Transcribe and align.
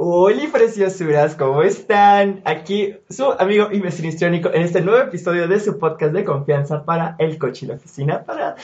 Hola 0.00 0.42
preciosuras, 0.52 1.34
¿cómo 1.34 1.60
están? 1.64 2.40
Aquí 2.44 2.94
su 3.10 3.32
amigo 3.32 3.66
y 3.72 3.84
histriónico 3.84 4.48
en 4.54 4.62
este 4.62 4.80
nuevo 4.80 5.02
episodio 5.02 5.48
de 5.48 5.58
su 5.58 5.76
podcast 5.76 6.12
de 6.12 6.24
confianza 6.24 6.84
para 6.84 7.16
el 7.18 7.36
coche 7.36 7.66
y 7.66 7.68
la 7.68 7.74
oficina, 7.74 8.22
para 8.22 8.54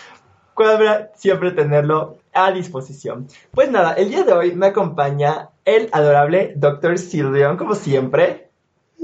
cuadra 0.55 1.11
siempre 1.17 1.51
tenerlo 1.51 2.19
a 2.33 2.53
disposición. 2.53 3.27
Pues 3.51 3.69
nada, 3.69 3.95
el 3.95 4.11
día 4.11 4.23
de 4.23 4.33
hoy 4.33 4.55
me 4.55 4.67
acompaña 4.67 5.49
el 5.65 5.89
adorable 5.91 6.53
Dr. 6.55 6.99
Silvion, 6.99 7.57
como 7.57 7.75
siempre. 7.75 8.44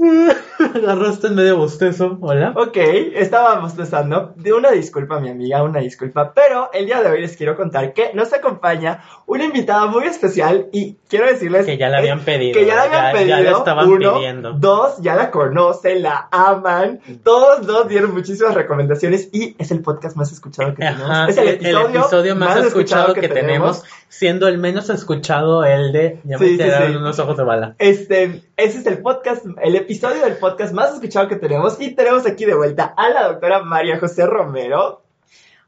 Agarraste 0.75 1.27
en 1.27 1.35
medio 1.35 1.57
bostezo. 1.57 2.17
Hola. 2.21 2.53
Ok, 2.55 2.77
estábamos 2.77 3.75
bostezando. 3.75 4.33
De 4.35 4.51
una 4.51 4.71
disculpa, 4.71 5.19
mi 5.19 5.29
amiga, 5.29 5.61
una 5.61 5.79
disculpa. 5.79 6.33
Pero 6.33 6.71
el 6.73 6.87
día 6.87 7.03
de 7.03 7.11
hoy 7.11 7.21
les 7.21 7.37
quiero 7.37 7.55
contar 7.55 7.93
que 7.93 8.11
nos 8.13 8.33
acompaña 8.33 9.03
una 9.27 9.45
invitada 9.45 9.85
muy 9.85 10.05
especial 10.05 10.67
y 10.71 10.97
quiero 11.07 11.27
decirles 11.27 11.65
Que 11.67 11.77
ya 11.77 11.89
la 11.89 11.99
habían 11.99 12.21
pedido. 12.21 12.53
que 12.53 12.65
ya 12.65 12.75
la 12.75 12.83
habían 12.83 13.05
ya, 13.05 13.11
pedido. 13.11 13.37
Ya 13.37 13.51
la 13.51 13.57
estaban 13.57 13.89
uno, 13.89 14.15
pidiendo. 14.15 14.53
Dos, 14.53 14.97
ya 15.01 15.15
la 15.15 15.29
conocen, 15.29 16.01
la 16.01 16.27
aman. 16.31 16.99
Todos 17.23 17.67
dos 17.67 17.87
dieron 17.87 18.13
muchísimas 18.13 18.55
recomendaciones 18.55 19.29
y 19.31 19.55
es 19.59 19.69
el 19.69 19.81
podcast 19.81 20.15
más 20.17 20.31
escuchado 20.31 20.73
que 20.73 20.83
tenemos. 20.83 21.09
Ajá, 21.09 21.29
es 21.29 21.37
el 21.37 21.47
episodio, 21.47 22.35
más, 22.35 22.65
escuchado, 22.65 23.13
que, 23.13 23.29
tenemos, 23.29 23.83
siendo 24.09 24.47
el 24.47 24.57
menos 24.57 24.89
escuchado 24.89 25.63
el 25.63 25.91
de 25.91 26.19
ya 26.23 26.37
me 26.39 26.47
Sí, 26.47 26.57
sí, 26.57 26.63
sí. 26.63 26.95
unos 26.95 27.19
ojos 27.19 27.37
de 27.37 27.43
bala. 27.43 27.75
Este, 27.77 28.41
ese 28.57 28.79
es 28.79 28.85
el 28.87 28.97
podcast, 28.99 29.45
el 29.61 29.75
episodio 29.75 29.90
del 29.99 30.37
podcast 30.37 30.73
más 30.73 30.93
escuchado 30.93 31.27
que 31.27 31.35
tenemos 31.35 31.79
y 31.81 31.93
tenemos 31.93 32.25
aquí 32.25 32.45
de 32.45 32.55
vuelta 32.55 32.93
a 32.95 33.09
la 33.09 33.27
doctora 33.27 33.61
María 33.63 33.99
José 33.99 34.25
Romero. 34.25 35.01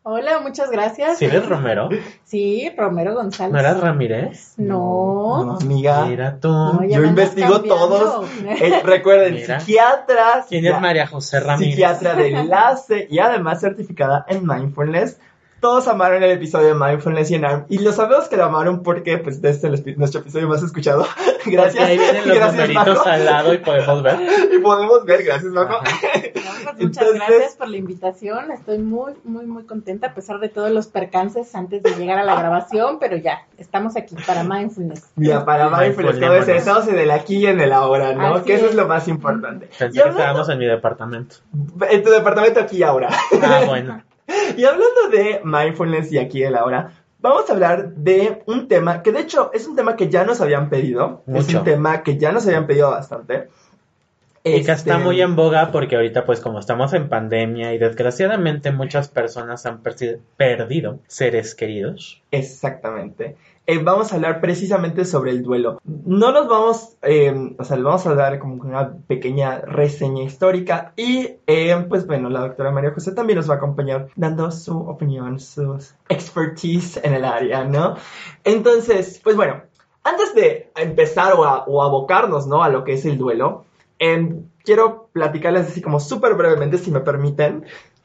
Hola, 0.05 0.39
muchas 0.39 0.69
gracias. 0.71 1.17
¿Sí 1.17 1.25
eres 1.25 1.47
Romero? 1.47 1.89
Sí, 2.23 2.69
Romero 2.77 3.15
González. 3.15 3.53
¿No 3.53 3.59
eras 3.59 3.79
Ramírez? 3.79 4.53
No. 4.57 5.43
No, 5.45 5.57
amiga. 5.61 6.05
Mira 6.05 6.37
tú. 6.39 6.49
No, 6.49 6.83
Yo 6.85 7.03
investigo 7.03 7.53
cambiando. 7.61 7.87
todos. 7.87 8.29
Eh, 8.45 8.81
recuerden, 8.83 9.35
Mira. 9.35 9.59
psiquiatra, 9.59 10.45
¿Quién 10.47 10.65
es 10.65 10.79
María 10.81 11.07
José 11.07 11.39
Ramírez? 11.39 11.73
psiquiatra 11.75 12.15
de 12.15 12.27
enlace 12.29 13.07
y 13.09 13.19
además 13.19 13.59
certificada 13.61 14.25
en 14.27 14.45
mindfulness. 14.45 15.19
Todos 15.63 15.87
amaron 15.87 16.21
el 16.21 16.31
episodio 16.31 16.67
de 16.67 16.73
mindfulness 16.75 17.31
y 17.31 17.35
en 17.35 17.45
ARM 17.45 17.65
y 17.69 17.77
lo 17.79 17.93
sabemos 17.93 18.27
que 18.27 18.35
lo 18.35 18.43
amaron 18.43 18.83
porque 18.83 19.17
pues 19.17 19.37
este 19.37 19.49
es 19.49 19.63
el 19.63 19.97
nuestro 19.97 20.19
episodio 20.19 20.49
más 20.49 20.61
escuchado. 20.61 21.07
Porque 21.43 21.57
gracias. 21.57 21.83
ahí 21.89 21.97
vienen 21.97 22.27
los 22.27 22.37
gracias, 22.37 23.05
al 23.07 23.25
lado 23.25 23.53
y 23.53 23.57
podemos 23.57 24.01
ver. 24.03 24.17
Y 24.53 24.59
podemos 24.59 25.03
ver, 25.05 25.23
gracias. 25.23 25.51
No, 25.51 25.67
pues, 25.67 25.81
muchas 26.79 26.79
Entonces- 26.79 27.13
gracias 27.27 27.55
por 27.55 27.67
la 27.69 27.77
invitación. 27.77 28.51
Estoy 28.51 28.77
muy, 28.79 29.13
muy, 29.25 29.45
muy 29.45 29.63
contenta 29.65 30.07
a 30.07 30.13
pesar 30.13 30.39
de 30.39 30.47
todos 30.49 30.71
los 30.71 30.87
percances 30.87 31.53
antes 31.55 31.81
de 31.83 31.91
llegar 31.95 32.17
a 32.19 32.23
la 32.23 32.35
grabación, 32.35 32.97
pero 32.99 33.17
ya, 33.17 33.45
estamos 33.57 33.95
aquí 33.97 34.15
para 34.27 34.43
mindfulness. 34.45 35.11
Mira, 35.15 35.43
para 35.45 35.69
mindfulness, 35.69 36.19
todo 36.19 36.35
es 36.35 36.47
estamos 36.49 36.87
en 36.87 36.99
el 36.99 37.11
aquí 37.11 37.37
y 37.37 37.45
en 37.47 37.59
el 37.61 37.71
ahora, 37.73 38.13
¿no? 38.13 38.35
Así 38.35 38.45
que 38.45 38.53
eso 38.55 38.65
es 38.65 38.71
es. 38.71 38.77
lo 38.77 38.87
más 38.87 39.07
importante. 39.09 39.65
Pensé 39.67 39.85
Y 39.87 39.91
que 39.91 39.99
hablando- 39.99 40.19
estábamos 40.19 40.49
en 40.49 40.57
mi 40.59 40.65
departamento. 40.65 41.35
en 41.89 42.03
tu 42.03 42.09
departamento 42.09 42.59
aquí 42.61 42.77
y 42.77 42.83
ahora. 42.83 43.09
Ah, 43.41 43.61
bueno. 43.67 44.01
Y 44.57 44.65
hablando 44.65 45.09
de 45.11 45.41
mindfulness 45.43 46.11
y 46.11 46.17
aquí 46.17 46.43
el 46.43 46.55
ahora, 46.55 46.91
vamos 47.19 47.49
a 47.49 47.53
hablar 47.53 47.93
de 47.95 48.43
un 48.47 48.67
tema 48.67 49.01
que 49.01 49.11
de 49.11 49.21
hecho 49.21 49.51
es 49.53 49.67
un 49.67 49.75
tema 49.75 49.95
que 49.95 50.09
ya 50.09 50.23
nos 50.23 50.41
habían 50.41 50.69
pedido. 50.69 51.23
Es 51.27 51.53
un 51.53 51.63
tema 51.63 52.03
que 52.03 52.17
ya 52.17 52.31
nos 52.31 52.45
habían 52.45 52.67
pedido 52.67 52.91
bastante. 52.91 53.49
Y 54.45 54.63
que 54.63 54.71
está 54.73 54.73
Este, 54.73 54.97
muy 54.97 55.21
en 55.21 55.37
boga 55.37 55.71
porque 55.71 55.95
ahorita 55.95 56.25
pues 56.25 56.41
como 56.41 56.59
estamos 56.59 56.93
en 56.93 57.07
pandemia 57.07 57.73
y 57.73 57.77
desgraciadamente 57.77 58.73
muchas 58.73 59.07
personas 59.07 59.65
han 59.65 59.81
perdido 59.81 60.99
seres 61.07 61.55
queridos. 61.55 62.21
Exactamente. 62.29 63.37
Eh, 63.65 63.77
vamos 63.81 64.11
a 64.11 64.15
hablar 64.15 64.41
precisamente 64.41 65.05
sobre 65.05 65.31
el 65.31 65.41
duelo. 65.41 65.79
No 65.85 66.33
nos 66.33 66.49
vamos, 66.49 66.97
eh, 67.01 67.55
o 67.57 67.63
sea, 67.63 67.77
vamos 67.77 68.05
a 68.05 68.13
dar 68.13 68.37
como 68.39 68.55
una 68.55 68.91
pequeña 69.07 69.61
reseña 69.61 70.23
histórica 70.23 70.91
y, 70.97 71.37
eh, 71.47 71.85
pues 71.87 72.05
bueno, 72.05 72.29
la 72.29 72.41
doctora 72.41 72.71
María 72.71 72.91
José 72.91 73.13
también 73.13 73.37
nos 73.37 73.49
va 73.49 73.53
a 73.53 73.57
acompañar 73.57 74.09
dando 74.17 74.51
su 74.51 74.77
opinión, 74.77 75.39
su 75.39 75.77
expertise 76.09 76.97
en 77.03 77.13
el 77.13 77.23
área, 77.23 77.63
¿no? 77.63 77.95
Entonces, 78.43 79.21
pues 79.23 79.37
bueno, 79.37 79.61
antes 80.03 80.35
de 80.35 80.69
empezar 80.75 81.31
o, 81.33 81.45
a- 81.45 81.63
abocarnos, 81.63 82.47
¿no? 82.47 82.63
A 82.63 82.69
lo 82.69 82.83
que 82.83 82.93
es 82.93 83.05
el 83.05 83.17
duelo, 83.17 83.63
em, 83.97 84.43
quiero 84.65 85.07
platicarles 85.13 85.67
así 85.69 85.81
como 85.81 86.01
súper 86.01 86.33
brevemente, 86.33 86.77
si 86.77 86.91
me 86.91 86.99
permiten, 86.99 87.63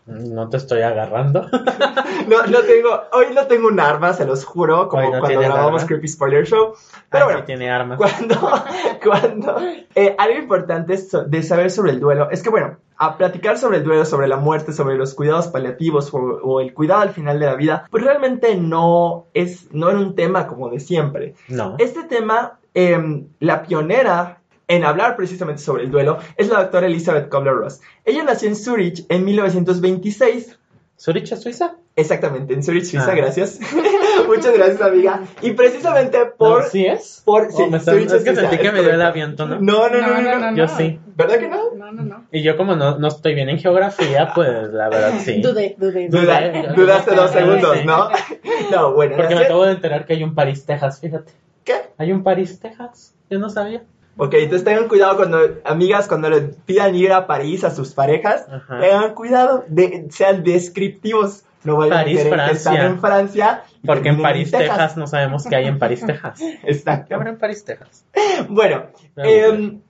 No 0.08 0.48
te 0.48 0.56
estoy 0.56 0.80
agarrando. 0.80 1.42
no, 2.28 2.46
no 2.46 2.60
tengo, 2.60 3.02
hoy 3.12 3.26
no 3.34 3.46
tengo 3.46 3.68
un 3.68 3.78
arma, 3.78 4.14
se 4.14 4.24
los 4.24 4.42
juro, 4.42 4.88
como 4.88 5.02
no 5.02 5.20
cuando 5.20 5.40
grabamos. 5.40 5.84
Creepy 5.84 6.08
Spoiler 6.08 6.46
Show. 6.46 6.72
Pero 7.10 7.26
bueno, 7.26 7.44
tiene 7.44 7.70
armas. 7.70 7.98
cuando, 7.98 8.34
cuando, 9.04 9.56
eh, 9.94 10.16
algo 10.16 10.38
importante 10.38 10.98
de 11.26 11.42
saber 11.42 11.70
sobre 11.70 11.92
el 11.92 12.00
duelo 12.00 12.30
es 12.30 12.42
que, 12.42 12.48
bueno, 12.48 12.78
a 12.96 13.18
platicar 13.18 13.58
sobre 13.58 13.78
el 13.78 13.84
duelo, 13.84 14.06
sobre 14.06 14.28
la 14.28 14.38
muerte, 14.38 14.72
sobre 14.72 14.96
los 14.96 15.14
cuidados 15.14 15.48
paliativos 15.48 16.12
o, 16.14 16.18
o 16.18 16.60
el 16.60 16.72
cuidado 16.72 17.02
al 17.02 17.10
final 17.10 17.38
de 17.38 17.46
la 17.46 17.54
vida, 17.54 17.86
pues 17.90 18.02
realmente 18.02 18.56
no 18.56 19.26
es, 19.34 19.72
no 19.74 19.90
era 19.90 19.98
un 19.98 20.14
tema 20.14 20.46
como 20.46 20.70
de 20.70 20.80
siempre. 20.80 21.34
No. 21.48 21.76
Este 21.78 22.04
tema, 22.04 22.58
em, 22.72 23.28
la 23.40 23.62
pionera 23.62 24.37
en 24.68 24.84
hablar 24.84 25.16
precisamente 25.16 25.60
sobre 25.62 25.84
el 25.84 25.90
duelo 25.90 26.18
es 26.36 26.48
la 26.48 26.60
doctora 26.62 26.86
Elizabeth 26.86 27.28
Kubler-Ross. 27.28 27.80
Ella 28.04 28.22
nació 28.22 28.48
en 28.48 28.56
Zurich 28.56 29.04
en 29.08 29.24
1926 29.24 30.58
¿Zurich 31.00 31.30
es 31.30 31.40
Suiza? 31.40 31.76
Exactamente, 31.94 32.54
en 32.54 32.62
Zurich, 32.64 32.82
Suiza, 32.84 33.12
Ah. 33.12 33.14
gracias. 33.14 33.60
Muchas 34.26 34.52
gracias, 34.52 34.80
amiga. 34.82 35.22
Y 35.42 35.52
precisamente 35.52 36.18
por... 36.36 36.64
No, 36.64 36.68
¿Sí 36.68 36.84
es? 36.86 37.22
por 37.24 37.52
sí, 37.52 37.62
Oh, 37.64 37.70
me 37.70 37.76
estás- 37.78 37.94
Zurich 37.94 38.10
es 38.10 38.24
que 38.24 38.34
Suiza, 38.34 38.40
sentí 38.50 38.58
que 38.58 38.72
me 38.72 38.80
dio 38.80 38.90
el 38.90 39.02
aviento, 39.02 39.46
¿no? 39.46 39.60
No, 39.60 39.88
no, 39.88 40.00
no, 40.00 40.20
no, 40.20 40.50
no. 40.50 40.56
Yo 40.56 40.66
sí. 40.66 40.98
¿Verdad 41.14 41.38
que 41.38 41.46
no? 41.48 41.72
No, 41.76 41.92
no, 41.92 42.02
no. 42.02 42.24
Y 42.32 42.42
yo 42.42 42.56
como 42.56 42.74
no, 42.74 42.98
no 42.98 43.06
estoy 43.08 43.34
bien 43.36 43.48
en 43.48 43.58
geografía, 43.60 44.32
pues 44.34 44.48
la 44.72 44.88
verdad 44.88 45.12
sí. 45.20 45.40
Dudé, 45.40 45.76
dudé. 45.78 46.08
Dudé. 46.08 46.72
dudaste 46.74 47.14
dos 47.14 47.30
Sí. 47.30 47.38
segundos, 47.38 47.84
¿no? 47.84 48.08
No, 48.72 48.92
bueno. 48.94 49.14
Porque 49.16 49.36
me 49.36 49.44
acabo 49.44 49.64
de 49.66 49.72
enterar 49.72 50.04
que 50.04 50.14
hay 50.14 50.24
un 50.24 50.34
París, 50.34 50.66
Texas, 50.66 50.98
fíjate. 51.00 51.30
¿Qué? 51.62 51.74
Hay 51.96 52.10
un 52.10 52.24
París, 52.24 52.58
Texas. 52.58 53.14
Yo 53.30 53.38
no 53.38 53.48
sabía. 53.50 53.84
Ok, 54.20 54.34
entonces 54.34 54.64
tengan 54.64 54.88
cuidado 54.88 55.16
cuando, 55.16 55.38
amigas, 55.64 56.08
cuando 56.08 56.28
le 56.28 56.40
pidan 56.40 56.94
ir 56.96 57.12
a 57.12 57.26
París 57.26 57.62
a 57.64 57.70
sus 57.70 57.94
parejas, 57.94 58.46
Ajá. 58.50 58.80
tengan 58.80 59.14
cuidado, 59.14 59.64
de, 59.68 60.08
sean 60.10 60.42
descriptivos. 60.42 61.44
No 61.64 61.76
vayan 61.76 61.98
París, 61.98 62.20
a 62.20 62.22
querer 62.24 62.38
que 62.46 62.50
están 62.52 62.74
Francia. 62.74 62.86
en 62.94 63.00
Francia. 63.00 63.62
Porque 63.84 64.08
en 64.10 64.22
París, 64.22 64.50
Texas, 64.50 64.96
no 64.96 65.06
sabemos 65.06 65.44
qué 65.44 65.56
hay 65.56 65.66
en 65.66 65.78
París, 65.78 66.04
Texas. 66.06 66.38
¿Qué 66.38 66.58
Exacto. 66.64 67.14
habrá 67.14 67.30
en 67.30 67.38
París, 67.38 67.64
Texas? 67.64 68.04
Bueno, 68.48 68.86
em, 69.16 69.80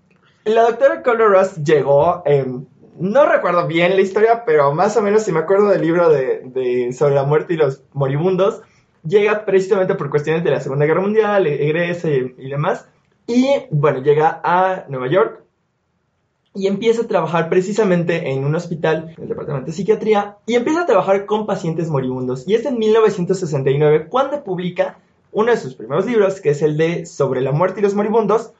la 0.44 0.62
doctora 0.62 1.02
Color 1.02 1.30
Ross 1.30 1.56
llegó, 1.64 2.22
em, 2.24 2.64
no 2.98 3.26
recuerdo 3.26 3.66
bien 3.66 3.94
la 3.96 4.00
historia, 4.02 4.44
pero 4.44 4.72
más 4.74 4.96
o 4.96 5.02
menos 5.02 5.22
si 5.22 5.32
me 5.32 5.40
acuerdo 5.40 5.68
del 5.68 5.82
libro 5.82 6.08
de, 6.10 6.42
de- 6.44 6.92
sobre 6.92 7.14
la 7.14 7.24
muerte 7.24 7.54
y 7.54 7.56
los 7.58 7.82
moribundos, 7.92 8.62
llega 9.06 9.44
precisamente 9.44 9.94
por 9.94 10.10
cuestiones 10.10 10.42
de 10.44 10.50
la 10.50 10.60
Segunda 10.60 10.86
Guerra 10.86 11.00
Mundial, 11.02 11.46
egresa 11.46 12.08
y, 12.10 12.34
y 12.38 12.48
demás, 12.50 12.86
y 13.28 13.46
bueno, 13.70 14.02
llega 14.02 14.40
a 14.42 14.86
Nueva 14.88 15.06
York 15.08 15.44
y 16.54 16.66
empieza 16.66 17.02
a 17.02 17.06
trabajar 17.08 17.50
precisamente 17.50 18.30
en 18.32 18.44
un 18.44 18.54
hospital, 18.54 19.14
en 19.16 19.22
el 19.22 19.28
departamento 19.28 19.66
de 19.66 19.72
psiquiatría, 19.72 20.38
y 20.46 20.54
empieza 20.54 20.82
a 20.82 20.86
trabajar 20.86 21.26
con 21.26 21.46
pacientes 21.46 21.90
moribundos. 21.90 22.48
Y 22.48 22.54
es 22.54 22.64
en 22.64 22.78
1969 22.78 24.08
cuando 24.08 24.42
publica 24.42 24.98
uno 25.30 25.50
de 25.50 25.58
sus 25.58 25.74
primeros 25.74 26.06
libros, 26.06 26.40
que 26.40 26.50
es 26.50 26.62
el 26.62 26.78
de 26.78 27.04
Sobre 27.04 27.42
la 27.42 27.52
muerte 27.52 27.80
y 27.80 27.82
los 27.82 27.94
moribundos, 27.94 28.52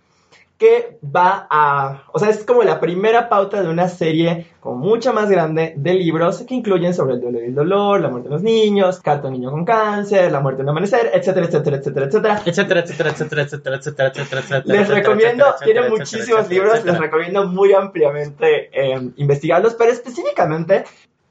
que 0.58 0.98
va 1.04 1.46
a, 1.48 2.02
o 2.12 2.18
sea, 2.18 2.30
es 2.30 2.44
como 2.44 2.64
la 2.64 2.80
primera 2.80 3.28
pauta 3.28 3.62
de 3.62 3.68
una 3.68 3.88
serie 3.88 4.48
como 4.58 4.76
mucha 4.76 5.12
más 5.12 5.30
grande 5.30 5.72
de 5.76 5.94
libros 5.94 6.42
que 6.42 6.54
incluyen 6.56 6.92
sobre 6.94 7.14
el 7.14 7.20
duelo 7.20 7.40
y 7.40 7.44
el 7.44 7.54
dolor, 7.54 8.00
la 8.00 8.08
muerte 8.08 8.28
de 8.28 8.34
los 8.34 8.42
niños, 8.42 9.00
un 9.22 9.32
niño 9.32 9.52
con 9.52 9.64
cáncer, 9.64 10.32
la 10.32 10.40
muerte 10.40 10.58
de 10.58 10.64
un 10.64 10.70
amanecer, 10.70 11.12
etcétera, 11.14 11.46
etcétera, 11.46 11.76
etcétera, 11.76 12.06
etcétera. 12.06 12.42
Etcétera, 12.44 12.80
etcétera, 12.80 13.10
etcétera, 13.10 13.42
etcétera, 13.42 13.76
etcétera, 13.76 14.08
etcétera, 14.08 14.40
etcétera. 14.40 14.62
Les 14.64 14.88
recomiendo, 14.88 15.44
tiene 15.64 15.88
muchísimos 15.88 16.48
libros, 16.48 16.84
les 16.84 16.98
recomiendo 16.98 17.46
muy 17.46 17.72
ampliamente 17.72 18.68
eh, 18.72 19.10
investigarlos, 19.16 19.74
pero 19.74 19.92
específicamente 19.92 20.84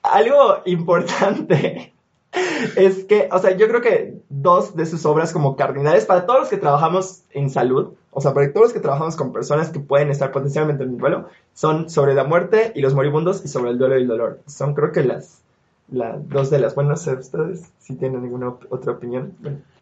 algo 0.04 0.62
importante 0.66 1.94
es 2.76 3.04
que, 3.06 3.30
o 3.32 3.40
sea, 3.40 3.56
yo 3.56 3.68
creo 3.68 3.82
que 3.82 4.14
dos 4.30 4.76
de 4.76 4.86
sus 4.86 5.06
obras 5.06 5.34
como 5.34 5.56
cardinales 5.56 6.06
para 6.06 6.26
todos 6.26 6.42
los 6.42 6.50
que 6.50 6.58
trabajamos 6.58 7.24
en 7.32 7.50
salud, 7.50 7.94
o 8.18 8.22
sea, 8.22 8.34
para 8.34 8.52
todos 8.52 8.66
los 8.68 8.74
que 8.74 8.80
trabajamos 8.80 9.16
con 9.16 9.32
personas 9.32 9.70
que 9.70 9.80
pueden 9.80 10.10
estar 10.10 10.32
potencialmente 10.32 10.84
en 10.84 10.90
el 10.90 10.98
duelo, 10.98 11.30
son 11.54 11.88
sobre 11.88 12.16
la 12.16 12.24
muerte 12.24 12.72
y 12.74 12.82
los 12.82 12.96
moribundos 12.96 13.46
y 13.46 13.48
sobre 13.48 13.70
el 13.70 13.78
duelo 13.78 13.96
y 13.96 14.02
el 14.02 14.08
dolor. 14.08 14.40
Son 14.48 14.74
creo 14.74 14.92
que 14.92 15.04
las, 15.04 15.44
las 15.92 16.28
dos 16.28 16.50
de 16.50 16.58
las, 16.58 16.74
bueno, 16.74 16.90
no 16.92 16.98
sé 16.98 17.14
ustedes 17.14 17.72
si 17.78 17.96
tienen 17.96 18.44
op- 18.44 18.66
otra 18.72 18.94
opinión. 18.94 19.34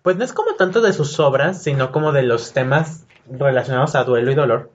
Pues 0.03 0.17
no 0.17 0.25
es 0.25 0.33
como 0.33 0.55
tanto 0.55 0.81
de 0.81 0.91
sus 0.91 1.17
obras, 1.21 1.63
sino 1.63 1.93
como 1.93 2.11
de 2.11 2.23
los 2.23 2.51
temas 2.51 3.05
relacionados 3.29 3.95
a 3.95 4.03
duelo 4.03 4.29
y 4.31 4.35
dolor. 4.35 4.69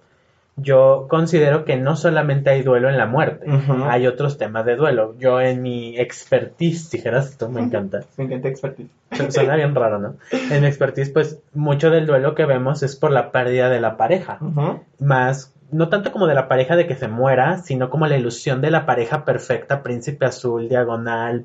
Yo 0.56 1.06
considero 1.08 1.64
que 1.64 1.76
no 1.76 1.97
solamente 1.97 2.50
hay 2.50 2.62
duelo 2.62 2.88
en 2.91 2.99
la 2.99 3.06
muerte, 3.06 3.47
hay 3.88 4.06
otros 4.06 4.37
temas 4.37 4.67
de 4.67 4.76
duelo. 4.76 5.14
Yo 5.19 5.41
en 5.41 5.62
mi 5.62 5.99
expertise, 5.99 6.91
dijeras 6.91 7.31
esto, 7.31 7.49
me 7.49 7.61
encanta. 7.61 8.00
Me 8.19 8.25
encanta 8.25 8.49
expertise. 8.49 8.91
Suena 9.31 9.56
bien 9.56 9.75
raro, 9.75 9.99
¿no? 9.99 10.14
En 10.50 10.61
mi 10.61 10.67
expertise, 10.67 11.11
pues 11.11 11.38
mucho 11.55 11.91
del 11.91 12.06
duelo 12.06 12.35
que 12.35 12.44
vemos 12.44 12.82
es 12.82 12.97
por 12.97 13.11
la 13.11 13.32
pérdida 13.32 13.69
de 13.70 13.81
la 13.81 13.97
pareja. 13.97 14.38
Más, 14.99 15.55
no 15.70 15.88
tanto 15.88 16.12
como 16.12 16.26
de 16.26 16.35
la 16.35 16.49
pareja 16.49 16.76
de 16.76 16.87
que 16.87 16.97
se 16.97 17.08
muera, 17.08 17.58
sino 17.58 17.88
como 17.88 18.06
la 18.06 18.17
ilusión 18.19 18.61
de 18.61 18.70
la 18.70 18.85
pareja 18.87 19.25
perfecta, 19.25 19.82
príncipe 19.82 20.26
azul, 20.26 20.69
diagonal, 20.69 21.44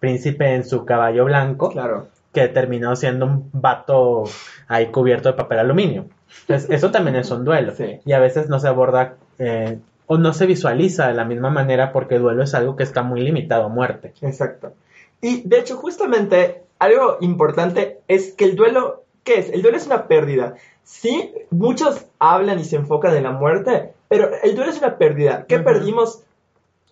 príncipe 0.00 0.54
en 0.54 0.64
su 0.64 0.84
caballo 0.84 1.24
blanco, 1.26 1.70
Claro. 1.70 2.08
que 2.32 2.48
terminó 2.48 2.94
siendo 2.96 3.26
un 3.26 3.50
vato 3.52 4.24
ahí 4.68 4.86
cubierto 4.86 5.28
de 5.28 5.34
papel 5.34 5.58
aluminio. 5.58 6.06
Entonces, 6.42 6.70
eso 6.70 6.90
también 6.90 7.16
es 7.16 7.30
un 7.30 7.44
duelo. 7.44 7.74
Sí. 7.74 8.00
Y 8.04 8.12
a 8.12 8.18
veces 8.18 8.48
no 8.48 8.60
se 8.60 8.68
aborda 8.68 9.16
eh, 9.38 9.78
o 10.06 10.18
no 10.18 10.32
se 10.32 10.46
visualiza 10.46 11.08
de 11.08 11.14
la 11.14 11.24
misma 11.24 11.50
manera 11.50 11.92
porque 11.92 12.18
duelo 12.18 12.42
es 12.42 12.54
algo 12.54 12.76
que 12.76 12.82
está 12.82 13.02
muy 13.02 13.20
limitado 13.20 13.64
a 13.64 13.68
muerte. 13.68 14.14
Exacto. 14.22 14.72
Y 15.20 15.46
de 15.48 15.58
hecho, 15.58 15.76
justamente, 15.76 16.62
algo 16.78 17.18
importante 17.20 18.00
es 18.08 18.32
que 18.32 18.44
el 18.44 18.56
duelo, 18.56 19.04
¿qué 19.24 19.38
es? 19.38 19.50
El 19.50 19.62
duelo 19.62 19.76
es 19.76 19.86
una 19.86 20.06
pérdida. 20.06 20.54
Sí, 20.84 21.34
muchos 21.50 22.06
hablan 22.18 22.58
y 22.58 22.64
se 22.64 22.76
enfocan 22.76 23.14
en 23.14 23.24
la 23.24 23.32
muerte, 23.32 23.92
pero 24.08 24.30
el 24.42 24.54
duelo 24.54 24.70
es 24.70 24.78
una 24.78 24.96
pérdida. 24.96 25.44
¿Qué 25.46 25.58
perdimos? 25.58 26.22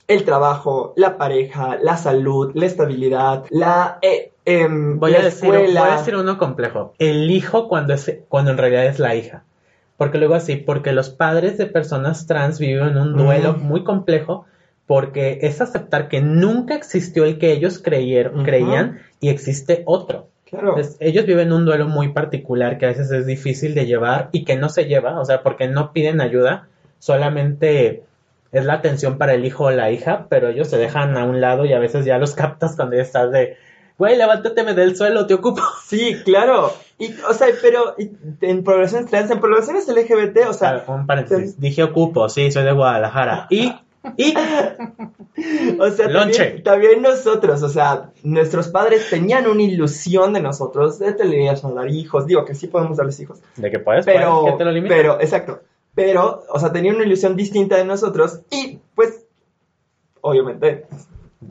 El 0.08 0.24
trabajo, 0.24 0.92
la 0.96 1.16
pareja, 1.18 1.78
la 1.82 1.96
salud, 1.96 2.52
la 2.54 2.66
estabilidad, 2.66 3.44
la, 3.50 3.98
eh, 4.02 4.32
em, 4.44 4.98
Voy 5.00 5.10
la 5.12 5.18
a, 5.18 5.22
decir, 5.22 5.50
voy 5.50 5.76
a 5.76 5.96
decir 5.96 6.14
uno 6.16 6.38
complejo. 6.38 6.94
El 6.98 7.30
hijo 7.30 7.68
cuando, 7.68 7.94
es, 7.94 8.18
cuando 8.28 8.52
en 8.52 8.58
realidad 8.58 8.86
es 8.86 8.98
la 8.98 9.14
hija. 9.14 9.44
Porque 9.96 10.18
luego 10.18 10.34
así, 10.34 10.56
porque 10.56 10.92
los 10.92 11.10
padres 11.10 11.58
de 11.58 11.66
personas 11.66 12.26
trans 12.26 12.58
viven 12.58 12.98
un 12.98 13.16
duelo 13.16 13.54
Mm. 13.54 13.62
muy 13.62 13.82
complejo 13.82 14.44
porque 14.86 15.40
es 15.42 15.60
aceptar 15.60 16.08
que 16.08 16.20
nunca 16.20 16.74
existió 16.74 17.24
el 17.24 17.38
que 17.38 17.52
ellos 17.52 17.80
creyeron, 17.82 18.44
creían 18.44 19.00
y 19.20 19.30
existe 19.30 19.82
otro. 19.86 20.28
Claro. 20.48 20.68
Entonces, 20.76 20.96
ellos 21.00 21.26
viven 21.26 21.52
un 21.52 21.64
duelo 21.64 21.88
muy 21.88 22.12
particular 22.12 22.78
que 22.78 22.84
a 22.86 22.90
veces 22.90 23.10
es 23.10 23.26
difícil 23.26 23.74
de 23.74 23.86
llevar 23.86 24.28
y 24.30 24.44
que 24.44 24.54
no 24.54 24.68
se 24.68 24.84
lleva, 24.84 25.18
o 25.18 25.24
sea, 25.24 25.42
porque 25.42 25.66
no 25.66 25.92
piden 25.92 26.20
ayuda, 26.20 26.68
solamente 27.00 28.04
es 28.52 28.64
la 28.64 28.74
atención 28.74 29.18
para 29.18 29.34
el 29.34 29.44
hijo 29.44 29.64
o 29.64 29.70
la 29.70 29.90
hija, 29.90 30.26
pero 30.28 30.48
ellos 30.48 30.68
se 30.68 30.78
dejan 30.78 31.16
a 31.16 31.24
un 31.24 31.40
lado 31.40 31.64
y 31.64 31.72
a 31.72 31.78
veces 31.78 32.04
ya 32.04 32.18
los 32.18 32.34
captas 32.34 32.76
cuando 32.76 32.96
ya 32.96 33.02
estás 33.02 33.30
de, 33.32 33.56
güey, 33.98 34.16
levántateme 34.16 34.74
del 34.74 34.96
suelo, 34.96 35.26
te 35.26 35.34
ocupo. 35.34 35.62
Sí, 35.86 36.16
claro. 36.24 36.72
Y, 36.98 37.14
o 37.28 37.32
sea, 37.32 37.48
pero 37.62 37.94
en 38.40 38.64
poblaciones 38.64 39.08
trans, 39.10 39.30
en 39.30 39.38
poblaciones 39.38 39.86
LGBT, 39.86 40.48
o 40.48 40.52
sea, 40.52 40.84
Ah, 40.86 40.92
un 40.92 41.06
paréntesis, 41.06 41.60
dije 41.60 41.82
ocupo, 41.82 42.28
sí, 42.28 42.50
soy 42.50 42.64
de 42.64 42.72
Guadalajara. 42.72 43.46
Y, 43.50 43.72
y, 44.16 44.34
O 45.78 45.90
sea, 45.90 46.10
también, 46.10 46.62
también 46.62 47.02
nosotros, 47.02 47.62
o 47.62 47.68
sea, 47.68 48.10
nuestros 48.22 48.68
padres 48.68 49.08
tenían 49.10 49.46
una 49.46 49.62
ilusión 49.62 50.32
de 50.32 50.40
nosotros, 50.40 50.98
de 50.98 51.12
dar 51.12 51.88
hijos, 51.90 52.26
digo 52.26 52.44
que 52.44 52.54
sí 52.54 52.68
podemos 52.68 52.96
darles 52.96 53.20
hijos, 53.20 53.40
de 53.56 53.70
que 53.70 53.78
puedes, 53.78 54.06
pero, 54.06 54.40
puedes, 54.40 54.52
¿qué 54.52 54.64
te 54.64 54.70
lo 54.70 54.88
pero, 54.88 55.20
exacto, 55.20 55.60
pero, 55.96 56.44
o 56.50 56.60
sea, 56.60 56.70
tenían 56.72 56.94
una 56.94 57.04
ilusión 57.04 57.34
distinta 57.34 57.76
de 57.76 57.84
nosotros 57.84 58.42
y, 58.50 58.78
pues, 58.94 59.24
obviamente, 60.20 60.86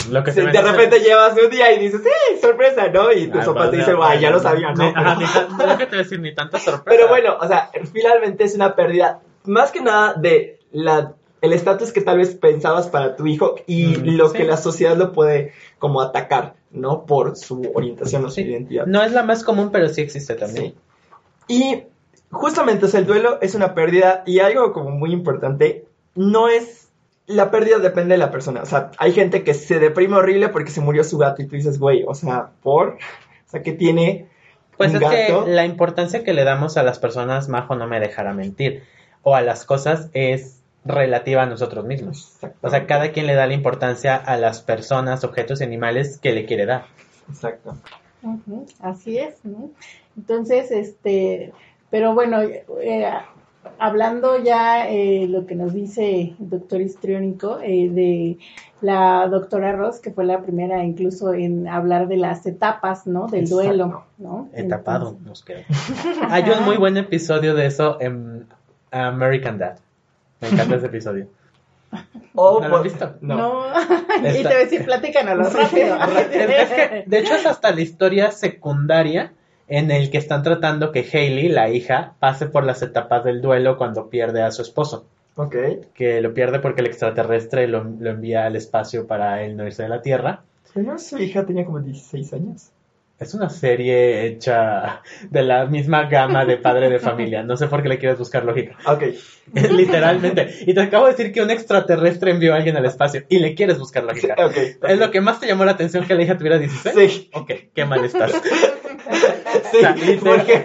lo 0.09 0.23
que 0.23 0.31
se 0.31 0.41
de 0.41 0.61
repente 0.61 0.99
llevas 0.99 1.33
un 1.41 1.49
día 1.49 1.71
y 1.73 1.79
dices, 1.79 2.01
¡sí, 2.03 2.39
sorpresa! 2.41 2.87
¿no? 2.89 3.11
Y 3.11 3.27
tus 3.27 3.41
Ah, 3.41 3.45
papás 3.47 3.71
te 3.71 3.77
dicen, 3.77 3.95
¡guay, 3.97 4.19
ya 4.19 4.29
lo 4.31 4.39
sabía! 4.39 4.71
¿no? 4.73 4.83
Ajá, 4.95 5.15
ni 5.15 5.25
tan- 5.25 5.57
no 5.69 5.77
que 5.77 5.85
te 5.85 5.95
decir, 5.97 6.19
ni 6.19 6.33
tanta 6.33 6.59
sorpresa. 6.59 6.83
Pero 6.85 7.07
bueno, 7.07 7.37
o 7.39 7.47
sea, 7.47 7.69
finalmente 7.91 8.43
es 8.45 8.55
una 8.55 8.75
pérdida, 8.75 9.19
más 9.45 9.71
que 9.71 9.81
nada 9.81 10.13
de 10.13 10.59
la 10.71 11.13
el 11.41 11.53
estatus 11.53 11.91
que 11.91 12.01
tal 12.01 12.17
vez 12.17 12.33
pensabas 12.33 12.87
para 12.87 13.15
tu 13.15 13.27
hijo 13.27 13.55
y 13.67 13.97
Mm, 13.97 14.17
lo 14.17 14.29
sí. 14.29 14.37
que 14.37 14.45
la 14.45 14.57
sociedad 14.57 14.97
lo 14.97 15.11
puede 15.11 15.53
como 15.77 16.01
atacar, 16.01 16.55
¿no? 16.71 17.05
Por 17.05 17.35
su 17.35 17.71
orientación 17.75 18.25
o 18.25 18.29
su 18.29 18.35
Sí. 18.35 18.41
identidad. 18.41 18.87
No 18.87 19.03
es 19.03 19.11
la 19.11 19.21
más 19.21 19.43
común, 19.43 19.69
pero 19.71 19.87
sí 19.89 20.01
existe 20.01 20.33
también. 20.33 20.73
Sí. 21.47 21.53
Y 21.53 21.83
justamente, 22.31 22.85
o 22.85 22.87
sea, 22.87 22.99
el 22.99 23.05
duelo 23.05 23.39
es 23.41 23.55
una 23.55 23.73
pérdida 23.73 24.23
y 24.25 24.39
algo 24.39 24.73
como 24.73 24.91
muy 24.91 25.11
importante, 25.11 25.85
no 26.15 26.47
es, 26.47 26.89
la 27.27 27.51
pérdida 27.51 27.79
depende 27.79 28.13
de 28.13 28.19
la 28.19 28.31
persona, 28.31 28.61
o 28.61 28.65
sea, 28.65 28.91
hay 28.97 29.11
gente 29.13 29.43
que 29.43 29.53
se 29.53 29.79
deprime 29.79 30.17
horrible 30.17 30.49
porque 30.49 30.71
se 30.71 30.81
murió 30.81 31.03
su 31.03 31.17
gato 31.17 31.41
y 31.41 31.47
tú 31.47 31.55
dices, 31.55 31.79
güey, 31.79 32.03
o 32.07 32.13
sea, 32.13 32.49
por, 32.61 32.89
o 32.89 33.49
sea, 33.49 33.61
que 33.61 33.73
tiene 33.73 34.27
Pues 34.77 34.91
un 34.91 34.97
es 34.97 35.01
gato. 35.01 35.45
que 35.45 35.51
la 35.51 35.65
importancia 35.65 36.23
que 36.23 36.33
le 36.33 36.43
damos 36.43 36.77
a 36.77 36.83
las 36.83 36.99
personas, 36.99 37.49
Majo 37.49 37.75
no 37.75 37.87
me 37.87 37.99
dejará 37.99 38.33
mentir, 38.33 38.83
o 39.23 39.35
a 39.35 39.41
las 39.41 39.65
cosas 39.65 40.09
es 40.13 40.61
relativa 40.83 41.41
a 41.41 41.45
nosotros 41.47 41.83
mismos. 41.85 42.37
O 42.61 42.69
sea, 42.69 42.85
cada 42.85 43.11
quien 43.11 43.25
le 43.25 43.33
da 43.33 43.47
la 43.47 43.53
importancia 43.55 44.15
a 44.15 44.37
las 44.37 44.61
personas, 44.61 45.23
objetos 45.23 45.61
y 45.61 45.63
animales 45.63 46.19
que 46.19 46.31
le 46.31 46.45
quiere 46.45 46.67
dar. 46.67 46.85
Exacto. 47.27 47.75
Así 48.81 49.17
es, 49.17 49.43
¿no? 49.43 49.71
Entonces, 50.15 50.69
este, 50.69 51.53
pero 51.95 52.13
bueno, 52.13 52.41
eh, 52.41 53.07
hablando 53.79 54.43
ya 54.43 54.89
eh, 54.89 55.27
lo 55.29 55.45
que 55.45 55.55
nos 55.55 55.73
dice 55.73 56.35
el 56.37 56.49
doctor 56.49 56.81
histriónico 56.81 57.59
eh, 57.63 57.87
de 57.89 58.37
la 58.81 59.25
doctora 59.29 59.71
Ross, 59.71 59.99
que 60.01 60.11
fue 60.11 60.25
la 60.25 60.41
primera 60.41 60.83
incluso 60.83 61.33
en 61.33 61.69
hablar 61.69 62.09
de 62.09 62.17
las 62.17 62.45
etapas, 62.45 63.07
¿no? 63.07 63.27
Del 63.27 63.43
Exacto. 63.43 63.63
duelo, 63.63 64.03
¿no? 64.17 64.49
Etapado, 64.51 65.15
nos 65.23 65.41
queda. 65.45 65.61
Hay 66.29 66.43
un 66.49 66.65
muy 66.65 66.75
buen 66.75 66.97
episodio 66.97 67.55
de 67.55 67.67
eso 67.67 67.97
en 68.01 68.45
American 68.91 69.57
Dad. 69.57 69.77
Me 70.41 70.49
encanta 70.49 70.75
ese 70.75 70.87
episodio. 70.87 71.27
O 72.37 72.55
¿No 72.55 72.59
lo 72.59 72.65
han 72.65 72.71
por- 72.71 72.83
visto? 72.83 73.13
No, 73.21 73.37
No. 73.37 73.63
y 74.19 74.21
te 74.21 74.29
Está- 74.39 74.49
voy 74.49 74.57
a 74.57 74.59
decir, 74.65 74.83
platícanos 74.83 75.47
Sí, 75.47 75.57
rápido. 75.57 75.95
Es 76.33 76.69
que, 76.73 77.03
de 77.07 77.19
hecho, 77.19 77.35
es 77.35 77.45
hasta 77.45 77.71
la 77.71 77.79
historia 77.79 78.31
secundaria 78.31 79.31
en 79.67 79.91
el 79.91 80.11
que 80.11 80.17
están 80.17 80.43
tratando 80.43 80.91
que 80.91 81.05
Hailey, 81.11 81.49
la 81.49 81.69
hija, 81.69 82.13
pase 82.19 82.45
por 82.45 82.65
las 82.65 82.81
etapas 82.81 83.23
del 83.23 83.41
duelo 83.41 83.77
cuando 83.77 84.09
pierde 84.09 84.41
a 84.43 84.51
su 84.51 84.61
esposo. 84.61 85.05
Ok. 85.35 85.55
Que 85.93 86.21
lo 86.21 86.33
pierde 86.33 86.59
porque 86.59 86.81
el 86.81 86.87
extraterrestre 86.87 87.67
lo, 87.67 87.83
lo 87.83 88.09
envía 88.09 88.45
al 88.45 88.55
espacio 88.55 89.07
para 89.07 89.43
él 89.43 89.57
no 89.57 89.65
irse 89.65 89.83
de 89.83 89.89
la 89.89 90.01
Tierra. 90.01 90.43
Pero 90.73 90.97
su 90.99 91.17
hija 91.17 91.45
tenía 91.45 91.65
como 91.65 91.79
16 91.79 92.33
años. 92.33 92.71
Es 93.17 93.33
una 93.33 93.49
serie 93.49 94.25
hecha 94.25 95.01
de 95.29 95.41
la 95.41 95.65
misma 95.67 96.03
gama 96.09 96.43
de 96.43 96.57
padre 96.57 96.89
de 96.89 96.99
familia. 96.99 97.43
No 97.43 97.55
sé 97.55 97.67
por 97.67 97.81
qué 97.81 97.87
le 97.87 97.97
quieres 97.97 98.19
buscar 98.19 98.43
lógica. 98.43 98.75
Ok. 98.85 99.03
Literalmente. 99.71 100.53
Y 100.67 100.73
te 100.73 100.81
acabo 100.81 101.05
de 101.05 101.11
decir 101.13 101.31
que 101.31 101.41
un 101.41 101.49
extraterrestre 101.49 102.31
envió 102.31 102.53
a 102.53 102.57
alguien 102.57 102.75
al 102.75 102.85
espacio 102.85 103.23
y 103.29 103.39
le 103.39 103.55
quieres 103.55 103.79
buscar 103.79 104.03
lógica. 104.03 104.35
ok. 104.37 104.57
¿Es 104.89 104.99
lo 104.99 105.11
que 105.11 105.21
más 105.21 105.39
te 105.39 105.47
llamó 105.47 105.63
la 105.63 105.71
atención 105.71 106.05
que 106.05 106.13
la 106.13 106.23
hija 106.23 106.37
tuviera 106.37 106.57
16? 106.57 106.95
Sí. 107.13 107.29
Ok, 107.33 107.51
qué 107.73 107.85
mal 107.85 108.03
estás. 108.03 108.31
Sí, 109.71 109.77
O 109.77 109.79
sea, 109.79 109.95
literal- 109.95 110.19
¿por 110.19 110.45
qué, 110.45 110.57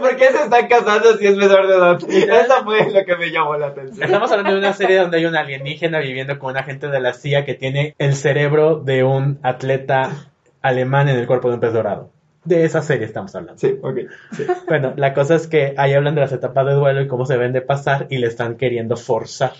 por 0.00 0.18
se 0.18 0.42
están 0.44 0.68
casando 0.68 1.16
si 1.16 1.26
es 1.26 1.36
menor 1.36 1.66
de 1.66 1.74
edad? 1.74 1.98
Eso 2.08 2.64
fue 2.64 2.90
lo 2.90 3.04
que 3.04 3.16
me 3.16 3.30
llamó 3.30 3.56
la 3.56 3.68
atención. 3.68 4.04
Estamos 4.04 4.30
hablando 4.30 4.52
de 4.52 4.58
una 4.58 4.72
serie 4.74 4.98
donde 4.98 5.16
hay 5.16 5.24
un 5.24 5.34
alienígena 5.34 5.98
viviendo 5.98 6.38
con 6.38 6.50
un 6.52 6.58
agente 6.58 6.88
de 6.88 7.00
la 7.00 7.14
CIA 7.14 7.44
que 7.44 7.54
tiene 7.54 7.94
el 7.98 8.14
cerebro 8.14 8.76
de 8.76 9.02
un 9.02 9.40
atleta 9.42 10.29
alemán 10.62 11.08
en 11.08 11.16
el 11.16 11.26
cuerpo 11.26 11.48
de 11.48 11.54
un 11.54 11.60
pez 11.60 11.72
dorado. 11.72 12.10
De 12.44 12.64
esa 12.64 12.80
serie 12.82 13.06
estamos 13.06 13.34
hablando. 13.34 13.58
Sí, 13.58 13.78
ok. 13.82 13.98
Sí. 14.32 14.46
Bueno, 14.68 14.94
la 14.96 15.12
cosa 15.14 15.34
es 15.34 15.46
que 15.46 15.74
ahí 15.76 15.92
hablan 15.92 16.14
de 16.14 16.22
las 16.22 16.32
etapas 16.32 16.66
de 16.66 16.72
duelo 16.72 17.02
y 17.02 17.08
cómo 17.08 17.26
se 17.26 17.36
ven 17.36 17.52
de 17.52 17.60
pasar 17.60 18.06
y 18.10 18.18
le 18.18 18.26
están 18.28 18.56
queriendo 18.56 18.96
forzar. 18.96 19.52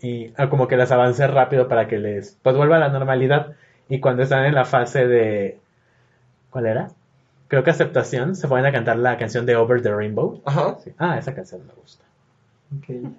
Y 0.00 0.32
ah, 0.36 0.48
como 0.48 0.68
que 0.68 0.76
las 0.76 0.92
avance 0.92 1.26
rápido 1.26 1.68
para 1.68 1.88
que 1.88 1.98
les 1.98 2.38
pues 2.42 2.56
vuelva 2.56 2.76
a 2.76 2.80
la 2.80 2.88
normalidad. 2.90 3.52
Y 3.88 3.98
cuando 4.00 4.22
están 4.22 4.44
en 4.46 4.54
la 4.54 4.64
fase 4.64 5.06
de... 5.06 5.58
¿Cuál 6.50 6.66
era? 6.66 6.88
Creo 7.48 7.64
que 7.64 7.70
aceptación, 7.70 8.36
se 8.36 8.46
ponen 8.46 8.66
a 8.66 8.72
cantar 8.72 8.96
la 8.96 9.18
canción 9.18 9.44
de 9.44 9.56
Over 9.56 9.82
the 9.82 9.92
Rainbow. 9.92 10.40
Ajá. 10.44 10.76
Sí. 10.84 10.92
Ah, 10.96 11.18
esa 11.18 11.34
canción 11.34 11.62
me 11.66 11.72
gusta. 11.74 12.04
Ok. 12.78 13.10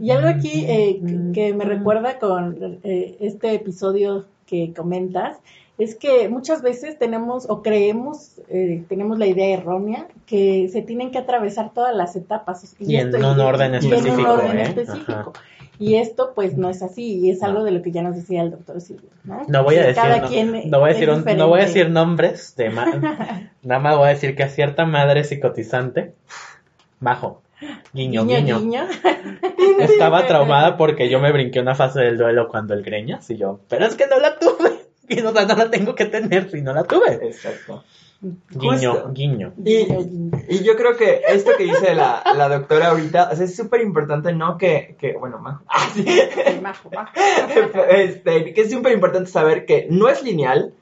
Y 0.00 0.10
algo 0.10 0.28
aquí 0.28 0.66
eh, 0.68 1.00
que- 1.06 1.32
que 1.32 1.54
me 1.54 1.64
recuerda 1.64 2.18
con 2.18 2.78
eh, 2.84 3.16
este 3.20 3.54
episodio 3.54 4.26
que 4.46 4.72
comentas 4.76 5.38
es 5.80 5.94
que 5.96 6.28
muchas 6.28 6.62
veces 6.62 6.98
tenemos 6.98 7.46
o 7.48 7.62
creemos, 7.62 8.40
eh, 8.48 8.84
tenemos 8.88 9.18
la 9.18 9.26
idea 9.26 9.56
errónea 9.58 10.06
que 10.26 10.68
se 10.72 10.82
tienen 10.82 11.10
que 11.10 11.18
atravesar 11.18 11.72
todas 11.74 11.94
las 11.96 12.14
etapas. 12.16 12.76
Y 12.78 12.96
en 12.96 13.08
esto- 13.14 13.18
un 13.32 13.40
orden 13.40 13.72
y 13.74 13.76
en 13.78 13.84
un 13.86 13.92
específico, 13.94 14.32
orden 14.32 14.58
¿eh? 14.58 14.62
específico. 14.62 15.32
Y 15.78 15.94
esto 15.96 16.32
pues 16.34 16.58
no 16.58 16.68
es 16.68 16.82
así 16.82 17.20
y 17.20 17.30
es 17.30 17.42
algo 17.42 17.64
de 17.64 17.70
lo 17.70 17.80
que 17.80 17.90
ya 17.90 18.02
nos 18.02 18.14
decía 18.14 18.42
el 18.42 18.50
doctor 18.50 18.82
Silvio. 18.82 19.08
No, 19.24 19.40
No 19.48 19.64
voy 19.64 19.76
a 19.76 19.80
decir, 19.86 19.94
cada 19.94 20.18
no, 20.18 20.28
quien 20.28 20.70
no 20.70 20.78
voy 20.78 20.90
a 20.90 20.92
decir, 20.92 21.08
un- 21.08 21.24
no 21.24 21.48
voy 21.48 21.60
a 21.60 21.64
diferente. 21.64 21.66
decir 21.66 21.90
nombres 21.90 22.54
de 22.56 22.68
nada 23.62 23.80
más 23.80 23.96
voy 23.96 24.06
a 24.06 24.10
decir 24.10 24.36
que 24.36 24.42
a 24.42 24.48
cierta 24.50 24.84
madre 24.84 25.24
psicotizante, 25.24 26.12
bajo, 27.00 27.40
guiño, 27.94 28.26
guiño, 28.26 28.58
guiño. 28.60 28.82
estaba 29.78 30.26
traumada 30.26 30.76
porque 30.76 31.08
yo 31.08 31.18
me 31.18 31.32
brinqué 31.32 31.60
una 31.60 31.74
fase 31.74 32.00
del 32.00 32.18
duelo 32.18 32.48
cuando 32.48 32.74
el 32.74 32.82
greñas 32.82 33.30
y 33.30 33.38
yo, 33.38 33.60
pero 33.68 33.86
es 33.86 33.94
que 33.96 34.06
no 34.06 34.18
la 34.20 34.38
tuve, 34.38 34.70
y 35.16 35.16
no, 35.22 35.32
no 35.32 35.56
la 35.56 35.70
tengo 35.70 35.94
que 35.94 36.06
tener 36.06 36.50
si 36.50 36.62
no 36.62 36.72
la 36.72 36.84
tuve. 36.84 37.14
Exacto. 37.26 37.84
Guiño, 38.50 38.92
Justo. 38.92 39.12
guiño. 39.12 39.54
Y, 39.64 39.86
y 40.48 40.62
yo 40.62 40.76
creo 40.76 40.94
que 40.94 41.22
esto 41.26 41.52
que 41.56 41.64
dice 41.64 41.94
la, 41.94 42.22
la 42.36 42.50
doctora 42.50 42.88
ahorita, 42.88 43.30
o 43.32 43.36
sea, 43.36 43.46
es 43.46 43.56
súper 43.56 43.80
importante, 43.80 44.34
¿no? 44.34 44.58
Que, 44.58 44.94
que 45.00 45.14
bueno, 45.14 45.38
Majo. 45.38 45.64
Ah, 45.68 45.88
sí. 45.94 46.04
Majo, 46.62 46.90
majo. 46.90 47.12
Este, 47.88 48.52
que 48.52 48.60
es 48.60 48.70
súper 48.70 48.92
importante 48.92 49.30
saber 49.30 49.64
que 49.64 49.86
no 49.90 50.08
es 50.10 50.22
lineal, 50.22 50.74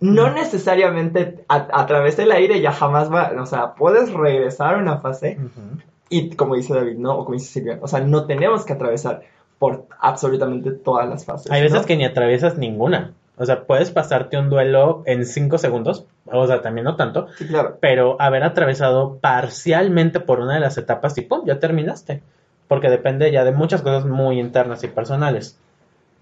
no 0.00 0.30
necesariamente 0.30 1.44
a, 1.48 1.68
a 1.72 1.86
través 1.86 2.18
del 2.18 2.32
aire 2.32 2.60
ya 2.60 2.72
jamás 2.72 3.10
va, 3.10 3.32
o 3.40 3.46
sea, 3.46 3.74
puedes 3.74 4.12
regresar 4.12 4.74
a 4.74 4.78
una 4.78 4.98
fase 4.98 5.38
Ujú. 5.38 5.80
y 6.10 6.36
como 6.36 6.54
dice 6.54 6.74
David, 6.74 6.98
¿no? 6.98 7.14
O 7.16 7.24
como 7.24 7.38
dice 7.38 7.50
Silvia, 7.50 7.78
o 7.80 7.88
sea, 7.88 8.00
no 8.00 8.26
tenemos 8.26 8.66
que 8.66 8.74
atravesar 8.74 9.22
por 9.58 9.86
absolutamente 10.00 10.72
todas 10.72 11.08
las 11.08 11.24
fases. 11.24 11.50
Hay 11.50 11.62
veces 11.62 11.80
¿no? 11.80 11.86
que 11.86 11.96
ni 11.96 12.04
atraviesas 12.04 12.58
ninguna. 12.58 13.14
O 13.36 13.44
sea, 13.44 13.64
puedes 13.64 13.90
pasarte 13.90 14.38
un 14.38 14.48
duelo 14.48 15.02
en 15.06 15.26
cinco 15.26 15.58
segundos, 15.58 16.06
o 16.26 16.46
sea, 16.46 16.62
también 16.62 16.84
no 16.84 16.94
tanto, 16.96 17.26
Sí, 17.36 17.46
claro. 17.48 17.78
pero 17.80 18.16
haber 18.20 18.44
atravesado 18.44 19.18
parcialmente 19.18 20.20
por 20.20 20.38
una 20.40 20.54
de 20.54 20.60
las 20.60 20.78
etapas 20.78 21.18
y 21.18 21.22
¡pum! 21.22 21.42
ya 21.44 21.58
terminaste. 21.58 22.22
Porque 22.68 22.88
depende 22.88 23.30
ya 23.30 23.44
de 23.44 23.52
muchas 23.52 23.82
cosas 23.82 24.06
muy 24.06 24.40
internas 24.40 24.82
y 24.84 24.88
personales. 24.88 25.58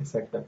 Exacto. 0.00 0.44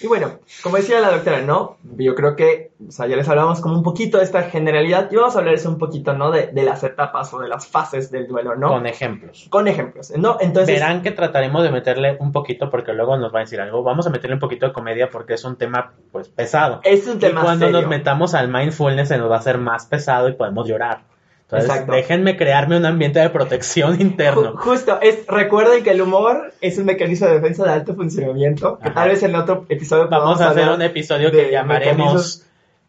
Y 0.00 0.06
bueno, 0.06 0.40
como 0.62 0.76
decía 0.76 1.00
la 1.00 1.10
doctora, 1.10 1.40
¿no? 1.42 1.78
Yo 1.96 2.14
creo 2.14 2.36
que, 2.36 2.72
o 2.86 2.90
sea, 2.90 3.06
ya 3.06 3.16
les 3.16 3.28
hablamos 3.28 3.60
como 3.60 3.74
un 3.76 3.82
poquito 3.82 4.18
de 4.18 4.24
esta 4.24 4.42
generalidad 4.44 5.10
y 5.10 5.16
vamos 5.16 5.34
a 5.36 5.38
hablarles 5.38 5.64
un 5.66 5.78
poquito, 5.78 6.12
¿no? 6.12 6.30
De, 6.30 6.48
de 6.48 6.62
las 6.64 6.82
etapas 6.84 7.32
o 7.34 7.40
de 7.40 7.48
las 7.48 7.66
fases 7.66 8.10
del 8.10 8.26
duelo, 8.26 8.54
¿no? 8.56 8.68
Con 8.68 8.76
Con, 8.78 8.86
ejemplos. 8.86 9.48
ejemplos, 9.66 10.12
¿no? 10.16 10.36
Entonces, 10.40 10.74
Verán 10.74 11.02
que 11.02 11.10
trataremos 11.12 11.62
de 11.62 11.70
meterle 11.70 12.16
un 12.20 12.32
poquito, 12.32 12.70
porque 12.70 12.92
luego 12.92 13.16
nos 13.16 13.34
va 13.34 13.38
a 13.38 13.42
decir 13.42 13.60
algo. 13.60 13.82
Vamos 13.82 14.06
a 14.06 14.10
meterle 14.10 14.34
un 14.34 14.40
poquito 14.40 14.66
de 14.66 14.72
comedia 14.72 15.10
porque 15.10 15.34
es 15.34 15.44
un 15.44 15.56
tema, 15.56 15.94
pues, 16.12 16.28
pesado. 16.28 16.80
es 16.84 17.06
un 17.06 17.16
Y 17.16 17.20
tema 17.20 17.42
cuando 17.42 17.66
serio. 17.66 17.80
nos 17.80 17.90
metamos 17.90 18.34
al 18.34 18.48
mindfulness 18.48 19.08
se 19.08 19.18
nos 19.18 19.30
va 19.30 19.36
a 19.36 19.38
hacer 19.38 19.58
más 19.58 19.86
pesado 19.86 20.28
y 20.28 20.34
podemos 20.34 20.68
llorar. 20.68 21.04
Entonces, 21.46 21.70
Exacto. 21.70 21.92
déjenme 21.92 22.36
crearme 22.36 22.76
un 22.76 22.86
ambiente 22.86 23.20
de 23.20 23.30
protección 23.30 24.00
interno. 24.00 24.56
Justo, 24.56 24.98
es, 25.00 25.24
recuerden 25.28 25.84
que 25.84 25.90
el 25.90 26.02
humor 26.02 26.52
es 26.60 26.76
un 26.76 26.86
mecanismo 26.86 27.28
de 27.28 27.34
defensa 27.34 27.64
de 27.64 27.70
alto 27.70 27.94
funcionamiento, 27.94 28.78
que 28.78 28.88
Ajá. 28.88 28.94
tal 28.94 29.08
vez 29.10 29.22
en 29.22 29.34
otro 29.36 29.64
episodio 29.68 30.08
Vamos 30.08 30.40
a 30.40 30.50
hacer 30.50 30.68
un 30.68 30.82
episodio 30.82 31.30
que 31.30 31.50
llamaremos 31.52 32.42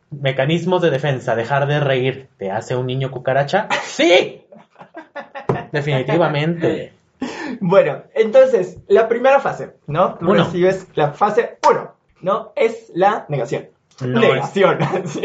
Mecanismos 0.10 0.82
de 0.82 0.90
defensa. 0.90 1.36
Dejar 1.36 1.68
de 1.68 1.80
reír. 1.82 2.30
¿Te 2.38 2.50
hace 2.50 2.76
un 2.76 2.88
niño 2.88 3.12
cucaracha? 3.12 3.68
¡Sí! 3.84 4.42
Definitivamente. 5.72 6.94
Bueno, 7.60 8.04
entonces, 8.16 8.78
la 8.88 9.08
primera 9.08 9.40
fase, 9.40 9.74
¿no? 9.86 10.16
Tú 10.16 10.32
Uno. 10.32 10.46
recibes 10.46 10.88
la 10.96 11.12
fase 11.12 11.58
1, 11.70 11.96
¿no? 12.22 12.54
Es 12.56 12.92
la 12.94 13.26
negación. 13.30 13.68
No 14.06 14.22
es- 14.36 14.50
sí. 15.06 15.22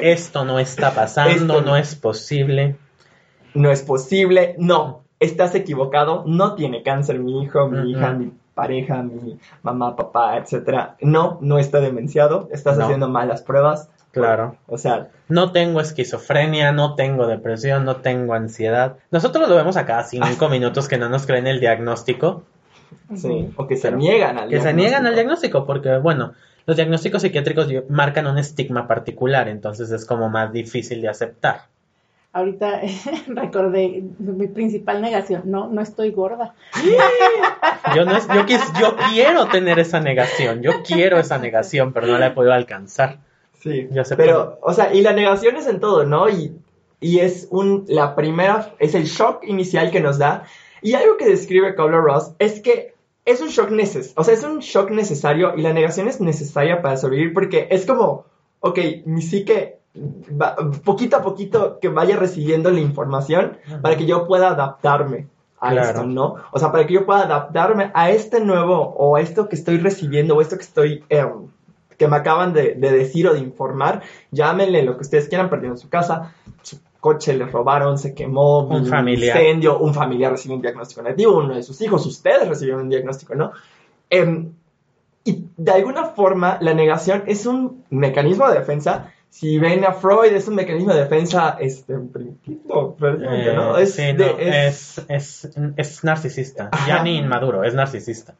esto 0.00 0.44
no 0.44 0.58
está 0.58 0.92
pasando, 0.92 1.30
Esto 1.34 1.60
no. 1.60 1.72
no 1.72 1.76
es 1.76 1.94
posible. 1.94 2.76
no 3.54 3.70
es 3.70 3.82
posible, 3.82 4.54
no, 4.58 5.02
estás 5.20 5.54
equivocado, 5.54 6.24
no 6.26 6.54
tiene 6.54 6.82
cáncer 6.82 7.18
mi 7.18 7.42
hijo, 7.42 7.68
mi 7.68 7.90
hija, 7.92 8.12
mi 8.12 8.32
pareja, 8.54 9.02
mi 9.02 9.38
mamá, 9.62 9.94
papá, 9.96 10.36
etcétera. 10.38 10.96
No, 11.00 11.38
no 11.40 11.58
está 11.58 11.80
demenciado, 11.80 12.48
estás 12.52 12.76
No. 12.78 12.84
haciendo 12.84 13.08
malas 13.08 13.42
pruebas. 13.42 13.88
Claro. 14.12 14.56
O 14.66 14.76
sea, 14.76 15.08
No 15.28 15.52
tengo 15.52 15.80
esquizofrenia, 15.80 16.70
no 16.72 16.94
tengo 16.96 17.26
depresión, 17.26 17.86
no 17.86 17.96
tengo 17.96 18.34
ansiedad. 18.34 18.96
Nosotros 19.10 19.48
lo 19.48 19.56
vemos 19.56 19.78
a 19.78 19.86
cada 19.86 20.04
cinco 20.04 20.48
minutos 20.50 20.86
que 20.86 20.98
no 20.98 21.08
nos 21.08 21.24
creen 21.26 21.46
el 21.46 21.60
diagnóstico. 21.60 22.42
sí, 23.14 23.50
o 23.56 23.66
que 23.66 23.76
se 23.76 23.90
niegan 23.92 24.36
al 24.38 24.48
Que 24.50 24.60
se 24.60 24.74
niegan 24.74 25.06
al 25.06 25.14
diagnóstico 25.14 25.64
porque, 25.64 25.96
bueno, 25.96 26.34
los 26.66 26.76
diagnósticos 26.76 27.22
psiquiátricos 27.22 27.68
marcan 27.88 28.26
un 28.26 28.38
estigma 28.38 28.86
particular, 28.86 29.48
entonces 29.48 29.90
es 29.90 30.04
como 30.06 30.28
más 30.30 30.52
difícil 30.52 31.00
de 31.02 31.08
aceptar. 31.08 31.62
Ahorita 32.34 32.80
recordé 33.26 34.02
mi 34.18 34.46
principal 34.46 35.02
negación. 35.02 35.42
No, 35.44 35.68
no 35.68 35.82
estoy 35.82 36.10
gorda. 36.12 36.54
Yo, 37.94 38.04
no 38.04 38.16
es, 38.16 38.26
yo, 38.28 38.46
quis- 38.46 38.80
yo 38.80 38.96
quiero 39.10 39.46
tener 39.48 39.78
esa 39.78 40.00
negación, 40.00 40.62
yo 40.62 40.82
quiero 40.82 41.18
esa 41.18 41.36
negación, 41.38 41.92
pero 41.92 42.06
no 42.06 42.16
la 42.18 42.28
he 42.28 42.30
podido 42.30 42.52
alcanzar. 42.54 43.18
Sí, 43.60 43.88
Yo 43.90 44.04
sé 44.04 44.16
pero, 44.16 44.58
o 44.62 44.72
sea, 44.72 44.94
y 44.94 45.02
la 45.02 45.12
negación 45.12 45.56
es 45.56 45.66
en 45.66 45.78
todo, 45.80 46.04
¿no? 46.04 46.28
Y, 46.28 46.56
y 47.00 47.18
es 47.18 47.48
un, 47.50 47.84
la 47.88 48.14
primera, 48.14 48.70
es 48.78 48.94
el 48.94 49.04
shock 49.04 49.44
inicial 49.44 49.90
que 49.90 50.00
nos 50.00 50.18
da. 50.18 50.44
Y 50.80 50.94
algo 50.94 51.16
que 51.16 51.26
describe 51.28 51.74
Kubler-Ross 51.76 52.32
es 52.38 52.60
que 52.60 52.91
es 53.24 53.40
un 53.40 53.48
shock 53.48 53.70
neces 53.70 54.12
o 54.16 54.24
sea, 54.24 54.34
es 54.34 54.42
un 54.42 54.58
shock 54.60 54.90
necesario 54.90 55.54
y 55.56 55.62
la 55.62 55.72
negación 55.72 56.08
es 56.08 56.20
necesaria 56.20 56.82
para 56.82 56.96
sobrevivir 56.96 57.32
porque 57.34 57.68
es 57.70 57.86
como, 57.86 58.24
ok, 58.60 58.78
mi 59.06 59.22
psique, 59.22 59.78
va- 60.40 60.56
poquito 60.84 61.16
a 61.16 61.22
poquito 61.22 61.78
que 61.80 61.88
vaya 61.88 62.16
recibiendo 62.16 62.70
la 62.70 62.80
información 62.80 63.58
para 63.82 63.96
que 63.96 64.06
yo 64.06 64.26
pueda 64.26 64.48
adaptarme 64.50 65.28
a 65.60 65.70
Claro. 65.70 65.88
esto, 65.88 66.04
¿no? 66.04 66.36
O 66.50 66.58
sea, 66.58 66.72
para 66.72 66.86
que 66.86 66.94
yo 66.94 67.06
pueda 67.06 67.22
adaptarme 67.22 67.92
a 67.94 68.10
este 68.10 68.40
nuevo 68.40 68.74
o 68.96 69.14
a 69.16 69.20
esto 69.20 69.48
que 69.48 69.54
estoy 69.54 69.78
recibiendo 69.78 70.34
o 70.36 70.40
esto 70.40 70.56
que 70.56 70.62
estoy... 70.64 71.04
em, 71.08 71.30
que 71.98 72.08
me 72.08 72.16
acaban 72.16 72.52
de, 72.52 72.74
de 72.74 72.90
decir 72.90 73.28
o 73.28 73.32
de 73.34 73.38
informar, 73.38 74.02
llámenle 74.32 74.82
lo 74.82 74.96
que 74.96 75.02
ustedes 75.02 75.28
quieran, 75.28 75.48
perdieron 75.48 75.78
su 75.78 75.88
casa, 75.88 76.34
coche 77.02 77.34
les 77.34 77.50
robaron, 77.50 77.98
se 77.98 78.14
quemó, 78.14 78.60
Un 78.60 78.86
familiar. 78.86 79.36
incendio, 79.36 79.78
un 79.80 79.92
familiar 79.92 80.30
recibió 80.30 80.54
un 80.56 80.62
diagnóstico 80.62 81.02
negativo, 81.02 81.36
uno 81.38 81.54
de 81.56 81.62
sus 81.64 81.80
hijos, 81.82 82.06
ustedes 82.06 82.48
recibieron 82.48 82.82
un 82.82 82.88
diagnóstico, 82.88 83.34
¿no? 83.34 83.50
Em, 84.08 84.52
y 85.24 85.44
de 85.56 85.72
alguna 85.72 86.04
forma 86.06 86.58
la 86.60 86.74
negación 86.74 87.24
es 87.26 87.44
un 87.44 87.84
mecanismo 87.90 88.48
de 88.48 88.58
defensa. 88.60 89.12
Si 89.30 89.58
ven 89.58 89.84
a 89.84 89.92
Freud, 89.94 90.32
es 90.32 90.46
un 90.46 90.54
mecanismo 90.54 90.92
de 90.92 91.00
defensa 91.00 91.56
este, 91.58 91.94
primitivo, 91.98 92.94
prácticamente, 92.96 93.52
¿no? 93.54 93.78
Eh, 93.78 93.82
Es 93.82 93.94
sí, 93.94 94.02
de- 94.02 94.14
no, 94.14 94.38
es- 94.38 94.98
es, 95.08 95.44
es, 95.46 95.50
es 95.76 96.04
narcisista, 96.04 96.68
Ajá. 96.70 96.86
ya 96.86 97.02
ni 97.02 97.16
inmaduro, 97.18 97.64
es 97.64 97.74
narcisista. 97.74 98.34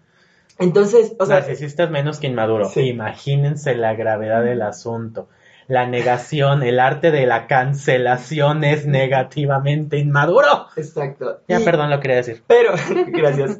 Entonces, 0.58 1.14
o 1.18 1.26
sea, 1.26 1.36
narcisista 1.40 1.84
es 1.84 1.90
menos 1.90 2.18
que 2.18 2.26
inmaduro. 2.28 2.68
Sí. 2.68 2.82
Imagínense 2.90 3.74
la 3.74 3.94
gravedad 3.94 4.44
del 4.44 4.62
asunto. 4.62 5.28
La 5.68 5.86
negación, 5.86 6.62
el 6.62 6.80
arte 6.80 7.10
de 7.10 7.26
la 7.26 7.46
cancelación 7.46 8.64
es 8.64 8.86
negativamente 8.86 9.98
inmaduro. 9.98 10.66
exacto. 10.76 11.40
Ya, 11.48 11.60
Y- 11.60 11.64
perdón, 11.64 11.90
lo 11.90 12.00
quería 12.00 12.16
decir. 12.16 12.42
Pero, 12.46 12.72
gracias. 13.08 13.58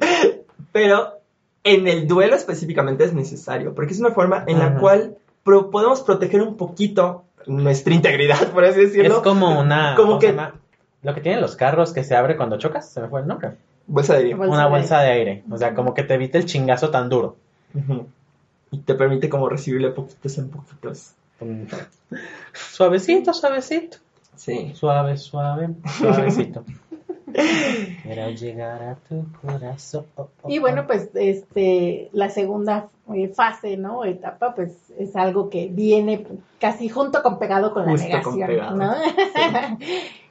Pero 0.72 1.18
en 1.64 1.86
el 1.88 2.06
duelo 2.08 2.34
específicamente 2.36 3.04
es 3.04 3.12
necesario, 3.14 3.74
porque 3.74 3.92
es 3.92 4.00
una 4.00 4.10
forma 4.10 4.44
en 4.46 4.58
la 4.58 4.66
Ajá. 4.66 4.78
cual 4.80 5.16
pro- 5.44 5.70
podemos 5.70 6.00
proteger 6.02 6.42
un 6.42 6.56
poquito 6.56 7.24
nuestra 7.46 7.94
integridad, 7.94 8.48
por 8.52 8.64
así 8.64 8.80
decirlo. 8.80 9.16
Es 9.16 9.22
como 9.22 9.60
una. 9.60 9.94
Como 9.96 10.08
¿cómo 10.08 10.18
que- 10.20 10.28
llama? 10.28 10.54
Lo 11.02 11.14
que 11.14 11.20
tienen 11.20 11.40
los 11.40 11.56
carros 11.56 11.92
que 11.92 12.04
se 12.04 12.14
abre 12.14 12.36
cuando 12.36 12.58
chocas, 12.58 12.88
se 12.88 13.00
me 13.00 13.08
fue 13.08 13.20
el 13.20 13.26
nombre. 13.26 13.52
Bolsa 13.88 14.12
de 14.14 14.20
aire. 14.20 14.34
Bolsa 14.36 14.52
una 14.54 14.64
de- 14.64 14.70
bolsa 14.70 15.00
de 15.00 15.10
aire. 15.10 15.42
O 15.50 15.56
sea, 15.56 15.74
como 15.74 15.94
que 15.94 16.04
te 16.04 16.14
evita 16.14 16.38
el 16.38 16.44
chingazo 16.46 16.90
tan 16.90 17.08
duro. 17.08 17.36
Y 18.70 18.78
te 18.78 18.94
permite 18.94 19.28
como 19.28 19.48
recibirle 19.48 19.90
poquitos 19.90 20.38
en 20.38 20.48
poquitos. 20.50 21.12
Suavecito, 22.52 23.32
suavecito. 23.32 23.98
Sí. 24.36 24.72
Suave, 24.74 25.16
suave, 25.16 25.68
suavecito. 25.98 26.64
Quiero 28.02 28.30
llegar 28.30 28.82
a 28.82 28.94
tu 28.96 29.24
corazón. 29.40 30.04
Y 30.48 30.58
bueno, 30.58 30.86
pues 30.86 31.10
este 31.14 32.10
la 32.12 32.28
segunda 32.28 32.88
eh, 33.14 33.28
fase, 33.28 33.76
¿no? 33.76 34.04
Etapa, 34.04 34.54
pues 34.54 34.72
es 34.98 35.16
algo 35.16 35.48
que 35.48 35.68
viene 35.68 36.26
casi 36.60 36.88
junto 36.88 37.22
con 37.22 37.38
pegado 37.38 37.72
con 37.72 37.86
la 37.86 37.92
Justo 37.92 38.06
con 38.22 38.38
negación, 38.38 38.46
pegado, 38.48 38.76
¿no? 38.76 38.94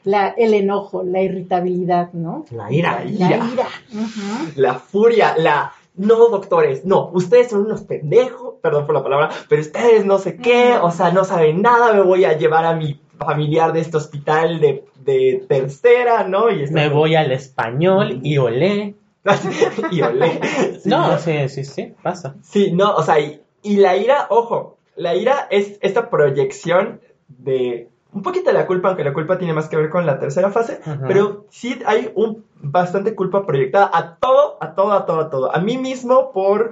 la, 0.03 0.29
el 0.29 0.53
enojo, 0.53 1.03
la 1.03 1.21
irritabilidad, 1.21 2.11
¿no? 2.13 2.45
La 2.51 2.71
ira, 2.71 3.03
La 3.05 3.27
ira. 3.27 3.49
ira. 3.51 3.67
Ujú. 3.93 4.51
La 4.61 4.75
furia, 4.75 5.35
la... 5.37 5.73
No, 5.95 6.29
doctores, 6.29 6.85
no, 6.85 7.09
ustedes 7.13 7.49
son 7.49 7.65
unos 7.65 7.81
pendejos, 7.81 8.55
perdón 8.61 8.85
por 8.85 8.95
la 8.95 9.03
palabra, 9.03 9.29
pero 9.49 9.61
ustedes 9.61 10.05
no 10.05 10.19
sé 10.19 10.37
qué, 10.37 10.75
o 10.81 10.89
sea, 10.89 11.11
no 11.11 11.25
saben 11.25 11.61
nada, 11.61 11.93
me 11.93 12.01
voy 12.01 12.23
a 12.23 12.37
llevar 12.37 12.65
a 12.65 12.73
mi 12.73 13.01
familiar 13.17 13.73
de 13.73 13.81
este 13.81 13.97
hospital 13.97 14.59
de, 14.59 14.85
de 15.03 15.45
tercera, 15.47 16.23
¿no? 16.27 16.49
Y 16.49 16.65
Me 16.71 16.89
voy 16.89 17.15
al 17.15 17.31
español 17.31 18.19
y 18.23 18.37
olé. 18.37 18.95
y 19.91 20.01
olé. 20.01 20.39
Sí, 20.81 20.89
No, 20.89 21.17
sí, 21.17 21.49
sí, 21.49 21.63
sí, 21.63 21.93
pasa. 22.01 22.35
Sí, 22.41 22.71
no, 22.71 22.95
o 22.95 23.03
sea, 23.03 23.19
y, 23.19 23.41
y 23.61 23.77
la 23.77 23.97
ira, 23.97 24.27
ojo, 24.29 24.77
la 24.95 25.15
ira 25.15 25.47
es 25.51 25.77
esta 25.81 26.09
proyección 26.09 27.01
de 27.27 27.90
un 28.13 28.21
poquito 28.21 28.51
la 28.51 28.67
culpa, 28.67 28.89
aunque 28.89 29.03
la 29.03 29.13
culpa 29.13 29.37
tiene 29.37 29.53
más 29.53 29.69
que 29.69 29.77
ver 29.77 29.89
con 29.89 30.05
la 30.05 30.19
tercera 30.19 30.51
fase, 30.51 30.81
Ajá. 30.85 31.05
pero 31.07 31.45
sí 31.49 31.79
hay 31.85 32.11
un 32.15 32.43
bastante 32.55 33.15
culpa 33.15 33.45
proyectada 33.45 33.89
a 33.93 34.15
todo, 34.15 34.57
a 34.59 34.75
todo, 34.75 34.91
a 34.91 35.05
todo, 35.05 35.19
a 35.21 35.29
todo. 35.29 35.55
A 35.55 35.59
mí 35.59 35.77
mismo 35.77 36.31
por 36.31 36.71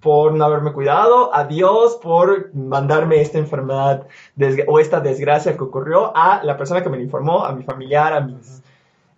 por 0.00 0.34
no 0.34 0.44
haberme 0.44 0.72
cuidado, 0.72 1.34
a 1.34 1.44
Dios 1.44 1.98
por 2.02 2.54
mandarme 2.54 3.20
esta 3.20 3.38
enfermedad 3.38 4.06
o 4.66 4.78
esta 4.80 5.00
desgracia 5.00 5.56
que 5.56 5.62
ocurrió, 5.62 6.12
a 6.14 6.42
la 6.44 6.56
persona 6.56 6.82
que 6.82 6.88
me 6.90 6.96
lo 6.96 7.04
informó, 7.04 7.44
a 7.44 7.52
mi 7.52 7.62
familiar, 7.62 8.12
a 8.12 8.20
mis, 8.20 8.62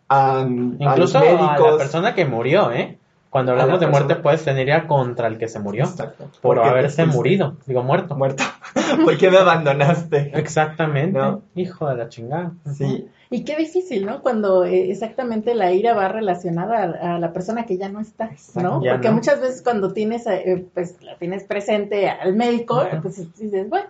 a, 0.09 0.41
a 0.41 0.45
los 0.45 0.77
Incluso 0.79 1.19
a 1.19 1.25
la 1.25 1.33
médicos. 1.33 1.77
persona 1.79 2.15
que 2.15 2.25
murió, 2.27 2.71
¿eh? 2.71 2.99
Cuando 3.31 3.53
hablamos 3.53 3.79
de 3.79 3.87
muerte, 3.87 4.17
pues 4.17 4.45
tendría 4.45 4.87
contra 4.87 5.29
el 5.29 5.37
que 5.37 5.49
se 5.49 5.59
murió. 5.59 5.85
Exacto. 5.85 6.31
Por 6.41 6.59
haberse 6.61 7.05
murido. 7.05 7.57
Digo, 7.67 7.83
muerto. 7.83 8.15
Muerto. 8.15 8.43
¿Por 9.05 9.19
qué 9.19 9.31
me 9.31 9.37
abandonaste? 9.37 10.33
Exactamente. 10.35 11.19
No. 11.19 11.43
Hijo 11.55 11.89
de 11.89 11.97
la 11.97 12.09
chingada. 12.09 12.53
Sí. 12.75 13.07
Y 13.31 13.45
qué 13.45 13.57
difícil, 13.57 14.07
¿no? 14.07 14.23
Cuando 14.23 14.65
eh, 14.65 14.91
exactamente 14.91 15.55
la 15.55 15.73
ira 15.73 15.93
va 15.93 16.09
relacionada 16.09 16.85
a, 16.85 17.19
la 17.19 17.33
persona 17.35 17.67
que 17.67 17.77
ya 17.77 17.91
no 17.91 18.01
está, 18.01 18.27
Exacto. 18.27 18.63
¿no? 18.63 18.83
Ya 18.83 18.93
Porque 18.93 19.09
no. 19.09 19.15
muchas 19.17 19.41
veces 19.41 19.61
cuando 19.63 19.93
tienes, 19.93 20.27
eh, 20.27 20.67
pues 20.73 20.97
la 21.03 21.17
tienes 21.17 21.45
presente 21.45 22.09
al 22.09 22.35
médico, 22.35 22.83
pues 23.03 23.17
dices, 23.39 23.69
bueno, 23.69 23.87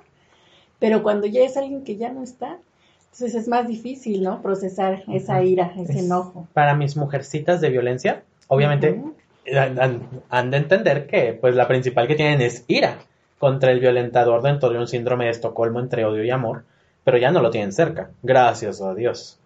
pero 0.80 1.04
cuando 1.04 1.28
ya 1.28 1.42
es 1.42 1.57
alguien 1.57 1.85
que 1.85 1.97
ya 1.97 2.11
no 2.11 2.25
está, 2.25 2.59
entonces 3.12 3.35
es 3.37 3.47
más 3.47 3.68
difícil, 3.68 4.25
¿no? 4.25 4.42
Procesar 4.42 5.04
esa 5.07 5.42
ira, 5.42 5.73
ese 5.76 5.92
Es- 5.92 6.04
enojo. 6.04 6.49
Para 6.52 6.75
mis 6.75 6.97
mujercitas 6.97 7.61
de 7.61 7.71
violencia, 7.71 8.23
obviamente 8.49 8.88
han, 8.88 9.14
han- 9.57 10.09
han 10.28 10.50
de 10.50 10.57
entender 10.57 11.07
que 11.07 11.33
pues 11.40 11.55
la 11.55 11.69
principal 11.69 12.07
que 12.07 12.14
tienen 12.17 12.40
es 12.43 12.64
ira 12.69 12.99
contra 13.38 13.71
el 13.73 13.81
violentador 13.81 14.43
dentro 14.43 14.71
de 14.71 14.78
un 14.78 14.88
síndrome 14.88 15.26
de 15.26 15.31
Estocolmo 15.31 15.81
entre 15.81 16.05
odio 16.05 16.25
y 16.25 16.31
amor, 16.31 16.64
pero 17.05 17.19
ya 17.19 17.31
no 17.31 17.40
lo 17.40 17.50
tienen 17.50 17.73
cerca, 17.73 18.11
gracias 18.23 18.81
a 18.83 18.95
Dios. 18.95 19.38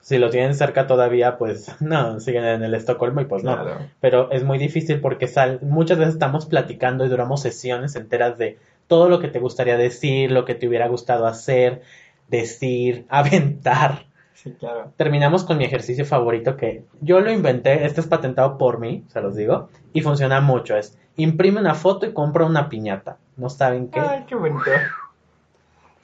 Si 0.00 0.18
lo 0.18 0.30
tienen 0.30 0.54
cerca 0.54 0.86
todavía, 0.86 1.38
pues 1.38 1.70
no, 1.80 2.20
siguen 2.20 2.44
en 2.44 2.62
el 2.62 2.74
Estocolmo 2.74 3.20
y 3.20 3.26
pues 3.26 3.44
no. 3.44 3.54
Claro. 3.54 3.78
Pero 4.00 4.30
es 4.32 4.44
muy 4.44 4.58
difícil 4.58 5.00
porque 5.00 5.28
sal, 5.28 5.58
muchas 5.62 5.98
veces 5.98 6.14
estamos 6.14 6.46
platicando 6.46 7.04
y 7.04 7.08
duramos 7.08 7.42
sesiones 7.42 7.96
enteras 7.96 8.38
de 8.38 8.58
todo 8.86 9.08
lo 9.08 9.20
que 9.20 9.28
te 9.28 9.38
gustaría 9.38 9.76
decir, 9.76 10.32
lo 10.32 10.44
que 10.44 10.54
te 10.54 10.66
hubiera 10.68 10.88
gustado 10.88 11.26
hacer, 11.26 11.82
decir, 12.28 13.04
aventar 13.10 14.06
Sí, 14.42 14.52
claro. 14.52 14.92
terminamos 14.96 15.42
con 15.44 15.58
mi 15.58 15.64
ejercicio 15.64 16.04
favorito 16.04 16.56
que 16.56 16.84
yo 17.00 17.18
lo 17.20 17.32
inventé, 17.32 17.84
este 17.86 18.00
es 18.00 18.06
patentado 18.06 18.56
por 18.56 18.78
mí, 18.78 19.04
se 19.08 19.20
los 19.20 19.34
digo, 19.34 19.68
y 19.92 20.00
funciona 20.02 20.40
mucho, 20.40 20.76
es 20.76 20.96
imprime 21.16 21.60
una 21.60 21.74
foto 21.74 22.06
y 22.06 22.12
compra 22.12 22.44
una 22.46 22.68
piñata. 22.68 23.16
No 23.36 23.50
saben 23.50 23.88
qué 23.88 23.98
Ay, 23.98 24.24
qué 24.28 24.36
bonito. 24.36 24.70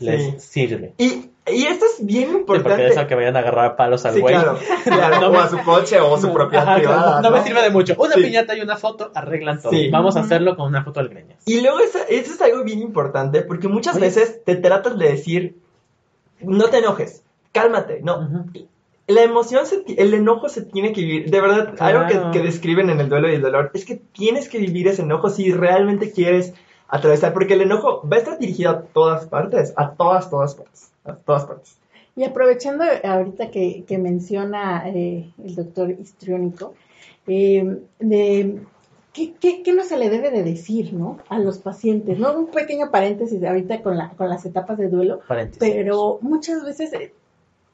les 0.01 0.43
sirve. 0.43 0.93
Y, 0.99 1.31
y 1.47 1.67
esto 1.67 1.85
es 1.87 2.05
bien 2.05 2.29
Sí, 2.31 2.37
porque 2.47 2.63
importante. 2.63 2.87
eso 2.89 3.07
que 3.07 3.15
vayan 3.15 3.37
a 3.37 3.39
agarrar 3.41 3.65
a 3.67 3.77
palos 3.77 4.05
al 4.05 4.15
Sí, 4.15 4.21
güey. 4.21 4.35
claro, 4.35 4.59
claro, 4.85 5.21
No 5.21 5.29
o 5.29 5.41
a 5.41 5.49
su 5.49 5.59
coche 5.63 6.01
o 6.01 6.17
su 6.19 6.29
No, 6.29 6.35
propiedad 6.35 6.65
ajá, 6.69 6.81
claro, 6.81 6.97
privada. 6.99 7.21
no, 7.23 7.31
me 7.31 7.39
¿no? 7.39 7.45
sirve 7.45 7.63
de 7.63 7.71
mucho. 7.71 7.95
Una 7.99 8.15
Sí. 8.15 8.23
piñata 8.23 8.57
y 8.57 8.61
una 8.61 8.77
foto 8.77 9.13
arreglan 9.15 9.61
todo. 9.63 9.71
Sí. 9.73 9.89
Vamos 9.91 10.17
a 10.17 10.21
hacerlo 10.21 10.57
con 10.57 10.67
una 10.67 10.83
foto 10.83 11.01
del 11.01 11.11
greñas. 11.11 11.39
Y 11.47 11.61
luego 11.61 11.79
eso, 11.81 11.99
eso 12.09 12.33
es 12.35 12.43
algo 12.43 12.65
bien 12.65 12.81
importante 12.81 13.43
porque 13.43 13.69
muchas 13.69 13.95
Oye. 13.97 14.07
veces 14.07 14.43
te 14.45 14.57
tratas 14.57 14.99
de 14.99 15.09
decir, 15.09 15.57
no 16.41 16.65
te 16.65 16.79
enojes, 16.79 17.23
cálmate, 17.55 18.01
no. 18.03 18.45
La 19.07 19.23
emoción, 19.23 19.65
se 19.67 19.83
el 19.97 20.13
enojo 20.13 20.49
se 20.49 20.63
tiene 20.63 20.93
que 20.93 21.01
vivir. 21.01 21.31
De 21.31 21.41
verdad, 21.41 21.75
algo 21.79 22.07
que, 22.07 22.39
que 22.39 22.45
describen 22.45 22.91
en 22.91 23.01
el 23.01 23.09
duelo 23.09 23.31
y 23.31 23.35
el 23.35 23.43
dolor 23.43 23.71
es 23.73 23.85
que 23.87 23.97
tienes 23.97 24.49
que 24.49 24.59
vivir 24.59 24.89
ese 24.89 25.03
enojo 25.03 25.31
si 25.31 25.53
realmente 25.53 26.11
quieres 26.11 26.53
atravesar, 26.89 27.33
porque 27.33 27.55
el 27.55 27.63
enojo 27.63 28.07
va 28.11 28.17
a 28.17 28.21
estar 28.21 28.39
dirigido 28.39 28.71
a 28.71 28.83
todas 28.83 29.27
partes, 29.27 29.73
a 29.77 29.93
todas, 29.93 30.29
todas 30.31 30.55
partes, 30.55 30.91
a 31.05 31.15
todas 31.15 31.45
partes. 31.45 31.79
Y 32.17 32.25
aprovechando 32.25 32.85
ahorita 33.03 33.51
que, 33.51 33.85
que 33.87 33.99
menciona 33.99 34.89
eh, 34.89 35.33
el 35.45 35.55
doctor 35.55 35.91
histriónico, 35.91 36.75
eh, 37.27 37.79
de 37.99 38.61
¿qué, 39.13 39.35
qué, 39.41 39.63
qué 39.63 39.73
no 39.73 39.83
se 39.85 39.97
le 39.97 40.11
debe 40.11 40.31
de 40.31 40.43
decir, 40.45 40.93
¿no? 40.93 41.19
A 41.29 41.39
los 41.39 41.59
pacientes, 41.59 42.19
¿no? 42.19 42.33
Un 42.39 42.47
pequeño 42.47 42.91
paréntesis 42.91 43.43
ahorita 43.43 43.83
con, 43.83 43.97
la, 43.97 44.11
con 44.11 44.29
las 44.29 44.45
etapas 44.47 44.79
de 44.79 44.89
duelo, 44.89 45.21
Paréntesis. 45.27 45.59
pero 45.59 46.19
muchas 46.21 46.65
veces, 46.65 46.93
eh, 46.93 47.13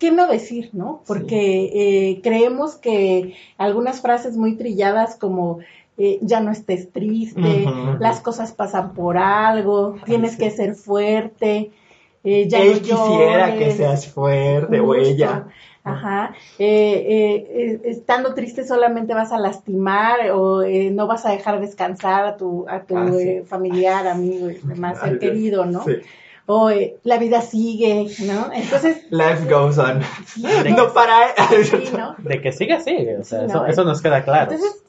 ¿qué 0.00 0.11
no 0.11 0.26
decir, 0.26 0.71
no? 0.73 1.02
Porque 1.07 1.71
eh, 1.73 2.21
creemos 2.23 2.75
que 2.75 3.35
algunas 3.59 4.00
frases 4.00 4.37
muy 4.37 4.57
trilladas 4.57 5.14
como 5.14 5.61
eh, 5.99 6.19
ya 6.23 6.40
no 6.40 6.50
estés 6.50 6.90
triste, 6.90 7.66
las 8.00 8.21
cosas 8.21 8.52
pasan 8.52 8.95
por 8.95 9.19
algo, 9.19 9.97
tienes 10.07 10.33
sí. 10.33 10.38
que 10.38 10.50
ser 10.50 10.75
fuerte, 10.75 11.71
eh, 12.25 12.49
ya 12.49 12.62
Él 12.62 12.76
no 12.76 12.80
quisiera 12.80 13.57
que 13.57 13.71
seas 13.73 14.09
fuerte 14.09 14.80
o 14.80 14.95
ella. 14.95 15.47
Ajá. 15.85 16.35
Eh, 16.59 17.80
estando 17.85 18.35
triste 18.35 18.66
solamente 18.66 19.14
vas 19.14 19.33
a 19.33 19.38
lastimar 19.38 20.30
o 20.30 20.62
eh, 20.62 20.90
no 20.90 21.07
vas 21.07 21.25
a 21.26 21.33
dejar 21.33 21.61
descansar 21.61 22.25
a 22.25 22.37
tu, 22.37 22.66
a 22.69 22.83
tu 22.83 22.97
Ah, 22.97 23.11
sí. 23.12 23.28
eh, 23.28 23.45
familiar, 23.47 24.07
amigo 24.07 24.50
y 24.50 24.54
demás, 24.54 24.99
ser 25.00 25.19
querido, 25.19 25.66
¿no? 25.66 25.85
Sí. 25.85 25.92
O 26.52 26.69
eh, 26.71 26.97
la 27.04 27.19
vida 27.19 27.40
sigue, 27.42 28.07
¿no? 28.26 28.52
Entonces, 28.52 29.04
Life 29.11 29.45
goes 29.49 29.78
on. 29.78 30.00
sí, 30.26 30.42
No 30.76 30.92
para. 30.92 31.35
sí, 31.62 31.85
¿no? 31.97 32.16
De 32.19 32.40
que 32.40 32.50
sigue, 32.52 32.80
sigue. 32.80 33.19
O 33.19 33.25
sea, 33.25 33.40
Sí, 33.40 33.47
eso, 33.47 33.61
¿no? 33.62 33.66
eso 33.66 33.85
nos 33.85 34.02
queda 34.02 34.25
claro. 34.25 34.50
Entonces, 34.52 34.83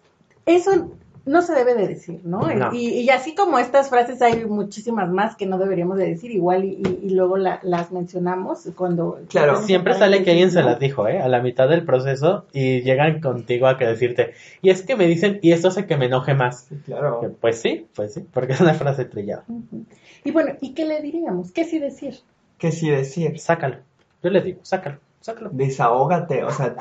eso 0.46 0.92
no 1.24 1.44
se 1.44 1.54
debe 1.54 1.76
de 1.76 1.88
decir, 1.88 2.20
¿no? 2.24 2.40
No. 2.52 2.74
Y, 2.74 2.88
y 3.02 3.10
así 3.12 3.36
como 3.36 3.60
estas 3.60 3.90
frases 3.90 4.24
hay 4.24 4.44
muchísimas 4.46 5.08
más 5.12 5.36
que 5.36 5.46
no 5.46 5.60
deberíamos 5.60 6.00
de 6.00 6.08
decir, 6.08 6.32
igual 6.32 6.64
y, 6.66 6.70
y- 6.84 7.00
y 7.04 7.10
luego 7.12 7.38
la- 7.38 7.60
las 7.62 7.92
mencionamos 7.92 8.68
cuando... 8.76 9.20
Claro. 9.30 9.62
Siempre 9.62 9.94
sale 9.94 10.24
que 10.24 10.32
alguien 10.32 10.50
se 10.50 10.64
las 10.64 10.80
dijo, 10.80 11.08
¿eh? 11.08 11.22
A 11.22 11.28
la 11.28 11.42
mitad 11.44 11.70
del 11.70 11.86
proceso 11.86 12.46
y 12.54 12.82
llegan 12.82 13.22
contigo 13.22 13.68
a 13.68 13.78
que 13.78 13.86
decirte, 13.86 14.34
y 14.64 14.72
es 14.72 14.82
que 14.82 14.96
me 14.96 15.06
dicen, 15.06 15.38
y 15.44 15.52
esto 15.52 15.68
hace 15.68 15.86
que 15.86 15.96
me 15.96 16.08
enoje 16.08 16.34
más. 16.34 16.70
Claro. 16.86 17.36
Pues 17.40 17.62
sí, 17.62 17.86
pues 17.96 18.16
sí, 18.16 18.26
porque 18.34 18.54
es 18.54 18.62
una 18.62 18.74
frase 18.74 19.06
trillada. 19.06 19.44
Ujú. 19.48 19.86
Y 20.24 20.32
bueno, 20.32 20.54
¿y 20.62 20.74
qué 20.74 20.86
le 20.86 21.02
diríamos? 21.02 21.52
¿Qué 21.52 21.66
sí 21.66 21.80
decir? 21.80 22.16
¿Qué 22.58 22.72
sí 22.72 22.90
decir? 22.90 23.40
Sácalo. 23.40 23.78
Yo 24.24 24.30
les 24.30 24.44
digo, 24.44 24.60
sácalo, 24.64 25.00
sácalo. 25.20 25.50
desahógate, 25.52 26.44
o 26.44 26.52
sea, 26.52 26.76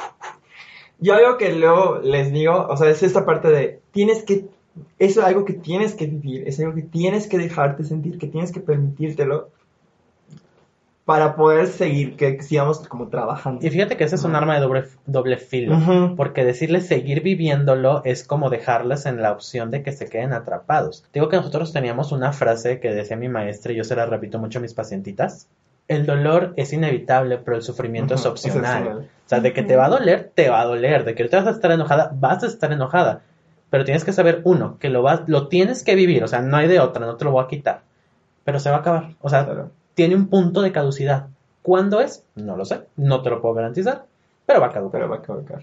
yo 0.98 1.14
algo 1.14 1.38
que 1.38 1.54
luego 1.54 1.98
les 2.00 2.32
digo, 2.32 2.66
o 2.68 2.76
sea, 2.76 2.90
es 2.90 3.02
esta 3.02 3.24
parte 3.24 3.48
de, 3.48 3.80
tienes 3.92 4.22
que, 4.22 4.46
eso 4.98 5.20
es 5.20 5.26
algo 5.26 5.46
que 5.46 5.54
tienes 5.54 5.94
que 5.94 6.06
vivir, 6.06 6.46
es 6.46 6.60
algo 6.60 6.74
que 6.74 6.82
tienes 6.82 7.26
que 7.26 7.38
dejarte 7.38 7.84
sentir, 7.84 8.18
que 8.18 8.26
tienes 8.26 8.52
que 8.52 8.60
permitírtelo 8.60 9.48
para 11.10 11.34
poder 11.34 11.66
seguir, 11.66 12.14
que 12.14 12.40
sigamos 12.40 12.86
como 12.86 13.08
trabajando. 13.08 13.66
Y 13.66 13.68
fíjate 13.68 13.96
que 13.96 14.04
ese 14.04 14.14
es 14.14 14.22
un 14.22 14.36
arma 14.36 14.54
de 14.54 14.60
doble, 14.60 14.84
doble 15.06 15.38
filo. 15.38 15.76
Porque 16.16 16.44
decirles 16.44 16.86
seguir 16.86 17.20
viviéndolo 17.20 18.02
es 18.04 18.22
como 18.22 18.48
dejarles 18.48 19.06
en 19.06 19.20
la 19.20 19.32
opción 19.32 19.72
de 19.72 19.82
que 19.82 19.90
se 19.90 20.06
queden 20.06 20.32
atrapados. 20.32 21.04
Digo 21.12 21.28
que 21.28 21.34
nosotros 21.34 21.72
teníamos 21.72 22.12
una 22.12 22.32
frase 22.32 22.78
que 22.78 22.92
decía 22.92 23.16
mi 23.16 23.28
maestra 23.28 23.72
y 23.72 23.74
yo 23.74 23.82
se 23.82 23.96
la 23.96 24.06
repito 24.06 24.38
mucho 24.38 24.60
a 24.60 24.62
mis 24.62 24.72
pacientitas. 24.72 25.48
El 25.88 26.06
dolor 26.06 26.54
es 26.54 26.72
inevitable, 26.72 27.38
pero 27.38 27.56
el 27.56 27.64
sufrimiento 27.64 28.14
es 28.14 28.24
opcional. 28.24 29.08
O 29.26 29.28
sea, 29.28 29.40
de 29.40 29.52
que 29.52 29.64
te 29.64 29.74
va 29.74 29.86
a 29.86 29.88
doler, 29.88 30.30
te 30.32 30.48
va 30.48 30.60
a 30.60 30.64
doler. 30.64 31.02
De 31.04 31.16
que 31.16 31.24
te 31.24 31.36
vas 31.36 31.48
a 31.48 31.50
estar 31.50 31.72
enojada, 31.72 32.12
vas 32.14 32.44
a 32.44 32.46
estar 32.46 32.70
enojada. 32.70 33.22
Pero 33.68 33.84
tienes 33.84 34.04
que 34.04 34.12
saber, 34.12 34.42
uno, 34.44 34.78
que 34.78 34.90
lo, 34.90 35.02
vas, 35.02 35.22
lo 35.26 35.48
tienes 35.48 35.82
que 35.82 35.96
vivir. 35.96 36.22
O 36.22 36.28
sea, 36.28 36.40
no 36.40 36.56
hay 36.56 36.68
de 36.68 36.78
otra, 36.78 37.04
no 37.04 37.16
te 37.16 37.24
lo 37.24 37.32
voy 37.32 37.42
a 37.42 37.48
quitar. 37.48 37.80
Pero 38.44 38.60
se 38.60 38.70
va 38.70 38.76
a 38.76 38.78
acabar. 38.78 39.16
O 39.20 39.28
sea, 39.28 39.44
Claro. 39.44 39.79
Tiene 40.00 40.16
un 40.16 40.28
punto 40.28 40.62
de 40.62 40.72
caducidad. 40.72 41.26
¿Cuándo 41.60 42.00
es? 42.00 42.24
No 42.34 42.56
lo 42.56 42.64
sé. 42.64 42.80
No 42.96 43.20
te 43.20 43.28
lo 43.28 43.42
puedo 43.42 43.52
garantizar. 43.54 44.06
Pero 44.46 44.58
va 44.62 44.68
a 44.68 44.72
caducar. 44.72 44.98
Pero 44.98 45.10
va 45.10 45.16
a 45.16 45.20
caducar. 45.22 45.60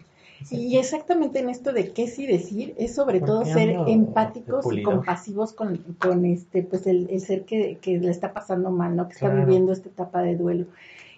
Y 0.52 0.78
exactamente 0.78 1.39
en 1.39 1.50
esto 1.50 1.73
de 1.73 1.89
qué 1.89 2.08
sí 2.08 2.28
decir, 2.28 2.76
es 2.78 2.93
sobre 2.93 3.19
¿Por 3.19 3.30
todo 3.30 3.45
ser 3.45 3.76
empáticos 3.88 4.71
y 4.71 4.84
compasivos 4.84 5.54
con, 5.54 5.78
con 6.00 6.23
este, 6.26 6.62
pues 6.62 6.86
el, 6.86 7.08
el 7.10 7.19
ser 7.19 7.45
que, 7.45 7.80
que 7.82 7.97
le 7.97 8.12
está 8.12 8.32
pasando 8.32 8.69
mal, 8.69 8.95
¿no? 8.95 9.08
Que 9.08 9.13
está 9.15 9.32
Claro. 9.32 9.43
viviendo 9.47 9.71
esta 9.73 9.89
etapa 9.89 10.21
de 10.21 10.36
duelo. 10.36 10.65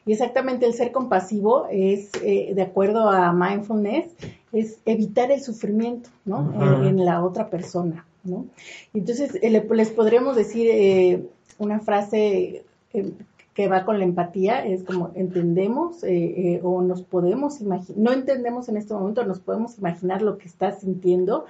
Y 0.05 0.13
exactamente 0.13 0.65
el 0.65 0.73
ser 0.73 0.93
compasivo 0.93 1.67
es, 1.69 2.11
eh, 2.23 2.53
de 2.55 2.61
acuerdo 2.61 3.09
a 3.09 3.33
mindfulness, 3.33 4.05
es 4.53 4.77
evitar 4.85 5.29
el 5.29 5.41
sufrimiento, 5.41 6.09
¿no? 6.23 6.53
En, 6.55 6.85
en 6.87 7.03
la 7.05 7.21
otra 7.21 7.49
persona, 7.49 8.05
¿no? 8.23 8.45
Entonces, 8.93 9.37
eh, 9.41 9.49
le- 9.49 9.67
les 9.75 9.89
podríamos 9.89 10.37
decir 10.37 10.67
eh, 10.71 11.25
una 11.57 11.81
frase 11.81 12.63
eh, 12.93 13.11
que 13.53 13.67
va 13.67 13.83
con 13.83 13.99
la 13.99 14.05
empatía, 14.05 14.65
es 14.65 14.83
como 14.83 15.11
entendemos 15.15 16.03
eh, 16.03 16.13
eh, 16.13 16.61
o 16.63 16.81
nos 16.81 17.01
podemos 17.01 17.59
imaginar, 17.59 17.99
no 18.01 18.13
entendemos 18.13 18.69
en 18.69 18.77
este 18.77 18.93
momento, 18.93 19.25
nos 19.25 19.39
podemos 19.39 19.77
imaginar 19.77 20.21
lo 20.21 20.37
que 20.37 20.47
estás 20.47 20.79
sintiendo, 20.79 21.45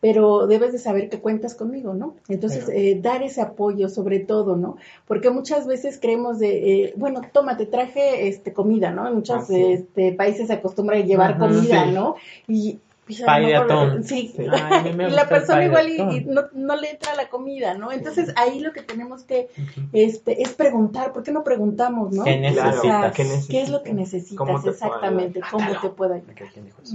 pero 0.00 0.46
debes 0.46 0.72
de 0.72 0.78
saber 0.78 1.08
que 1.08 1.18
cuentas 1.18 1.54
conmigo, 1.54 1.94
¿no? 1.94 2.14
Entonces, 2.28 2.68
eh, 2.68 2.98
dar 3.02 3.22
ese 3.22 3.40
apoyo 3.40 3.88
sobre 3.88 4.20
todo, 4.20 4.56
¿no? 4.56 4.76
Porque 5.06 5.30
muchas 5.30 5.66
veces 5.66 5.98
creemos 6.00 6.38
de, 6.38 6.84
eh, 6.84 6.94
bueno, 6.96 7.22
toma, 7.32 7.56
te 7.56 7.66
traje 7.66 8.28
este, 8.28 8.52
comida, 8.52 8.92
¿no? 8.92 9.08
En 9.08 9.16
muchos 9.16 9.36
Ah, 9.36 9.44
sí. 9.44 9.60
este, 9.60 10.12
países 10.12 10.46
se 10.46 10.52
acostumbra 10.52 10.98
a 10.98 11.00
llevar 11.00 11.38
comida, 11.38 11.86
sí. 11.86 11.92
¿no? 11.92 12.14
Y, 12.46 12.78
atún. 13.54 14.04
Sí, 14.04 14.32
Sí. 14.36 14.46
Ay, 14.70 14.94
me 14.94 15.10
la 15.10 15.28
persona 15.28 15.64
igual 15.64 15.88
y, 15.88 16.24
no, 16.26 16.42
no 16.52 16.76
le 16.76 16.90
entra 16.90 17.14
la 17.14 17.28
comida, 17.28 17.74
¿no? 17.74 17.90
Entonces 17.92 18.32
ahí 18.36 18.60
lo 18.60 18.72
que 18.72 18.82
tenemos 18.82 19.22
que 19.22 19.48
este, 19.92 20.42
es 20.42 20.50
preguntar, 20.54 21.12
¿por 21.12 21.22
qué 21.22 21.32
no 21.32 21.44
preguntamos, 21.44 22.12
no? 22.12 22.24
¿Qué 22.24 22.38
necesitas? 22.38 23.12
¿qué 23.14 23.24
¿Qué 23.48 23.62
es 23.62 23.70
lo 23.70 23.82
que 23.82 23.92
necesitas? 23.94 23.98
necesitas 24.36 24.38
¿Cómo 24.38 24.58
te 24.58 24.62
puedo 24.62 24.72
exactamente? 24.72 25.38
ayudar? 25.42 25.50
¿Cómo 25.50 25.80
te 25.80 25.88
puedo 25.90 26.14
ayudar? 26.14 26.34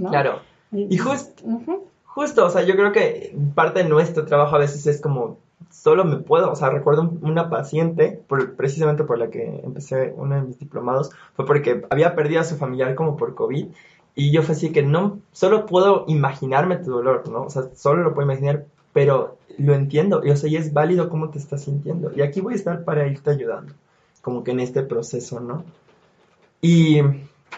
¿no? 0.00 0.10
Claro. 0.10 0.40
Y 0.72 0.98
just-. 0.98 1.40
Justo, 2.04 2.46
o 2.46 2.50
sea, 2.50 2.62
yo 2.62 2.74
creo 2.76 2.92
que 2.92 3.34
parte 3.54 3.82
de 3.82 3.88
nuestro 3.88 4.24
trabajo 4.24 4.54
a 4.54 4.60
veces 4.60 4.86
es 4.86 5.00
como, 5.00 5.38
solo 5.70 6.04
me 6.04 6.16
puedo, 6.18 6.52
o 6.52 6.54
sea, 6.54 6.70
recuerdo 6.70 7.02
un- 7.02 7.18
una 7.22 7.50
paciente, 7.50 8.20
por- 8.28 8.54
precisamente 8.54 9.02
por 9.02 9.18
la 9.18 9.30
que 9.30 9.60
empecé 9.64 10.12
uno 10.16 10.36
de 10.36 10.42
mis 10.42 10.58
diplomados, 10.60 11.10
fue 11.34 11.44
porque 11.44 11.84
había 11.90 12.14
perdido 12.14 12.40
a 12.40 12.44
su 12.44 12.56
familiar 12.56 12.94
como 12.94 13.16
por 13.16 13.34
COVID 13.34 13.66
Y 14.16 14.30
yo 14.30 14.42
fue 14.42 14.54
así 14.54 14.70
que 14.70 14.82
no, 14.82 15.18
solo 15.32 15.66
puedo 15.66 16.04
imaginarme 16.06 16.76
tu 16.76 16.90
dolor, 16.92 17.28
¿no? 17.28 17.42
O 17.44 17.50
sea, 17.50 17.64
solo 17.74 18.02
lo 18.02 18.14
puedo 18.14 18.26
imaginar, 18.30 18.64
pero 18.92 19.38
lo 19.58 19.74
entiendo. 19.74 20.22
Y, 20.24 20.30
o 20.30 20.36
sea, 20.36 20.48
y 20.48 20.56
es 20.56 20.72
válido 20.72 21.08
cómo 21.08 21.30
te 21.30 21.38
estás 21.38 21.64
sintiendo. 21.64 22.12
Y 22.14 22.22
aquí 22.22 22.40
voy 22.40 22.52
a 22.52 22.56
estar 22.56 22.84
para 22.84 23.06
irte 23.08 23.30
ayudando, 23.30 23.72
como 24.22 24.44
que 24.44 24.52
en 24.52 24.60
este 24.60 24.82
proceso, 24.84 25.40
¿no? 25.40 25.64
Y 26.60 27.00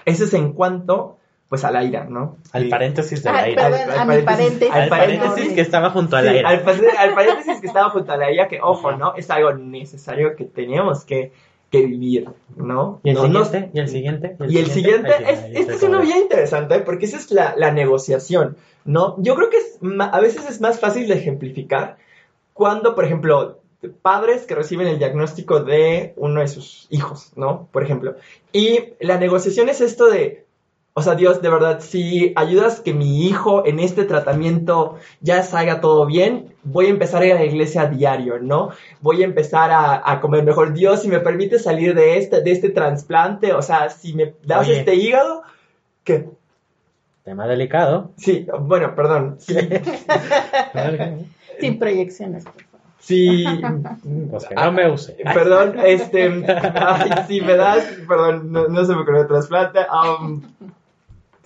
ese 0.04 0.24
es 0.24 0.34
en 0.34 0.52
cuanto, 0.52 1.18
pues, 1.48 1.64
a 1.64 1.70
la 1.70 1.84
ira, 1.84 2.04
¿no? 2.04 2.36
Al 2.52 2.66
Y- 2.66 2.70
paréntesis 2.70 3.22
de 3.22 3.28
Ah, 3.28 3.32
la 3.34 3.48
ira. 3.50 3.62
perdón, 3.70 3.80
Al- 3.90 3.90
a 3.98 4.02
al 4.02 4.08
mi 4.08 4.14
paréntesis- 4.14 4.24
paréntesis. 4.24 4.74
Al 4.74 4.82
al 4.82 4.88
paréntesis 4.88 5.52
que 5.52 5.60
estaba 5.60 5.90
junto 5.90 6.16
a 6.16 6.20
Sí, 6.20 6.26
la 6.26 6.36
ira. 6.36 6.48
al, 6.48 6.56
al 6.98 7.14
paréntesis 7.14 7.60
que 7.60 7.66
estaba 7.66 7.90
junto 7.90 8.12
a 8.12 8.16
la 8.16 8.32
ira, 8.32 8.48
que 8.48 8.60
ojo, 8.62 8.92
¿no? 8.92 9.14
Es 9.14 9.30
algo 9.30 9.52
necesario 9.52 10.34
que 10.36 10.44
teníamos 10.46 11.04
que, 11.04 11.32
que 11.70 11.84
vivir, 11.84 12.28
¿no? 12.56 13.00
¿Y 13.02 13.10
el 13.10 13.16
No 13.16 13.44
siguiente? 13.44 13.70
¿Y 13.72 13.80
el 13.80 13.88
siguiente? 13.88 14.36
y 14.48 14.58
el 14.58 14.66
siguiente, 14.70 15.12
Ay, 15.18 15.24
es, 15.28 15.44
ay, 15.44 15.52
este 15.56 15.72
es 15.74 15.82
uno 15.82 16.00
bien 16.00 16.18
interesante 16.18 16.78
porque 16.80 17.06
esa 17.06 17.16
es 17.16 17.30
la, 17.30 17.54
la 17.56 17.72
negociación, 17.72 18.56
¿no? 18.84 19.16
Yo 19.18 19.34
creo 19.34 19.50
que 19.50 19.58
es 19.58 19.78
a 20.00 20.20
veces 20.20 20.48
es 20.48 20.60
más 20.60 20.78
fácil 20.78 21.08
de 21.08 21.14
ejemplificar 21.14 21.98
cuando, 22.52 22.94
por 22.94 23.04
ejemplo, 23.04 23.58
padres 24.02 24.46
que 24.46 24.54
reciben 24.54 24.86
el 24.86 24.98
diagnóstico 24.98 25.60
de 25.60 26.14
uno 26.16 26.40
de 26.40 26.48
sus 26.48 26.86
hijos, 26.90 27.32
¿no? 27.36 27.68
Por 27.72 27.82
ejemplo. 27.82 28.16
Y 28.52 28.94
la 29.00 29.18
negociación 29.18 29.68
es 29.68 29.80
esto 29.80 30.06
de, 30.06 30.45
o 30.98 31.02
sea, 31.02 31.14
Dios, 31.14 31.42
de 31.42 31.50
verdad, 31.50 31.80
si 31.80 32.32
ayudas 32.36 32.80
que 32.80 32.94
mi 32.94 33.26
hijo 33.26 33.66
en 33.66 33.80
este 33.80 34.04
tratamiento 34.06 34.96
ya 35.20 35.42
salga 35.42 35.82
todo 35.82 36.06
bien, 36.06 36.54
voy 36.64 36.86
a 36.86 36.88
empezar 36.88 37.20
a 37.20 37.26
ir 37.26 37.32
a 37.32 37.38
la 37.38 37.44
iglesia 37.44 37.82
a 37.82 37.86
diario, 37.88 38.38
¿no? 38.40 38.70
Voy 39.02 39.20
a 39.20 39.26
empezar 39.26 39.70
a, 39.70 40.10
a 40.10 40.20
comer 40.22 40.42
mejor. 40.42 40.72
Dios, 40.72 41.02
si 41.02 41.08
me 41.08 41.20
permite 41.20 41.58
salir 41.58 41.94
de 41.94 42.16
este, 42.16 42.40
de 42.40 42.50
este 42.50 42.70
trasplante, 42.70 43.52
o 43.52 43.60
sea, 43.60 43.90
si 43.90 44.14
me 44.14 44.32
das 44.44 44.66
Oye. 44.66 44.78
este 44.78 44.94
hígado, 44.94 45.42
¿qué? 46.02 46.30
Tema 47.24 47.46
delicado. 47.46 48.12
Sí, 48.16 48.46
bueno, 48.60 48.94
perdón. 48.94 49.36
Sí, 49.38 49.54
Sin 51.60 51.78
proyecciones, 51.78 52.44
por 52.44 52.54
favor. 52.54 52.80
sí, 53.00 53.44
Pues 54.30 54.46
que 54.46 54.54
no 54.54 54.72
me 54.72 54.90
use. 54.90 55.14
Ay, 55.26 55.34
Perdón, 55.34 55.74
este, 55.84 56.24
ay, 56.74 57.10
si 57.28 57.42
me 57.42 57.54
das, 57.54 57.84
perdón, 58.08 58.50
no, 58.50 58.66
no 58.68 58.82
se 58.86 58.94
me 58.94 59.02
ocurrió 59.02 59.22
el 59.22 59.28
trasplante. 59.28 59.80
Um, 59.90 60.40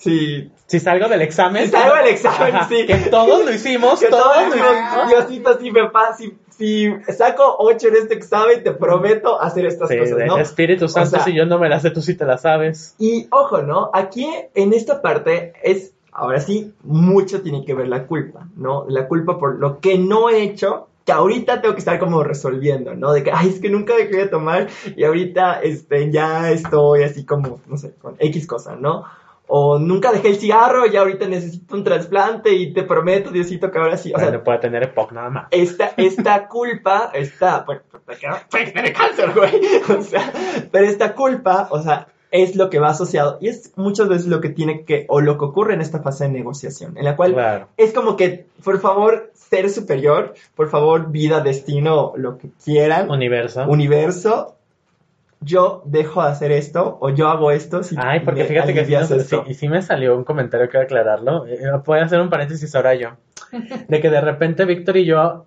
sí, 0.01 0.51
Si 0.67 0.81
salgo 0.81 1.09
del 1.09 1.23
examen. 1.23 1.65
Si 1.67 1.71
salgo 1.71 1.95
del 1.97 2.07
examen, 2.09 2.57
Ajá, 2.57 2.69
sí. 2.69 2.87
Que 2.87 2.97
todos 3.11 3.45
lo 3.45 3.53
hicimos, 3.53 4.01
que 4.01 4.07
todos 4.09 4.25
todos 4.25 4.49
lo 4.49 4.55
hicimos. 4.57 5.09
Diosito, 5.09 5.59
si 5.59 5.71
me 5.71 5.89
pasa, 5.91 6.17
si, 6.17 6.39
si 6.57 6.93
saco 7.13 7.57
8 7.59 7.89
en 7.89 7.97
este 7.97 8.15
examen, 8.15 8.63
te 8.63 8.73
prometo 8.73 9.41
hacer 9.41 9.67
estas 9.67 9.89
Sí, 9.89 9.99
cosas, 9.99 10.19
¿no? 10.27 10.39
Espíritu 10.39 10.89
Santo, 10.89 11.11
sea- 11.11 11.21
si 11.25 11.35
yo 11.35 11.45
no 11.47 11.59
me 11.59 11.69
la 11.69 11.81
sé, 11.81 11.91
tú 11.91 12.03
sí 12.03 12.15
te 12.15 12.25
la 12.25 12.39
sabes. 12.39 12.95
Y 12.99 13.27
ojo, 13.31 13.63
¿no? 13.63 13.91
Aquí 13.93 14.29
en 14.55 14.73
esta 14.73 15.03
parte 15.03 15.53
es, 15.63 15.93
ahora 16.13 16.41
sí, 16.41 16.73
mucho 16.83 17.43
tiene 17.43 17.65
que 17.65 17.75
ver 17.75 17.89
la 17.89 18.07
culpa, 18.07 18.47
¿no? 18.57 18.85
La 18.89 19.09
culpa 19.09 19.39
por 19.39 19.59
lo 19.59 19.81
que 19.81 19.99
no 19.99 20.29
he 20.31 20.43
hecho, 20.43 20.87
que 21.05 21.13
ahorita 21.13 21.61
tengo 21.63 21.75
que 21.75 21.79
estar 21.81 21.99
como 21.99 22.23
resolviendo, 22.23 22.95
¿no? 22.95 23.13
De 23.13 23.23
que, 23.25 23.33
ay, 23.33 23.49
es 23.49 23.59
que 23.59 23.71
nunca 23.71 23.97
dejé 23.97 24.19
de 24.19 24.27
tomar 24.29 24.69
y 24.97 25.03
ahorita, 25.05 25.61
este, 25.63 26.11
ya 26.13 26.51
estoy 26.51 27.03
así 27.03 27.25
como, 27.25 27.61
no 27.67 27.77
sé, 27.79 27.95
con 28.01 28.15
X 28.19 28.47
cosa, 28.47 28.77
¿no? 28.77 29.05
O 29.53 29.79
nunca 29.79 30.13
dejé 30.13 30.29
el 30.29 30.37
cigarro 30.37 30.87
y 30.87 30.97
ahorita 30.97 31.27
necesito 31.27 31.75
un 31.75 31.83
trasplante 31.85 32.53
y 32.55 32.73
te 32.73 32.85
prometo, 32.85 33.31
Diosito, 33.31 33.71
que 33.71 33.79
ahora 33.79 33.97
sí, 33.97 34.13
o 34.15 34.19
sea, 34.19 34.29
Bueno, 34.29 34.45
puede 34.45 34.59
tener 34.59 34.83
EPOC 34.85 35.13
nada 35.13 35.29
más. 35.31 35.47
esta, 35.51 35.93
esta 35.97 36.47
culpa, 36.49 37.11
esta, 37.15 37.65
bueno, 37.67 37.83
no 37.93 38.37
puede 38.51 38.71
tener 38.73 38.93
cáncer, 38.93 39.33
güey. 39.35 39.61
O 39.99 40.03
sea, 40.03 40.33
pero 40.71 40.87
esta 40.87 41.15
culpa, 41.15 41.69
o 41.71 41.83
sea, 41.83 42.07
es 42.31 42.55
lo 42.55 42.71
que 42.71 42.79
va 42.79 42.91
asociado 42.91 43.39
y 43.41 43.49
es 43.49 43.73
muchas 43.77 44.09
veces 44.09 44.29
lo 44.29 44.41
que 44.41 44.51
tiene 44.51 44.85
que, 44.85 45.05
o 45.09 45.21
lo 45.21 45.37
que 45.37 45.47
ocurre 45.47 45.75
en 45.75 45.81
esta 45.81 46.01
fase 46.01 46.25
de 46.25 46.31
negociación, 46.31 46.97
en 46.97 47.05
la 47.05 47.17
cual 47.17 47.33
Claro. 47.33 47.69
es 47.77 47.93
como 47.93 48.17
que, 48.17 48.47
por 48.63 48.79
favor, 48.81 49.33
ser 49.35 49.69
superior, 49.69 50.35
por 50.55 50.69
favor, 50.69 51.11
vida, 51.11 51.41
destino, 51.41 52.13
lo 52.17 52.39
que 52.39 52.51
quieran, 52.65 53.11
Universo. 53.11 53.65
universo, 53.67 54.55
yo 55.41 55.83
dejo 55.87 56.23
de 56.23 56.29
hacer 56.29 56.53
esto 56.53 56.99
o 57.01 57.11
yo 57.11 57.29
hago 57.29 57.51
esto 57.51 57.83
si 57.83 57.97
Ay, 57.99 58.21
porque 58.21 58.45
fíjate 58.45 58.75
que 58.75 58.85
sí, 58.85 59.37
y 59.47 59.55
sí 59.55 59.69
me 59.69 59.81
salió 59.83 60.17
un 60.17 60.25
comentario 60.25 60.69
que 60.69 60.79
aclararlo. 60.79 61.47
Eh, 61.47 61.59
voy 61.85 61.99
a 61.99 62.05
hacer 62.05 62.21
un 62.21 62.29
paréntesis 62.29 62.75
ahora 62.75 62.95
yo. 62.95 63.11
De 63.89 64.01
que 64.01 64.11
de 64.11 64.21
repente 64.21 64.65
Víctor 64.65 64.99
y 64.99 65.07
yo 65.07 65.47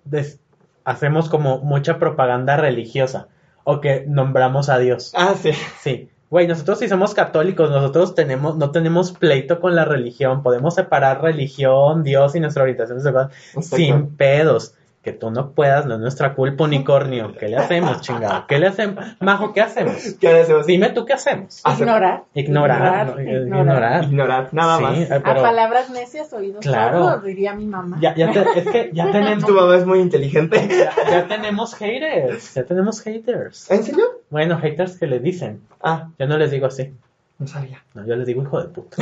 hacemos 0.84 1.28
como 1.28 1.58
mucha 1.58 1.98
propaganda 1.98 2.56
religiosa. 2.56 3.28
O 3.66 3.80
que 3.80 4.04
nombramos 4.06 4.68
a 4.68 4.78
Dios. 4.78 5.12
Ah, 5.16 5.34
sí. 5.40 5.52
Sí. 5.80 6.10
Güey, 6.28 6.48
nosotros 6.48 6.80
sí 6.80 6.88
somos 6.88 7.14
católicos, 7.14 7.70
nosotros 7.70 8.14
tenemos, 8.14 8.56
no 8.56 8.72
tenemos 8.72 9.12
pleito 9.12 9.60
con 9.60 9.74
la 9.74 9.84
religión. 9.84 10.42
Podemos 10.42 10.74
separar 10.74 11.22
religión, 11.22 12.02
Dios 12.02 12.34
y 12.34 12.40
nuestra 12.40 12.64
orientación 12.64 13.00
sexual 13.00 13.30
sin 13.62 14.16
pedos. 14.16 14.74
Que 15.04 15.12
tú 15.12 15.30
no 15.30 15.50
puedas, 15.50 15.84
no 15.84 15.94
es 15.96 16.00
nuestra 16.00 16.34
culpa, 16.34 16.64
unicornio. 16.64 17.34
¿Qué 17.38 17.48
le 17.48 17.58
hacemos, 17.58 18.00
chingado? 18.00 18.46
¿Qué 18.48 18.58
le 18.58 18.68
hacemos? 18.68 19.04
Majo, 19.20 19.52
¿qué 19.52 19.60
hacemos? 19.60 19.96
¿Qué 20.18 20.28
hacemos? 20.40 20.64
Dime 20.64 20.88
tú 20.90 21.04
qué 21.04 21.12
hacemos. 21.12 21.62
Ignorar. 21.78 22.22
Ignorar, 22.32 23.06
¿no? 23.14 23.20
ignorar. 23.20 23.44
ignorar. 23.46 24.04
Ignorar, 24.04 24.48
nada 24.52 24.76
Sí, 24.78 24.82
más. 24.82 25.10
A 25.10 25.20
palabras 25.22 25.90
necias, 25.90 26.32
oídos 26.32 26.60
Claro. 26.62 27.02
sordos, 27.04 27.24
diría 27.24 27.52
mi 27.54 27.66
mamá. 27.66 27.98
ya, 28.00 28.14
ya 28.14 28.32
te- 28.32 28.58
es 28.60 28.66
que 28.68 28.90
ya 28.94 29.10
tenemos, 29.12 29.44
Tu 29.44 29.52
mamá 29.52 29.76
es 29.76 29.84
muy 29.84 30.00
inteligente. 30.00 30.66
ya, 30.68 30.90
ya 31.10 31.28
tenemos 31.28 31.74
haters, 31.74 32.54
ya 32.54 32.64
tenemos 32.64 33.02
haters. 33.02 33.70
¿En 33.70 33.84
serio? 33.84 34.04
Bueno, 34.30 34.58
haters 34.58 34.96
que 34.98 35.06
le 35.06 35.18
dicen. 35.20 35.60
Ah, 35.82 36.08
Yo 36.18 36.26
no 36.26 36.38
les 36.38 36.50
digo 36.50 36.66
así, 36.66 36.94
no 37.38 37.46
sabía. 37.46 37.82
no, 37.92 38.06
yo 38.06 38.16
les 38.16 38.26
digo 38.26 38.42
hijo 38.42 38.62
de 38.62 38.68
puta. 38.68 38.96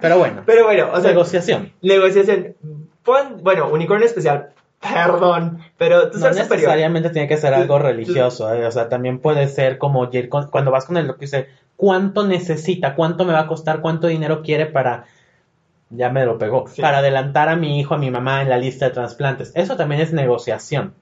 Pero 0.00 0.18
bueno, 0.18 0.42
Pero 0.46 0.64
bueno, 0.64 0.88
o 0.92 1.00
sea, 1.00 1.10
negociación. 1.10 1.72
negociación. 1.82 2.54
Pon, 3.04 3.40
bueno, 3.42 3.68
unicornio 3.70 4.06
especial. 4.06 4.50
Perdón, 4.80 5.60
pero 5.78 6.10
tú 6.10 6.18
No 6.18 6.24
ser 6.24 6.34
superior. 6.34 6.50
necesariamente 6.58 7.10
tiene 7.10 7.28
que 7.28 7.36
ser 7.36 7.54
algo 7.54 7.78
religioso, 7.78 8.52
eh, 8.52 8.66
o 8.66 8.70
sea, 8.72 8.88
también 8.88 9.20
puede 9.20 9.46
ser 9.46 9.78
como 9.78 10.08
ir 10.10 10.28
con- 10.28 10.48
cuando 10.50 10.72
vas 10.72 10.86
con 10.86 10.96
el 10.96 11.06
lo 11.06 11.14
que 11.14 11.26
dice, 11.26 11.48
¿cuánto 11.76 12.26
necesita? 12.26 12.96
¿Cuánto 12.96 13.24
me 13.24 13.32
va 13.32 13.40
a 13.40 13.46
costar? 13.46 13.80
¿Cuánto 13.80 14.08
dinero 14.08 14.42
quiere 14.42 14.66
para 14.66 15.04
ya 15.90 16.08
me 16.10 16.24
lo 16.24 16.36
pegó, 16.38 16.66
Sí. 16.68 16.80
para 16.82 16.98
adelantar 16.98 17.48
a 17.48 17.54
mi 17.56 17.78
hijo, 17.78 17.94
a 17.94 17.98
mi 17.98 18.10
mamá 18.10 18.42
en 18.42 18.48
la 18.48 18.56
lista 18.58 18.86
de 18.86 18.90
trasplantes? 18.92 19.52
Eso 19.54 19.76
también 19.76 20.00
es 20.00 20.12
negociación. 20.12 20.94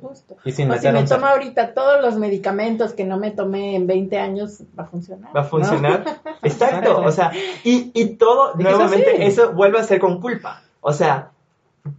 Justo. 0.00 0.36
Y 0.44 0.52
sin 0.52 0.70
o 0.70 0.78
si 0.78 0.88
me 0.88 1.00
un 1.00 1.06
tomo 1.06 1.26
ahorita 1.26 1.74
todos 1.74 2.00
los 2.00 2.16
medicamentos 2.16 2.92
que 2.92 3.04
no 3.04 3.18
me 3.18 3.32
tomé 3.32 3.74
en 3.74 3.86
20 3.88 4.16
años, 4.18 4.60
va 4.78 4.84
a 4.84 4.86
funcionar. 4.86 5.36
Va 5.36 5.40
a 5.40 5.44
funcionar. 5.44 6.04
Exacto, 6.42 6.76
Exacto. 6.76 7.00
o 7.02 7.10
sea, 7.10 7.32
y, 7.64 7.90
y 7.92 8.14
todo, 8.14 8.54
nuevamente, 8.54 9.26
eso 9.26 9.52
vuelve 9.52 9.80
a 9.80 9.82
ser 9.82 9.98
con 9.98 10.20
culpa. 10.20 10.62
O 10.80 10.92
sea, 10.92 11.32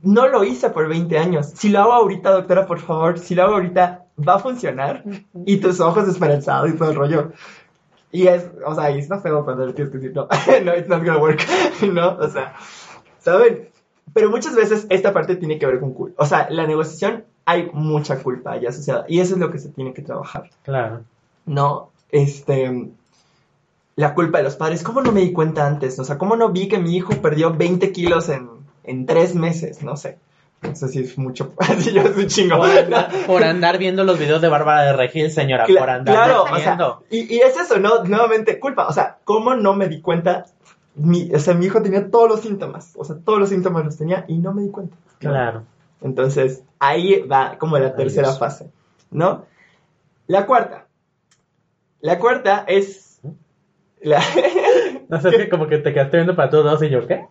no 0.02 0.28
lo 0.28 0.44
hice 0.44 0.70
por 0.70 0.88
20 0.88 1.18
años. 1.18 1.52
Si 1.56 1.70
lo 1.70 1.80
hago 1.80 1.94
ahorita, 1.94 2.32
doctora, 2.32 2.66
por 2.66 2.80
favor, 2.80 3.20
si 3.20 3.36
lo 3.36 3.44
hago 3.44 3.56
ahorita, 3.56 4.06
va 4.28 4.36
a 4.36 4.40
funcionar. 4.40 5.04
Y 5.46 5.58
tus 5.58 5.80
ojos 5.80 6.08
esperanzados 6.08 6.70
y 6.70 6.74
todo 6.74 6.92
el 6.92 6.96
rollo. 6.96 7.32
Y 8.12 8.28
es, 8.28 8.50
o 8.66 8.74
sea, 8.74 8.92
y 8.92 9.00
está 9.00 9.20
feo 9.20 9.46
cuando 9.46 9.66
le 9.66 9.74
tienes 9.74 9.92
que 9.92 10.00
decir, 10.00 10.16
no, 10.16 10.28
no, 10.64 10.76
it's 10.76 10.88
not 10.88 11.04
gonna 11.04 11.20
work, 11.20 11.42
¿no? 11.94 12.18
O 12.18 12.28
sea, 12.28 12.56
¿saben? 13.20 13.70
Pero 14.14 14.30
muchas 14.30 14.56
veces 14.56 14.88
esta 14.90 15.14
parte 15.14 15.36
tiene 15.36 15.60
que 15.60 15.66
ver 15.66 15.80
con 15.80 15.94
culpa. 15.94 16.24
O 16.24 16.26
sea, 16.26 16.48
la 16.50 16.66
negociación 16.66 17.26
hay 17.46 17.70
mucha 17.74 18.22
culpa 18.22 18.54
ahí 18.54 18.66
asociada. 18.66 19.06
Y 19.08 19.20
eso 19.20 19.36
es 19.36 19.40
lo 19.40 19.52
que 19.52 19.60
se 19.60 19.70
tiene 19.70 19.94
que 19.94 20.02
trabajar. 20.02 20.50
Claro. 20.64 21.04
No, 21.46 21.92
este, 22.12 22.90
la 23.96 24.14
culpa 24.14 24.40
de 24.40 24.46
los 24.46 24.56
padres. 24.56 24.84
¿Cómo 24.84 25.02
no 25.02 25.12
me 25.12 25.22
di 25.22 25.32
cuenta 25.32 25.68
antes? 25.68 26.00
O 26.00 26.04
sea, 26.04 26.18
¿cómo 26.18 26.36
no 26.36 26.50
vi 26.50 26.68
que 26.68 26.80
mi 26.80 26.96
hijo 26.96 27.14
perdió 27.22 27.54
20 27.54 27.92
kilos 27.92 28.30
en, 28.30 28.50
en 28.90 29.06
tres 29.06 29.36
meses? 29.36 29.82
No 29.84 29.96
sé. 29.98 30.18
No 30.62 30.76
sé 30.76 30.90
si 30.90 31.00
es 31.00 31.18
mucho. 31.18 31.54
Así 31.60 31.94
yo 31.94 32.04
soy 32.14 32.28
chingo. 32.28 32.58
Por 32.58 32.70
andar, 32.70 33.10
por 33.26 33.44
andar 33.44 33.78
viendo 33.78 34.04
los 34.04 34.20
videos 34.20 34.42
de 34.42 34.50
Bárbara 34.50 34.84
de 34.84 34.94
Regil, 34.94 35.32
señora, 35.32 35.66
Cla- 35.66 35.80
por 35.80 35.90
andar 35.90 36.16
claro, 36.16 36.44
o 36.44 36.48
sea, 36.58 36.66
viendo. 36.76 37.04
y, 37.10 37.34
y 37.34 37.40
es 37.40 37.56
eso, 37.58 37.80
¿no? 37.80 38.04
Nuevamente, 38.04 38.60
culpa. 38.60 38.88
O 38.88 38.92
sea, 38.94 39.20
¿cómo 39.24 39.56
no 39.56 39.74
me 39.74 39.88
di 39.88 40.02
cuenta? 40.02 40.46
Mi, 40.96 41.32
o 41.34 41.40
sea, 41.40 41.54
mi 41.54 41.68
hijo 41.68 41.82
tenía 41.82 42.12
todos 42.12 42.28
los 42.28 42.42
síntomas. 42.42 42.92
O 42.98 43.06
sea, 43.06 43.16
todos 43.24 43.40
los 43.40 43.48
síntomas 43.50 43.86
los 43.86 43.98
tenía 43.98 44.26
y 44.28 44.38
no 44.38 44.54
me 44.54 44.64
di 44.64 44.70
cuenta. 44.70 44.98
Claro. 45.20 45.64
Entonces, 46.02 46.64
ahí 46.80 47.22
va 47.22 47.58
como 47.58 47.78
la 47.78 47.96
tercera 47.96 48.28
Dios. 48.28 48.40
fase, 48.40 48.70
¿no? 49.12 49.46
La 50.28 50.46
cuarta. 50.46 50.88
La 52.02 52.20
cuarta 52.20 52.66
es... 52.68 53.22
La, 54.02 54.22
No 55.10 55.20
sé, 55.20 55.30
es 55.30 55.36
que 55.36 55.50
como 55.50 55.68
que 55.68 55.80
te 55.80 55.92
quedaste 55.92 56.18
viendo 56.18 56.36
para 56.36 56.50
todos 56.50 56.66
lados 56.66 56.84
y 56.84 56.90
yo, 56.90 57.06
¿qué? 57.08 57.26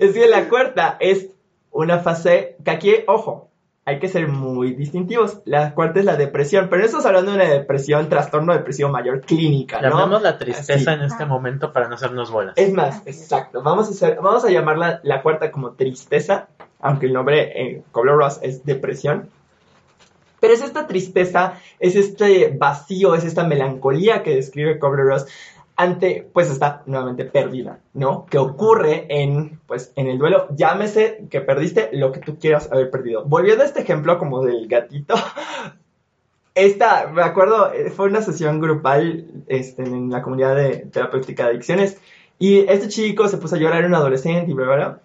es 0.00 0.12
que 0.12 0.26
la 0.28 0.48
cuarta 0.48 0.96
es 1.00 1.30
una 1.70 1.98
fase 1.98 2.56
que 2.62 2.70
aquí, 2.70 2.94
ojo, 3.06 3.50
hay 3.86 3.98
que 3.98 4.08
ser 4.08 4.28
muy 4.28 4.74
distintivos. 4.74 5.40
La 5.44 5.74
cuarta 5.74 6.00
es 6.00 6.06
la 6.06 6.16
depresión, 6.16 6.68
pero 6.68 6.80
no 6.80 6.86
estamos 6.86 7.06
hablando 7.06 7.32
de 7.32 7.36
una 7.36 7.48
depresión, 7.48 8.08
trastorno 8.08 8.54
depresivo 8.54 8.88
mayor 8.88 9.20
clínica, 9.22 9.80
¿no? 9.80 9.90
Llamemos 9.90 10.22
la 10.22 10.38
tristeza 10.38 10.92
Así. 10.92 11.00
en 11.00 11.06
este 11.06 11.26
momento 11.26 11.72
para 11.72 11.88
no 11.88 11.94
hacernos 11.94 12.30
bolas. 12.30 12.54
Es 12.56 12.72
más, 12.72 13.02
exacto. 13.06 13.62
Vamos 13.62 13.88
a 13.88 13.90
hacer, 13.90 14.18
vamos 14.22 14.44
a 14.44 14.50
llamarla 14.50 15.00
la 15.02 15.22
cuarta 15.22 15.50
como 15.50 15.72
tristeza, 15.72 16.48
aunque 16.80 17.06
el 17.06 17.12
nombre 17.12 17.60
en 17.60 17.82
Kubler-Ross 17.92 18.40
es 18.42 18.64
depresión. 18.64 19.28
Pero 20.40 20.54
es 20.54 20.62
esta 20.62 20.86
tristeza, 20.86 21.54
es 21.78 21.96
este 21.96 22.54
vacío, 22.56 23.14
es 23.14 23.24
esta 23.24 23.44
melancolía 23.44 24.22
que 24.22 24.34
describe 24.34 24.78
Kubler-Ross 24.78 25.26
ante, 25.76 26.28
pues 26.32 26.50
está 26.50 26.82
nuevamente 26.86 27.24
perdida, 27.24 27.80
¿no? 27.94 28.26
Que 28.26 28.38
ocurre 28.38 29.06
en, 29.08 29.60
pues, 29.66 29.92
en 29.96 30.06
el 30.06 30.18
duelo, 30.18 30.46
llámese 30.54 31.26
que 31.30 31.40
perdiste 31.40 31.90
lo 31.92 32.12
que 32.12 32.20
tú 32.20 32.38
quieras 32.38 32.70
haber 32.70 32.90
perdido. 32.90 33.24
Volviendo 33.24 33.62
a 33.64 33.66
este 33.66 33.80
ejemplo 33.80 34.18
como 34.18 34.44
del 34.44 34.68
gatito, 34.68 35.14
esta, 36.54 37.08
me 37.08 37.22
acuerdo, 37.22 37.72
eh, 37.72 37.90
fue 37.90 38.06
una 38.06 38.22
sesión 38.22 38.60
grupal 38.60 39.26
este, 39.48 39.82
en 39.82 40.10
la 40.10 40.22
comunidad 40.22 40.54
de 40.54 40.86
terapéutica 40.92 41.44
de 41.44 41.50
adicciones 41.50 41.98
y 42.38 42.60
este 42.60 42.88
chico 42.88 43.26
se 43.28 43.38
puso 43.38 43.56
a 43.56 43.58
llorar, 43.58 43.78
era 43.78 43.88
un 43.88 43.94
adolescente 43.94 44.50
y 44.50 44.54
bla, 44.54 44.66
bla, 44.66 44.76
bla. 44.76 45.00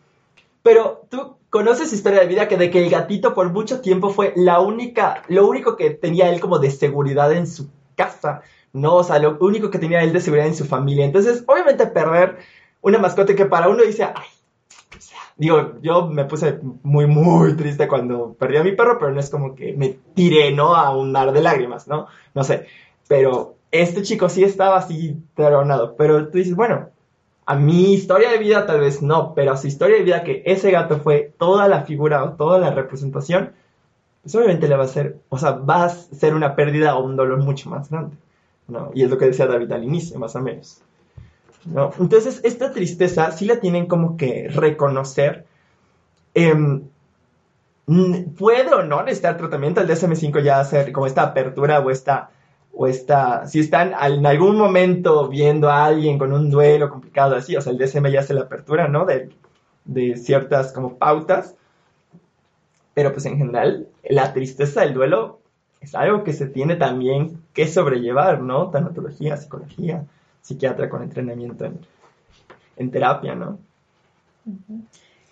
Pero 0.62 1.06
tú 1.10 1.38
conoces 1.50 1.94
historia 1.94 2.20
de 2.20 2.28
vida 2.28 2.48
que 2.48 2.58
de 2.58 2.70
que 2.70 2.84
el 2.84 2.92
gatito 2.92 3.34
por 3.34 3.52
mucho 3.52 3.82
tiempo 3.82 4.10
fue 4.12 4.34
la 4.36 4.60
única, 4.60 5.24
lo 5.30 5.48
único 5.48 5.76
que 5.76 5.90
tenía 5.90 6.30
él 6.30 6.40
como 6.40 6.60
de 6.60 6.70
seguridad 6.70 7.32
en 7.34 7.48
su 7.48 7.70
casa, 7.96 8.42
¿no? 8.74 8.96
O 8.96 9.04
sea, 9.04 9.20
lo 9.20 9.38
único 9.40 9.70
que 9.70 9.80
tenía 9.80 10.04
él 10.04 10.14
de 10.14 10.22
seguridad 10.22 10.48
en 10.48 10.56
su 10.56 10.66
familia. 10.66 11.06
Entonces, 11.06 11.44
obviamente 11.48 11.88
perder 11.88 12.38
una 12.82 12.98
mascota 13.00 13.36
que 13.36 13.46
para 13.46 13.70
uno 13.70 13.84
dice, 13.84 14.04
ay, 14.04 14.28
o 14.98 15.02
sea, 15.02 15.20
digo, 15.38 15.74
yo 15.82 16.08
me 16.08 16.26
puse 16.26 16.60
muy, 16.84 17.08
muy 17.08 17.56
triste 17.56 17.88
cuando 17.88 18.34
perdí 18.34 18.58
a 18.58 18.64
mi 18.64 18.74
perro, 18.74 18.98
pero 19.00 19.12
no 19.12 19.20
es 19.20 19.30
como 19.30 19.56
que 19.56 19.74
me 19.74 19.98
tiré, 20.14 20.52
¿no? 20.52 20.76
A 20.76 20.96
un 20.96 21.12
mar 21.12 21.32
de 21.32 21.42
lágrimas, 21.42 21.88
¿no? 21.88 22.08
No 22.34 22.44
sé, 22.44 22.68
pero 23.08 23.56
este 23.72 24.02
chico 24.02 24.30
sí 24.30 24.44
estaba 24.44 24.78
así 24.78 25.18
tronado, 25.36 25.96
pero 25.96 26.30
tú 26.30 26.38
dices, 26.38 26.56
bueno, 26.56 26.90
a 27.46 27.56
mi 27.56 27.94
historia 27.94 28.30
de 28.30 28.38
vida 28.38 28.66
tal 28.66 28.80
vez 28.80 29.02
no, 29.02 29.34
pero 29.34 29.54
a 29.54 29.58
su 29.58 29.68
historia 29.68 29.98
de 29.98 30.04
vida 30.04 30.24
que 30.24 30.44
ese 30.46 30.72
gato 30.72 31.00
fue 31.00 31.34
toda 31.38 31.68
la 31.68 31.82
figura 31.82 32.24
o 32.24 32.34
toda 32.34 32.60
la 32.60 32.72
representación, 32.72 33.54
pues 34.22 34.36
obviamente 34.36 34.68
le 34.68 34.76
va 34.76 34.84
a 34.84 34.88
ser, 34.88 35.18
o 35.30 35.38
sea, 35.38 35.52
va 35.54 35.86
a 35.86 35.90
ser 35.90 36.36
una 36.36 36.56
pérdida 36.56 36.96
o 36.96 37.04
un 37.04 37.16
dolor 37.16 37.40
mucho 37.40 37.70
más 37.70 37.90
grande, 37.90 38.18
¿no? 38.70 38.92
Y 38.94 39.04
es 39.04 39.10
lo 39.10 39.18
que 39.18 39.26
decía 39.26 39.48
David 39.48 39.72
al 39.72 39.84
inicio, 39.84 40.20
más 40.20 40.36
o 40.36 40.42
menos. 40.42 40.82
¿no? 41.66 41.92
Entonces, 42.00 42.42
esta 42.44 42.72
tristeza 42.72 43.32
sí 43.32 43.46
la 43.46 43.60
tienen 43.60 43.88
como 43.88 44.18
que 44.18 44.48
reconocer. 44.50 45.46
Em, 46.34 46.84
puede 48.38 48.74
o 48.74 48.84
no 48.84 49.04
necesitar 49.04 49.38
tratamiento, 49.38 49.82
el 49.82 49.88
DSM5 49.88 50.44
ya 50.44 50.60
hacer 50.60 50.92
como 50.92 51.08
esta 51.08 51.24
apertura 51.24 51.80
o 51.80 51.90
esta 51.90 52.30
o 52.72 52.88
está, 52.88 53.46
si 53.48 53.60
están 53.60 53.94
en 54.00 54.26
algún 54.26 54.56
momento 54.56 55.28
viendo 55.28 55.70
a 55.70 55.86
alguien 55.86 56.18
con 56.18 56.32
un 56.32 56.50
duelo 56.50 56.90
complicado 56.90 57.36
así, 57.36 57.56
o 57.56 57.62
sea, 57.62 57.74
el 57.74 57.78
DSM 57.78 58.08
ya 58.08 58.22
hace 58.22 58.34
la 58.34 58.42
apertura, 58.42 58.88
¿no? 58.88 59.06
De, 59.06 59.30
de 59.86 60.16
ciertas 60.16 60.72
como 60.72 60.98
pautas, 60.98 61.56
pero 62.94 63.12
pues 63.12 63.26
en 63.26 63.38
general 63.38 63.88
la 64.04 64.34
tristeza 64.34 64.82
del 64.82 64.94
duelo 64.94 65.40
es 65.82 65.96
algo 65.96 66.24
que 66.24 66.34
se 66.34 66.48
tiene 66.48 66.76
también 66.76 67.42
que 67.54 67.68
sobrellevar, 67.68 68.42
¿no? 68.42 68.70
Tanatología, 68.70 69.38
psicología, 69.38 70.06
psiquiatra 70.42 70.90
con 70.90 71.04
entrenamiento 71.04 71.66
en, 71.66 71.80
en 72.78 72.92
terapia, 72.92 73.36
¿no? 73.36 73.60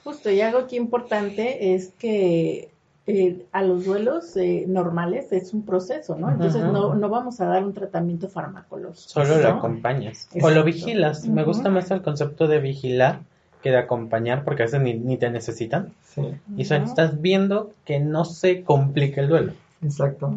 Justo, 0.04 0.30
y 0.30 0.42
algo 0.42 0.60
aquí 0.60 0.78
importante 0.78 1.74
es 1.74 1.90
que 1.98 2.70
eh, 3.08 3.46
a 3.54 3.64
los 3.64 3.86
duelos 3.86 4.36
eh, 4.36 4.66
normales 4.68 5.32
es 5.32 5.54
un 5.54 5.64
proceso, 5.64 6.16
¿no? 6.18 6.30
Entonces 6.30 6.62
no, 6.62 6.94
no, 6.94 7.10
vamos 7.10 7.40
a 7.40 7.46
dar 7.46 7.64
un 7.64 7.74
tratamiento 7.74 8.28
farmacológico. 8.28 9.10
Solo 9.10 9.38
lo 9.38 9.48
acompañas. 9.48 10.28
O 10.42 10.50
lo 10.50 10.64
vigilas. 10.64 11.26
Me 11.26 11.44
gusta 11.44 11.70
más 11.70 11.90
el 11.92 12.02
concepto 12.02 12.48
de 12.48 12.60
vigilar 12.60 13.22
que 13.62 13.72
de 13.72 13.78
acompañar, 13.78 14.44
porque 14.44 14.64
a 14.64 14.66
veces 14.66 14.82
ni, 14.82 14.94
ni 14.94 15.18
te 15.18 15.30
necesitan. 15.30 15.94
Sí. 16.04 16.22
Y 16.58 16.66
solo 16.66 16.84
estás 16.84 17.22
viendo 17.22 17.72
que 17.86 18.00
no 18.00 18.26
se 18.26 18.64
complique 18.64 19.22
el 19.22 19.30
duelo. 19.30 19.54
Exacto. 19.82 20.34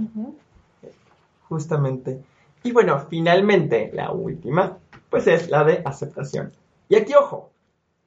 Justamente. 1.51 2.23
Y 2.63 2.71
bueno, 2.71 3.07
finalmente, 3.11 3.91
la 3.93 4.13
última, 4.13 4.79
pues 5.11 5.27
es 5.27 5.51
la 5.51 5.65
de 5.65 5.83
aceptación. 5.85 6.53
Y 6.89 6.95
aquí, 6.95 7.13
ojo, 7.15 7.51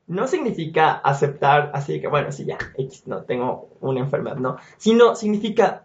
no 0.07 0.27
significa 0.27 0.93
aceptar 0.93 1.71
así 1.73 1.99
que, 1.99 2.07
bueno, 2.07 2.31
sí, 2.31 2.45
ya, 2.45 2.57
X, 2.77 3.03
no, 3.05 3.23
tengo 3.23 3.69
una 3.81 3.99
enfermedad, 3.99 4.37
no, 4.37 4.57
sino 4.77 5.15
significa 5.15 5.83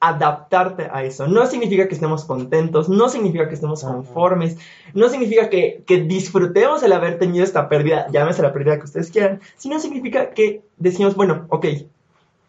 adaptarte 0.00 0.88
a 0.92 1.02
eso. 1.02 1.26
No 1.26 1.46
significa 1.46 1.88
que 1.88 1.94
estemos 1.94 2.26
contentos, 2.26 2.90
no 2.90 3.08
significa 3.08 3.48
que 3.48 3.54
estemos 3.54 3.82
conformes, 3.82 4.58
no 4.92 5.08
significa 5.08 5.48
que, 5.48 5.82
que, 5.86 6.02
disfrutemos 6.02 6.82
el 6.82 6.92
haber 6.92 7.18
tenido 7.18 7.42
esta 7.42 7.70
pérdida, 7.70 8.06
llámese 8.10 8.42
la 8.42 8.52
pérdida 8.52 8.76
que 8.78 8.84
ustedes 8.84 9.10
quieran, 9.10 9.40
sino 9.56 9.80
significa 9.80 10.30
que 10.30 10.62
decimos, 10.76 11.14
bueno, 11.14 11.46
ok, 11.48 11.66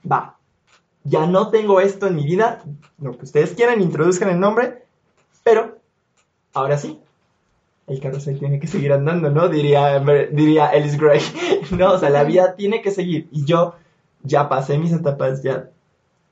va, 0.09 0.36
ya 1.07 1.25
no 1.25 1.49
tengo 1.49 1.79
esto 1.79 2.07
en 2.07 2.15
mi 2.15 2.25
vida, 2.25 2.63
lo 2.99 3.17
que 3.17 3.25
ustedes 3.25 3.53
quieran, 3.53 3.81
introduzcan 3.81 4.29
el 4.29 4.39
nombre, 4.39 4.83
pero 5.43 5.77
ahora 6.53 6.77
sí, 6.77 6.99
el 7.87 8.01
carrusel 8.01 8.37
tiene 8.37 8.59
que 8.59 8.67
seguir 8.67 8.91
andando, 8.91 9.29
¿no? 9.29 9.47
Diría, 9.47 9.99
diría 10.31 10.67
Alice 10.67 10.97
Gray, 10.97 11.21
¿no? 11.71 11.93
O 11.93 11.97
sea, 11.97 12.09
la 12.09 12.23
vida 12.23 12.55
tiene 12.55 12.81
que 12.81 12.91
seguir. 12.91 13.29
Y 13.31 13.45
yo 13.45 13.75
ya 14.23 14.49
pasé 14.49 14.77
mis 14.77 14.91
etapas, 14.91 15.41
ya 15.41 15.69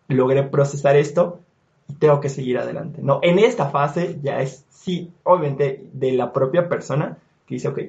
logré 0.10 0.44
procesar 0.44 0.98
esto 0.98 1.40
y 1.88 1.94
tengo 1.94 2.20
que 2.20 2.30
seguir 2.30 2.58
adelante, 2.58 3.02
¿no? 3.02 3.20
En 3.22 3.40
esta 3.40 3.70
fase 3.70 4.20
ya 4.22 4.42
es, 4.42 4.66
sí, 4.70 5.12
obviamente, 5.24 5.86
de 5.94 6.12
la 6.12 6.34
propia 6.34 6.68
persona 6.68 7.18
que 7.48 7.56
dice, 7.56 7.70
ok, 7.70 7.80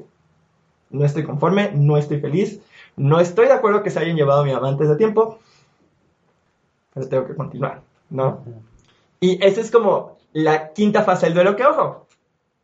no 0.91 1.05
estoy 1.05 1.25
conforme, 1.25 1.73
no 1.75 1.97
estoy 1.97 2.21
feliz, 2.21 2.61
no 2.97 3.19
estoy 3.19 3.47
de 3.47 3.55
acuerdo 3.55 3.83
que 3.83 3.91
se 3.91 3.99
hayan 3.99 4.17
llevado 4.17 4.43
a 4.43 4.45
mi 4.45 4.53
amante 4.53 4.87
de 4.87 4.97
tiempo, 4.97 5.41
pero 6.97 7.09
tengo 7.09 7.27
que 7.27 7.35
continuar, 7.35 7.83
¿no? 8.09 8.43
Y 9.21 9.45
esa 9.45 9.61
es 9.61 9.71
como 9.71 10.17
la 10.33 10.73
quinta 10.73 11.03
fase 11.03 11.27
del 11.27 11.35
duelo 11.35 11.55
que, 11.55 11.67
ojo, 11.67 12.07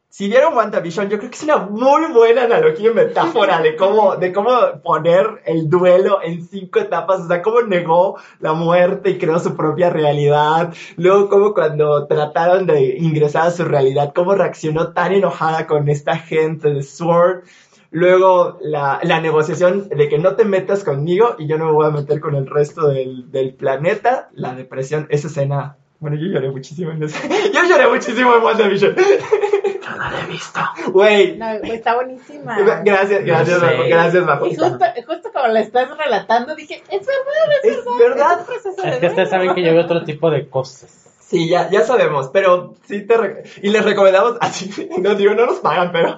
si 0.08 0.26
vieron 0.26 0.54
WandaVision, 0.54 1.10
yo 1.10 1.18
creo 1.18 1.30
que 1.30 1.36
es 1.36 1.42
una 1.42 1.58
muy 1.58 2.10
buena 2.12 2.44
analogía 2.44 2.90
y 2.90 2.94
metáfora 2.94 3.60
de 3.60 3.76
cómo, 3.76 4.16
de 4.16 4.32
cómo 4.32 4.50
poner 4.82 5.42
el 5.44 5.68
duelo 5.68 6.20
en 6.22 6.46
cinco 6.46 6.78
etapas, 6.78 7.20
o 7.20 7.28
sea, 7.28 7.42
cómo 7.42 7.60
negó 7.60 8.16
la 8.40 8.54
muerte 8.54 9.10
y 9.10 9.18
creó 9.18 9.38
su 9.38 9.54
propia 9.54 9.90
realidad, 9.90 10.72
luego 10.96 11.28
cómo 11.28 11.52
cuando 11.52 12.06
trataron 12.06 12.66
de 12.66 12.96
ingresar 12.96 13.48
a 13.48 13.50
su 13.50 13.64
realidad, 13.64 14.12
cómo 14.14 14.34
reaccionó 14.34 14.94
tan 14.94 15.12
enojada 15.12 15.66
con 15.66 15.90
esta 15.90 16.16
gente 16.16 16.72
de 16.72 16.82
Sword, 16.82 17.44
luego 17.92 18.58
la, 18.62 18.98
la 19.04 19.20
negociación 19.20 19.88
de 19.88 20.08
que 20.08 20.18
no 20.18 20.34
te 20.34 20.44
metas 20.44 20.82
conmigo 20.82 21.36
y 21.38 21.46
yo 21.46 21.58
no 21.58 21.66
me 21.66 21.72
voy 21.72 21.86
a 21.86 21.90
meter 21.90 22.20
con 22.20 22.34
el 22.34 22.46
resto 22.46 22.88
del, 22.88 23.30
del 23.30 23.54
planeta, 23.54 24.30
la 24.32 24.54
depresión, 24.54 25.06
esa 25.10 25.28
escena 25.28 25.76
bueno, 26.02 26.16
yo 26.16 26.26
lloré 26.26 26.50
muchísimo 26.50 26.90
en 26.90 27.00
ese. 27.04 27.28
Yo 27.54 27.62
lloré 27.62 27.86
muchísimo 27.86 28.34
en 28.34 28.42
WandaVision. 28.42 28.96
Yo 28.96 29.96
no 29.96 30.10
la 30.10 30.20
he 30.20 30.26
visto. 30.26 30.60
Güey. 30.88 31.36
No, 31.38 31.48
está 31.52 31.94
buenísima. 31.94 32.58
Gracias, 32.84 33.24
gracias, 33.24 33.60
Bajo. 33.60 33.84
Gracias, 33.86 34.26
Bajo. 34.26 34.46
Y 34.46 34.56
justo, 34.56 34.84
justo 35.06 35.30
como 35.32 35.46
la 35.46 35.60
estás 35.60 35.96
relatando, 35.96 36.56
dije, 36.56 36.82
es 36.90 37.06
verdad, 37.06 37.56
es, 37.62 37.70
¿Es 37.70 37.84
verdad. 38.00 38.46
verdad. 38.48 38.94
Es, 38.94 38.98
que 38.98 39.06
ustedes 39.06 39.30
saben 39.30 39.54
que 39.54 39.62
yo 39.62 39.72
veo 39.74 39.84
otro 39.84 40.02
tipo 40.02 40.28
de 40.28 40.48
cosas. 40.48 41.11
Sí, 41.32 41.48
ya, 41.48 41.70
ya 41.70 41.80
sabemos, 41.80 42.28
pero 42.30 42.74
sí 42.84 43.06
te... 43.06 43.14
y 43.62 43.70
les 43.70 43.82
recomendamos, 43.82 44.36
así, 44.42 44.90
no 45.00 45.14
digo, 45.14 45.32
no 45.32 45.46
nos 45.46 45.60
pagan, 45.60 45.90
pero, 45.90 46.14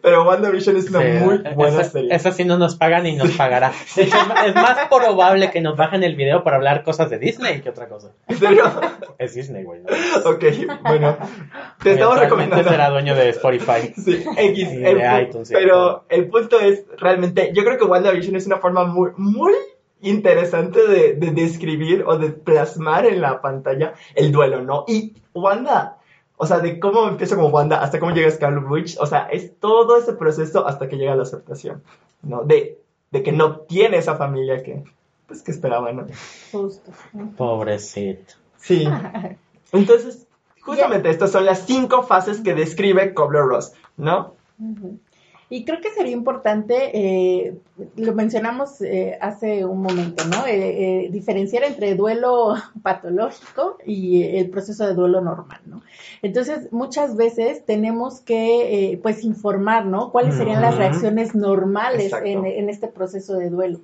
pero 0.00 0.26
WandaVision 0.26 0.78
es 0.78 0.88
una 0.88 1.02
Sí, 1.02 1.08
muy 1.22 1.36
buena 1.54 1.82
esa, 1.82 1.90
serie. 1.90 2.14
esa 2.14 2.32
sí 2.32 2.44
no 2.46 2.56
nos 2.56 2.74
pagan 2.74 3.06
y 3.06 3.14
nos 3.14 3.30
pagará. 3.32 3.72
Es 3.96 4.54
más 4.54 4.88
probable 4.88 5.50
que 5.50 5.60
nos 5.60 5.76
bajen 5.76 6.02
el 6.02 6.16
video 6.16 6.42
para 6.44 6.56
hablar 6.56 6.82
cosas 6.82 7.10
de 7.10 7.18
Disney 7.18 7.60
que 7.60 7.68
otra 7.68 7.88
cosa. 7.88 8.12
¿En 8.26 8.38
serio? 8.38 8.64
Es 9.18 9.34
Disney, 9.34 9.64
güey. 9.64 9.82
¿no? 9.82 10.30
ok, 10.30 10.44
bueno, 10.82 11.18
te 11.82 11.92
estamos 11.92 12.18
recomendando... 12.18 12.70
será 12.70 12.88
dueño 12.88 13.14
de 13.14 13.28
Spotify. 13.28 13.92
Sí, 14.02 14.24
X, 14.34 14.68
el 14.70 14.98
de 14.98 15.22
iTunes 15.28 15.50
pero 15.52 16.06
el 16.08 16.28
punto 16.28 16.58
es, 16.58 16.84
realmente, 16.96 17.52
yo 17.54 17.64
creo 17.64 17.76
que 17.76 17.84
WandaVision 17.84 18.36
es 18.36 18.46
una 18.46 18.60
forma 18.60 18.86
muy, 18.86 19.10
muy 19.18 19.52
interesante 20.04 20.86
de, 20.86 21.14
de 21.14 21.30
describir 21.32 22.04
o 22.06 22.18
de 22.18 22.30
plasmar 22.30 23.06
en 23.06 23.20
la 23.20 23.40
pantalla 23.40 23.94
el 24.14 24.32
duelo, 24.32 24.62
¿no? 24.62 24.84
Y 24.86 25.14
Wanda, 25.34 25.98
o 26.36 26.46
sea, 26.46 26.58
de 26.58 26.78
cómo 26.78 27.08
empieza 27.08 27.36
como 27.36 27.48
Wanda 27.48 27.80
hasta 27.80 27.98
cómo 27.98 28.12
llega 28.12 28.30
Scarlet 28.30 28.64
Witch, 28.68 28.96
o 29.00 29.06
sea, 29.06 29.28
es 29.30 29.58
todo 29.58 29.96
ese 29.96 30.14
proceso 30.14 30.66
hasta 30.66 30.88
que 30.88 30.96
llega 30.96 31.16
la 31.16 31.22
aceptación, 31.22 31.82
¿no? 32.22 32.44
De, 32.44 32.78
de 33.10 33.22
que 33.22 33.32
no 33.32 33.60
tiene 33.60 33.98
esa 33.98 34.16
familia 34.16 34.62
que, 34.62 34.84
pues, 35.26 35.42
que 35.42 35.50
esperaba, 35.50 35.92
¿no? 35.92 36.06
Justo. 36.52 36.90
Pobrecito. 37.36 38.34
Sí. 38.56 38.86
Entonces, 39.72 40.26
justamente 40.60 41.10
estas 41.10 41.30
son 41.32 41.44
las 41.44 41.66
cinco 41.66 42.02
fases 42.02 42.40
que 42.40 42.54
describe 42.54 43.14
Kobler-Ross, 43.14 43.72
¿no? 43.96 44.34
Ujú. 44.58 44.98
Y 45.50 45.64
creo 45.64 45.80
que 45.80 45.90
sería 45.90 46.12
importante 46.12 46.90
eh, 46.94 47.54
lo 47.96 48.14
mencionamos 48.14 48.80
eh, 48.82 49.18
hace 49.20 49.64
un 49.64 49.82
momento, 49.82 50.24
¿no? 50.26 50.46
Eh, 50.46 51.06
eh, 51.06 51.08
diferenciar 51.10 51.64
entre 51.64 51.96
duelo 51.96 52.54
patológico 52.82 53.78
y 53.84 54.22
el 54.22 54.48
proceso 54.50 54.86
de 54.86 54.94
duelo 54.94 55.20
normal, 55.20 55.60
¿no? 55.66 55.82
Entonces, 56.22 56.72
muchas 56.72 57.16
veces 57.16 57.64
tenemos 57.64 58.20
que, 58.20 58.98
pues, 59.02 59.24
informar, 59.24 59.86
¿no? 59.86 60.10
¿Cuáles 60.12 60.36
serían 60.36 60.62
las 60.62 60.76
reacciones 60.76 61.34
normales 61.34 62.12
en, 62.24 62.46
en, 62.46 62.70
este 62.70 62.88
proceso 62.88 63.34
de 63.34 63.50
duelo? 63.50 63.80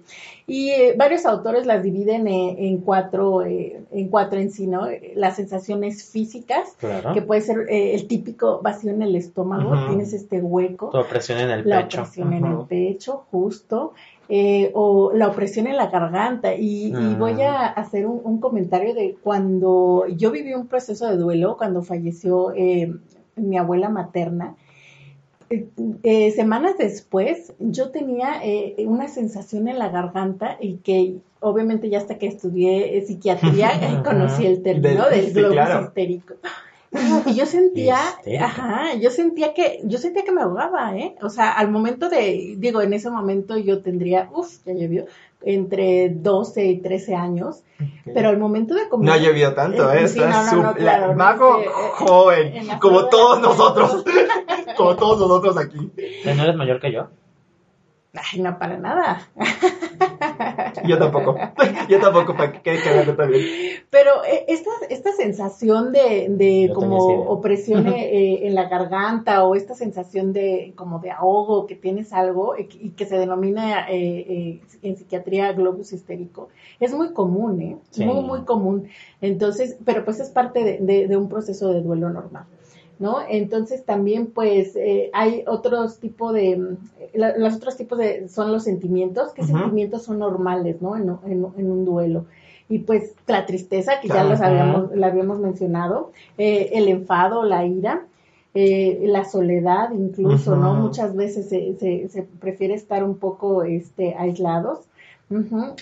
Y 0.47 0.73
varios 0.97 1.27
autores 1.27 1.67
las 1.67 1.83
dividen 1.83 2.27
en, 2.29 2.79
cuatro, 2.79 3.43
en 3.45 4.09
cuatro 4.09 4.41
en 4.41 4.51
sí, 4.51 4.67
¿no? 4.67 4.89
Las 5.15 5.37
sensaciones 5.37 6.09
físicas, 6.11 6.77
que 7.13 7.23
puede 7.23 7.43
ser 7.43 7.67
el 7.69 8.07
típico 8.07 8.61
vacío 8.63 8.91
en 8.91 9.03
el 9.03 9.17
estómago, 9.17 9.89
tienes 9.89 10.13
este 10.15 10.41
hueco. 10.41 10.91
La 10.95 11.01
opresión 11.01 11.39
en 11.39 11.51
el 11.51 11.69
la 11.69 11.83
pecho. 11.83 12.01
Opresión 12.01 12.33
en 12.33 12.47
el 12.47 12.59
pecho, 12.67 13.25
justo. 13.31 13.80
Eh, 14.33 14.71
o 14.75 15.11
la 15.13 15.27
opresión 15.27 15.67
en 15.67 15.77
la 15.77 15.89
garganta. 15.89 16.55
Y, 16.55 16.93
voy 17.19 17.43
a 17.43 17.67
ah. 17.67 17.67
hacer 17.67 18.07
un, 18.07 18.39
comentario 18.39 18.95
de 18.95 19.17
cuando 19.21 20.07
yo 20.07 20.31
viví 20.31 20.55
un 20.55 20.69
proceso 20.69 21.09
de 21.09 21.17
duelo, 21.17 21.57
cuando 21.57 21.83
falleció 21.83 22.53
eh, 22.55 22.95
mi 23.35 23.59
abuela 23.59 23.89
materna. 23.89 24.55
Eh, 25.51 26.31
semanas 26.31 26.79
después 26.79 27.55
yo 27.59 27.91
tenía 27.91 28.41
una 28.87 29.09
sensación 29.09 29.67
en 29.67 29.81
la 29.81 29.89
garganta 29.89 30.57
y 30.61 30.77
que 30.77 31.17
obviamente 31.41 31.91
ya 31.91 31.99
hasta 31.99 32.19
que 32.19 32.29
estudié 32.29 33.05
psiquiatría 33.05 34.03
conocí 34.05 34.47
el 34.47 34.63
término 34.63 35.11
del, 35.11 35.33
globo 35.33 35.87
histérico. 35.87 36.35
Y 37.27 37.35
yo 37.35 37.47
sentía, 37.47 37.99
ajá, 38.41 38.95
yo 38.95 39.11
sentía 39.11 39.55
que, 39.55 39.81
yo 39.85 39.99
sentía 39.99 40.25
que 40.25 40.33
me 40.33 40.43
ahogaba, 40.43 40.97
¿eh? 40.97 41.15
O 41.23 41.31
sea, 41.31 41.53
al 41.53 41.71
momento 41.71 42.09
de, 42.09 42.55
digo, 42.59 42.83
en 42.83 42.93
ese 42.93 43.11
momento 43.11 43.57
yo 43.57 43.81
tendría, 43.81 44.29
uff, 44.33 44.59
ya 44.65 44.73
llovió, 44.73 45.07
entre 45.43 46.09
12 46.11 46.67
y 46.67 46.81
13 46.81 47.15
años, 47.15 47.63
pero 48.13 48.31
al 48.31 48.39
momento 48.39 48.75
de 48.75 48.89
comer... 48.89 49.07
No 49.07 49.13
ha 49.13 49.19
llovido 49.19 49.55
tanto, 49.55 49.93
¿eh? 49.93 50.09
Sí, 50.09 50.21
mago 51.17 51.63
joven, 51.95 52.69
como 52.81 53.07
todos 53.07 53.41
nosotros, 53.41 54.05
como 54.77 54.97
todos 54.97 55.21
nosotros 55.21 55.57
aquí. 55.59 55.93
¿No 56.25 56.43
eres 56.43 56.57
mayor 56.57 56.81
que 56.81 56.93
yo? 56.93 57.09
Ay, 58.13 58.41
no, 58.41 58.59
para 58.59 58.77
nada. 58.77 59.29
Yo 60.85 60.99
tampoco. 60.99 61.37
Yo 61.89 62.01
tampoco, 62.01 62.37
para 62.37 62.53
que 62.53 62.61
quede 62.61 63.13
también. 63.13 63.45
Pero 63.89 64.25
eh, 64.25 64.47
esta, 64.49 64.71
esta 64.89 65.13
sensación 65.13 65.93
de, 65.93 66.27
de 66.29 66.73
como 66.75 66.97
opresión 67.31 67.87
eh, 67.95 68.47
en 68.47 68.55
la 68.55 68.69
garganta 68.69 69.45
o 69.45 69.55
esta 69.55 69.75
sensación 69.75 70.33
de 70.33 70.73
como 70.75 70.99
de 70.99 71.13
ahogo, 71.13 71.67
que 71.67 71.77
tienes 71.77 72.13
algo 72.13 72.55
y 72.59 72.91
que 72.91 73.07
se 73.07 73.17
denomina 73.17 73.87
eh, 73.89 74.61
en 74.83 74.97
psiquiatría 74.97 75.53
globus 75.53 75.93
histérico, 75.93 76.49
es 76.81 76.93
muy 76.93 77.13
común, 77.13 77.61
¿eh? 77.61 77.77
Muy, 77.99 78.23
muy 78.23 78.41
común. 78.43 78.89
Entonces, 79.21 79.77
pero 79.85 80.05
pues 80.05 80.19
es 80.19 80.31
parte 80.31 80.81
de, 80.81 81.07
de 81.07 81.17
un 81.17 81.29
proceso 81.29 81.73
de 81.73 81.81
duelo 81.81 82.11
normal. 82.11 82.45
¿No? 83.01 83.17
Entonces 83.29 83.85
también 83.85 84.27
pues 84.27 84.77
eh, 84.77 85.11
hay 85.13 85.43
otros 85.47 85.99
tipos 85.99 86.35
de, 86.35 86.77
los 87.15 87.57
otros 87.57 87.77
tipos 87.77 87.99
de, 87.99 88.29
son 88.29 88.53
los 88.53 88.63
sentimientos, 88.63 89.33
¿qué 89.33 89.43
sentimientos 89.43 90.05
son 90.05 90.19
normales, 90.19 90.81
¿no? 90.81 90.97
En, 90.97 91.19
en, 91.27 91.71
un 91.71 91.85
duelo. 91.85 92.27
Y 92.69 92.81
pues 92.81 93.15
la 93.27 93.47
tristeza, 93.47 94.01
que 94.01 94.09
ya 94.09 94.23
los 94.23 94.41
habíamos, 94.41 94.95
la 94.95 95.09
habíamos 95.09 95.41
mencionado, 95.41 96.13
eh, 96.39 96.71
el 96.75 96.89
enfado, 96.89 97.43
la 97.43 97.65
ira, 97.67 98.05
eh, 98.53 99.01
la 99.07 99.25
soledad 99.25 99.93
incluso, 99.93 100.55
¿no? 100.55 100.75
Muchas 100.75 101.17
veces 101.17 101.49
se, 101.49 101.75
se, 101.79 102.09
se, 102.09 102.23
prefiere 102.23 102.75
estar 102.75 103.03
un 103.03 103.17
poco 103.17 103.63
este, 103.63 104.15
aislados 104.15 104.81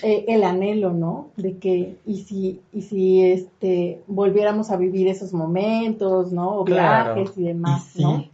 eh, 0.03 0.25
el 0.27 0.43
anhelo, 0.43 0.93
¿no? 0.93 1.29
De 1.35 1.57
que, 1.57 1.95
y 2.05 2.23
si, 2.23 2.61
y 2.71 2.83
si 2.83 3.23
este, 3.23 3.99
volviéramos 4.05 4.69
a 4.69 4.77
vivir 4.77 5.07
esos 5.07 5.33
momentos, 5.33 6.31
¿no? 6.31 6.59
O 6.59 6.65
viajes 6.65 7.35
y 7.35 7.43
demás, 7.43 7.95
¿no? 7.95 8.25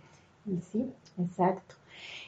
Y 0.46 0.60
sí, 0.72 0.86
exacto. 1.18 1.76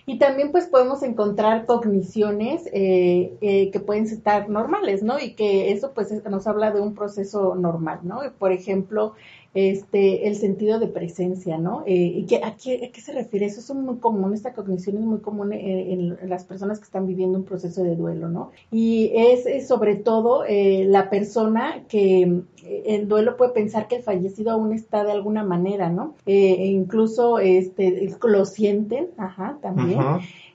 Y 0.06 0.20
también 0.20 0.54
pues 0.54 0.68
podemos 0.68 1.04
encontrar 1.04 1.66
cogniciones 1.66 2.66
eh, 2.72 3.34
eh, 3.42 3.72
que 3.72 3.82
pueden 3.82 4.06
estar 4.06 4.48
normales, 4.48 5.04
¿no? 5.04 5.20
Y 5.20 5.34
que 5.34 5.74
eso 5.74 5.92
pues 5.94 6.24
nos 6.24 6.48
habla 6.48 6.72
de 6.72 6.80
un 6.80 6.96
proceso 6.96 7.56
normal, 7.56 8.00
¿no? 8.04 8.22
Por 8.40 8.54
ejemplo, 8.54 9.16
este, 9.58 10.28
el 10.28 10.36
sentido 10.36 10.78
de 10.78 10.86
presencia, 10.86 11.58
¿no? 11.58 11.82
Eh, 11.88 12.24
¿y 12.28 12.36
a, 12.36 12.56
qué, 12.58 12.92
se 13.02 13.12
refiere? 13.12 13.48
Eso 13.48 13.60
es 13.60 13.74
muy 13.74 13.98
común, 13.98 14.36
esta 14.36 14.54
cognición 14.54 14.98
es 14.98 15.04
muy 15.04 15.18
común 15.18 15.52
en, 15.52 16.16
las 16.30 16.44
personas 16.44 16.78
que 16.78 16.84
están 16.84 17.08
viviendo 17.08 17.40
un 17.40 17.44
proceso 17.44 17.82
de 17.82 17.96
duelo, 17.96 18.30
¿no? 18.30 18.52
Y 18.72 19.12
es, 19.16 19.68
sobre 19.68 19.96
todo 19.96 20.46
eh, 20.46 20.86
la 20.86 21.10
persona 21.10 21.86
que 21.90 22.22
eh, 22.22 22.84
en 22.86 23.08
duelo 23.08 23.36
puede 23.36 23.52
pensar 23.52 23.88
que 23.88 23.96
el 23.96 24.04
fallecido 24.04 24.52
aún 24.52 24.74
está 24.74 25.04
de 25.04 25.12
alguna 25.12 25.44
manera, 25.44 25.90
¿no? 25.90 26.14
e 26.28 26.68
incluso 26.68 27.40
este, 27.40 28.16
lo 28.22 28.46
sienten, 28.46 29.08
ajá, 29.18 29.58
también. 29.60 30.00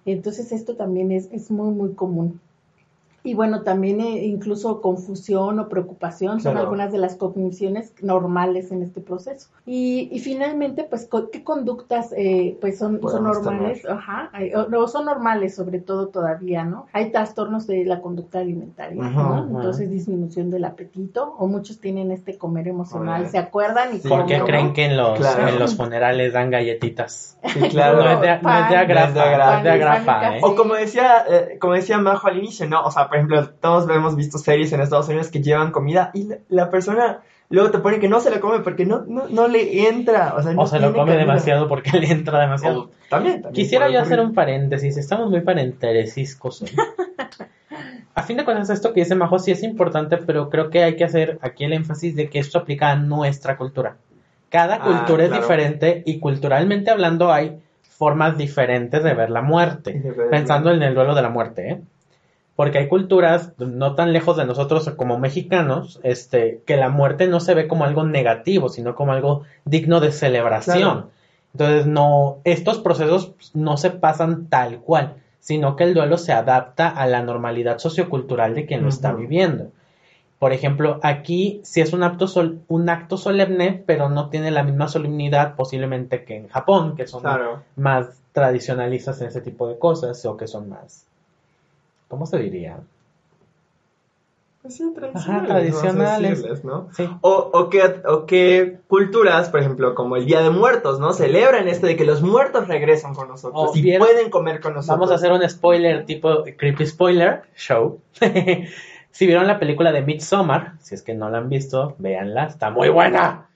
Entonces 0.06 0.52
esto 0.52 0.76
también 0.76 1.10
es, 1.10 1.28
es 1.32 1.50
muy, 1.50 1.74
muy 1.74 1.94
común. 1.94 2.40
Y 3.24 3.35
bueno, 3.35 3.62
también 3.62 4.00
eh, 4.00 4.24
incluso 4.24 4.80
confusión 4.80 5.58
o 5.61 5.68
preocupación 5.68 6.40
son 6.40 6.56
algunas 6.56 6.90
de 6.90 6.98
las 6.98 7.14
cogniciones 7.14 7.92
normales 8.02 8.72
en 8.72 8.82
este 8.82 9.00
proceso. 9.00 9.48
Y, 9.64 10.08
y 10.11 10.18
finalmente, 10.18 10.85
pues, 10.85 11.08
¿qué 11.30 11.44
conductas 11.44 12.12
eh, 12.16 12.56
pues 12.61 12.78
son, 12.78 13.00
son 13.00 13.24
normales? 13.24 13.85
Ajá, 13.88 14.30
no, 14.68 14.88
son 14.88 15.04
normales 15.04 15.54
sobre 15.54 15.78
todo 15.78 16.08
todavía, 16.08 16.64
¿no? 16.64 16.87
Hay 16.92 17.11
trastornos 17.11 17.66
de 17.66 17.85
la 17.85 18.00
conducta 18.00 18.40
alimentaria, 18.40 19.02
¿no? 19.02 19.46
Entonces, 19.46 19.90
disminución 19.90 20.50
del 20.50 20.64
apetito, 20.64 21.35
o 21.38 21.46
muchos 21.46 21.78
tienen 21.78 22.11
este 22.11 22.37
comer 22.37 22.68
emocional, 22.68 23.28
¿se 23.28 23.38
acuerdan? 23.38 23.94
Y 23.96 23.98
¿Por 23.98 24.26
qué 24.26 24.40
creen 24.40 24.72
que 24.72 24.87
en 24.87 24.96
los, 24.96 25.20
en 25.37 25.58
los 25.58 25.76
funerales 25.76 26.32
dan 26.32 26.50
galletitas? 26.50 27.38
Sí, 27.44 27.61
claro. 27.70 28.02
no 28.02 28.11
es 28.11 28.20
de, 28.20 28.28
agrapa, 29.70 30.37
¿eh? 30.37 30.40
O 30.42 30.54
como 30.54 30.74
decía, 30.74 31.24
eh, 31.28 31.58
como 31.61 31.74
decía 31.74 31.98
Majo 31.98 32.28
al 32.28 32.38
inicio, 32.38 32.68
¿no? 32.68 32.82
O 32.82 32.90
sea, 32.90 33.08
por 33.12 33.18
ejemplo, 33.18 33.46
todos 33.61 33.90
hemos 33.94 34.16
visto 34.16 34.38
series 34.38 34.72
en 34.72 34.81
Estados 34.81 35.07
Unidos 35.09 35.29
que 35.29 35.42
llevan 35.42 35.70
comida 35.70 36.11
y 36.14 36.31
la, 36.48 36.70
persona 36.70 37.20
luego 37.51 37.70
te 37.70 37.79
pone 37.79 38.01
que 38.01 38.09
no 38.09 38.20
se 38.20 38.31
la 38.31 38.40
come 38.40 38.61
porque 38.61 38.87
no, 38.87 39.05
no, 39.05 39.48
le 39.48 39.87
entra. 39.87 40.33
O, 40.35 40.42
sea, 40.42 40.55
o 40.57 40.66
se 40.66 40.81
lo 40.81 40.94
come 40.94 41.18
demasiado 41.18 41.68
porque 41.68 41.98
le 41.98 42.11
entra 42.11 42.40
demasiado. 42.40 42.88
también, 43.11 43.44
Quisiera 43.53 43.90
yo 43.90 44.01
hacer 44.01 44.18
un 44.18 44.33
paréntesis, 44.33 44.96
estamos 44.96 45.29
muy 45.29 45.42
parenteresiscos. 45.42 46.64
a 48.14 48.22
fin 48.22 48.38
de 48.38 48.46
cuentas, 48.46 48.70
esto 48.70 48.94
que 48.94 49.01
dice 49.01 49.14
Majo 49.14 49.38
sí 49.38 49.51
es 49.51 49.62
importante, 49.62 50.16
pero 50.16 50.48
creo 50.48 50.70
que 50.70 50.83
hay 50.83 50.96
que 50.96 51.05
hacer 51.05 51.38
aquí 51.42 51.64
el 51.64 51.75
énfasis 51.75 52.16
de 52.16 52.31
que 52.31 52.38
esto 52.38 52.61
aplica 52.61 52.92
a 52.92 52.96
nuestra 52.96 53.59
cultura. 53.59 53.96
Cada 54.48 54.77
ah, 54.77 54.85
cultura 54.85 55.25
es 55.25 55.33
diferente 55.33 56.03
y 56.07 56.18
culturalmente 56.18 56.90
hablando 56.90 57.31
hay 57.31 57.61
formas 57.83 58.38
diferentes 58.38 59.05
de 59.05 59.12
ver 59.12 59.29
la 59.29 59.42
muerte, 59.42 60.03
pensando 60.31 60.70
en 60.70 60.83
el 60.83 60.94
duelo 60.94 61.14
de 61.14 61.20
la 61.20 61.29
muerte, 61.29 61.68
¿eh? 61.72 61.83
Porque 62.56 62.78
hay 62.78 62.88
culturas 62.88 63.52
no 63.58 63.94
tan 63.94 64.12
lejos 64.12 64.36
de 64.36 64.44
nosotros 64.44 64.88
como 64.96 65.18
mexicanos, 65.18 66.00
este, 66.02 66.62
que 66.66 66.76
la 66.76 66.90
muerte 66.90 67.26
no 67.26 67.40
se 67.40 67.54
ve 67.54 67.66
como 67.66 67.84
algo 67.84 68.04
negativo, 68.04 68.68
sino 68.68 68.94
como 68.94 69.12
algo 69.12 69.42
digno 69.64 70.00
de 70.00 70.12
celebración. 70.12 71.06
Entonces, 71.54 71.86
no, 71.86 72.38
estos 72.44 72.78
procesos 72.78 73.32
no 73.54 73.76
se 73.76 73.90
pasan 73.90 74.46
tal 74.46 74.80
cual, 74.80 75.14
sino 75.40 75.76
que 75.76 75.84
el 75.84 75.94
duelo 75.94 76.18
se 76.18 76.32
adapta 76.32 76.88
a 76.88 77.06
la 77.06 77.22
normalidad 77.22 77.78
sociocultural 77.78 78.54
de 78.54 78.66
quien 78.66 78.82
lo 78.82 78.88
está 78.88 79.12
viviendo. 79.12 79.68
Por 80.38 80.52
ejemplo, 80.52 80.98
aquí 81.02 81.60
sí 81.62 81.80
es 81.80 81.92
un 81.92 82.02
acto, 82.02 82.26
un 82.68 82.88
acto 82.88 83.16
solemne, 83.16 83.82
pero 83.86 84.08
no 84.08 84.28
tiene 84.28 84.50
la 84.50 84.62
misma 84.62 84.88
solemnidad 84.88 85.54
posiblemente 85.54 86.24
que 86.24 86.36
en 86.36 86.48
Japón, 86.48 86.96
que 86.96 87.06
son 87.06 87.22
más 87.76 88.20
tradicionalistas 88.32 89.20
en 89.20 89.28
ese 89.28 89.40
tipo 89.40 89.68
de 89.68 89.78
cosas 89.78 90.24
o 90.26 90.36
que 90.36 90.48
son 90.48 90.68
más 90.68 91.06
¿cómo 92.12 92.27
se 92.27 92.37
diría? 92.37 92.77
Pues 94.61 94.77
sí, 94.77 94.92
tradicionales. 94.94 96.62
¿no? 96.62 96.90
Sí. 96.92 97.09
O, 97.22 97.51
o, 97.55 97.70
qué, 98.27 98.81
culturas, 98.87 99.48
por 99.48 99.61
ejemplo, 99.61 99.94
como 99.94 100.16
el 100.16 100.27
Día 100.27 100.42
de 100.42 100.51
Muertos, 100.51 101.01
¿no? 101.01 101.14
Celebran 101.14 101.68
esto 101.68 101.87
de 101.87 101.96
que 101.96 102.05
los 102.05 102.20
muertos 102.20 102.68
regresan 102.68 103.14
con 103.14 103.29
nosotros 103.29 103.75
y 103.75 103.96
pueden 103.96 104.29
comer 104.29 104.61
con 104.61 104.75
nosotros. 104.75 104.98
Vamos 104.98 105.11
a 105.11 105.14
hacer 105.14 105.33
un 105.33 105.48
spoiler, 105.48 106.05
tipo 106.05 106.44
creepy 106.44 106.85
spoiler 106.85 107.44
show. 107.57 107.98
si 109.11 109.27
vieron 109.27 109.46
la 109.46 109.59
película 109.59 109.90
de 109.90 110.03
Midsommar, 110.03 110.75
si 110.81 110.94
es 110.94 111.03
que 111.03 111.14
no 111.14 111.31
la 111.31 111.38
han 111.38 111.48
visto, 111.48 111.96
véanla, 111.96 112.44
está 112.44 112.68
muy 112.68 112.90
buena. 112.90 113.48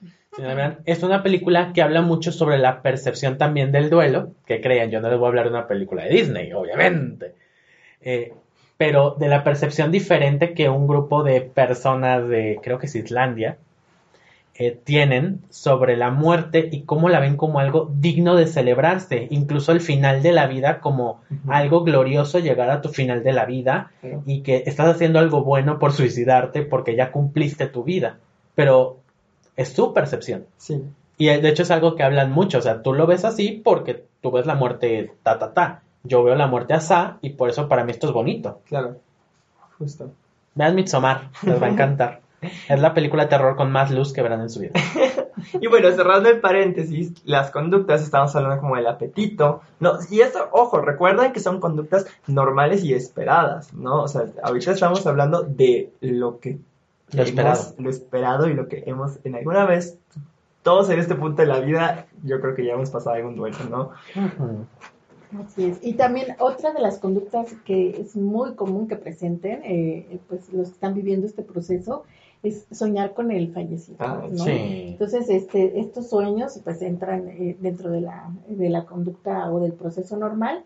es 0.83 1.03
una 1.03 1.21
película 1.21 1.73
que 1.73 1.83
habla 1.83 2.01
mucho 2.01 2.31
sobre 2.31 2.57
la 2.57 2.81
percepción 2.81 3.37
también 3.37 3.71
del 3.71 3.91
duelo. 3.91 4.31
Que 4.47 4.61
crean, 4.61 4.89
yo 4.89 4.99
no 4.99 5.11
les 5.11 5.19
voy 5.19 5.27
a 5.27 5.29
hablar 5.29 5.45
de 5.45 5.51
una 5.51 5.67
película 5.67 6.05
de 6.05 6.09
Disney, 6.09 6.51
obviamente. 6.53 7.35
Eh, 8.01 8.33
pero 8.77 9.15
de 9.17 9.27
la 9.27 9.43
percepción 9.43 9.91
diferente 9.91 10.53
que 10.53 10.69
un 10.69 10.87
grupo 10.87 11.23
de 11.23 11.41
personas 11.41 12.27
de, 12.27 12.59
creo 12.61 12.79
que 12.79 12.85
es 12.85 12.95
Islandia, 12.95 13.57
eh, 14.59 14.71
tienen 14.71 15.41
sobre 15.51 15.97
la 15.97 16.09
muerte 16.09 16.67
y 16.71 16.81
cómo 16.81 17.09
la 17.09 17.19
ven 17.19 17.37
como 17.37 17.59
algo 17.59 17.91
digno 17.93 18.35
de 18.35 18.47
celebrarse, 18.47 19.27
incluso 19.29 19.71
el 19.71 19.81
final 19.81 20.23
de 20.23 20.31
la 20.31 20.47
vida 20.47 20.79
como 20.79 21.21
algo 21.47 21.83
glorioso 21.83 22.39
llegar 22.39 22.71
a 22.71 22.81
tu 22.81 22.89
final 22.89 23.23
de 23.23 23.33
la 23.33 23.45
vida 23.45 23.91
y 24.25 24.41
que 24.41 24.63
estás 24.65 24.87
haciendo 24.87 25.19
algo 25.19 25.43
bueno 25.43 25.77
por 25.77 25.91
suicidarte 25.91 26.63
porque 26.63 26.95
ya 26.95 27.11
cumpliste 27.11 27.67
tu 27.67 27.83
vida, 27.83 28.17
pero 28.55 28.97
es 29.57 29.69
su 29.69 29.93
percepción. 29.93 30.47
Sí, 30.57 30.81
Y 31.19 31.29
eh, 31.29 31.39
de 31.39 31.49
hecho 31.49 31.61
es 31.61 31.69
algo 31.69 31.95
que 31.95 32.01
hablan 32.01 32.31
mucho, 32.31 32.57
o 32.57 32.61
sea, 32.61 32.81
tú 32.81 32.93
lo 32.93 33.05
ves 33.05 33.25
así 33.25 33.61
porque 33.63 34.05
tú 34.21 34.31
ves 34.31 34.47
la 34.47 34.55
muerte 34.55 35.11
ta 35.21 35.37
ta 35.37 35.53
ta. 35.53 35.83
Yo 36.03 36.23
veo 36.23 36.35
la 36.35 36.47
muerte 36.47 36.73
asá 36.73 37.17
y 37.21 37.31
por 37.31 37.49
eso 37.49 37.67
para 37.67 37.83
mí 37.83 37.91
esto 37.91 38.07
es 38.07 38.13
bonito. 38.13 38.59
claro. 38.67 38.97
Justo. 39.77 40.11
Vean 40.55 40.73
Midsommar, 40.75 41.29
les 41.43 41.61
va 41.61 41.67
a 41.67 41.69
encantar. 41.69 42.21
Es 42.69 42.79
la 42.79 42.93
película 42.93 43.23
de 43.23 43.29
terror 43.29 43.55
con 43.55 43.71
más 43.71 43.89
luz 43.89 44.13
que 44.13 44.21
verán 44.21 44.41
en 44.41 44.49
su 44.49 44.59
vida. 44.61 44.71
Y 45.61 45.67
bueno, 45.67 45.91
cerrando 45.91 46.29
el 46.29 46.39
paréntesis, 46.39 47.13
las 47.25 47.51
conductas, 47.51 48.01
estamos 48.01 48.35
hablando 48.35 48.59
como 48.59 48.75
el 48.75 48.87
apetito, 48.87 49.61
¿no? 49.79 49.93
Y 50.09 50.21
eso, 50.21 50.47
ojo, 50.51 50.79
recuerden 50.81 51.31
que 51.31 51.39
son 51.39 51.59
conductas 51.59 52.07
normales 52.25 52.83
y 52.83 52.93
esperadas, 52.95 53.71
¿no? 53.73 54.01
O 54.03 54.07
sea, 54.07 54.23
ahorita 54.43 54.71
estamos 54.71 55.05
hablando 55.05 55.43
de 55.43 55.91
lo 56.01 56.39
que 56.39 56.57
Lo 57.11 57.21
hemos- 57.23 57.27
esperado. 57.29 57.61
lo 57.77 57.89
esperado 57.91 58.49
y 58.49 58.55
lo 58.55 58.67
que 58.67 58.83
hemos 58.87 59.19
en 59.23 59.35
alguna 59.35 59.65
vez, 59.65 59.97
todos 60.63 60.89
en 60.89 60.99
este 60.99 61.13
punto 61.15 61.43
de 61.43 61.47
la 61.47 61.59
vida, 61.59 62.07
yo 62.23 62.41
creo 62.41 62.55
que 62.55 62.65
ya 62.65 62.73
hemos 62.73 62.89
pasado 62.89 63.15
algún 63.15 63.35
duelo, 63.35 63.57
¿no? 63.69 63.91
Ujú. 64.15 64.65
Así 65.45 65.65
es. 65.65 65.79
Y 65.81 65.93
también 65.93 66.35
otra 66.39 66.71
de 66.73 66.79
las 66.81 66.99
conductas 66.99 67.53
que 67.65 67.89
es 67.99 68.15
muy 68.15 68.55
común 68.55 68.87
que 68.87 68.95
presenten, 68.95 69.61
eh, 69.63 70.19
pues 70.29 70.51
los 70.53 70.69
que 70.69 70.73
están 70.73 70.93
viviendo 70.93 71.27
este 71.27 71.43
proceso, 71.43 72.03
es 72.43 72.65
soñar 72.71 73.13
con 73.13 73.31
el 73.31 73.51
fallecido. 73.51 73.97
Ah, 73.99 74.23
¿no? 74.31 74.43
Sí. 74.43 74.51
Entonces, 74.91 75.27
este, 75.29 75.79
estos 75.79 76.09
sueños 76.09 76.59
pues 76.63 76.81
entran 76.81 77.27
eh, 77.29 77.57
dentro 77.59 77.89
de 77.91 78.01
la, 78.01 78.31
de 78.47 78.69
la 78.69 78.85
conducta 78.85 79.51
o 79.51 79.59
del 79.59 79.73
proceso 79.73 80.15
normal. 80.17 80.63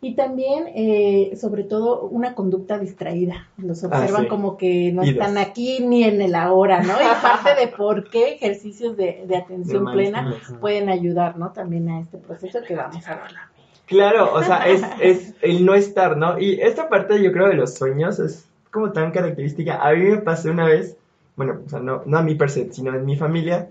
Y 0.00 0.16
también, 0.16 0.64
eh, 0.74 1.34
sobre 1.34 1.64
todo, 1.64 2.02
una 2.08 2.34
conducta 2.34 2.78
distraída. 2.78 3.48
Los 3.56 3.82
observan 3.84 4.14
Ah, 4.16 4.20
sí. 4.24 4.28
como 4.28 4.58
que 4.58 4.92
no 4.92 5.02
Idos. 5.02 5.14
están 5.14 5.38
aquí 5.38 5.78
ni 5.80 6.04
en 6.04 6.20
el 6.20 6.34
ahora, 6.34 6.82
¿no? 6.82 6.92
Y 6.92 7.22
parte 7.22 7.58
de 7.58 7.68
por 7.68 8.10
qué 8.10 8.34
ejercicios 8.34 8.98
de, 8.98 9.24
de 9.26 9.36
atención 9.36 9.86
De 9.86 9.92
plena 9.92 10.34
pueden 10.60 10.90
ayudar, 10.90 11.38
¿no? 11.38 11.52
También 11.52 11.88
a 11.88 12.00
este 12.00 12.18
proceso 12.18 12.58
que 12.68 12.74
vamos 12.76 13.06
a 13.08 13.12
hablar. 13.12 13.53
Claro, 13.86 14.32
o 14.32 14.42
sea, 14.42 14.66
es, 14.68 14.82
es 15.00 15.34
el 15.42 15.64
no 15.64 15.74
estar, 15.74 16.16
¿no? 16.16 16.38
Y 16.38 16.60
esta 16.60 16.88
parte 16.88 17.22
yo 17.22 17.32
creo 17.32 17.48
de 17.48 17.54
los 17.54 17.74
sueños 17.74 18.18
es 18.18 18.46
como 18.70 18.92
tan 18.92 19.12
característica. 19.12 19.86
A 19.86 19.92
mí 19.94 20.04
me 20.04 20.18
pasó 20.18 20.50
una 20.50 20.64
vez, 20.64 20.96
bueno, 21.36 21.60
o 21.64 21.68
sea, 21.68 21.80
no, 21.80 22.02
no 22.06 22.18
a 22.18 22.22
mi 22.22 22.34
percepción, 22.34 22.74
sino 22.74 22.94
en 22.96 23.06
mi 23.06 23.16
familia, 23.16 23.70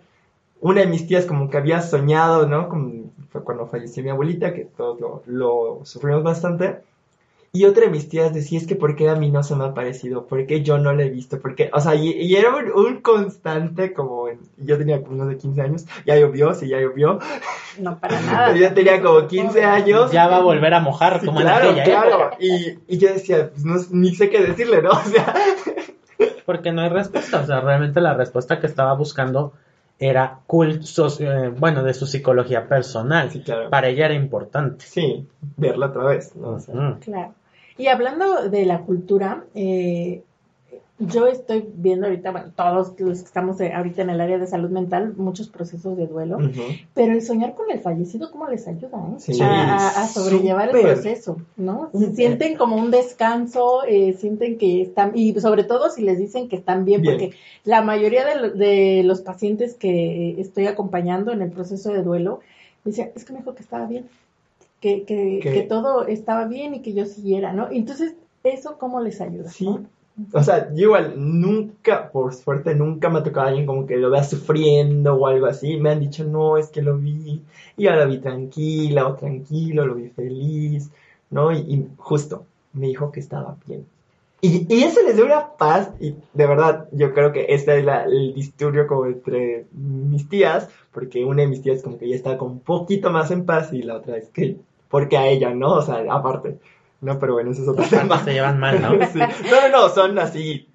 una 0.62 0.82
de 0.82 0.88
mis 0.88 1.08
tías 1.08 1.26
como 1.26 1.50
que 1.50 1.58
había 1.58 1.82
soñado, 1.82 2.48
¿no? 2.48 2.70
Como 2.70 3.12
fue 3.30 3.44
cuando 3.44 3.68
falleció 3.68 4.04
mi 4.04 4.10
abuelita, 4.10 4.54
que 4.54 4.66
todos 4.66 5.00
lo, 5.00 5.24
lo 5.26 5.82
sufrimos 5.84 6.24
bastante. 6.24 6.80
Y 7.56 7.66
otra 7.66 7.84
de 7.84 7.92
mis 7.92 8.10
tías 8.10 8.34
decía, 8.34 8.58
es 8.58 8.66
que 8.66 8.76
¿por 8.76 8.96
qué 8.96 9.08
a 9.10 9.16
mí 9.16 9.30
no 9.30 9.44
se 9.44 9.56
me 9.56 9.64
ha 9.66 9.76
parecido? 9.76 10.26
¿Por 10.26 10.48
qué 10.48 10.64
yo 10.64 10.80
no 10.80 10.92
la 10.92 11.04
he 11.04 11.10
visto? 11.12 11.40
Porque, 11.40 11.70
o 11.72 11.80
sea, 11.80 11.94
y, 11.94 12.10
y 12.10 12.36
era 12.36 12.50
un, 12.56 12.72
un 12.72 13.02
constante 13.02 13.94
como, 13.94 14.28
en- 14.28 14.40
yo 14.58 14.76
tenía 14.80 15.00
como 15.04 15.14
unos 15.18 15.28
de 15.30 15.38
15 15.38 15.62
años, 15.62 15.86
ya 16.04 16.18
llovió, 16.18 16.56
sí, 16.56 16.68
ya 16.68 16.80
llovió. 16.80 17.20
No, 17.78 18.00
para 18.00 18.20
nada. 18.22 18.56
Yo 18.58 18.74
tenía 18.74 19.00
como 19.04 19.28
15 19.28 19.64
años. 19.64 20.12
Ya 20.12 20.28
va 20.28 20.38
a 20.38 20.42
volver 20.42 20.74
a 20.74 20.80
mojar 20.80 21.20
Sí, 21.20 21.28
como 21.28 21.42
claro, 21.42 21.70
en 21.70 21.80
aquella 21.80 22.02
claro. 22.02 22.10
época. 22.22 22.38
Y, 22.40 22.80
y 22.88 22.98
yo 22.98 23.10
decía, 23.14 23.50
pues 23.52 23.64
no, 23.64 23.76
ni 23.92 24.16
sé 24.16 24.32
qué 24.32 24.42
decirle, 24.44 24.82
¿no? 24.82 24.90
O 25.00 25.04
sea, 25.04 25.34
Porque 26.48 26.72
no 26.72 26.82
hay 26.82 26.90
respuesta. 26.90 27.40
O 27.42 27.46
sea, 27.46 27.62
realmente 27.62 28.02
la 28.02 28.16
respuesta 28.16 28.60
que 28.60 28.66
estaba 28.68 28.94
buscando 28.96 29.54
era 30.00 30.40
cool, 30.48 30.84
socio- 30.84 31.32
eh, 31.32 31.50
bueno, 31.50 31.84
de 31.84 31.94
su 31.94 32.08
psicología 32.08 32.68
personal. 32.68 33.30
Sí, 33.32 33.42
claro. 33.42 33.70
Para 33.70 33.90
ella 33.90 34.06
era 34.06 34.16
importante. 34.16 34.86
sí, 34.88 35.28
verla 35.58 35.88
otra 35.88 36.04
vez, 36.06 36.36
¿no? 36.36 36.50
O 36.54 36.60
sea. 36.60 36.98
Claro. 37.00 37.34
Y 37.78 37.88
hablando 37.88 38.50
de 38.50 38.66
la 38.66 38.82
cultura, 38.82 39.44
eh, 39.56 40.22
yo 41.00 41.26
estoy 41.28 41.66
viendo 41.76 42.06
ahorita, 42.06 42.32
bueno, 42.32 42.52
todos 42.56 42.74
los 42.76 42.90
que 42.92 43.04
estamos 43.26 43.60
eh, 43.60 43.74
ahorita 43.74 44.04
en 44.04 44.12
el 44.12 44.22
área 44.22 44.38
de 44.38 44.46
salud 44.48 44.70
mental, 44.70 45.14
muchos 45.18 45.50
procesos 45.50 45.98
de 45.98 46.06
duelo, 46.08 46.38
pero 46.94 47.14
el 47.14 47.22
soñar 47.24 47.56
con 47.56 47.70
el 47.72 47.80
fallecido, 47.80 48.32
¿cómo 48.32 48.48
les 48.48 48.68
ayuda 48.68 49.00
eh? 49.12 49.20
Sí, 49.20 49.42
a, 49.42 49.88
a- 49.88 50.08
sobrellevar 50.08 50.70
el 50.74 50.82
proceso? 50.82 51.38
¿no? 51.58 51.90
Se 51.94 52.14
sienten 52.16 52.56
como 52.56 52.78
un 52.78 52.92
descanso, 52.92 53.84
eh, 53.86 54.14
sienten 54.14 54.58
que 54.58 54.84
están, 54.84 55.12
y 55.16 55.34
sobre 55.42 55.64
todo 55.64 55.90
si 55.90 56.04
les 56.04 56.20
dicen 56.20 56.48
que 56.48 56.56
están 56.56 56.86
bien, 56.86 57.02
Bien. 57.02 57.16
porque 57.18 57.36
la 57.66 57.82
mayoría 57.82 58.24
de, 58.26 58.52
de 58.52 59.04
los 59.04 59.22
pacientes 59.22 59.74
que 59.74 60.40
estoy 60.40 60.68
acompañando 60.68 61.32
en 61.32 61.42
el 61.42 61.50
proceso 61.52 61.92
de 61.92 62.04
duelo, 62.04 62.40
me 62.86 62.92
decían, 62.92 63.10
es 63.16 63.26
que 63.26 63.34
me 63.34 63.40
dijo 63.40 63.56
que 63.56 63.64
estaba 63.64 63.88
bien, 63.88 64.06
que, 64.84 65.04
que, 65.06 65.40
Que- 65.42 65.64
todo 65.64 66.06
estaba 66.08 66.46
bien 66.46 66.74
y 66.76 66.82
que 66.82 66.94
yo 66.94 67.06
siguiera, 67.06 67.54
¿no? 67.54 67.70
Entonces, 67.72 68.16
¿eso 68.44 68.78
cómo 68.78 69.00
les 69.02 69.22
ayuda? 69.22 69.50
Sí. 69.50 69.66
no? 69.66 69.86
O 70.34 70.44
sea, 70.44 70.72
yo 70.74 70.84
igual 70.84 71.14
nunca, 71.18 72.12
por 72.12 72.34
suerte, 72.34 72.76
nunca 72.76 73.10
me 73.10 73.20
ha 73.20 73.24
tocado 73.24 73.48
alguien 73.48 73.66
como 73.66 73.88
que 73.88 73.98
lo 73.98 74.12
vea 74.12 74.24
sufriendo 74.24 75.16
o 75.16 75.26
algo 75.26 75.48
así. 75.48 75.78
Me 75.78 75.90
han 75.92 76.00
dicho, 76.02 76.24
no, 76.24 76.58
es 76.58 76.68
que 76.70 76.82
lo 76.84 76.98
vi 76.98 77.42
y 77.78 77.88
ahora 77.88 78.06
vi 78.06 78.20
tranquila 78.20 79.08
o 79.08 79.16
tranquilo, 79.16 79.88
lo 79.88 79.96
vi 79.96 80.10
feliz, 80.10 80.92
¿no? 81.32 81.52
Y, 81.52 81.58
y 81.60 81.88
justo 81.98 82.46
me 82.74 82.88
dijo 82.88 83.12
que 83.12 83.22
estaba 83.22 83.58
bien. 83.66 83.86
Y, 84.42 84.68
y 84.72 84.84
eso 84.84 85.00
les 85.04 85.16
da 85.18 85.24
una 85.24 85.48
paz 85.58 85.90
y 86.02 86.16
de 86.34 86.46
verdad 86.48 86.88
yo 86.92 87.14
creo 87.14 87.32
que 87.32 87.46
este 87.50 87.80
es 87.80 87.86
la- 87.86 88.04
el 88.04 88.34
disturbio 88.34 88.86
como 88.88 89.06
entre 89.06 89.66
mis 89.72 90.28
tías, 90.30 90.68
porque 90.92 91.24
una 91.24 91.44
de 91.44 91.48
mis 91.48 91.62
tías 91.62 91.82
como 91.82 91.98
que 91.98 92.10
ya 92.10 92.16
está 92.16 92.38
con 92.38 92.52
un 92.52 92.60
poquito 92.60 93.10
más 93.10 93.32
en 93.32 93.46
paz 93.46 93.72
y 93.74 93.82
la 93.84 93.96
otra 93.96 94.18
es 94.18 94.28
que, 94.30 94.58
porque 94.94 95.18
a 95.18 95.26
ella, 95.26 95.50
¿no? 95.56 95.74
O 95.74 95.82
sea, 95.82 96.06
aparte. 96.08 96.60
No, 97.02 97.18
pero 97.18 97.34
bueno, 97.34 97.50
eso 97.50 97.64
es 97.64 97.68
otro 97.68 97.84
tema. 97.90 98.24
Se 98.24 98.32
llevan 98.32 98.60
mal, 98.60 98.80
¿no? 98.80 98.92
Sí. 99.12 99.18
No, 99.18 99.62
no, 99.64 99.70
no, 99.72 99.90
son 99.90 100.20
así 100.20 100.68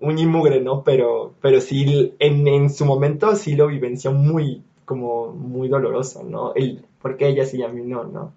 un 0.00 0.18
y 0.18 0.26
mugre, 0.26 0.60
¿no? 0.60 0.82
Pero, 0.82 1.34
pero 1.40 1.60
sí, 1.60 2.16
en, 2.18 2.48
en 2.48 2.68
su 2.68 2.84
momento 2.84 3.36
sí 3.36 3.54
lo 3.54 3.68
vivenció 3.68 4.10
muy, 4.10 4.64
como 4.84 5.28
muy 5.28 5.68
doloroso, 5.68 6.24
¿no? 6.24 6.52
El, 6.56 6.84
porque 7.00 7.28
ella 7.28 7.46
sí 7.46 7.58
y 7.58 7.62
a 7.62 7.68
mí 7.68 7.82
no, 7.82 8.02
¿no? 8.02 8.32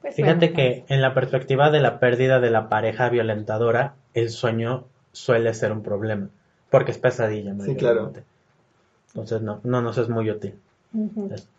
Pues, 0.00 0.14
Fíjate 0.14 0.46
bueno, 0.46 0.56
que 0.56 0.84
en 0.88 1.02
la 1.02 1.12
perspectiva 1.12 1.70
de 1.70 1.80
la 1.80 2.00
pérdida 2.00 2.40
de 2.40 2.48
la 2.48 2.70
pareja 2.70 3.10
violentadora, 3.10 3.96
el 4.14 4.30
sueño 4.30 4.84
suele 5.12 5.52
ser 5.52 5.70
un 5.70 5.82
problema, 5.82 6.30
porque 6.70 6.92
es 6.92 6.98
pesadilla. 6.98 7.54
Sí, 7.60 7.76
claro. 7.76 8.10
Entonces 9.08 9.42
no, 9.42 9.60
no 9.64 9.82
nos 9.82 9.98
es 9.98 10.08
muy 10.08 10.30
útil. 10.30 10.54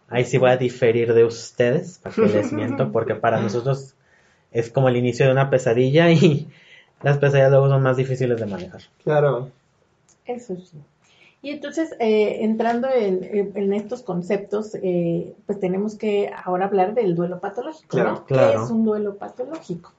Ahí 0.09 0.25
sí 0.25 0.37
voy 0.37 0.49
a 0.51 0.57
diferir 0.57 1.13
de 1.13 1.23
ustedes, 1.25 1.99
para 1.99 2.15
que 2.15 2.21
les 2.27 2.51
miento, 2.53 2.91
porque 2.91 3.15
para 3.15 3.39
nosotros 3.41 3.93
es 4.51 4.69
como 4.69 4.89
el 4.89 4.97
inicio 4.97 5.25
de 5.25 5.31
una 5.31 5.49
pesadilla 5.49 6.09
y 6.11 6.47
las 7.03 7.17
pesadillas 7.17 7.51
luego 7.51 7.69
son 7.69 7.83
más 7.83 7.97
difíciles 7.97 8.39
de 8.39 8.45
manejar. 8.45 8.81
Claro. 9.03 9.49
Eso 10.25 10.55
sí. 10.55 10.77
Y 11.41 11.51
entonces, 11.51 11.95
eh, 11.99 12.39
entrando 12.43 12.89
en, 12.89 13.23
en- 13.23 13.51
en 13.55 13.73
estos 13.73 14.01
conceptos, 14.01 14.75
eh, 14.81 15.33
pues 15.45 15.59
tenemos 15.59 15.95
que 15.95 16.31
ahora 16.43 16.65
hablar 16.65 16.95
del 16.95 17.15
duelo 17.15 17.39
patológico, 17.39 17.87
Claro, 17.89 18.11
¿no? 18.13 18.25
claro. 18.25 18.59
¿Qué 18.59 18.65
es 18.65 18.71
un 18.71 18.83
duelo 18.83 19.15
patológico? 19.17 19.93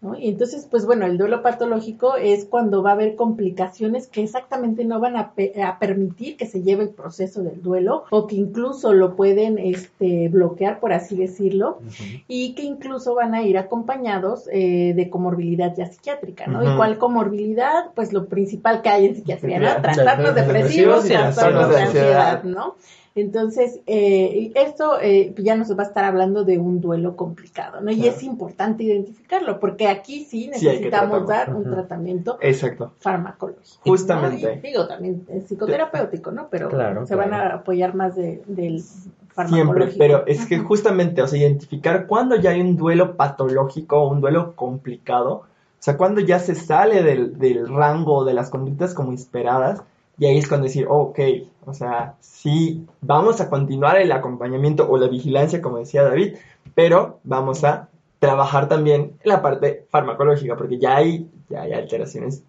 ¿No? 0.00 0.16
Y 0.16 0.28
entonces, 0.28 0.64
pues 0.70 0.86
bueno, 0.86 1.06
el 1.06 1.18
duelo 1.18 1.42
patológico 1.42 2.14
es 2.14 2.44
cuando 2.44 2.84
va 2.84 2.90
a 2.90 2.92
haber 2.92 3.16
complicaciones 3.16 4.06
que 4.06 4.22
exactamente 4.22 4.84
no 4.84 5.00
van 5.00 5.16
a, 5.16 5.32
pe- 5.32 5.60
a 5.60 5.80
permitir 5.80 6.36
que 6.36 6.46
se 6.46 6.62
lleve 6.62 6.84
el 6.84 6.90
proceso 6.90 7.42
del 7.42 7.60
duelo 7.62 8.04
o 8.10 8.28
que 8.28 8.36
incluso 8.36 8.92
lo 8.92 9.16
pueden 9.16 9.58
este, 9.58 10.28
bloquear, 10.28 10.78
por 10.78 10.92
así 10.92 11.16
decirlo, 11.16 11.80
y 12.28 12.54
que 12.54 12.62
incluso 12.62 13.16
van 13.16 13.34
a 13.34 13.42
ir 13.42 13.58
acompañados 13.58 14.48
eh, 14.52 14.92
de 14.94 15.10
comorbilidad 15.10 15.74
ya 15.76 15.86
psiquiátrica, 15.86 16.46
¿no? 16.46 16.62
¿Y 16.62 16.76
cuál 16.76 16.98
comorbilidad? 16.98 17.86
Pues 17.96 18.12
lo 18.12 18.26
principal 18.26 18.82
que 18.82 18.90
hay 18.90 19.06
en 19.06 19.16
psiquiatría, 19.16 19.58
¿no? 19.58 19.82
Trastornos 19.82 20.34
De- 20.34 20.40
de- 20.42 20.46
depresivos 20.46 21.04
y 21.06 21.08
trastornos 21.08 21.70
de 21.70 21.76
ansiedad. 21.80 22.42
¿no? 22.44 22.76
Entonces, 23.20 23.80
eh, 23.86 24.52
esto 24.54 25.00
eh, 25.00 25.34
ya 25.38 25.56
nos 25.56 25.70
va 25.76 25.82
a 25.82 25.86
estar 25.86 26.04
hablando 26.04 26.44
de 26.44 26.58
un 26.58 26.80
duelo 26.80 27.16
complicado, 27.16 27.80
¿no? 27.80 27.90
Y 27.90 27.96
Claro. 27.96 28.10
es 28.12 28.22
importante 28.22 28.84
identificarlo, 28.84 29.60
porque 29.60 29.88
aquí 29.88 30.24
sí 30.24 30.48
necesitamos 30.48 31.26
dar 31.26 31.54
un 31.54 31.62
Ujú. 31.62 31.70
tratamiento 31.72 32.38
Exacto. 32.40 32.92
farmacológico. 32.98 33.80
Justamente. 33.84 34.46
¿no? 34.46 34.52
Y 34.54 34.70
digo, 34.70 34.86
también 34.86 35.24
es 35.28 35.44
psicoterapéutico, 35.44 36.30
¿no? 36.30 36.48
Pero 36.50 36.68
Claro, 36.68 37.06
se 37.06 37.14
claro. 37.14 37.30
van 37.30 37.40
a 37.40 37.54
apoyar 37.54 37.94
más 37.94 38.16
de, 38.16 38.42
del 38.46 38.80
Siempre, 38.80 39.12
farmacológico. 39.34 39.98
pero 39.98 40.26
es 40.26 40.46
que 40.46 40.58
justamente, 40.58 41.22
o 41.22 41.26
sea, 41.28 41.38
identificar 41.38 42.06
cuándo 42.06 42.36
ya 42.36 42.50
hay 42.50 42.60
un 42.60 42.76
duelo 42.76 43.16
patológico 43.16 43.98
o 44.02 44.10
un 44.12 44.20
duelo 44.20 44.54
complicado, 44.56 45.32
o 45.32 45.80
sea, 45.80 45.96
cuando 45.96 46.20
ya 46.20 46.40
se 46.40 46.54
sale 46.56 47.02
del, 47.04 47.38
del 47.38 47.68
rango 47.68 48.24
de 48.24 48.34
las 48.34 48.50
conductas 48.50 48.94
como 48.94 49.12
esperadas, 49.12 49.82
y 50.18 50.26
ahí 50.26 50.38
es 50.38 50.48
cuando 50.48 50.64
decir, 50.64 50.86
oh, 50.88 50.98
ok, 51.02 51.18
o 51.66 51.74
sea, 51.74 52.14
sí, 52.20 52.86
vamos 53.00 53.40
a 53.40 53.48
continuar 53.48 53.98
el 53.98 54.10
acompañamiento 54.12 54.88
o 54.90 54.98
la 54.98 55.08
vigilancia, 55.08 55.62
como 55.62 55.78
decía 55.78 56.02
David, 56.02 56.36
pero 56.74 57.20
vamos 57.24 57.64
a 57.64 57.88
trabajar 58.18 58.68
también 58.68 59.12
la 59.22 59.42
parte 59.42 59.86
farmacológica, 59.90 60.56
porque 60.56 60.78
ya 60.78 60.96
hay, 60.96 61.30
ya 61.48 61.62
hay 61.62 61.72
alteraciones 61.72 62.42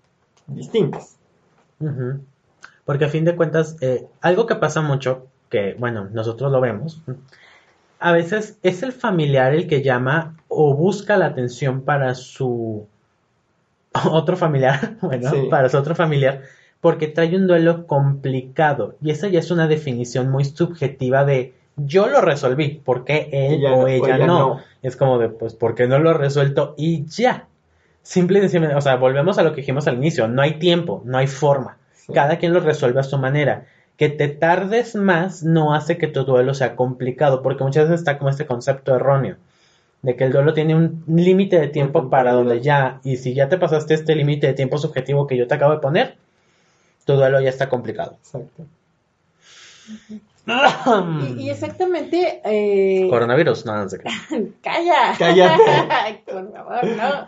distintas. 0.47 1.15
Porque 2.85 3.05
a 3.05 3.09
fin 3.09 3.23
de 3.23 3.35
cuentas, 3.35 3.77
eh, 3.81 4.07
algo 4.21 4.45
que 4.47 4.55
pasa 4.55 4.81
mucho, 4.81 5.27
que 5.49 5.75
bueno, 5.77 6.07
nosotros 6.11 6.51
lo 6.51 6.59
vemos, 6.59 7.01
a 7.99 8.11
veces 8.11 8.57
es 8.63 8.81
el 8.81 8.93
familiar 8.93 9.53
el 9.53 9.67
que 9.67 9.83
llama 9.83 10.37
o 10.47 10.73
busca 10.73 11.17
la 11.17 11.27
atención 11.27 11.81
para 11.81 12.15
su 12.15 12.87
otro 14.11 14.37
familiar, 14.37 14.97
bueno, 15.01 15.29
Sí. 15.29 15.47
para 15.49 15.69
su 15.69 15.77
otro 15.77 15.93
familiar, 15.95 16.41
porque 16.81 17.07
trae 17.07 17.35
un 17.35 17.47
duelo 17.47 17.87
complicado. 17.87 18.95
Y 19.01 19.11
esa 19.11 19.27
ya 19.27 19.39
es 19.39 19.51
una 19.51 19.67
definición 19.67 20.29
muy 20.29 20.45
subjetiva 20.45 21.25
de 21.25 21.53
yo 21.85 22.07
lo 22.07 22.21
resolví, 22.21 22.81
¿por 22.83 23.05
qué 23.05 23.29
él 23.31 23.55
Ella 23.55 23.73
o 23.73 23.87
ella, 23.87 24.03
o 24.03 24.07
ella 24.07 24.17
no? 24.25 24.39
no. 24.39 24.59
Es 24.81 24.95
como 24.95 25.17
de, 25.17 25.29
pues, 25.29 25.53
¿por 25.53 25.75
qué 25.75 25.87
no 25.87 25.99
lo 25.99 26.11
he 26.11 26.13
resuelto? 26.13 26.73
Y 26.77 27.05
ya. 27.05 27.47
Simple 28.01 28.39
y 28.39 28.41
sencillamente, 28.41 28.75
o 28.75 28.81
sea, 28.81 28.95
volvemos 28.95 29.37
a 29.37 29.43
lo 29.43 29.51
que 29.51 29.61
dijimos 29.61 29.87
al 29.87 29.95
inicio, 29.95 30.27
no 30.27 30.41
hay 30.41 30.57
tiempo, 30.59 31.01
no 31.05 31.17
hay 31.17 31.27
forma. 31.27 31.77
Sí. 31.93 32.13
Cada 32.13 32.37
quien 32.37 32.53
lo 32.53 32.59
resuelve 32.59 32.99
a 32.99 33.03
su 33.03 33.17
manera. 33.17 33.65
Que 33.97 34.09
te 34.09 34.29
tardes 34.29 34.95
más 34.95 35.43
no 35.43 35.73
hace 35.73 35.97
que 35.97 36.07
tu 36.07 36.23
duelo 36.23 36.53
sea 36.53 36.75
complicado, 36.75 37.41
porque 37.41 37.63
muchas 37.63 37.85
veces 37.85 37.99
está 37.99 38.17
como 38.17 38.29
este 38.29 38.45
concepto 38.45 38.95
erróneo, 38.95 39.35
de 40.01 40.15
que 40.15 40.23
el 40.23 40.31
duelo 40.31 40.53
tiene 40.53 40.75
un 40.75 41.03
límite 41.07 41.59
de 41.59 41.67
tiempo 41.67 42.09
para 42.09 42.31
donde 42.31 42.61
ya, 42.61 43.01
y 43.03 43.17
si 43.17 43.33
ya 43.33 43.49
te 43.49 43.57
pasaste 43.57 43.93
este 43.93 44.15
límite 44.15 44.47
de 44.47 44.53
tiempo 44.53 44.77
subjetivo 44.77 45.27
que 45.27 45.35
yo 45.35 45.47
te 45.47 45.55
acabo 45.55 45.73
de 45.73 45.79
poner, 45.79 46.15
tu 47.09 47.15
duelo 47.15 47.41
ya 47.41 47.49
está 47.49 47.67
complicado. 47.69 48.17
Exacto. 48.21 48.65
Y, 51.37 51.43
y 51.43 51.49
exactamente. 51.51 52.41
eh, 52.43 53.07
Coronavirus, 53.07 53.65
no, 53.67 53.75
no 53.83 53.87
sé 53.89 53.99
qué. 53.99 54.09
¡Calla! 54.63 55.13
Cállate. 55.17 56.23
Por 56.25 56.51
favor, 56.51 56.85
no. 56.85 57.09
No, 57.21 57.27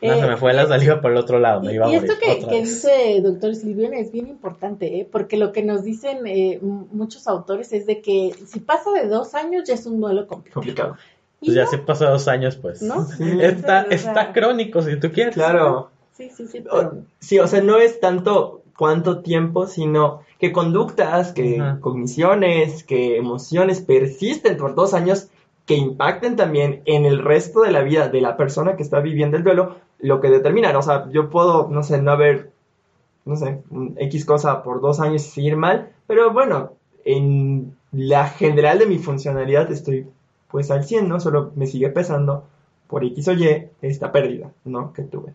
se 0.00 0.18
Eh, 0.20 0.26
me 0.26 0.36
fue 0.36 0.52
la 0.52 0.66
saliva 0.66 1.00
por 1.00 1.10
el 1.12 1.16
otro 1.18 1.38
lado, 1.40 1.60
me 1.60 1.72
Y, 1.72 1.74
iba 1.74 1.86
a 1.86 1.90
y 1.90 1.94
morir 1.96 2.10
esto 2.10 2.48
que, 2.48 2.60
dice 2.60 3.20
doctor 3.20 3.54
Silvión 3.54 3.94
es 3.94 4.10
bien 4.12 4.28
importante, 4.28 5.00
¿eh? 5.00 5.08
porque 5.10 5.36
lo 5.36 5.52
que 5.52 5.62
nos 5.64 5.82
dicen 5.84 6.24
eh, 6.26 6.58
muchos 6.62 7.26
autores 7.28 7.72
es 7.72 7.86
de 7.86 8.00
que 8.00 8.32
si 8.46 8.60
pasa 8.60 8.90
de 8.92 9.08
dos 9.08 9.34
años 9.34 9.64
ya 9.66 9.74
es 9.74 9.86
un 9.86 10.00
duelo 10.00 10.26
complicado. 10.28 10.54
Complicado. 10.54 10.96
Y 11.40 11.46
Pues 11.46 11.56
ya 11.56 11.64
no, 11.64 11.70
se 11.70 11.78
pasó 11.78 12.04
dos 12.10 12.26
años, 12.28 12.56
pues. 12.56 12.82
¿no? 12.82 13.04
Sí. 13.06 13.38
Está, 13.40 14.32
crónico, 14.32 14.82
si 14.82 14.98
tú 14.98 15.10
quieres. 15.12 15.34
Claro. 15.34 15.90
Sí, 16.16 16.30
sí, 16.36 16.48
sí, 16.48 16.60
pero... 16.60 17.04
Sí, 17.20 17.38
o 17.38 17.46
sea, 17.46 17.60
no 17.60 17.78
es 17.78 18.00
tanto 18.00 18.57
cuánto 18.78 19.22
tiempo, 19.22 19.66
sino 19.66 20.20
que 20.38 20.52
conductas, 20.52 21.32
que 21.32 21.60
Ujú. 21.60 21.80
cogniciones, 21.80 22.84
que 22.84 23.16
emociones 23.16 23.80
persisten 23.80 24.56
por 24.56 24.76
dos 24.76 24.94
años 24.94 25.28
que 25.66 25.74
impacten 25.74 26.36
también 26.36 26.82
en 26.84 27.04
el 27.04 27.18
resto 27.18 27.62
de 27.62 27.72
la 27.72 27.82
vida 27.82 28.08
de 28.08 28.20
la 28.20 28.36
persona 28.36 28.76
que 28.76 28.84
está 28.84 29.00
viviendo 29.00 29.36
el 29.36 29.42
duelo, 29.42 29.76
lo 29.98 30.20
que 30.20 30.30
determinan. 30.30 30.76
O 30.76 30.82
sea, 30.82 31.10
yo 31.10 31.28
puedo, 31.28 31.68
no 31.68 31.82
sé, 31.82 32.00
no 32.00 32.12
haber, 32.12 32.52
no 33.24 33.34
sé, 33.34 33.62
X 33.96 34.24
cosa 34.24 34.62
por 34.62 34.80
dos 34.80 35.00
años 35.00 35.26
y 35.26 35.28
seguir 35.28 35.56
mal, 35.56 35.90
pero 36.06 36.32
bueno, 36.32 36.74
en 37.04 37.76
la 37.90 38.28
general 38.28 38.78
de 38.78 38.86
mi 38.86 38.98
funcionalidad 38.98 39.72
estoy 39.72 40.06
pues 40.50 40.70
al 40.70 40.84
100, 40.84 41.08
¿no? 41.08 41.18
Solo 41.18 41.50
me 41.56 41.66
sigue 41.66 41.88
pesando 41.88 42.44
por 42.86 43.04
X 43.04 43.26
o 43.26 43.32
Y 43.32 43.66
esta 43.82 44.12
pérdida, 44.12 44.52
¿no? 44.64 44.92
Que 44.92 45.02
tuve. 45.02 45.34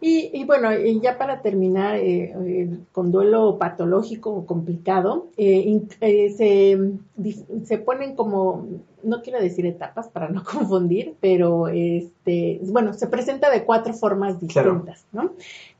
Y, 0.00 0.30
y 0.32 0.44
bueno, 0.44 0.72
y 0.72 0.98
ya 1.00 1.18
para 1.18 1.42
terminar 1.42 1.96
eh, 1.96 2.32
eh, 2.34 2.70
con 2.92 3.12
duelo 3.12 3.58
patológico 3.58 4.30
o 4.30 4.46
complicado, 4.46 5.28
eh, 5.36 5.80
eh, 6.00 6.30
se, 6.30 7.64
se 7.64 7.78
ponen 7.78 8.16
como, 8.16 8.66
no 9.02 9.20
quiero 9.20 9.40
decir 9.40 9.66
etapas 9.66 10.08
para 10.08 10.30
no 10.30 10.42
confundir, 10.50 11.16
pero 11.20 11.68
este, 11.68 12.19
bueno, 12.64 12.92
se 12.94 13.06
presenta 13.06 13.50
de 13.50 13.64
cuatro 13.64 13.92
formas 13.94 14.36
Claro. 14.48 14.72
distintas, 14.74 15.04
¿no? 15.12 15.30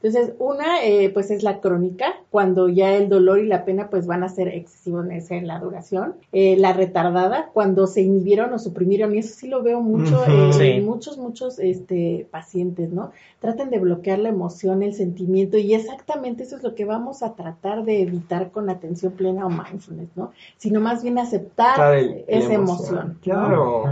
Entonces, 0.03 0.32
una, 0.38 0.82
eh, 0.82 1.11
pues 1.11 1.30
es 1.30 1.42
la 1.42 1.61
crónica, 1.61 2.07
cuando 2.30 2.70
ya 2.70 2.94
el 2.94 3.11
dolor 3.11 3.38
y 3.38 3.46
la 3.46 3.66
pena 3.66 3.90
pues 3.90 4.07
van 4.07 4.22
a 4.24 4.30
ser 4.30 4.48
excesivos 4.48 5.05
en 5.30 5.46
la 5.46 5.59
duración. 5.59 6.14
Eh, 6.32 6.57
la 6.57 6.72
retardada, 6.72 7.51
cuando 7.53 7.86
se 7.86 8.01
inhibieron 8.01 8.51
o 8.55 8.59
suprimieron, 8.59 9.14
y 9.14 9.18
eso 9.18 9.34
sí 9.34 9.46
lo 9.46 9.62
veo 9.62 9.82
mucho 9.82 10.24
eh, 10.26 10.53
Sí. 10.55 10.62
en 10.62 10.86
muchos, 10.86 11.18
muchos 11.18 11.59
este, 11.59 12.26
pacientes, 12.30 12.90
¿no? 12.90 13.11
Traten 13.40 13.68
de 13.68 13.78
bloquear 13.78 14.18
la 14.20 14.30
emoción, 14.30 14.82
el 14.82 14.94
sentimiento, 14.94 15.59
y 15.59 15.74
exactamente 15.74 16.44
eso 16.44 16.57
es 16.57 16.62
lo 16.62 16.74
que 16.74 16.86
vamos 16.86 17.22
a 17.22 17.34
tratar 17.34 17.84
de 17.84 18.01
evitar 18.01 18.51
con 18.53 18.70
atención 18.70 19.12
plena 19.12 19.44
o 19.46 19.51
mindfulness, 19.51 20.09
¿no? 20.16 20.32
Sino 20.57 20.80
más 20.80 21.03
bien 21.03 21.18
aceptar 21.18 21.94
el- 21.96 22.24
esa 22.26 22.55
emoción. 22.55 22.61
emoción. 22.98 23.09
¿no? 23.09 23.20
Claro. 23.20 23.84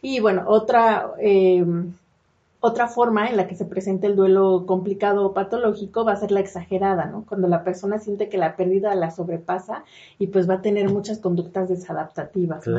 Y 0.00 0.20
bueno, 0.20 0.44
otra, 0.46 1.10
eh, 1.20 1.64
otra 2.66 2.88
forma 2.88 3.28
en 3.28 3.36
la 3.36 3.46
que 3.46 3.54
se 3.56 3.66
presenta 3.66 4.06
el 4.06 4.16
duelo 4.16 4.64
complicado 4.66 5.26
o 5.26 5.34
patológico 5.34 6.04
va 6.04 6.12
a 6.12 6.16
ser 6.16 6.30
la 6.30 6.40
exagerada, 6.40 7.04
¿no? 7.06 7.24
Cuando 7.28 7.46
la 7.46 7.62
persona 7.62 7.98
siente 7.98 8.28
que 8.30 8.38
la 8.38 8.56
pérdida 8.56 8.94
la 8.94 9.10
sobrepasa 9.10 9.84
y 10.18 10.28
pues 10.28 10.48
va 10.48 10.54
a 10.54 10.62
tener 10.62 10.88
muchas 10.90 11.18
conductas 11.18 11.68
desadaptativas, 11.68 12.66
¿no? 12.66 12.78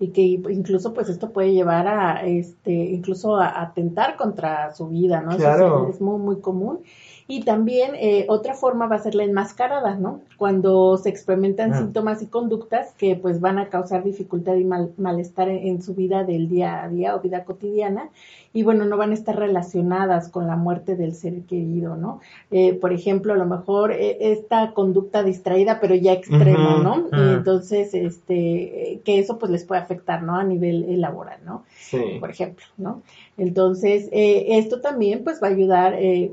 Y 0.00 0.08
que 0.08 0.22
incluso 0.22 0.92
pues 0.94 1.08
esto 1.08 1.30
puede 1.30 1.52
llevar 1.52 1.86
a, 1.86 2.24
este, 2.24 2.72
incluso 2.72 3.36
a 3.36 3.60
atentar 3.62 4.16
contra 4.16 4.74
su 4.74 4.88
vida, 4.88 5.20
¿no? 5.20 5.30
Eso 5.30 5.38
Claro. 5.38 5.88
es, 5.88 5.94
es 5.96 6.00
muy, 6.00 6.18
muy 6.18 6.40
común. 6.40 6.80
Y 7.28 7.44
también 7.44 7.92
eh, 7.94 8.26
otra 8.28 8.54
forma 8.54 8.88
va 8.88 8.96
a 8.96 8.98
ser 8.98 9.14
la 9.14 9.22
enmascarada, 9.22 9.94
¿no? 9.94 10.20
Cuando 10.36 10.96
se 10.96 11.10
experimentan 11.10 11.72
Ah. 11.72 11.78
síntomas 11.78 12.22
y 12.22 12.26
conductas 12.26 12.92
que 12.98 13.14
pues 13.14 13.40
van 13.40 13.58
a 13.58 13.68
causar 13.68 14.02
dificultad 14.02 14.56
y 14.56 14.64
mal- 14.64 14.92
malestar 14.96 15.48
en, 15.48 15.58
en 15.68 15.80
su 15.82 15.94
vida 15.94 16.24
del 16.24 16.48
día 16.48 16.82
a 16.82 16.88
día 16.88 17.14
o 17.14 17.20
vida 17.20 17.44
cotidiana 17.44 18.10
y 18.52 18.64
bueno, 18.64 18.84
no 18.84 18.96
van 18.96 19.10
a 19.12 19.14
estar 19.20 19.36
relacionadas 19.36 20.28
con 20.28 20.46
la 20.46 20.56
muerte 20.56 20.96
del 20.96 21.14
ser 21.14 21.42
querido, 21.42 21.96
¿no? 21.96 22.20
Eh, 22.50 22.74
por 22.74 22.92
ejemplo, 22.92 23.32
a 23.32 23.36
lo 23.36 23.46
mejor 23.46 23.92
eh, 23.92 24.32
esta 24.32 24.72
conducta 24.72 25.22
distraída 25.22 25.78
pero 25.80 25.94
ya 25.94 26.12
extrema, 26.12 26.78
¿no? 26.82 27.06
ujú. 27.06 27.08
Y 27.16 27.34
entonces, 27.34 27.94
este, 27.94 29.00
que 29.04 29.18
eso 29.18 29.38
pues 29.38 29.50
les 29.52 29.64
puede 29.64 29.80
afectar, 29.80 30.22
¿no? 30.22 30.36
A 30.36 30.44
nivel 30.44 31.00
laboral, 31.00 31.40
¿no? 31.44 31.64
Sí. 31.78 32.18
por 32.20 32.30
ejemplo, 32.30 32.64
¿no? 32.76 33.02
Entonces, 33.36 34.08
eh, 34.12 34.58
esto 34.58 34.80
también 34.80 35.24
pues 35.24 35.42
va 35.42 35.46
a 35.48 35.50
ayudar, 35.50 35.94
eh, 35.94 36.30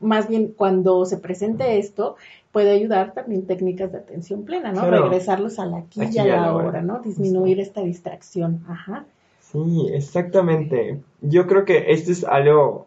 más 0.00 0.28
bien 0.28 0.52
cuando 0.56 1.04
se 1.06 1.16
presente 1.16 1.78
esto, 1.78 2.16
puede 2.52 2.70
ayudar 2.70 3.12
también 3.12 3.46
técnicas 3.46 3.92
de 3.92 3.98
atención 3.98 4.44
plena, 4.44 4.72
¿no? 4.72 4.80
Claro. 4.80 5.04
Regresarlos 5.04 5.58
a 5.58 5.66
la 5.66 5.78
aquí, 5.78 6.00
y 6.12 6.18
a 6.18 6.24
la 6.24 6.54
hora, 6.54 6.82
¿no? 6.82 7.00
Disminuir 7.00 7.60
esta 7.60 7.82
distracción, 7.82 8.64
ajá. 8.68 9.04
Sí, 9.52 9.88
exactamente. 9.92 11.00
Yo 11.20 11.46
creo 11.46 11.64
que 11.64 11.92
esto 11.92 12.12
es 12.12 12.24
algo, 12.24 12.86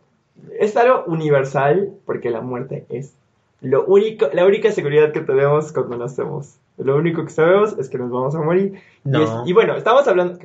es 0.60 0.76
algo 0.78 1.04
universal 1.08 1.92
porque 2.06 2.30
la 2.30 2.42
muerte 2.42 2.86
es 2.90 3.14
lo 3.62 3.86
único, 3.86 4.28
la 4.34 4.46
única 4.46 4.72
seguridad 4.72 5.12
que 5.12 5.22
tenemos 5.22 5.72
cuando 5.72 5.98
nacemos. 5.98 6.58
Lo 6.78 6.98
único 6.98 7.24
que 7.24 7.30
sabemos 7.32 7.78
es 7.78 7.90
que 7.90 7.98
nos 7.98 8.12
vamos 8.12 8.36
a 8.36 8.40
morir. 8.42 8.76
Y, 9.06 9.10
No. 9.10 9.24
es- 9.24 9.48
y 9.50 9.54
bueno, 9.54 9.76
estamos 9.76 10.08
hablando, 10.08 10.40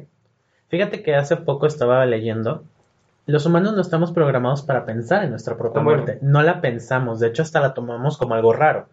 Fíjate 0.69 1.03
que 1.03 1.15
hace 1.15 1.37
poco 1.37 1.67
estaba 1.67 2.05
leyendo. 2.05 2.63
Los 3.27 3.47
humanos 3.47 3.75
no 3.75 3.81
estamos 3.81 4.13
programados 4.13 4.63
para 4.63 4.85
pensar 4.85 5.25
en 5.25 5.31
nuestra 5.31 5.57
propia 5.57 5.81
Ah, 5.81 5.85
bueno. 5.85 6.03
muerte. 6.03 6.19
No 6.23 6.43
la 6.43 6.61
pensamos. 6.61 7.21
De 7.21 7.29
hecho, 7.29 7.41
hasta 7.43 7.61
la 7.61 7.73
tomamos 7.75 8.19
como 8.19 8.35
algo 8.35 8.53
raro. 8.53 8.87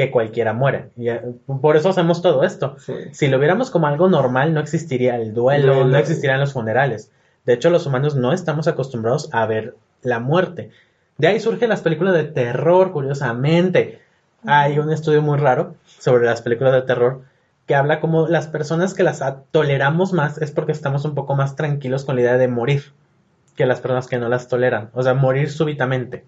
Que 0.00 0.10
cualquiera 0.10 0.54
muera. 0.54 0.88
Y 0.96 1.10
eh, 1.10 1.20
por 1.60 1.76
eso 1.76 1.90
hacemos 1.90 2.22
todo 2.22 2.42
esto. 2.42 2.76
sí, 2.78 2.94
Si 3.12 3.28
lo 3.28 3.38
viéramos 3.38 3.70
como 3.70 3.86
algo 3.86 4.08
normal, 4.08 4.54
no 4.54 4.60
existiría 4.60 5.16
el 5.16 5.34
duelo, 5.34 5.74
Duelo. 5.74 5.88
no 5.90 5.98
existirían 5.98 6.40
los 6.40 6.54
funerales. 6.54 7.10
De 7.44 7.52
hecho, 7.52 7.68
los 7.68 7.84
humanos 7.84 8.16
no 8.16 8.32
estamos 8.32 8.66
acostumbrados 8.66 9.28
a 9.32 9.44
ver 9.44 9.74
la 10.02 10.18
muerte. 10.18 10.70
De 11.18 11.26
ahí 11.26 11.38
surgen 11.38 11.68
las 11.68 11.82
películas 11.82 12.14
de 12.14 12.24
terror, 12.24 12.92
curiosamente. 12.92 14.00
Hay 14.46 14.78
un 14.78 14.90
estudio 14.90 15.20
muy 15.20 15.36
raro 15.36 15.74
sobre 15.98 16.24
las 16.24 16.40
películas 16.40 16.72
de 16.72 16.82
terror 16.82 17.20
que 17.66 17.74
habla 17.74 18.00
como 18.00 18.26
las 18.26 18.46
personas 18.48 18.94
que 18.94 19.02
las 19.02 19.22
toleramos 19.50 20.14
más 20.14 20.38
es 20.38 20.50
porque 20.50 20.72
estamos 20.72 21.04
un 21.04 21.14
poco 21.14 21.36
más 21.36 21.56
tranquilos 21.56 22.06
con 22.06 22.16
la 22.16 22.22
idea 22.22 22.38
de 22.38 22.48
morir 22.48 22.92
que 23.54 23.66
las 23.66 23.80
personas 23.80 24.06
que 24.06 24.18
no 24.18 24.30
las 24.30 24.48
toleran. 24.48 24.88
O 24.94 25.02
sea, 25.02 25.12
morir 25.12 25.50
súbitamente 25.50 26.24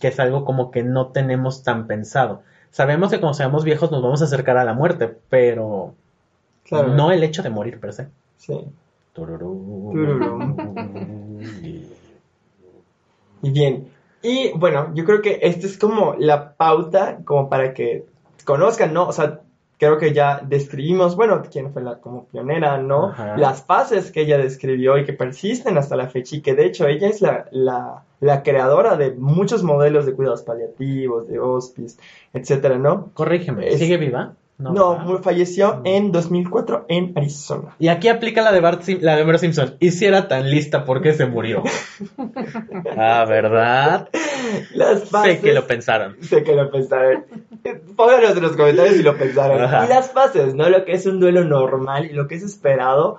que 0.00 0.08
es 0.08 0.20
algo 0.20 0.44
como 0.44 0.70
que 0.70 0.82
no 0.82 1.08
tenemos 1.08 1.62
tan 1.62 1.86
pensado. 1.86 2.42
Sabemos 2.70 3.10
que 3.10 3.20
cuando 3.20 3.34
seamos 3.34 3.64
viejos 3.64 3.90
nos 3.90 4.02
vamos 4.02 4.22
a 4.22 4.26
acercar 4.26 4.56
a 4.56 4.64
la 4.64 4.74
muerte, 4.74 5.14
pero 5.28 5.94
claro. 6.64 6.88
no 6.94 7.10
el 7.10 7.22
hecho 7.22 7.42
de 7.42 7.50
morir 7.50 7.80
per 7.80 7.92
se. 7.92 8.08
Sí. 8.36 8.64
Tururú. 9.12 10.56
Y 13.42 13.50
bien, 13.50 13.88
y 14.22 14.52
bueno, 14.52 14.92
yo 14.94 15.04
creo 15.04 15.22
que 15.22 15.38
esta 15.42 15.66
es 15.66 15.78
como 15.78 16.14
la 16.18 16.52
pauta 16.54 17.20
como 17.24 17.48
para 17.48 17.72
que 17.72 18.04
conozcan, 18.44 18.92
¿no? 18.92 19.08
O 19.08 19.12
sea, 19.12 19.40
creo 19.78 19.96
que 19.96 20.12
ya 20.12 20.42
describimos, 20.46 21.16
bueno, 21.16 21.42
quién 21.50 21.72
fue 21.72 21.82
la 21.82 21.96
como 21.96 22.26
pionera, 22.26 22.76
¿no? 22.78 23.08
Ajá. 23.08 23.36
Las 23.38 23.64
fases 23.64 24.12
que 24.12 24.20
ella 24.20 24.36
describió 24.36 24.98
y 24.98 25.04
que 25.04 25.14
persisten 25.14 25.78
hasta 25.78 25.96
la 25.96 26.08
fecha 26.08 26.36
y 26.36 26.42
que 26.42 26.54
de 26.54 26.66
hecho 26.66 26.86
ella 26.86 27.08
es 27.08 27.22
la, 27.22 27.46
la, 27.50 28.04
la 28.20 28.42
creadora 28.42 28.96
de 28.96 29.12
muchos 29.12 29.62
modelos 29.62 30.06
de 30.06 30.12
cuidados 30.14 30.42
paliativos, 30.42 31.26
de 31.28 31.38
hospice, 31.40 31.98
etcétera, 32.34 32.78
¿no? 32.78 33.10
Corrígeme, 33.14 33.68
Es- 33.68 33.78
¿sigue 33.78 33.96
viva? 33.96 34.34
No, 34.58 35.20
falleció 35.22 35.80
en 35.84 36.12
2004 36.12 36.84
en 36.88 37.14
Arizona. 37.16 37.74
Y 37.78 37.88
aquí 37.88 38.08
aplica 38.08 38.42
la 38.42 38.52
de 38.52 38.60
Bart 38.60 38.82
Sim- 38.82 38.98
la 39.00 39.16
de 39.16 39.22
Homero 39.22 39.38
Simpson. 39.38 39.76
Y 39.80 39.90
si 39.90 40.04
era 40.04 40.28
tan 40.28 40.50
lista, 40.50 40.84
¿por 40.84 41.00
qué 41.00 41.14
se 41.14 41.24
murió? 41.24 41.62
ah, 42.96 43.24
¿verdad? 43.26 44.10
Las 44.74 45.08
fases... 45.08 45.36
Sé 45.36 45.40
que 45.40 45.52
lo 45.54 45.66
pensaron. 45.66 46.16
Sé 46.22 46.42
que 46.44 46.54
lo 46.54 46.70
pensaron. 46.70 47.24
Pónganos 47.96 48.36
en 48.36 48.42
los 48.42 48.52
comentarios 48.56 48.96
si 48.96 49.02
lo 49.02 49.16
pensaron. 49.16 49.62
Ajá. 49.62 49.86
Y 49.86 49.88
las 49.88 50.10
fases, 50.12 50.54
¿no? 50.54 50.68
Lo 50.68 50.84
que 50.84 50.92
es 50.92 51.06
un 51.06 51.20
duelo 51.20 51.44
normal 51.44 52.04
y 52.06 52.12
lo 52.12 52.28
que 52.28 52.34
es 52.34 52.42
esperado. 52.42 53.16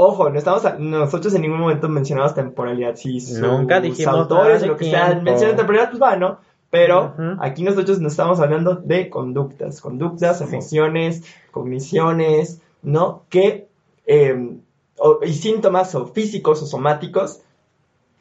Ojo, 0.00 0.30
no 0.30 0.38
estamos 0.38 0.64
a- 0.64 0.74
nosotros 0.78 1.34
en 1.34 1.42
ningún 1.42 1.58
momento 1.58 1.88
mencionamos 1.88 2.32
temporalidad. 2.32 2.94
Si 2.94 3.18
sus 3.20 3.38
Nunca 3.40 3.80
dijimos 3.80 4.14
autores 4.14 4.64
lo 4.64 4.76
que 4.76 4.84
sea 4.84 5.06
tiempo. 5.06 5.24
mencionan 5.24 5.56
temporalidad, 5.56 5.90
pues 5.90 6.00
va, 6.00 6.14
¿no? 6.14 6.38
Pero 6.70 7.14
aquí 7.40 7.64
nosotros 7.64 7.98
nos 7.98 8.12
estamos 8.12 8.38
hablando 8.38 8.76
de 8.76 9.10
conductas, 9.10 9.80
conductas, 9.80 10.38
Sí. 10.38 10.44
emociones, 10.44 11.24
cogniciones, 11.50 12.60
¿no? 12.82 13.24
Que, 13.28 13.66
eh, 14.06 14.56
o- 14.98 15.18
y 15.24 15.32
síntomas 15.32 15.92
o 15.96 16.06
físicos 16.06 16.62
o 16.62 16.66
somáticos 16.66 17.40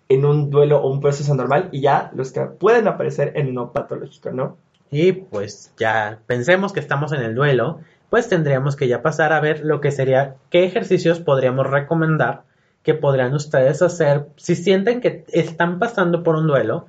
en 0.09 0.25
un 0.25 0.49
duelo 0.49 0.79
o 0.81 0.89
un 0.89 0.99
proceso 0.99 1.35
normal 1.35 1.69
y 1.71 1.81
ya 1.81 2.09
los 2.15 2.31
que 2.31 2.41
pueden 2.41 2.87
aparecer 2.87 3.33
en 3.35 3.49
uno 3.49 3.71
patológico, 3.71 4.31
¿no? 4.31 4.57
Y 4.89 5.11
pues 5.11 5.71
ya 5.77 6.17
pensemos 6.25 6.73
que 6.73 6.79
estamos 6.79 7.11
en 7.11 7.21
el 7.21 7.35
duelo, 7.35 7.81
pues 8.09 8.29
tendríamos 8.29 8.75
que 8.75 8.87
ya 8.87 9.01
pasar 9.01 9.33
a 9.33 9.39
ver 9.39 9.61
lo 9.63 9.81
que 9.81 9.91
sería, 9.91 10.35
qué 10.49 10.63
ejercicios 10.63 11.19
podríamos 11.19 11.67
recomendar 11.67 12.43
que 12.83 12.93
podrían 12.93 13.33
ustedes 13.33 13.81
hacer 13.81 14.27
si 14.37 14.55
sienten 14.55 15.01
que 15.01 15.25
están 15.33 15.77
pasando 15.79 16.23
por 16.23 16.35
un 16.35 16.47
duelo 16.47 16.87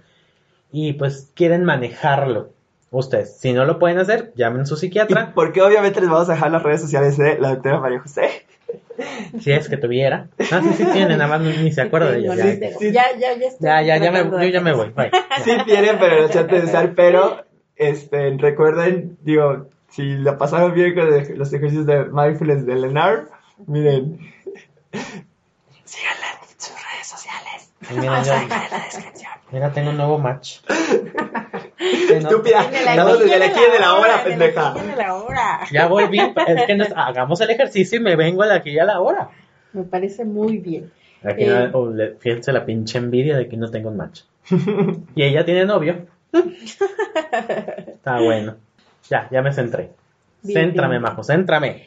y 0.70 0.92
pues 0.92 1.32
quieren 1.34 1.64
manejarlo. 1.64 2.50
Ustedes, 2.90 3.36
si 3.36 3.52
no 3.52 3.66
lo 3.66 3.78
pueden 3.78 3.98
hacer, 3.98 4.32
llamen 4.34 4.62
a 4.62 4.66
su 4.66 4.74
Y 4.74 4.78
psiquiatra, 4.78 5.32
porque 5.34 5.60
obviamente 5.60 6.00
les 6.00 6.08
vamos 6.08 6.28
a 6.30 6.34
dejar 6.34 6.50
las 6.52 6.62
redes 6.62 6.80
sociales 6.80 7.18
de 7.18 7.38
la 7.38 7.50
doctora 7.50 7.80
María 7.80 8.00
José. 8.00 8.46
si 9.40 9.52
es 9.52 9.68
que 9.68 9.76
tuviera. 9.76 10.28
Ah, 10.50 10.60
sí, 10.62 10.70
sí 10.74 10.84
tiene, 10.92 11.16
nada 11.16 11.26
más 11.26 11.40
ni 11.40 11.72
se 11.72 11.82
acuerda 11.82 12.12
de 12.12 12.18
ella. 12.20 12.28
no 12.28 12.36
Ya, 12.36 12.78
sí. 12.78 12.92
Ya, 12.92 13.04
ya, 13.18 13.36
ya 13.36 13.46
estoy 13.48 13.66
ya, 13.66 13.82
ya, 13.82 13.96
ya 13.98 14.10
me, 14.10 14.24
yo 14.24 14.48
ya 14.48 14.60
me 14.60 14.72
voy. 14.72 14.90
bye. 14.90 15.10
Sí 15.44 15.52
tienen, 15.66 15.98
pero 15.98 16.28
traten 16.28 16.60
de 16.60 16.66
usar, 16.66 16.94
pero 16.94 17.44
este, 17.76 18.36
recuerden, 18.38 19.18
digo, 19.22 19.68
si 19.91 20.16
la 20.18 20.36
pasaron 20.39 20.74
bien 20.74 20.95
con 20.95 21.09
los 21.39 21.53
ejercicios 21.53 21.86
de 21.86 22.05
mindfulness 22.05 22.66
de 22.66 22.74
Lenar, 22.76 23.28
miren. 23.66 24.18
Síganla 25.84 26.26
en 26.32 26.61
sus 26.61 26.74
redes 26.74 27.07
sociales. 27.07 27.72
Y 27.91 27.95
mira, 27.99 28.22
yo- 28.22 28.34
en 28.34 28.49
la 28.49 28.68
descripción. 28.84 29.32
mira, 29.51 29.72
tengo 29.72 29.91
un 29.91 29.97
nuevo 29.97 30.18
match. 30.18 30.59
Estúpida, 32.11 32.62
estamos 32.62 33.18
desde 33.20 33.45
aquí 33.45 33.61
de 33.72 33.78
la 33.78 33.95
hora, 33.95 34.24
pendeja. 34.24 34.70
aquí 34.70 34.80
y 34.86 34.91
en 34.91 34.99
la 34.99 35.14
hora. 35.14 35.61
Ya 35.72 35.86
volví, 35.86 36.18
es 36.47 36.64
que 36.66 36.74
nos, 36.76 36.89
hagamos 36.95 37.41
el 37.41 37.51
ejercicio 37.51 37.99
y 37.99 38.03
me 38.03 38.16
vengo 38.16 38.43
a 38.43 38.47
la 38.47 38.55
aquí 38.57 38.78
a 38.78 38.84
la 38.84 39.01
hora. 39.01 39.30
Me 39.72 39.84
parece 39.84 40.24
muy 40.24 40.59
bien. 40.59 40.91
Aquí 41.24 41.45
Eh. 41.45 41.70
no- 41.72 41.78
oh, 41.78 41.93
fíjense 42.18 42.53
la 42.53 42.64
pinche 42.64 42.99
envidia 42.99 43.36
de 43.36 43.49
que 43.49 43.57
no 43.57 43.70
tengo 43.70 43.91
un 43.91 43.97
match. 43.97 44.22
y 45.14 45.22
ella 45.22 45.45
tiene 45.45 45.64
novio. 45.66 46.07
Está 46.32 48.20
bueno. 48.20 48.57
Ya, 49.11 49.28
ya 49.30 49.42
me 49.42 49.52
centré. 49.52 49.90
Bien, 50.42 50.66
Céntrame, 50.68 50.92
bien. 50.94 51.02
Majo, 51.02 51.22
céntrame. 51.24 51.82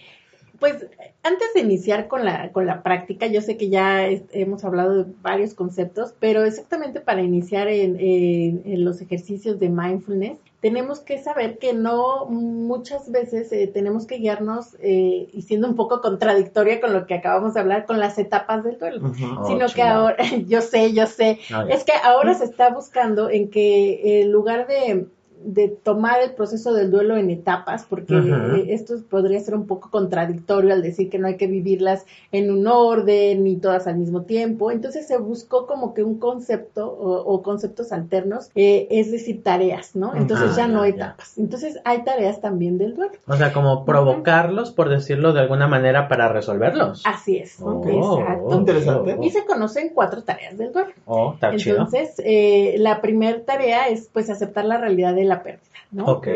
Pues 0.60 0.86
antes 1.24 1.54
de 1.56 1.62
iniciar 1.62 2.08
con 2.08 2.24
la, 2.24 2.52
con 2.52 2.68
la 2.68 2.84
práctica, 2.84 3.26
yo 3.26 3.42
sé 3.42 3.58
que 3.58 3.70
ya 3.70 4.06
es- 4.08 4.22
hemos 4.32 4.64
hablado 4.64 5.04
de 5.04 5.12
varios 5.24 5.56
conceptos, 5.56 6.14
pero 6.20 6.44
exactamente 6.44 7.00
para 7.00 7.24
iniciar 7.24 7.68
en, 7.68 7.96
en- 8.00 8.62
en 8.66 8.86
los 8.86 9.02
ejercicios 9.02 9.60
de 9.60 9.70
mindfulness, 9.70 10.38
tenemos 10.60 11.00
que 11.00 11.18
saber 11.18 11.58
que 11.58 11.74
no 11.74 12.28
muchas 12.28 13.12
veces 13.12 13.52
eh, 13.52 13.66
tenemos 13.74 14.06
que 14.06 14.18
guiarnos, 14.18 14.76
eh, 14.82 15.28
y 15.34 15.42
siendo 15.42 15.68
un 15.68 15.76
poco 15.76 16.00
contradictoria 16.02 16.80
con 16.80 16.94
lo 16.94 17.08
que 17.08 17.16
acabamos 17.16 17.56
de 17.56 17.62
hablar, 17.62 17.88
con 17.88 18.00
las 18.00 18.20
etapas 18.20 18.64
del 18.64 18.78
duelo. 18.78 19.12
Oh, 19.40 19.48
Sino 19.48 19.66
que 19.74 19.82
ahora, 19.82 20.18
yo 20.48 20.62
sé, 20.62 20.94
yo 20.94 21.08
sé, 21.08 21.40
es 21.70 21.84
que 21.84 21.94
ahora 22.04 22.36
se 22.36 22.46
está 22.46 22.70
buscando 22.70 23.32
en 23.32 23.50
que 23.50 24.22
en 24.22 24.32
lugar 24.32 24.68
de, 24.68 25.08
de 25.44 25.68
tomar 25.70 26.22
el 26.22 26.32
proceso 26.32 26.74
del 26.74 26.92
duelo 26.92 27.18
en 27.18 27.30
etapas, 27.30 27.86
porque 27.90 28.66
esto 28.70 28.96
podría 29.10 29.40
ser 29.40 29.56
un 29.56 29.68
poco 29.68 29.90
contradictorio 29.90 30.74
al 30.74 30.82
decir 30.82 31.10
que 31.10 31.20
no 31.20 31.28
hay 31.28 31.38
que 31.38 31.48
vivirlas 31.48 32.06
en 32.32 32.52
un 32.52 32.68
orden 32.68 33.44
ni 33.44 33.56
todas 33.58 33.88
al 33.88 33.98
mismo 33.98 34.24
tiempo. 34.24 34.72
Entonces 34.72 35.08
se 35.08 35.18
buscó 35.18 35.66
como 35.68 35.94
que 35.94 36.04
un 36.04 36.20
concepto 36.20 36.88
o, 36.88 37.18
o 37.24 37.42
conceptos 37.42 37.92
alternos, 37.92 38.50
eh, 38.56 38.88
es 38.92 39.12
decir, 39.12 39.44
tareas, 39.44 39.96
¿no? 39.96 40.16
Entonces 40.16 40.50
Ah, 40.54 40.58
ya 40.58 40.68
no 40.68 40.80
ya, 40.80 40.84
hay 40.86 40.92
ya. 40.92 41.06
etapas. 41.06 41.38
Entonces 41.38 41.80
hay 41.86 42.04
tareas 42.04 42.42
también 42.42 42.78
del 42.78 42.96
duelo. 42.96 43.14
O 43.28 43.36
sea, 43.36 43.54
como 43.54 43.86
provocarlos, 43.86 44.72
por 44.72 44.90
decirlo 44.90 45.34
de 45.34 45.40
alguna 45.42 45.68
manera, 45.68 46.08
para 46.08 46.28
resolverlos. 46.30 47.04
Así 47.06 47.38
es. 47.38 47.58
Oh, 47.62 47.82
Exacto. 48.20 48.56
Interesante. 48.56 49.18
Y 49.22 49.30
se 49.30 49.46
conocen 49.46 49.92
cuatro 49.94 50.24
tareas 50.24 50.58
del 50.58 50.72
duelo. 50.72 50.92
Oh, 51.06 51.34
está 51.34 51.56
chido. 51.56 51.78
Entonces, 51.78 52.14
eh, 52.26 52.76
la 52.78 53.02
primera 53.02 53.42
tarea 53.44 53.88
es 53.88 54.10
pues 54.12 54.30
aceptar 54.30 54.66
la 54.66 54.78
realidad 54.78 55.14
de 55.16 55.24
la 55.24 55.31
pérdida, 55.40 55.80
¿no? 55.92 56.06
Ok. 56.06 56.28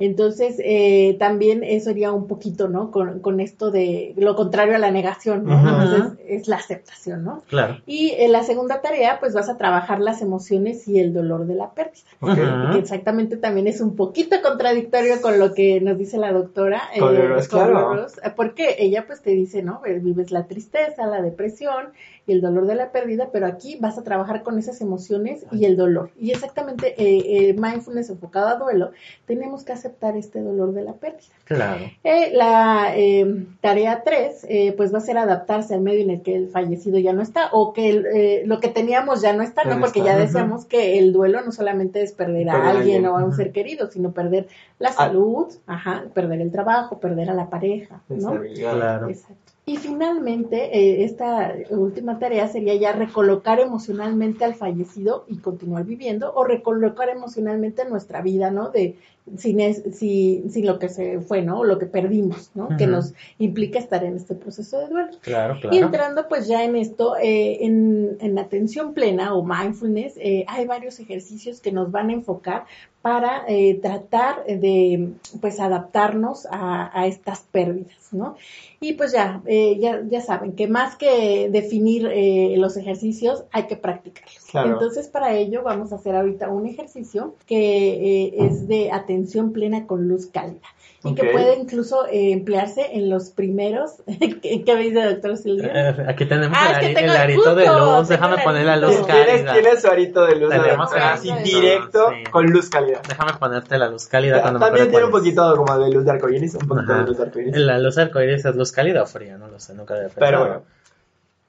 Entonces, 0.00 0.56
eh, 0.60 1.16
también 1.18 1.64
eso 1.64 1.90
iría 1.90 2.12
un 2.12 2.28
poquito, 2.28 2.68
¿no? 2.68 2.90
Con, 2.92 3.18
con 3.20 3.40
esto 3.40 3.70
de 3.72 4.14
lo 4.16 4.36
contrario 4.36 4.76
a 4.76 4.78
la 4.78 4.92
negación, 4.92 5.44
¿no? 5.44 5.58
Entonces, 5.58 6.18
es 6.26 6.46
la 6.46 6.56
aceptación, 6.56 7.24
¿no? 7.24 7.42
Claro. 7.48 7.78
Y 7.84 8.12
en 8.18 8.30
la 8.30 8.44
segunda 8.44 8.80
tarea, 8.80 9.18
pues 9.18 9.34
vas 9.34 9.48
a 9.48 9.56
trabajar 9.56 10.00
las 10.00 10.22
emociones 10.22 10.86
y 10.86 11.00
el 11.00 11.12
dolor 11.12 11.46
de 11.46 11.54
la 11.56 11.72
pérdida. 11.72 12.72
Que 12.72 12.78
exactamente 12.78 13.36
también 13.36 13.66
es 13.66 13.80
un 13.80 13.96
poquito 13.96 14.36
contradictorio 14.42 15.20
con 15.20 15.38
lo 15.38 15.52
que 15.52 15.80
nos 15.80 15.98
dice 15.98 16.18
la 16.18 16.32
doctora. 16.32 16.82
eh, 16.94 17.00
Colores, 17.00 17.48
claro. 17.48 17.88
Colores, 17.88 18.20
porque 18.36 18.76
ella 18.78 19.04
pues 19.06 19.20
te 19.20 19.30
dice, 19.30 19.62
¿no? 19.62 19.82
Eh, 19.84 19.98
Vives 19.98 20.30
la 20.30 20.46
tristeza, 20.46 21.06
la 21.06 21.22
depresión 21.22 21.88
y 22.26 22.32
el 22.32 22.40
dolor 22.42 22.66
de 22.66 22.74
la 22.74 22.92
pérdida, 22.92 23.30
pero 23.32 23.46
aquí 23.46 23.78
vas 23.80 23.98
a 23.98 24.04
trabajar 24.04 24.42
con 24.42 24.58
esas 24.58 24.80
emociones 24.80 25.46
y 25.50 25.64
el 25.64 25.76
dolor. 25.76 26.10
Y 26.20 26.30
exactamente 26.30 26.94
eh, 27.02 27.48
eh, 27.48 27.54
mindfulness 27.54 28.10
enfocado 28.10 28.48
a 28.48 28.56
duelo, 28.56 28.90
tenemos 29.26 29.64
que 29.64 29.72
aceptar 29.88 30.16
este 30.16 30.42
dolor 30.42 30.72
de 30.72 30.82
la 30.82 30.92
pérdida. 30.92 31.34
Claro. 31.44 31.84
Eh, 32.04 32.30
la 32.34 32.92
eh, 32.94 33.46
tarea 33.60 34.02
3, 34.04 34.74
pues 34.76 34.92
va 34.92 34.98
a 34.98 35.00
ser 35.00 35.16
adaptarse 35.18 35.74
al 35.74 35.80
medio 35.80 36.02
en 36.02 36.10
el 36.10 36.22
que 36.22 36.36
el 36.36 36.48
fallecido 36.48 36.98
ya 36.98 37.12
no 37.12 37.22
está 37.22 37.48
o 37.52 37.72
que 37.72 37.88
el, 37.88 38.06
eh, 38.06 38.42
lo 38.44 38.60
que 38.60 38.68
teníamos 38.68 39.22
ya 39.22 39.32
no 39.32 39.42
está, 39.42 39.64
¿no? 39.64 39.80
porque 39.80 40.00
está, 40.00 40.12
ya 40.12 40.18
decíamos 40.18 40.66
que 40.66 40.98
el 40.98 41.12
duelo 41.12 41.40
no 41.42 41.52
solamente 41.52 42.02
es 42.02 42.12
perder 42.12 42.50
a 42.50 42.70
alguien 42.70 43.06
o 43.06 43.16
a 43.16 43.24
un 43.24 43.34
ser 43.34 43.52
querido, 43.52 43.90
sino 43.90 44.12
perder 44.12 44.46
la 44.78 44.90
Ah. 44.90 44.92
salud, 44.92 45.46
ajá, 45.66 46.04
perder 46.14 46.40
el 46.40 46.50
trabajo, 46.52 46.98
perder 46.98 47.30
a 47.30 47.34
la 47.34 47.48
pareja, 47.48 48.00
¿no? 48.08 48.40
Claro. 48.54 49.08
Exacto. 49.08 49.52
Y 49.68 49.76
finalmente, 49.76 50.56
eh, 50.78 51.04
esta 51.04 51.54
última 51.70 52.18
tarea 52.18 52.48
sería 52.48 52.74
ya 52.74 52.92
recolocar 52.92 53.60
emocionalmente 53.60 54.44
al 54.44 54.54
fallecido 54.54 55.24
y 55.28 55.36
continuar 55.38 55.84
viviendo, 55.84 56.32
o 56.34 56.44
recolocar 56.44 57.08
emocionalmente 57.10 57.84
nuestra 57.84 58.22
vida, 58.22 58.50
¿no? 58.50 58.70
De 58.70 58.96
sin, 59.36 59.60
es- 59.60 59.82
si- 59.92 60.42
sin 60.48 60.64
lo 60.66 60.78
que 60.78 60.88
se 60.88 61.20
fue, 61.20 61.42
¿no? 61.42 61.58
O 61.60 61.64
lo 61.64 61.78
que 61.78 61.84
perdimos, 61.84 62.50
¿no? 62.54 62.68
Que 62.78 62.86
nos 62.86 63.12
implica 63.38 63.78
estar 63.78 64.02
en 64.02 64.16
este 64.16 64.34
proceso 64.34 64.78
de 64.80 64.86
duelo. 64.88 65.10
Claro, 65.20 65.56
Y 65.56 65.60
claro. 65.60 65.76
entrando 65.76 66.28
pues 66.28 66.48
ya 66.48 66.64
en 66.64 66.74
esto, 66.76 67.14
eh, 67.20 67.58
en, 67.66 68.16
en 68.20 68.38
atención 68.38 68.94
plena 68.94 69.34
o 69.34 69.44
mindfulness, 69.44 70.14
eh, 70.16 70.46
hay 70.48 70.66
varios 70.66 70.98
ejercicios 70.98 71.60
que 71.60 71.72
nos 71.72 71.90
van 71.92 72.08
a 72.08 72.14
enfocar 72.14 72.64
para 73.02 73.44
eh, 73.46 73.78
tratar 73.80 74.44
de 74.44 75.12
pues 75.40 75.60
adaptarnos 75.60 76.46
a, 76.50 77.06
estas 77.06 77.40
pérdidas, 77.40 78.12
¿no? 78.12 78.36
Y 78.80 78.94
pues 78.94 79.12
ya, 79.12 79.40
eh, 79.46 79.78
ya, 79.78 80.02
ya 80.08 80.20
saben 80.20 80.52
que 80.52 80.66
más 80.66 80.96
que 80.96 81.48
definir 81.50 82.06
eh, 82.12 82.54
los 82.56 82.76
ejercicios, 82.76 83.44
hay 83.52 83.66
que 83.66 83.76
practicarlos. 83.76 84.47
Claro. 84.50 84.72
Entonces 84.72 85.08
para 85.08 85.34
ello 85.34 85.62
vamos 85.62 85.92
a 85.92 85.96
hacer 85.96 86.16
ahorita 86.16 86.48
un 86.48 86.66
ejercicio 86.66 87.34
que 87.46 88.24
eh, 88.28 88.34
es 88.46 88.66
de 88.66 88.90
atención 88.90 89.52
plena 89.52 89.86
con 89.86 90.08
luz 90.08 90.26
cálida. 90.26 90.66
Y 91.04 91.14
que 91.14 91.26
puede 91.26 91.54
incluso 91.56 92.06
eh, 92.06 92.32
emplearse 92.32 92.96
en 92.96 93.08
los 93.08 93.30
primeros. 93.30 94.02
¿Qué, 94.42 94.64
qué 94.64 94.74
me 94.74 94.80
dice 94.82 95.00
doctor 95.02 95.36
Silvia? 95.36 95.90
Eh, 95.90 96.04
Aquí 96.08 96.24
tenemos 96.26 96.56
Ah, 96.60 96.70
el, 96.70 96.74
es 96.74 96.78
que 96.80 96.86
ari- 96.86 96.94
tengo 96.94 97.10
el 97.12 97.16
el 97.16 97.22
arito 97.22 97.54
de 97.54 97.66
luz. 97.66 98.08
Déjame 98.08 98.38
poner 98.42 98.66
la 98.66 98.76
luz 98.78 99.06
¿Tienes, 99.06 99.26
cálida. 99.28 99.52
tienes 99.52 99.80
su 99.82 99.88
arito 99.88 100.24
de 100.26 100.36
luz, 100.36 100.50
Tenemos 100.50 100.92
el 100.92 101.02
así 101.02 101.32
de 101.32 101.42
directo 101.42 102.08
sí. 102.10 102.30
con 102.30 102.46
luz 102.50 102.68
cálida. 102.68 103.00
Déjame 103.08 103.34
ponerte 103.34 103.78
la 103.78 103.88
luz 103.88 104.06
cálida 104.06 104.40
cuando 104.40 104.58
me 104.58 104.66
También 104.66 104.88
tiene 104.90 105.04
un 105.04 105.10
poquito 105.12 105.54
como 105.56 105.78
de 105.78 105.90
luz 105.92 106.04
de 106.04 106.10
arcoíris, 106.10 106.54
un 106.54 106.66
poquito 106.66 106.92
Ajá. 106.92 107.02
de 107.02 107.06
luz 107.08 107.16
de 107.18 107.22
arcoíris. 107.24 107.56
La 107.56 107.78
luz 107.78 107.96
arcoíris 107.98 108.44
es 108.44 108.56
luz 108.56 108.72
cálida 108.72 109.02
o 109.02 109.06
fría, 109.06 109.38
no 109.38 109.46
lo 109.46 109.60
sé, 109.60 109.74
nunca 109.74 109.94
había 109.94 110.08
pensado. 110.08 110.26
Pero 110.26 110.40
bueno, 110.40 110.62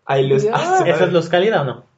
hay 0.06 0.28
luz. 0.28 0.45
Ah, 0.54 0.84
¿Esa 0.86 1.06
es 1.06 1.12
luz 1.14 1.28
cálida 1.30 1.62
o 1.62 1.66
no? 1.66 1.89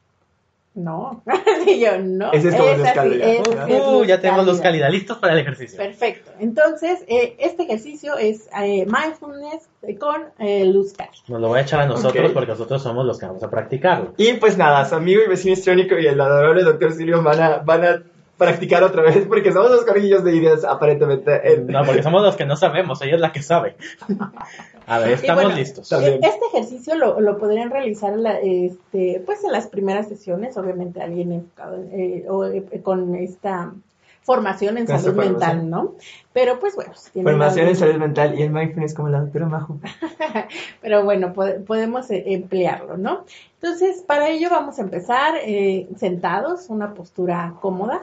No. 0.73 1.21
y 1.67 1.79
yo 1.81 1.99
no. 1.99 2.31
Ese 2.31 2.47
es 2.49 2.55
como 2.55 2.73
luz 2.73 2.87
así, 2.87 3.19
es- 3.21 3.39
es 3.67 3.81
Uh, 3.83 4.03
ya 4.05 4.21
tenemos 4.21 4.45
luz 4.45 4.61
cálida. 4.61 4.85
cálida. 4.85 4.89
Listos 4.89 5.17
para 5.17 5.33
el 5.33 5.39
ejercicio. 5.39 5.77
Perfecto. 5.77 6.31
Entonces, 6.39 7.03
eh, 7.07 7.35
este 7.39 7.63
ejercicio 7.63 8.15
es 8.17 8.47
eh, 8.57 8.85
mindfulness 8.85 9.67
con 9.99 10.21
eh, 10.39 10.65
luz 10.65 10.93
cálida. 10.93 11.13
Nos 11.27 11.41
lo 11.41 11.47
voy 11.49 11.59
a 11.59 11.61
echar 11.63 11.81
a 11.81 11.85
nosotros 11.87 12.31
porque 12.31 12.51
nosotros 12.51 12.81
somos 12.81 13.05
los 13.05 13.19
que 13.19 13.25
vamos 13.25 13.43
a 13.43 13.49
practicarlo. 13.49 14.13
Y 14.17 14.33
pues 14.33 14.57
nada, 14.57 14.85
su 14.85 14.95
amigo 14.95 15.21
y 15.25 15.27
vecino 15.29 15.53
histriónico 15.53 15.97
y 15.97 16.07
el 16.07 16.19
adorable 16.21 16.63
doctor 16.63 16.93
Silvio 16.93 17.21
van 17.21 17.41
a, 17.41 17.57
van 17.57 17.83
a 17.83 18.03
practicar 18.45 18.83
otra 18.83 19.03
vez 19.03 19.25
porque 19.27 19.51
somos 19.51 19.71
los 19.71 19.85
conejillos 19.85 20.23
de 20.23 20.35
ideas 20.35 20.63
aparentemente. 20.65 21.53
en- 21.53 21.67
No, 21.67 21.83
porque 21.85 22.01
somos 22.03 22.23
los 22.23 22.35
que 22.35 22.45
no 22.45 22.55
sabemos, 22.55 23.01
ella 23.01 23.15
es 23.15 23.21
la 23.21 23.31
que 23.31 23.41
sabe. 23.43 23.75
A 24.87 24.99
ver, 24.99 25.11
estamos 25.11 25.43
bueno, 25.43 25.57
listos. 25.57 25.91
Este 25.91 26.29
ejercicio 26.51 26.95
lo, 26.95 27.21
lo 27.21 27.37
podrían 27.37 27.69
realizar 27.69 28.17
la- 28.17 28.39
este, 28.39 29.21
pues 29.25 29.43
en 29.43 29.51
las 29.51 29.67
primeras 29.67 30.07
sesiones, 30.07 30.57
obviamente 30.57 31.01
alguien 31.01 31.31
enfocado 31.31 31.75
en, 31.75 31.91
eh, 31.99 32.25
o, 32.27 32.45
eh, 32.45 32.63
con 32.83 33.15
esta 33.15 33.71
formación 34.23 34.77
en 34.77 34.87
salud 34.87 35.03
formación. 35.15 35.33
mental, 35.33 35.69
¿no? 35.69 35.95
Pero 36.33 36.59
pues 36.59 36.75
bueno, 36.75 36.93
si 36.95 37.11
tienen 37.11 37.33
Formación 37.33 37.67
en 37.67 37.75
salud 37.75 37.95
mental 37.95 38.37
y 38.39 38.43
el 38.43 38.51
mindfulness 38.51 38.93
como 38.93 39.09
la 39.09 39.19
doctora 39.21 39.47
Majo. 39.47 39.79
pero 40.81 41.03
bueno, 41.03 41.33
pode- 41.33 41.59
podemos 41.65 42.09
eh, 42.11 42.23
emplearlo, 42.27 42.97
¿no? 42.97 43.25
Entonces, 43.61 44.01
para 44.07 44.29
ello 44.29 44.49
vamos 44.49 44.79
a 44.79 44.83
empezar 44.83 45.35
eh, 45.43 45.87
sentados, 45.97 46.69
una 46.69 46.93
postura 46.93 47.55
cómoda, 47.61 48.01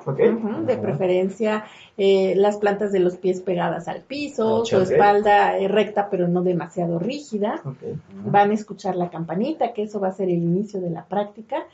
de 0.66 0.76
preferencia 0.76 1.64
eh, 1.96 2.34
las 2.36 2.58
plantas 2.58 2.92
de 2.92 3.00
los 3.00 3.16
pies 3.16 3.40
pegadas 3.40 3.88
al 3.88 4.02
piso, 4.02 4.64
su 4.64 4.80
espalda 4.80 5.56
eh, 5.58 5.66
recta 5.68 6.10
pero 6.10 6.28
no 6.28 6.42
demasiado 6.42 6.98
rígida. 6.98 7.60
Ok. 7.64 7.78
Van 8.26 8.50
a 8.50 8.54
escuchar 8.54 8.94
la 8.96 9.10
campanita, 9.10 9.72
que 9.72 9.82
eso 9.84 9.98
va 10.00 10.08
a 10.08 10.12
ser 10.12 10.28
el 10.28 10.34
inicio 10.36 10.80
de 10.80 10.90
la 10.90 11.04
práctica. 11.06 11.64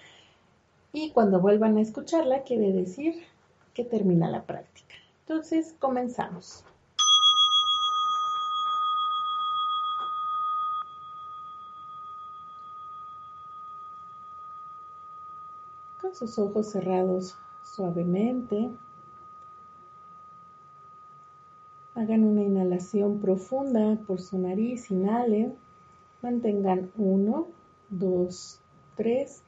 Y 0.92 1.10
cuando 1.10 1.40
vuelvan 1.40 1.76
a 1.76 1.80
escucharla, 1.80 2.42
quiere 2.42 2.72
decir 2.72 3.14
que 3.74 3.84
termina 3.84 4.30
la 4.30 4.44
práctica. 4.44 4.94
Entonces, 5.20 5.74
comenzamos. 5.78 6.64
Con 16.00 16.14
sus 16.14 16.38
ojos 16.38 16.70
cerrados 16.70 17.36
suavemente, 17.62 18.70
hagan 21.94 22.24
una 22.24 22.42
inhalación 22.42 23.20
profunda 23.20 23.98
por 24.06 24.20
su 24.20 24.38
nariz, 24.38 24.90
inhalen. 24.90 25.54
Mantengan 26.22 26.90
uno, 26.96 27.48
dos, 27.90 28.60
tres 28.96 29.42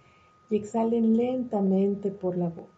y 0.51 0.57
exhalen 0.57 1.17
lentamente 1.17 2.11
por 2.11 2.37
la 2.37 2.49
boca. 2.49 2.76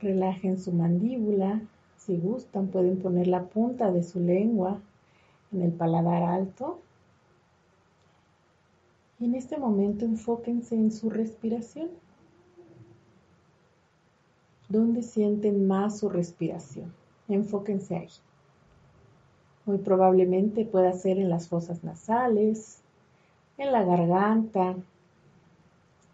Relajen 0.00 0.58
su 0.58 0.72
mandíbula. 0.72 1.60
Si 1.96 2.16
gustan, 2.16 2.68
pueden 2.68 2.98
poner 3.00 3.26
la 3.26 3.44
punta 3.44 3.90
de 3.90 4.02
su 4.02 4.20
lengua 4.20 4.80
en 5.52 5.62
el 5.62 5.72
paladar 5.72 6.22
alto. 6.22 6.80
Y 9.18 9.24
en 9.24 9.34
este 9.34 9.56
momento 9.56 10.04
enfóquense 10.04 10.74
en 10.74 10.92
su 10.92 11.08
respiración. 11.10 11.88
¿Dónde 14.68 15.02
sienten 15.02 15.66
más 15.66 15.98
su 15.98 16.08
respiración? 16.08 16.92
Enfóquense 17.28 17.96
ahí. 17.96 18.08
Muy 19.64 19.78
probablemente 19.78 20.64
pueda 20.64 20.92
ser 20.92 21.18
en 21.18 21.28
las 21.28 21.48
fosas 21.48 21.82
nasales, 21.82 22.80
en 23.58 23.72
la 23.72 23.84
garganta, 23.84 24.76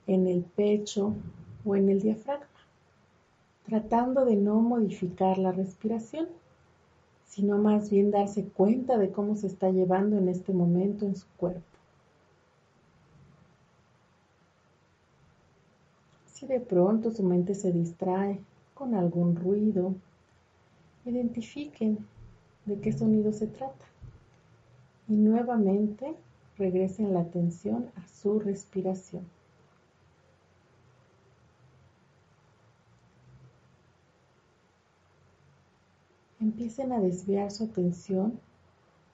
en 0.06 0.26
el 0.26 0.42
pecho 0.42 1.14
o 1.64 1.76
en 1.76 1.88
el 1.88 2.00
diafragma, 2.00 2.46
tratando 3.66 4.24
de 4.24 4.36
no 4.36 4.60
modificar 4.60 5.38
la 5.38 5.52
respiración, 5.52 6.26
sino 7.26 7.58
más 7.58 7.90
bien 7.90 8.10
darse 8.10 8.44
cuenta 8.44 8.98
de 8.98 9.10
cómo 9.10 9.36
se 9.36 9.46
está 9.46 9.70
llevando 9.70 10.18
en 10.18 10.28
este 10.28 10.52
momento 10.52 11.06
en 11.06 11.16
su 11.16 11.26
cuerpo. 11.36 11.62
Si 16.26 16.46
de 16.46 16.60
pronto 16.60 17.10
su 17.10 17.22
mente 17.22 17.54
se 17.54 17.72
distrae 17.72 18.40
con 18.74 18.94
algún 18.94 19.36
ruido, 19.36 19.94
identifiquen 21.04 21.98
de 22.66 22.80
qué 22.80 22.92
sonido 22.92 23.32
se 23.32 23.46
trata 23.46 23.86
y 25.08 25.14
nuevamente 25.14 26.14
regresen 26.58 27.14
la 27.14 27.20
atención 27.20 27.90
a 27.96 28.06
su 28.08 28.38
respiración. 28.40 29.24
Empiecen 36.42 36.90
a 36.90 36.98
desviar 36.98 37.52
su 37.52 37.62
atención 37.62 38.40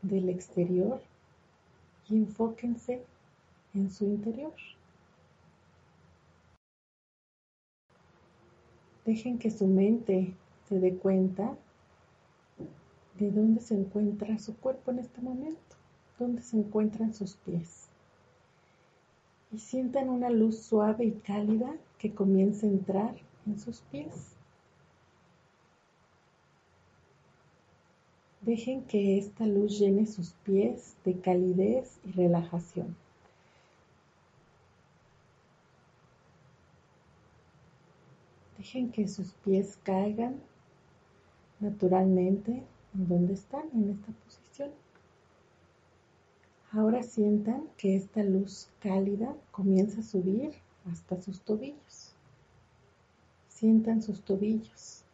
del 0.01 0.31
exterior 0.31 0.99
y 2.09 2.16
enfóquense 2.16 3.05
en 3.74 3.91
su 3.91 4.07
interior. 4.07 4.55
Dejen 9.05 9.39
que 9.39 9.51
su 9.51 9.66
mente 9.66 10.33
se 10.70 10.81
dé 10.81 10.97
cuenta 10.97 11.55
de 13.18 13.31
dónde 13.31 13.61
se 13.61 13.74
encuentra 13.74 14.39
su 14.39 14.57
cuerpo 14.57 14.91
en 14.93 15.01
este 15.01 15.20
momento, 15.20 15.76
dónde 16.18 16.41
se 16.41 16.57
encuentran 16.57 17.12
sus 17.12 17.37
pies. 17.37 17.89
Y 19.53 19.59
sientan 19.59 20.09
una 20.09 20.31
luz 20.31 20.61
suave 20.61 21.05
y 21.05 21.12
cálida 21.12 21.76
que 21.99 22.14
comienza 22.14 22.66
a 22.66 22.70
entrar 22.70 23.14
en 23.47 23.61
sus 23.61 23.81
pies. 23.81 24.38
Dejen 28.49 28.80
que 28.84 29.18
esta 29.18 29.44
luz 29.44 29.78
llene 29.78 30.07
sus 30.07 30.30
pies 30.42 30.96
de 31.05 31.20
calidez 31.20 31.99
y 32.03 32.12
relajación. 32.12 32.96
Dejen 38.57 38.90
que 38.90 39.07
sus 39.07 39.34
pies 39.44 39.78
caigan 39.82 40.40
naturalmente 41.61 42.62
en 42.94 43.09
donde 43.09 43.34
están 43.34 43.68
en 43.74 43.90
esta 43.90 44.12
posición. 44.24 44.70
Ahora 46.72 47.03
sientan 47.03 47.68
que 47.76 47.96
esta 47.96 48.22
luz 48.22 48.70
cálida 48.80 49.36
comienza 49.51 50.01
a 50.01 50.05
subir 50.05 50.55
hasta 50.90 51.20
sus 51.20 51.42
tobillos. 51.42 52.14
Sientan 53.51 54.01
sus 54.01 54.22
tobillos. 54.22 55.05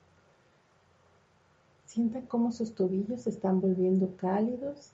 Sientan 1.94 2.26
cómo 2.26 2.50
sus 2.50 2.74
tobillos 2.74 3.20
se 3.20 3.30
están 3.30 3.60
volviendo 3.60 4.16
cálidos 4.16 4.90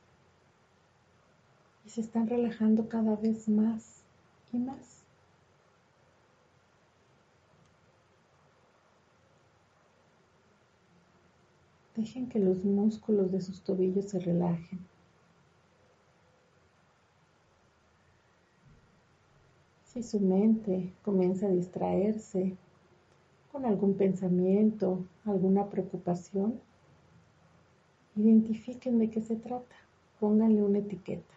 y 1.87 1.89
se 1.89 2.03
están 2.03 2.29
relajando 2.29 2.91
cada 2.91 3.17
vez 3.17 3.49
más 3.49 4.03
y 4.53 4.59
más. 4.59 5.01
Dejen 11.97 12.29
que 12.29 12.39
los 12.39 12.63
músculos 12.67 13.33
de 13.33 13.41
sus 13.41 13.63
tobillos 13.63 14.11
se 14.11 14.19
relajen. 14.19 14.81
Si 19.87 20.03
su 20.03 20.21
mente 20.21 20.93
comienza 21.03 21.47
a 21.47 21.51
distraerse 21.51 22.59
con 23.51 23.65
algún 23.65 23.95
pensamiento, 23.95 25.03
alguna 25.25 25.71
preocupación, 25.71 26.61
identifiquen 28.21 28.99
de 28.99 29.11
qué 29.11 29.21
se 29.23 29.37
trata, 29.37 29.77
pónganle 30.21 30.63
una 30.63 30.79
etiqueta 30.79 31.35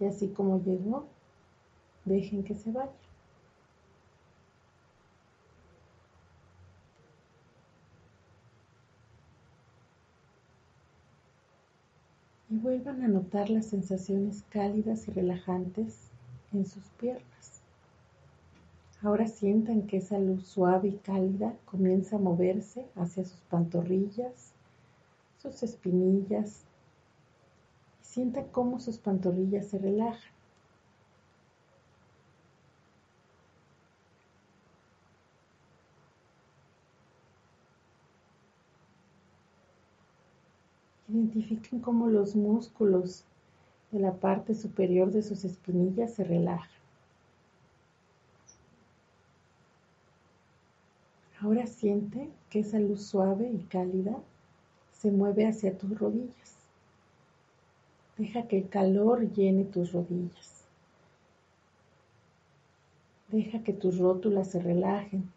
y 0.00 0.06
así 0.06 0.28
como 0.28 0.62
llegó, 0.62 1.04
dejen 2.04 2.42
que 2.42 2.54
se 2.54 2.72
vaya. 2.72 2.90
y 12.52 12.56
vuelvan 12.56 13.04
a 13.04 13.06
notar 13.06 13.48
las 13.48 13.66
sensaciones 13.66 14.42
cálidas 14.50 15.06
y 15.06 15.12
relajantes 15.12 16.10
en 16.52 16.66
sus 16.66 16.82
piernas. 16.98 17.62
Ahora 19.02 19.28
sientan 19.28 19.82
que 19.86 19.98
esa 19.98 20.18
luz 20.18 20.48
suave 20.48 20.88
y 20.88 20.96
cálida 20.96 21.54
comienza 21.64 22.16
a 22.16 22.18
moverse 22.18 22.86
hacia 22.96 23.24
sus 23.24 23.38
pantorrillas, 23.42 24.52
sus 25.40 25.62
espinillas, 25.62 26.64
y 28.02 28.04
sientan 28.04 28.48
cómo 28.48 28.78
sus 28.78 28.98
pantorrillas 28.98 29.68
se 29.68 29.78
relajan. 29.78 30.32
Identifiquen 41.08 41.80
cómo 41.80 42.08
los 42.08 42.36
músculos 42.36 43.24
de 43.90 43.98
la 43.98 44.12
parte 44.12 44.54
superior 44.54 45.10
de 45.10 45.22
sus 45.22 45.44
espinillas 45.44 46.14
se 46.14 46.22
relajan. 46.22 46.68
Ahora 51.40 51.66
siente 51.66 52.30
que 52.50 52.60
esa 52.60 52.78
luz 52.78 53.06
suave 53.06 53.50
y 53.50 53.64
cálida 53.64 54.18
se 55.00 55.10
mueve 55.10 55.46
hacia 55.46 55.76
tus 55.78 55.98
rodillas. 55.98 56.56
Deja 58.18 58.46
que 58.46 58.58
el 58.58 58.68
calor 58.68 59.32
llene 59.32 59.64
tus 59.64 59.92
rodillas. 59.92 60.64
Deja 63.28 63.62
que 63.62 63.72
tus 63.72 63.96
rótulas 63.96 64.50
se 64.50 64.60
relajen. 64.60 65.30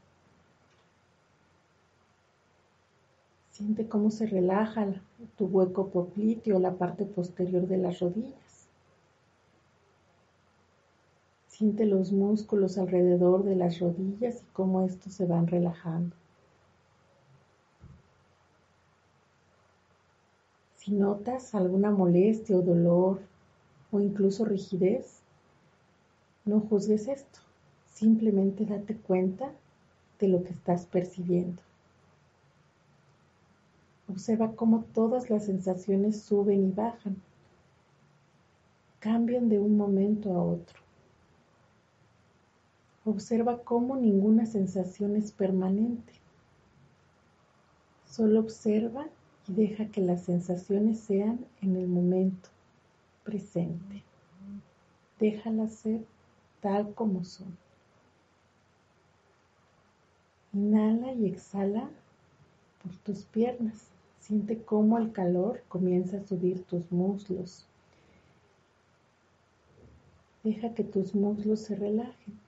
Siente 3.51 3.87
cómo 3.87 4.11
se 4.11 4.25
relaja 4.25 5.01
tu 5.37 5.45
hueco 5.45 5.87
popliteo, 5.87 6.59
la 6.59 6.73
parte 6.73 7.05
posterior 7.05 7.65
de 7.65 7.77
las 7.77 7.99
rodillas. 7.99 8.67
Siente 11.47 11.85
los 11.85 12.11
músculos 12.11 12.77
alrededor 12.77 13.45
de 13.45 13.55
las 13.55 13.79
rodillas 13.79 14.41
y 14.41 14.45
cómo 14.51 14.83
estos 14.83 15.13
se 15.13 15.25
van 15.25 15.47
relajando. 15.47 16.15
Si 20.83 20.91
notas 20.91 21.55
alguna 21.55 21.91
molestia 21.91 22.57
o 22.57 22.61
dolor 22.61 23.21
o 23.89 24.01
incluso 24.01 24.43
rigidez, 24.43 25.21
no 26.43 26.59
juzgues 26.59 27.07
esto. 27.07 27.39
Simplemente 27.87 28.65
date 28.65 28.97
cuenta 28.97 29.49
de 30.19 30.27
lo 30.27 30.43
que 30.43 30.49
estás 30.49 30.85
percibiendo. 30.85 31.61
Observa 34.09 34.57
cómo 34.57 34.83
todas 34.93 35.29
las 35.29 35.45
sensaciones 35.45 36.21
suben 36.21 36.67
y 36.67 36.71
bajan, 36.71 37.15
cambian 38.99 39.47
de 39.47 39.59
un 39.59 39.77
momento 39.77 40.33
a 40.33 40.43
otro. 40.43 40.79
Observa 43.05 43.63
cómo 43.63 43.95
ninguna 43.95 44.45
sensación 44.47 45.15
es 45.15 45.31
permanente. 45.31 46.11
Solo 48.05 48.41
observa 48.41 49.07
y 49.47 49.53
deja 49.53 49.87
que 49.87 50.01
las 50.01 50.23
sensaciones 50.23 50.99
sean 50.99 51.45
en 51.61 51.75
el 51.75 51.87
momento 51.87 52.49
presente. 53.23 54.03
Déjalas 55.19 55.73
ser 55.73 56.01
tal 56.61 56.93
como 56.93 57.23
son. 57.23 57.57
Inhala 60.53 61.13
y 61.13 61.25
exhala 61.25 61.89
por 62.81 62.95
tus 62.97 63.23
piernas. 63.23 63.87
Siente 64.19 64.61
cómo 64.61 64.97
el 64.97 65.11
calor 65.11 65.63
comienza 65.67 66.17
a 66.17 66.27
subir 66.27 66.63
tus 66.63 66.91
muslos. 66.91 67.65
Deja 70.43 70.73
que 70.73 70.83
tus 70.83 71.15
muslos 71.15 71.61
se 71.61 71.75
relajen. 71.75 72.42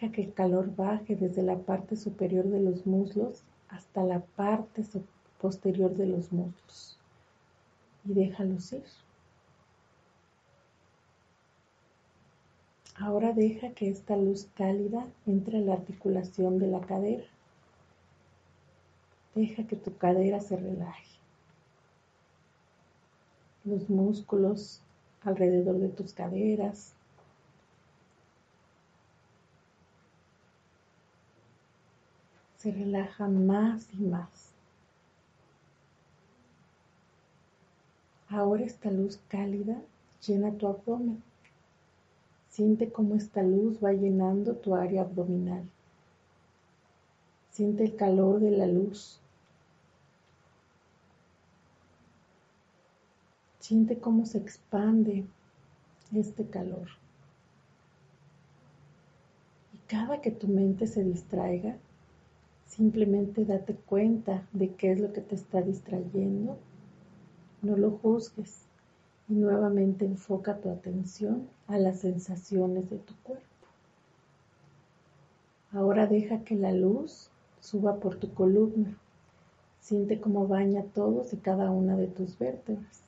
Deja 0.00 0.12
que 0.12 0.22
el 0.22 0.32
calor 0.32 0.76
baje 0.76 1.16
desde 1.16 1.42
la 1.42 1.58
parte 1.58 1.96
superior 1.96 2.44
de 2.44 2.60
los 2.60 2.86
muslos 2.86 3.42
hasta 3.68 4.04
la 4.04 4.20
parte 4.20 4.84
posterior 5.40 5.92
de 5.96 6.06
los 6.06 6.32
muslos. 6.32 6.96
Y 8.04 8.14
déjalos 8.14 8.72
ir. 8.72 8.84
Ahora 12.94 13.32
deja 13.32 13.70
que 13.70 13.88
esta 13.88 14.16
luz 14.16 14.46
cálida 14.54 15.04
entre 15.26 15.58
a 15.58 15.62
la 15.62 15.72
articulación 15.72 16.60
de 16.60 16.68
la 16.68 16.80
cadera. 16.80 17.26
Deja 19.34 19.66
que 19.66 19.74
tu 19.74 19.96
cadera 19.96 20.38
se 20.38 20.56
relaje. 20.56 21.08
Los 23.64 23.90
músculos 23.90 24.80
alrededor 25.22 25.78
de 25.78 25.88
tus 25.88 26.12
caderas. 26.12 26.92
Se 32.58 32.72
relajan 32.72 33.46
más 33.46 33.88
y 33.94 34.02
más. 34.02 34.52
Ahora 38.28 38.64
esta 38.64 38.90
luz 38.90 39.20
cálida 39.28 39.80
llena 40.26 40.52
tu 40.52 40.66
abdomen. 40.66 41.22
Siente 42.50 42.90
cómo 42.90 43.14
esta 43.14 43.42
luz 43.42 43.78
va 43.82 43.92
llenando 43.92 44.56
tu 44.56 44.74
área 44.74 45.02
abdominal. 45.02 45.62
Siente 47.52 47.84
el 47.84 47.94
calor 47.94 48.40
de 48.40 48.50
la 48.50 48.66
luz. 48.66 49.20
Siente 53.60 53.98
cómo 53.98 54.26
se 54.26 54.38
expande 54.38 55.24
este 56.12 56.44
calor. 56.46 56.88
Y 59.72 59.78
cada 59.86 60.20
que 60.20 60.32
tu 60.32 60.48
mente 60.48 60.86
se 60.88 61.04
distraiga, 61.04 61.76
simplemente 62.78 63.44
date 63.44 63.74
cuenta 63.74 64.46
de 64.52 64.72
qué 64.74 64.92
es 64.92 65.00
lo 65.00 65.12
que 65.12 65.20
te 65.20 65.34
está 65.34 65.60
distrayendo. 65.60 66.56
No 67.60 67.76
lo 67.76 67.90
juzgues 67.90 68.62
y 69.28 69.34
nuevamente 69.34 70.04
enfoca 70.04 70.58
tu 70.58 70.70
atención 70.70 71.48
a 71.66 71.76
las 71.76 71.98
sensaciones 71.98 72.88
de 72.88 72.98
tu 72.98 73.14
cuerpo. 73.24 73.44
Ahora 75.72 76.06
deja 76.06 76.44
que 76.44 76.54
la 76.54 76.72
luz 76.72 77.30
suba 77.60 77.96
por 77.96 78.14
tu 78.14 78.32
columna. 78.32 78.96
Siente 79.80 80.20
cómo 80.20 80.46
baña 80.46 80.84
todos 80.94 81.32
y 81.32 81.38
cada 81.38 81.72
una 81.72 81.96
de 81.96 82.06
tus 82.06 82.38
vértebras. 82.38 83.02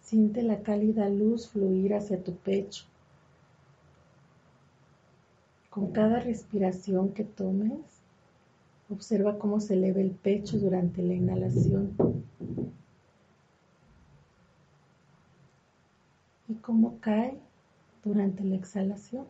Siente 0.00 0.42
la 0.42 0.62
cálida 0.62 1.08
luz 1.08 1.48
fluir 1.48 1.94
hacia 1.94 2.22
tu 2.22 2.36
pecho. 2.36 2.84
Con 5.70 5.92
cada 5.92 6.20
respiración 6.20 7.14
que 7.14 7.24
tomes, 7.24 8.00
Observa 8.90 9.38
cómo 9.38 9.60
se 9.60 9.74
eleva 9.74 10.00
el 10.00 10.10
pecho 10.10 10.58
durante 10.58 11.00
la 11.00 11.14
inhalación 11.14 11.96
y 16.48 16.54
cómo 16.54 16.98
cae 16.98 17.38
durante 18.02 18.42
la 18.42 18.56
exhalación. 18.56 19.26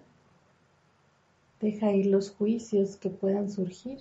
Deja 1.60 1.92
ir 1.92 2.06
los 2.06 2.30
juicios 2.30 2.96
que 2.96 3.10
puedan 3.10 3.50
surgir. 3.50 3.98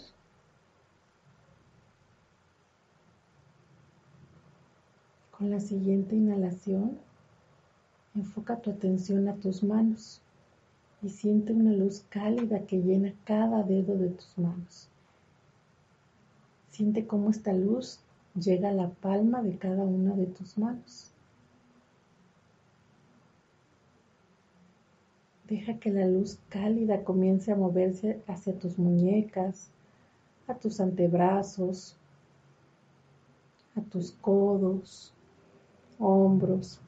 Con 5.38 5.50
la 5.50 5.60
siguiente 5.60 6.16
inhalación, 6.16 6.98
enfoca 8.16 8.62
tu 8.62 8.72
atención 8.72 9.28
a 9.28 9.36
tus 9.36 9.62
manos 9.62 10.22
y 11.02 11.10
siente 11.10 11.54
una 11.54 11.72
luz 11.72 12.04
cálida 12.10 12.66
que 12.66 12.82
llena 12.82 13.14
cada 13.24 13.64
dedo 13.64 13.95
de 13.97 14.10
tus 14.10 14.38
manos. 14.38 14.89
Siente 16.72 17.08
cómo 17.08 17.30
esta 17.30 17.54
luz 17.54 18.00
llega 18.36 18.70
a 18.70 18.74
la 18.74 18.89
palma 18.89 19.41
de 19.41 19.58
cada 19.58 19.84
una 19.84 20.16
de 20.16 20.26
tus 20.28 20.58
manos. 20.58 21.12
Deja 25.47 25.80
que 25.80 25.89
la 25.89 26.06
luz 26.06 26.38
cálida 26.50 27.04
comience 27.04 27.52
a 27.52 27.56
moverse 27.56 28.22
hacia 28.28 28.54
tus 28.54 28.78
muñecas, 28.78 29.72
a 30.47 30.54
tus 30.54 30.80
antebrazos, 30.80 31.95
a 33.76 33.82
tus 33.82 34.12
codos, 34.12 35.12
hombros. 35.97 36.80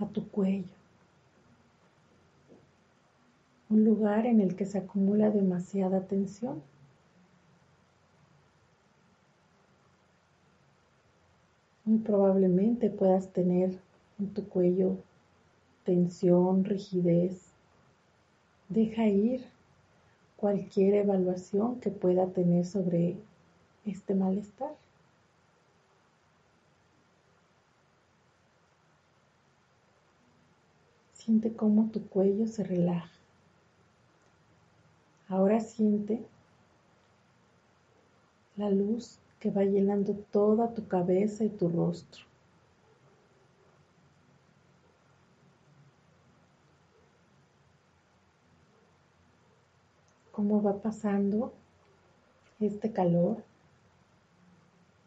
A 0.00 0.06
tu 0.06 0.28
cuello 0.28 0.68
un 3.74 3.84
lugar 3.84 4.26
en 4.26 4.40
el 4.40 4.54
que 4.54 4.66
se 4.66 4.78
acumula 4.78 5.30
demasiada 5.30 6.06
tensión. 6.06 6.62
Muy 11.84 11.98
probablemente 11.98 12.88
puedas 12.88 13.32
tener 13.32 13.76
en 14.20 14.28
tu 14.28 14.48
cuello 14.48 14.96
tensión, 15.84 16.64
rigidez. 16.64 17.50
Deja 18.68 19.06
ir 19.06 19.44
cualquier 20.36 20.94
evaluación 20.94 21.80
que 21.80 21.90
pueda 21.90 22.26
tener 22.28 22.64
sobre 22.64 23.16
este 23.84 24.14
malestar. 24.14 24.74
Siente 31.24 31.54
cómo 31.54 31.88
tu 31.90 32.06
cuello 32.06 32.46
se 32.46 32.62
relaja. 32.64 33.10
Ahora 35.26 35.58
siente 35.58 36.22
la 38.56 38.68
luz 38.68 39.18
que 39.40 39.50
va 39.50 39.62
llenando 39.62 40.12
toda 40.30 40.74
tu 40.74 40.86
cabeza 40.86 41.42
y 41.42 41.48
tu 41.48 41.70
rostro. 41.70 42.26
Cómo 50.30 50.62
va 50.62 50.76
pasando 50.76 51.54
este 52.60 52.92
calor 52.92 53.42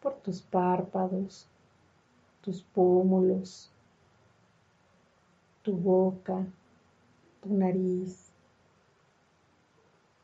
por 0.01 0.15
tus 0.15 0.41
párpados, 0.41 1.47
tus 2.41 2.63
pómulos, 2.63 3.69
tu 5.67 5.73
boca, 5.75 6.45
tu 7.41 7.53
nariz, 7.53 8.31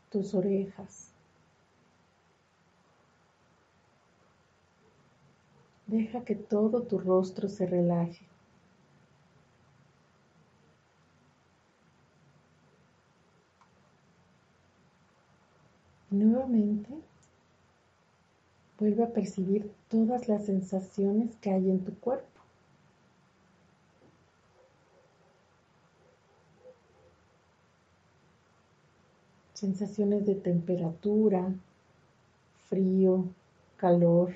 tus 0.10 0.34
orejas. 0.34 1.12
Deja 5.86 6.24
que 6.24 6.34
todo 6.34 6.84
tu 6.84 6.98
rostro 6.98 7.50
se 7.50 7.66
relaje. 7.66 8.26
Nuevamente, 16.10 16.90
vuelve 18.80 19.04
a 19.04 19.12
percibir 19.12 19.70
todas 19.90 20.30
las 20.30 20.46
sensaciones 20.46 21.36
que 21.42 21.52
hay 21.52 21.70
en 21.70 21.84
tu 21.84 21.94
cuerpo. 22.00 22.33
Sensaciones 29.54 30.26
de 30.26 30.36
temperatura, 30.36 31.54
frío, 32.70 33.26
calor, 33.78 34.34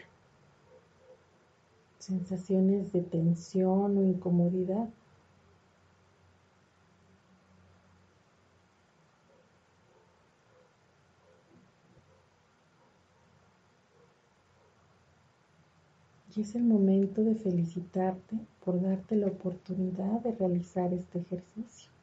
sensaciones 2.00 2.94
de 2.94 3.02
tensión 3.02 3.98
o 3.98 4.04
incomodidad. 4.04 4.88
Y 16.36 16.42
es 16.42 16.54
el 16.54 16.64
momento 16.64 17.24
de 17.24 17.34
felicitarte 17.34 18.38
por 18.64 18.80
darte 18.80 19.16
la 19.16 19.26
oportunidad 19.26 20.22
de 20.22 20.34
realizar 20.34 20.94
este 20.94 21.20
ejercicio. 21.20 21.97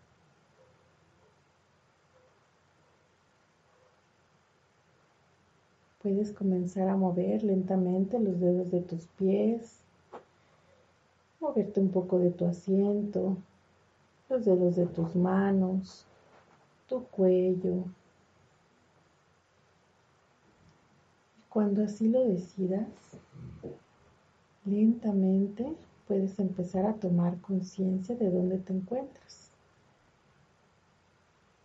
Puedes 6.05 6.31
comenzar 6.31 6.89
a 6.89 6.97
mover 6.97 7.43
lentamente 7.43 8.21
los 8.21 8.39
dedos 8.39 8.71
de 8.71 8.83
tus 8.83 9.09
pies, 9.19 9.81
moverte 11.41 11.81
un 11.81 11.91
poco 11.91 12.21
de 12.21 12.31
tu 12.31 12.47
asiento, 12.47 13.37
los 14.29 14.45
dedos 14.45 14.77
de 14.77 14.87
tus 14.87 15.17
manos, 15.17 16.07
tu 16.89 17.03
cuello. 17.07 17.83
Cuando 21.49 21.83
así 21.83 22.09
lo 22.09 22.25
decidas, 22.25 22.87
Lentamente 24.65 25.77
puedes 26.09 26.39
empezar 26.39 26.87
a 26.87 26.95
tomar 26.95 27.39
conciencia 27.43 28.17
de 28.17 28.31
dónde 28.31 28.57
te 28.57 28.73
encuentras 28.73 29.51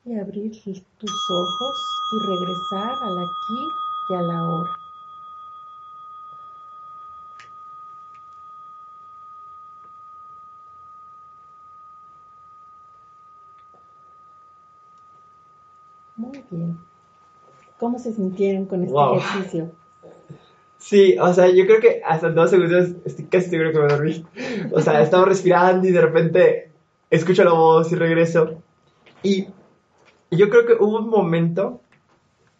y 0.04 0.16
abrir 0.16 0.52
tus 0.52 1.30
ojos 1.30 1.78
y 2.12 2.28
regresar 2.28 2.92
al 3.02 3.20
aquí 3.20 3.89
y 4.10 4.14
a 4.16 4.22
la 4.22 4.38
ahora. 4.39 4.70
Muy 16.16 16.43
bien. 16.49 16.78
¿Cómo 17.78 17.97
se 17.97 18.12
sintieron 18.12 18.66
con 18.66 18.84
este 18.84 18.97
ejercicio? 18.97 19.72
Sí, 20.78 21.18
o 21.20 21.34
sea, 21.34 21.47
yo 21.49 21.66
creo 21.66 21.80
que 21.80 22.01
hasta 22.05 22.30
dos 22.30 22.49
segundos 22.49 22.89
estoy 23.05 23.26
casi 23.26 23.49
seguro 23.49 23.72
que 23.72 23.80
me 23.80 23.88
dormí. 23.88 24.26
O 24.74 24.82
sea, 24.82 25.01
estaba 25.01 25.26
respirando 25.26 25.88
y 25.88 25.91
de 25.91 26.01
repente 26.01 26.72
escucho 27.10 27.43
la 27.43 27.53
voz 27.53 27.91
y 27.91 27.95
regreso. 27.95 28.62
Y 29.24 29.47
yo 30.32 30.49
creo 30.49 30.66
que 30.66 30.74
hubo 30.74 30.99
un 30.99 31.10
momento, 31.10 31.82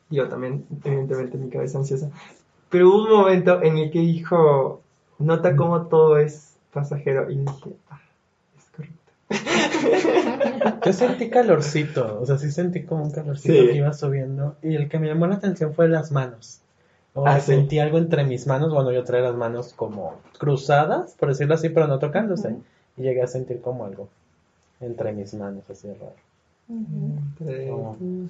yo 0.10 0.28
también, 0.28 0.66
evidentemente, 0.84 1.38
mi 1.38 1.50
cabeza 1.50 1.78
ansiosa, 1.78 2.10
pero 2.70 2.90
hubo 2.90 3.04
un 3.04 3.10
momento 3.10 3.62
en 3.62 3.78
el 3.78 3.92
que 3.92 4.00
dijo, 4.00 4.82
nota 5.18 5.56
cómo 5.56 5.88
todo 5.88 6.18
es 6.18 6.56
pasajero. 6.72 7.30
Y 7.30 7.38
dije, 7.38 7.76
ah, 7.90 8.02
es 8.58 8.66
correcto. 8.76 10.82
Yo 10.86 10.94
sentí 10.94 11.30
calorcito, 11.30 12.20
o 12.22 12.26
sea, 12.26 12.38
sí 12.38 12.52
sentí 12.52 12.84
como 12.84 13.04
un 13.04 13.12
calorcito 13.12 13.54
que 13.54 13.76
iba 13.76 13.94
subiendo. 13.94 14.56
Y 14.62 14.76
el 14.76 14.88
que 14.88 15.00
me 15.00 15.08
llamó 15.08 15.28
la 15.28 15.36
atención 15.36 15.74
fue 15.74 15.88
las 15.88 16.12
manos. 16.12 16.62
Ah, 17.16 17.40
sentí 17.40 17.80
algo 17.80 17.98
entre 17.98 18.24
mis 18.24 18.48
manos, 18.48 18.72
bueno, 18.72 18.92
yo 18.92 19.04
traía 19.04 19.26
las 19.26 19.36
manos 19.36 19.74
como 19.74 20.16
cruzadas, 20.38 21.16
por 21.20 21.30
decirlo 21.30 21.56
así, 21.56 21.70
pero 21.70 21.88
no 21.88 22.00
tocándose. 22.00 22.56
Y 22.98 23.02
llegué 23.02 23.24
a 23.24 23.28
sentir 23.28 23.62
como 23.62 23.86
algo 23.86 24.08
entre 24.80 25.12
mis 25.12 25.34
manos, 25.34 25.64
así 25.70 25.88
raro. 25.88 26.14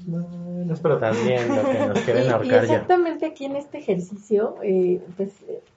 Manos. 0.07 0.81
También 0.81 1.55
lo 1.55 1.69
que 1.69 1.79
nos 1.87 1.99
quieren 1.99 2.31
ahorcar 2.31 2.63
y, 2.63 2.67
exactamente 2.67 3.25
aquí 3.25 3.45
en 3.45 3.57
este 3.57 3.79
ejercicio, 3.79 4.55
eh, 4.63 5.01
pues 5.17 5.31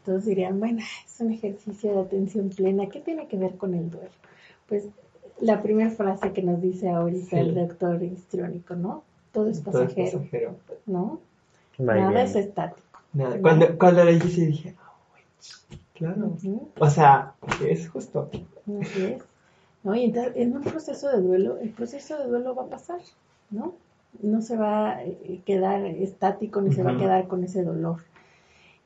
todos 0.05 0.25
dirían, 0.27 0.61
bueno, 0.61 0.79
es 1.07 1.21
un 1.21 1.33
ejercicio 1.33 1.93
de 1.93 2.01
atención 2.01 2.51
plena. 2.51 2.87
¿Qué 2.87 3.01
tiene 3.01 3.27
que 3.27 3.37
ver 3.37 3.57
con 3.57 3.75
el 3.75 3.91
duelo? 3.91 4.11
Pues 4.69 4.87
la 5.41 5.61
primera 5.61 5.91
frase 5.91 6.33
que 6.33 6.43
nos 6.43 6.63
dice 6.63 6.89
ahorita 6.89 7.41
el 7.41 7.55
doctor 7.55 8.01
histriónico, 8.03 8.77
¿no? 8.77 9.03
Todo 9.33 9.49
es 9.49 9.61
pasajero, 9.61 10.25
¿no? 10.87 11.19
Nada 11.79 12.23
es 12.23 12.37
estático. 12.37 13.01
Nada. 13.13 13.41
Cuando, 13.41 13.77
cuando 13.77 14.05
le 14.05 14.19
dije, 14.21 14.47
dije, 14.47 14.77
oh, 14.79 15.17
claro. 15.95 16.37
O 16.79 16.91
sea, 16.91 17.35
es 17.67 17.89
justo. 17.89 18.31
Así 18.81 19.05
es. 19.05 19.32
¿No? 19.85 19.95
Y 19.97 20.05
entonces, 20.05 20.33
en 20.37 20.57
un 20.57 20.63
proceso 20.63 21.09
de 21.09 21.21
duelo, 21.21 21.59
el 21.59 21.71
proceso 21.71 22.17
de 22.19 22.29
duelo 22.29 22.55
va 22.55 22.65
a 22.65 22.71
pasar, 22.71 23.01
¿no? 23.51 23.75
No 24.21 24.41
se 24.43 24.57
va 24.57 24.91
a 24.91 25.05
eh, 25.05 25.41
quedar 25.45 25.85
estático 25.85 26.61
ni 26.61 26.73
se 26.73 26.83
va 26.83 26.93
a 26.93 26.99
quedar 26.99 27.27
con 27.27 27.43
ese 27.43 27.65
dolor. 27.65 28.01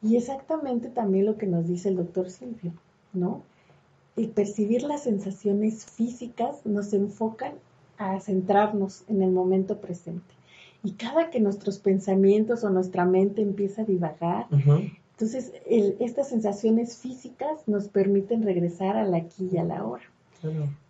Y 0.03 0.17
exactamente 0.17 0.89
también 0.89 1.27
lo 1.27 1.37
que 1.37 1.47
nos 1.47 1.67
dice 1.67 1.89
el 1.89 1.97
doctor 1.97 2.31
Silvio, 2.31 2.73
¿no? 3.13 3.43
El 4.17 4.29
percibir 4.29 4.83
las 4.83 5.03
sensaciones 5.03 5.85
físicas 5.85 6.65
nos 6.65 6.93
enfocan 6.93 7.53
a 7.99 8.21
centrarnos 8.21 9.05
en 9.09 9.23
el 9.23 9.31
momento 9.31 9.79
presente. 9.79 10.35
Y 10.83 10.93
cada 10.93 11.31
que 11.31 11.41
nuestros 11.41 11.79
pensamientos 11.79 12.63
o 12.63 12.71
nuestra 12.71 13.05
mente 13.05 13.43
empieza 13.43 13.83
a 13.83 13.85
divagar, 13.85 14.47
entonces 15.13 15.53
estas 15.67 16.29
sensaciones 16.29 16.99
físicas 16.99 17.67
nos 17.67 17.89
permiten 17.89 18.43
regresar 18.43 18.97
al 18.97 19.15
aquí 19.15 19.49
y 19.51 19.57
a 19.59 19.65
la 19.65 19.85
hora. 19.85 20.05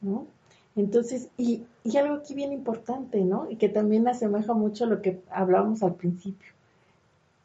¿No? 0.01 0.27
Entonces, 0.75 1.31
y, 1.39 1.65
y, 1.85 1.97
algo 1.97 2.17
aquí 2.17 2.35
bien 2.35 2.53
importante, 2.53 3.25
¿no? 3.25 3.51
Y 3.51 3.57
que 3.57 3.69
también 3.69 4.07
asemeja 4.07 4.53
mucho 4.53 4.85
a 4.85 4.89
lo 4.89 5.01
que 5.01 5.21
hablábamos 5.31 5.83
al 5.83 5.95
principio. 5.95 6.53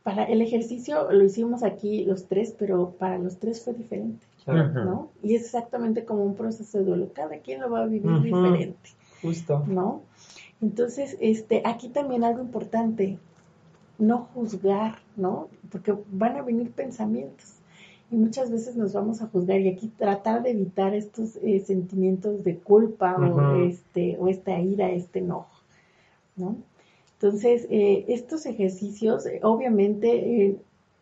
Para 0.03 0.25
el 0.25 0.41
ejercicio 0.41 1.11
lo 1.11 1.23
hicimos 1.23 1.63
aquí 1.63 2.03
los 2.03 2.25
tres, 2.25 2.53
pero 2.57 2.91
para 2.91 3.17
los 3.19 3.37
tres 3.37 3.63
fue 3.63 3.73
diferente, 3.73 4.25
¿no? 4.45 5.11
Y 5.23 5.35
es 5.35 5.43
exactamente 5.43 6.03
como 6.03 6.25
un 6.25 6.35
proceso 6.35 6.79
de 6.79 6.83
duelo. 6.85 7.09
Cada 7.13 7.37
quien 7.37 7.61
lo 7.61 7.69
va 7.69 7.83
a 7.83 7.85
vivir 7.85 8.21
diferente. 8.21 8.89
Justo. 9.21 9.63
¿No? 9.67 10.01
Entonces, 10.59 11.17
este, 11.21 11.61
aquí 11.65 11.89
también 11.89 12.23
algo 12.23 12.41
importante, 12.41 13.17
no 13.97 14.27
juzgar, 14.33 14.99
¿no? 15.15 15.47
Porque 15.71 15.95
van 16.11 16.35
a 16.35 16.41
venir 16.41 16.71
pensamientos 16.71 17.60
y 18.11 18.17
muchas 18.17 18.51
veces 18.51 18.75
nos 18.75 18.91
vamos 18.91 19.21
a 19.21 19.27
juzgar 19.27 19.61
y 19.61 19.69
aquí 19.69 19.87
tratar 19.87 20.43
de 20.43 20.51
evitar 20.51 20.93
estos 20.93 21.37
eh, 21.37 21.61
sentimientos 21.61 22.43
de 22.43 22.57
culpa 22.57 23.15
o 23.15 23.63
este 23.63 24.17
o 24.19 24.27
esta 24.27 24.59
ira, 24.59 24.91
este 24.91 25.19
enojo, 25.19 25.61
¿no? 26.35 26.57
Entonces, 27.13 27.67
eh, 27.69 28.05
estos 28.09 28.45
ejercicios, 28.45 29.25
eh, 29.25 29.39
obviamente, 29.43 30.59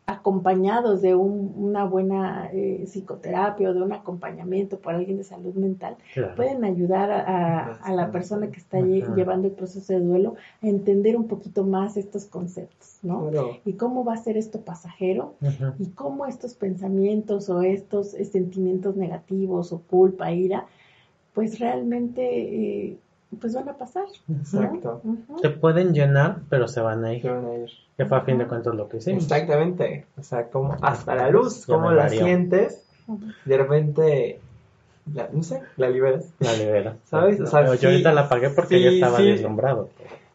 acompañados 0.10 1.04
de 1.04 1.14
una 1.14 1.86
buena 1.86 2.50
eh, 2.52 2.84
psicoterapia 2.88 3.70
o 3.70 3.74
de 3.76 3.82
un 3.84 3.94
acompañamiento 3.94 4.80
por 4.80 4.96
alguien 4.96 5.18
de 5.18 5.24
salud 5.24 5.54
mental, 5.54 5.98
pueden 6.36 6.64
ayudar 6.64 7.12
a, 7.12 7.92
la 7.92 8.12
persona 8.12 8.50
que 8.50 8.58
está 8.58 8.80
llevando 8.80 9.48
el 9.48 9.54
proceso 9.54 9.94
de 9.94 10.00
duelo 10.00 10.36
a 10.64 10.68
entender 10.68 11.16
un 11.16 11.28
poquito 11.28 11.64
más 11.64 11.96
estos 11.96 12.26
conceptos, 12.26 12.98
¿no? 13.04 13.30
Y 13.66 13.74
cómo 13.74 14.04
va 14.04 14.14
a 14.16 14.18
ser 14.18 14.36
esto 14.36 14.62
pasajero 14.62 15.36
y 15.78 15.90
cómo 15.90 16.26
estos 16.26 16.56
pensamientos 16.56 17.50
o 17.50 17.62
estos 17.62 18.16
eh, 18.16 18.26
sentimientos 18.26 18.96
negativos 18.96 19.72
o 19.72 19.80
culpa, 19.80 20.32
ira, 20.32 20.66
pues 21.34 21.60
realmente... 21.60 22.24
Eh, 22.24 22.98
pues 23.38 23.54
van 23.54 23.70
a 23.70 23.74
pasar. 23.74 24.06
Exacto. 24.30 25.02
Se 25.42 25.50
pueden 25.50 25.94
llenar, 25.94 26.38
pero 26.50 26.68
se 26.68 26.82
van 26.82 27.06
a 27.06 27.14
ir. 27.14 27.22
Se 27.22 27.30
van 27.30 27.46
a 27.46 27.56
ir. 27.56 27.70
Que 27.98 28.06
fue 28.06 28.18
a 28.18 28.22
fin 28.22 28.38
de 28.38 28.48
cuentas 28.48 28.74
lo 28.74 28.90
que 28.90 28.98
hicimos. 28.98 29.24
Exactamente. 29.24 30.06
O 30.18 30.24
sea, 30.24 30.48
como 30.50 30.76
hasta 30.82 31.16
la 31.16 31.30
luz, 31.30 31.66
como 31.66 31.92
la 31.92 32.10
sientes, 32.10 32.86
de 33.46 33.58
repente, 33.58 34.40
no 35.34 35.44
sé, 35.44 35.62
la 35.78 35.90
liberas. 35.90 36.32
La 36.40 36.54
liberas. 36.54 36.96
¿Sabes? 37.06 37.40
O 37.42 37.46
sea, 37.46 37.76
yo 37.76 37.90
ahorita 37.90 38.14
la 38.14 38.22
apagué 38.22 38.50
porque 38.50 38.82
ya 38.82 38.90
estaba 38.90 39.20
deslumbrado. 39.20 39.90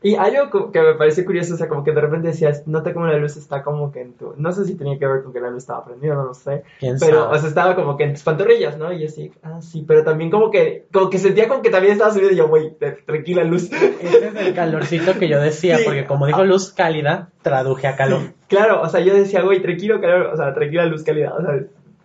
Y 0.04 0.16
algo 0.16 0.70
que 0.70 0.82
me 0.82 0.94
pareció 0.94 1.24
curioso, 1.24 1.54
o 1.54 1.56
sea, 1.56 1.66
como 1.66 1.82
que 1.82 1.90
de 1.92 2.00
repente 2.02 2.28
decías, 2.28 2.66
nota 2.66 2.92
como 2.92 3.06
la 3.06 3.16
luz 3.16 3.38
está 3.38 3.62
como 3.62 3.90
que 3.90 4.02
en 4.02 4.12
tu... 4.12 4.34
No 4.36 4.52
sé 4.52 4.66
si 4.66 4.74
tenía 4.74 4.98
que 4.98 5.06
ver 5.06 5.22
con 5.22 5.32
que 5.32 5.40
la 5.40 5.48
luz 5.48 5.62
estaba 5.62 5.82
prendida, 5.84 6.14
no 6.14 6.24
lo 6.26 6.34
sé. 6.34 6.62
¿Quién 6.78 6.96
Pero, 7.00 7.22
sabe? 7.24 7.36
o 7.36 7.38
sea, 7.40 7.48
estaba 7.48 7.74
como 7.74 7.96
que 7.96 8.04
en 8.04 8.12
tus 8.12 8.22
pantorrillas, 8.22 8.76
¿no? 8.76 8.92
Y 8.92 9.00
yo 9.00 9.06
así, 9.06 9.32
ah, 9.42 9.62
sí, 9.62 9.82
pero 9.88 10.04
también 10.04 10.30
como 10.30 10.50
que, 10.50 10.84
como 10.92 11.08
que 11.08 11.18
sentía 11.18 11.48
como 11.48 11.62
que 11.62 11.70
también 11.70 11.94
estaba 11.94 12.10
subiendo 12.12 12.34
y 12.34 12.36
yo, 12.36 12.48
güey, 12.48 12.76
tranquila 13.06 13.44
luz. 13.44 13.72
Ese 13.72 14.28
es 14.28 14.34
el 14.36 14.54
calorcito 14.54 15.18
que 15.18 15.26
yo 15.26 15.40
decía, 15.40 15.78
Sí. 15.78 15.84
porque 15.86 16.04
como 16.04 16.26
dijo 16.26 16.44
luz 16.44 16.70
cálida, 16.70 17.30
traduje 17.40 17.86
a 17.86 17.96
calor. 17.96 18.20
Claro, 18.48 18.82
o 18.82 18.88
sea, 18.90 19.00
yo 19.00 19.14
decía, 19.14 19.40
güey, 19.40 19.62
tranquilo, 19.62 20.02
calor, 20.02 20.26
o 20.26 20.36
sea, 20.36 20.52
tranquila 20.52 20.84
luz, 20.84 21.02
calidad, 21.02 21.34
o 21.36 21.40
sea, 21.40 21.60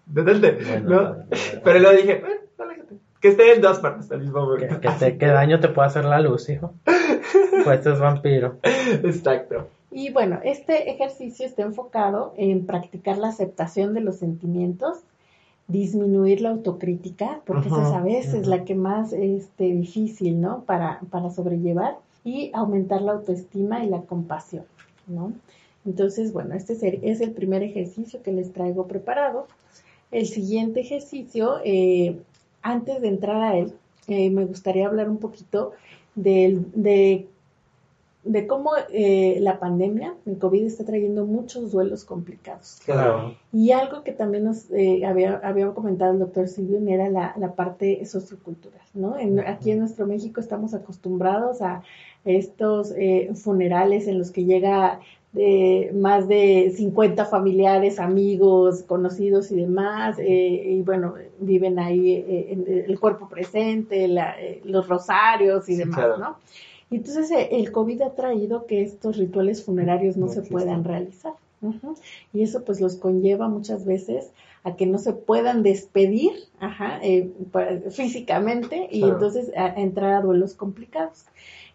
detente, 0.06 0.52
Bueno, 0.54 0.90
¿no? 0.90 0.96
bueno, 1.02 1.26
bueno. 1.28 1.62
Pero 1.66 1.80
luego 1.80 1.98
dije, 1.98 2.24
relájate, 2.24 2.39
que 3.20 3.30
esté 3.30 3.54
en 3.54 3.62
dos 3.62 3.80
partes 3.80 4.12
al 4.12 4.22
mismo 4.22 4.56
¿Qué, 4.58 4.68
momento. 4.68 4.90
te- 5.00 5.18
qué 5.18 5.26
daño 5.28 5.60
te 5.60 5.70
puede 5.70 5.88
hacer 5.88 6.06
la 6.06 6.20
luz, 6.20 6.50
hijo? 6.50 6.74
Pues 6.86 7.80
este 7.80 7.92
es 7.94 8.00
vampiro. 8.00 8.58
Exacto. 8.64 9.68
Y 9.92 10.12
bueno, 10.12 10.40
este 10.44 10.90
ejercicio 10.92 11.46
está 11.46 11.64
enfocado 11.64 12.34
en 12.38 12.66
practicar 12.66 13.18
la 13.18 13.30
aceptación 13.30 13.94
de 13.94 14.02
los 14.02 14.18
sentimientos, 14.18 15.00
disminuir 15.68 16.42
la 16.42 16.50
autocrítica, 16.50 17.42
porque 17.46 17.68
esa 17.68 17.82
es 17.88 17.94
a 17.94 18.02
veces 18.02 18.42
ujú. 18.42 18.50
la 18.50 18.64
que 18.66 18.76
más 18.76 19.14
este, 19.14 19.66
difícil, 19.66 20.40
¿no? 20.42 20.64
Para, 20.66 21.00
para 21.10 21.30
sobrellevar 21.32 21.98
y 22.24 22.52
aumentar 22.54 23.02
la 23.02 23.14
autoestima 23.14 23.84
y 23.84 23.90
la 23.90 24.02
compasión, 24.02 24.66
¿no? 25.08 25.34
Entonces, 25.86 26.34
bueno, 26.34 26.56
este 26.56 26.74
es 27.02 27.22
el 27.22 27.32
primer 27.32 27.64
ejercicio 27.64 28.22
que 28.22 28.32
les 28.32 28.52
traigo 28.54 28.88
preparado. 28.88 29.48
El 30.12 30.28
siguiente 30.28 30.82
ejercicio, 30.82 31.58
eh, 31.64 32.20
antes 32.62 33.02
de 33.02 33.08
entrar 33.08 33.42
a 33.42 33.58
él, 33.58 33.74
eh, 34.08 34.30
me 34.30 34.46
gustaría 34.46 34.88
hablar 34.88 35.10
un 35.10 35.18
poquito 35.18 35.72
del- 36.16 36.66
de, 36.74 37.28
de 38.24 38.48
cómo 38.48 38.72
eh, 38.92 39.38
la 39.40 39.60
pandemia, 39.60 40.14
el 40.26 40.38
COVID, 40.38 40.66
está 40.66 40.84
trayendo 40.84 41.26
muchos 41.26 41.72
duelos 41.72 42.04
complicados. 42.04 42.80
Claro. 42.86 43.36
Y 43.54 43.72
algo 43.72 44.04
que 44.04 44.12
también 44.12 44.44
nos 44.44 44.70
eh, 44.72 45.06
había, 45.06 45.38
había 45.44 45.70
comentado 45.72 46.12
el 46.14 46.20
doctor 46.20 46.48
Silvio 46.48 46.80
era 46.88 47.10
la, 47.10 47.34
la 47.38 47.54
parte 47.54 48.06
sociocultural, 48.06 48.82
¿no? 48.94 49.18
En- 49.18 49.40
aquí 49.40 49.72
en 49.72 49.80
nuestro 49.80 50.06
México 50.06 50.42
estamos 50.42 50.74
acostumbrados 50.74 51.62
a 51.62 51.84
estos 52.26 52.92
eh, 52.98 53.32
funerales 53.36 54.08
en 54.08 54.18
los 54.20 54.32
que 54.32 54.44
llega 54.44 55.00
de 55.32 55.92
más 55.94 56.28
de 56.28 56.74
50 56.76 57.26
familiares, 57.26 58.00
amigos, 58.00 58.82
conocidos 58.84 59.52
y 59.52 59.58
demás, 59.58 60.18
eh, 60.20 60.64
y 60.78 60.82
bueno, 60.82 61.14
viven 61.40 61.78
ahí 61.78 62.14
eh, 62.16 62.48
en 62.50 62.66
el 62.90 63.00
cuerpo 63.00 63.30
presente, 63.30 64.08
la- 64.08 64.42
eh, 64.42 64.62
los 64.64 64.88
rosarios 64.88 65.70
y 65.70 65.74
Sí, 65.74 65.78
demás, 65.80 65.98
claro. 65.98 66.18
¿no? 66.18 66.38
Y 66.92 66.96
entonces 66.96 67.30
el 67.52 67.72
COVID 67.72 68.02
ha 68.02 68.16
traído 68.16 68.66
que 68.66 68.82
estos 68.82 69.18
rituales 69.18 69.64
funerarios 69.64 70.18
no, 70.18 70.26
No 70.26 70.32
se 70.32 70.40
existen. 70.40 70.58
puedan 70.58 70.84
realizar. 70.84 71.34
Y 72.34 72.42
eso 72.42 72.64
pues 72.64 72.80
los 72.82 72.96
conlleva 72.96 73.48
muchas 73.50 73.86
veces 73.86 74.32
a 74.64 74.76
que 74.76 74.86
no 74.88 74.98
se 74.98 75.14
puedan 75.14 75.62
despedir 75.62 76.32
ajá, 76.60 77.00
físicamente 77.92 78.88
y 78.92 79.00
Claro. 79.02 79.14
entonces 79.14 79.52
a, 79.56 79.66
a 79.66 79.76
entrar 79.82 80.14
a 80.16 80.22
duelos 80.22 80.54
complicados. 80.54 81.26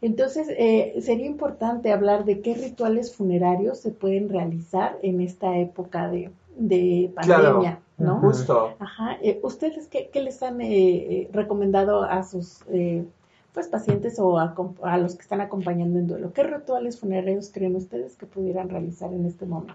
Entonces 0.04 0.48
eh, 0.50 0.94
sería 1.00 1.24
importante 1.24 1.90
hablar 1.90 2.26
de 2.26 2.40
qué 2.42 2.54
rituales 2.54 3.14
funerarios 3.16 3.78
se 3.80 3.90
pueden 3.90 4.28
realizar 4.28 4.98
en 5.02 5.22
esta 5.22 5.56
época 5.56 6.08
de, 6.10 6.30
de 6.56 7.10
Claro. 7.22 7.42
pandemia, 7.44 7.78
¿no? 7.96 8.20
Justo. 8.20 8.74
Ajá. 8.78 9.16
eh, 9.22 9.40
¿Ustedes 9.42 9.88
qué, 9.88 10.10
qué 10.12 10.20
les 10.20 10.42
han 10.42 10.60
eh, 10.60 10.66
eh, 10.68 11.28
recomendado 11.32 12.02
a 12.02 12.22
sus 12.22 12.60
eh, 12.70 13.02
pues 13.54 13.68
pacientes 13.68 14.18
o 14.18 14.38
a, 14.38 14.54
com- 14.54 14.74
a 14.82 14.98
los 14.98 15.14
que 15.14 15.22
están 15.22 15.40
acompañando 15.40 15.98
en 15.98 16.06
duelo? 16.06 16.32
¿Qué 16.34 16.42
rituales 16.42 17.00
funerarios 17.00 17.50
creen 17.50 17.74
ustedes 17.74 18.14
que 18.16 18.26
pudieran 18.26 18.68
realizar 18.68 19.10
en 19.10 19.24
este 19.24 19.46
momento? 19.46 19.74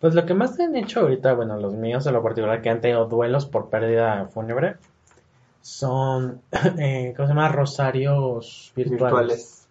Pues 0.00 0.14
lo 0.14 0.24
que 0.24 0.32
más 0.32 0.58
han 0.58 0.74
hecho 0.76 1.00
ahorita, 1.00 1.34
bueno, 1.34 1.58
los 1.58 1.74
míos 1.74 2.06
en 2.06 2.14
lo 2.14 2.22
particular 2.22 2.62
que 2.62 2.70
han 2.70 2.80
tenido 2.80 3.04
duelos 3.06 3.44
por 3.44 3.68
pérdida 3.68 4.26
fúnebre, 4.32 4.76
son, 5.64 6.42
eh, 6.78 7.14
¿cómo 7.16 7.26
se 7.26 7.34
llama? 7.34 7.48
Rosarios 7.48 8.70
virtuales. 8.76 9.66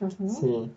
Virtuales. 0.00 0.36
Sí. 0.38 0.72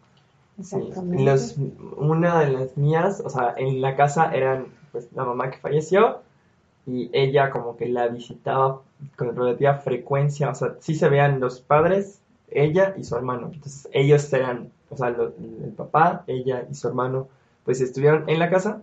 Los, 1.25 1.55
una 1.97 2.39
de 2.39 2.51
las 2.53 2.77
mías, 2.77 3.21
o 3.25 3.29
sea, 3.29 3.53
en 3.57 3.81
la 3.81 3.97
casa 3.97 4.33
eran 4.33 4.67
pues 4.93 5.09
la 5.13 5.25
mamá 5.25 5.51
que 5.51 5.57
falleció 5.57 6.21
y 6.87 7.09
ella 7.11 7.49
como 7.49 7.75
que 7.75 7.87
la 7.87 8.07
visitaba 8.07 8.81
con 9.17 9.35
relativa 9.35 9.73
frecuencia, 9.79 10.49
o 10.51 10.55
sea, 10.55 10.75
sí 10.79 10.95
se 10.95 11.09
vean 11.09 11.41
los 11.41 11.59
padres, 11.59 12.19
ella 12.49 12.95
y 12.97 13.03
su 13.03 13.17
hermano. 13.17 13.49
Entonces 13.51 13.89
ellos 13.91 14.31
eran, 14.31 14.69
o 14.89 14.95
sea, 14.95 15.09
lo- 15.09 15.33
el 15.37 15.73
papá, 15.75 16.23
ella 16.27 16.65
y 16.71 16.75
su 16.75 16.87
hermano, 16.87 17.27
pues 17.65 17.81
estuvieron 17.81 18.29
en 18.29 18.39
la 18.39 18.49
casa 18.49 18.81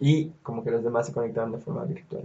y 0.00 0.30
como 0.42 0.64
que 0.64 0.72
los 0.72 0.82
demás 0.82 1.06
se 1.06 1.12
conectaron 1.12 1.52
de 1.52 1.58
forma 1.58 1.84
virtual. 1.84 2.24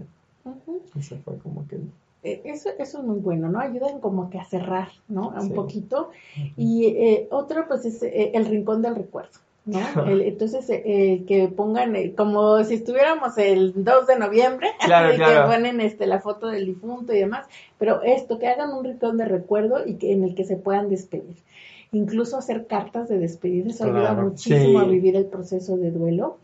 Eso 0.98 1.18
fue 1.24 1.38
como 1.38 1.68
que... 1.68 1.78
Eso, 2.24 2.70
eso 2.80 3.00
es 3.00 3.04
muy 3.04 3.20
bueno, 3.20 3.50
¿no? 3.50 3.60
Ayudan 3.60 4.00
como 4.00 4.30
que 4.30 4.40
a 4.40 4.46
cerrar, 4.46 4.90
¿no? 5.10 5.32
A 5.32 5.42
Un 5.42 5.48
Sí. 5.50 5.54
poquito. 5.54 6.10
Y 6.56 6.86
eh, 6.86 7.28
otro, 7.32 7.68
pues, 7.68 7.84
es 7.86 8.02
eh, 8.04 8.32
el 8.34 8.46
rincón 8.46 8.82
del 8.82 8.96
recuerdo, 8.96 9.40
¿no? 9.66 9.80
El- 10.08 10.22
entonces, 10.22 10.70
eh, 10.70 10.82
eh, 10.86 11.24
que 11.28 11.50
pongan, 11.50 11.96
eh, 11.98 12.14
como 12.16 12.64
si 12.64 12.76
estuviéramos 12.76 13.38
el 13.38 13.74
2 13.84 14.08
de 14.08 14.18
noviembre, 14.20 14.70
Claro, 14.86 15.14
claro. 15.16 15.50
que 15.50 15.56
ponen 15.56 15.82
este, 15.82 16.08
la 16.08 16.22
foto 16.22 16.48
del 16.48 16.66
difunto 16.66 17.14
y 17.14 17.20
demás, 17.20 17.46
pero 17.78 18.02
esto, 18.04 18.40
que 18.40 18.48
hagan 18.48 18.72
un 18.74 18.86
rincón 18.86 19.18
de 19.18 19.26
recuerdo 19.26 19.86
y 19.86 19.96
que 19.96 20.14
en 20.14 20.24
el 20.24 20.34
que 20.34 20.46
se 20.46 20.56
puedan 20.56 20.88
despedir. 20.90 21.36
Incluso 21.92 22.38
hacer 22.38 22.66
cartas 22.68 23.08
de 23.10 23.20
despedir, 23.20 23.68
eso 23.68 23.84
ayuda 23.84 24.14
muchísimo 24.14 24.80
Sí. 24.80 24.86
a 24.86 24.88
vivir 24.88 25.16
el 25.16 25.26
proceso 25.26 25.78
de 25.78 25.92
duelo 25.92 26.38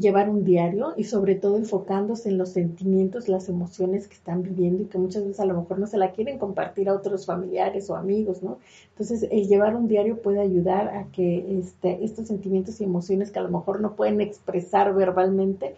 llevar 0.00 0.28
un 0.28 0.44
diario 0.44 0.94
y 0.96 1.04
sobre 1.04 1.34
todo 1.34 1.56
enfocándose 1.56 2.28
en 2.28 2.38
los 2.38 2.50
sentimientos, 2.50 3.28
las 3.28 3.48
emociones 3.48 4.08
que 4.08 4.14
están 4.14 4.42
viviendo 4.42 4.82
y 4.82 4.86
que 4.86 4.98
muchas 4.98 5.24
veces 5.24 5.40
a 5.40 5.46
lo 5.46 5.60
mejor 5.60 5.78
no 5.78 5.86
se 5.86 5.98
la 5.98 6.12
quieren 6.12 6.38
compartir 6.38 6.88
a 6.88 6.94
otros 6.94 7.26
familiares 7.26 7.88
o 7.90 7.96
amigos, 7.96 8.42
¿no? 8.42 8.58
Entonces, 8.90 9.28
el 9.30 9.48
llevar 9.48 9.76
un 9.76 9.88
diario 9.88 10.20
puede 10.20 10.40
ayudar 10.40 10.88
a 10.88 11.04
que 11.12 11.58
este, 11.58 12.04
estos 12.04 12.28
sentimientos 12.28 12.80
y 12.80 12.84
emociones 12.84 13.30
que 13.30 13.38
a 13.38 13.42
lo 13.42 13.50
mejor 13.50 13.80
no 13.80 13.94
pueden 13.94 14.20
expresar 14.20 14.94
verbalmente 14.94 15.76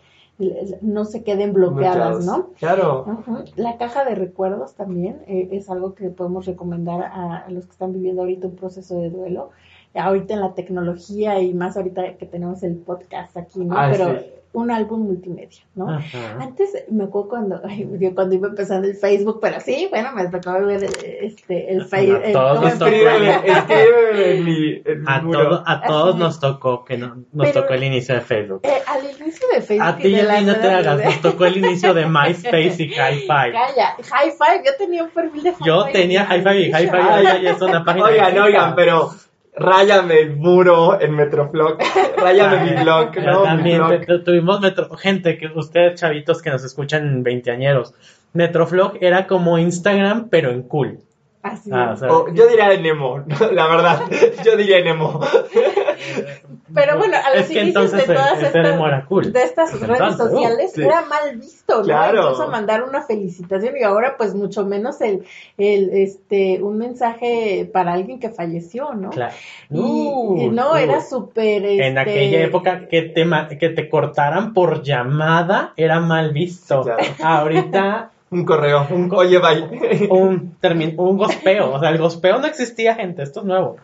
no 0.81 1.05
se 1.05 1.23
queden 1.23 1.53
bloqueadas, 1.53 2.25
¿no? 2.25 2.49
Claro. 2.59 3.05
Ujú. 3.07 3.45
La 3.57 3.77
caja 3.77 4.05
de 4.05 4.15
recuerdos 4.15 4.75
también 4.75 5.23
eh, 5.27 5.49
es 5.53 5.69
algo 5.69 5.95
que 5.95 6.09
podemos 6.09 6.47
recomendar 6.47 7.03
a, 7.03 7.39
a 7.39 7.51
los 7.51 7.67
que 7.67 7.73
están 7.73 7.93
viviendo 7.93 8.23
ahorita 8.23 8.47
un 8.47 8.57
proceso 8.57 8.99
de 8.99 9.11
duelo. 9.11 9.51
Ahorita 9.95 10.35
en 10.35 10.41
la 10.41 10.55
tecnología 10.55 11.41
y 11.41 11.53
más 11.53 11.77
ahorita 11.77 12.15
que 12.19 12.27
tenemos 12.27 12.63
el 12.63 12.77
podcast 12.77 13.37
aquí, 13.37 13.61
¿no? 13.65 13.77
Ah, 13.77 13.89
Pero 13.91 14.19
sí. 14.21 14.27
un 14.53 14.71
álbum 14.71 15.01
multimedia, 15.07 15.63
¿no? 15.75 15.91
Ajá. 15.91 16.37
Antes 16.41 16.85
me 16.91 17.05
acuerdo 17.05 17.29
cuando, 17.29 17.61
ay, 17.65 17.89
yo 17.99 18.15
cuando 18.15 18.35
iba 18.37 18.49
empezando 18.49 18.87
el 18.87 18.95
Facebook, 18.95 19.39
pero 19.41 19.59
sí, 19.61 19.89
bueno, 19.91 20.11
me 20.15 20.29
tocó 20.29 20.65
ver 20.65 20.85
este, 20.85 21.73
el 21.73 21.81
A 21.83 21.85
Facebook. 21.87 22.23
A, 25.07 25.21
muro. 25.23 25.49
todo- 25.49 25.63
a 25.67 25.81
todos 25.83 26.11
Así. 26.15 26.19
nos 26.19 26.41
tocó 26.41 26.85
que 26.85 26.97
no, 26.99 27.17
nos 27.33 27.47
Pero- 27.49 27.63
tocó 27.63 27.75
el 27.75 27.85
inicio 27.85 28.15
de 28.15 28.21
Facebook. 28.21 28.61
Eh, 28.65 28.79
al 28.87 29.05
inicio 29.05 29.47
de 29.55 29.61
Facebook. 29.61 29.87
A 29.89 29.97
ti 29.97 30.09
y 30.09 30.21
a 30.21 30.41
mí 30.41 30.45
no 30.47 30.57
te 30.57 30.69
hagas, 30.69 31.05
nos 31.05 31.21
tocó 31.21 31.45
el 31.47 31.57
inicio 31.59 31.95
de 31.95 32.07
MySpace 32.07 32.77
y 32.83 32.87
Hi-Fi. 32.95 33.27
Calla, 33.27 33.97
High 34.09 34.31
Five, 34.33 34.63
yo 34.67 34.73
tenía 34.79 35.05
un 35.05 35.11
perfil 35.11 35.43
de 35.43 35.53
High 35.53 35.67
Yo 35.67 35.83
Five 35.87 35.93
tenía 35.93 36.29
en 36.31 36.41
Hi-Fi 36.41 36.57
y 36.59 36.67
Hi-Fi 36.67 37.47
es 37.47 37.61
una 37.61 37.85
página. 37.85 38.07
Oigan, 38.07 38.39
oigan, 38.39 38.75
pero 38.75 39.11
ráyame 39.57 40.21
el 40.21 40.37
muro 40.37 41.01
en 41.01 41.15
Metroflog. 41.15 41.79
Ráyame 42.17 42.71
mi 42.71 42.83
blog, 42.83 43.17
¿no? 43.17 43.41
Mi 43.41 43.47
también 43.47 43.79
blog. 43.87 44.07
te- 44.07 44.19
tuvimos 44.21 44.61
metro, 44.61 44.89
gente 44.97 45.39
que 45.39 45.47
ustedes 45.49 46.01
chavitos 46.01 46.41
que 46.43 46.51
nos 46.51 46.65
escuchan 46.65 47.23
veinteañeros. 47.23 47.95
Metroflog 48.33 48.99
era 49.01 49.27
como 49.27 49.59
Instagram, 49.59 50.29
pero 50.31 50.51
en 50.51 50.63
cool. 50.63 50.99
Así 51.43 51.71
Ah, 51.73 51.91
o 51.91 51.95
es. 51.95 52.01
sea, 52.01 52.09
O 52.13 52.29
yo 52.35 52.47
diría 52.49 52.69
Nemo, 52.77 53.25
la 53.53 53.67
verdad. 53.67 54.01
Yo 54.45 54.57
diría 54.57 54.83
Nemo. 54.83 55.21
Pero 56.73 56.99
bueno, 56.99 57.17
a 57.17 57.31
los 57.35 57.41
es 57.43 57.49
que 57.49 57.63
inicios 57.63 57.91
de 57.93 58.03
todas 58.03 58.43
estas, 58.43 58.63
Nemo 58.63 58.87
era 58.87 59.05
cool. 59.07 59.33
de 59.33 59.43
estas 59.43 59.71
Pues 59.71 59.83
redes 59.83 60.01
entonces, 60.13 60.31
sociales 60.31 60.73
sí. 60.75 60.83
era 60.83 61.01
mal 61.03 61.37
visto, 61.37 61.79
¿no? 61.79 61.83
Claro. 61.85 62.23
Incluso 62.31 62.49
mandar 62.49 62.83
una 62.85 63.03
felicitación 63.03 63.75
y 63.77 63.83
ahora 63.83 64.17
pues 64.17 64.35
mucho 64.35 64.65
menos 64.67 65.01
el, 65.01 65.25
el 65.59 65.91
este 65.91 66.63
un 66.63 66.79
mensaje 66.79 67.69
para 67.73 67.95
alguien 67.95 68.21
que 68.21 68.31
falleció, 68.31 68.95
¿no? 68.95 69.11
Claro. 69.11 69.35
Y, 69.71 69.81
Uh, 69.81 70.37
y 70.43 70.49
no, 70.51 70.73
uh. 70.73 70.77
era 70.77 71.01
súper 71.01 71.65
En 71.65 71.99
este, 71.99 71.99
aquella 72.01 72.43
época 72.43 72.87
que 72.89 73.03
te, 73.03 73.25
que 73.59 73.69
te 73.71 73.89
cortaran 73.89 74.53
por 74.55 74.83
llamada 74.83 75.73
era 75.77 76.01
mal 76.01 76.33
visto. 76.33 76.85
Sí, 76.85 76.91
claro. 76.91 77.03
Ahorita 77.41 78.11
Un 78.31 78.45
correo. 78.45 78.87
Un, 78.91 79.13
oye, 79.13 79.39
bye. 79.39 80.09
un, 80.11 80.57
un 80.97 81.17
gospeo. 81.19 81.73
O 81.73 81.81
sea, 81.81 81.91
el 81.91 81.99
gospeo 81.99 82.39
no 82.39 82.47
existía, 82.47 82.95
gente. 82.95 83.23
Esto 83.23 83.41
es 83.41 83.47
nuevo. 83.47 83.77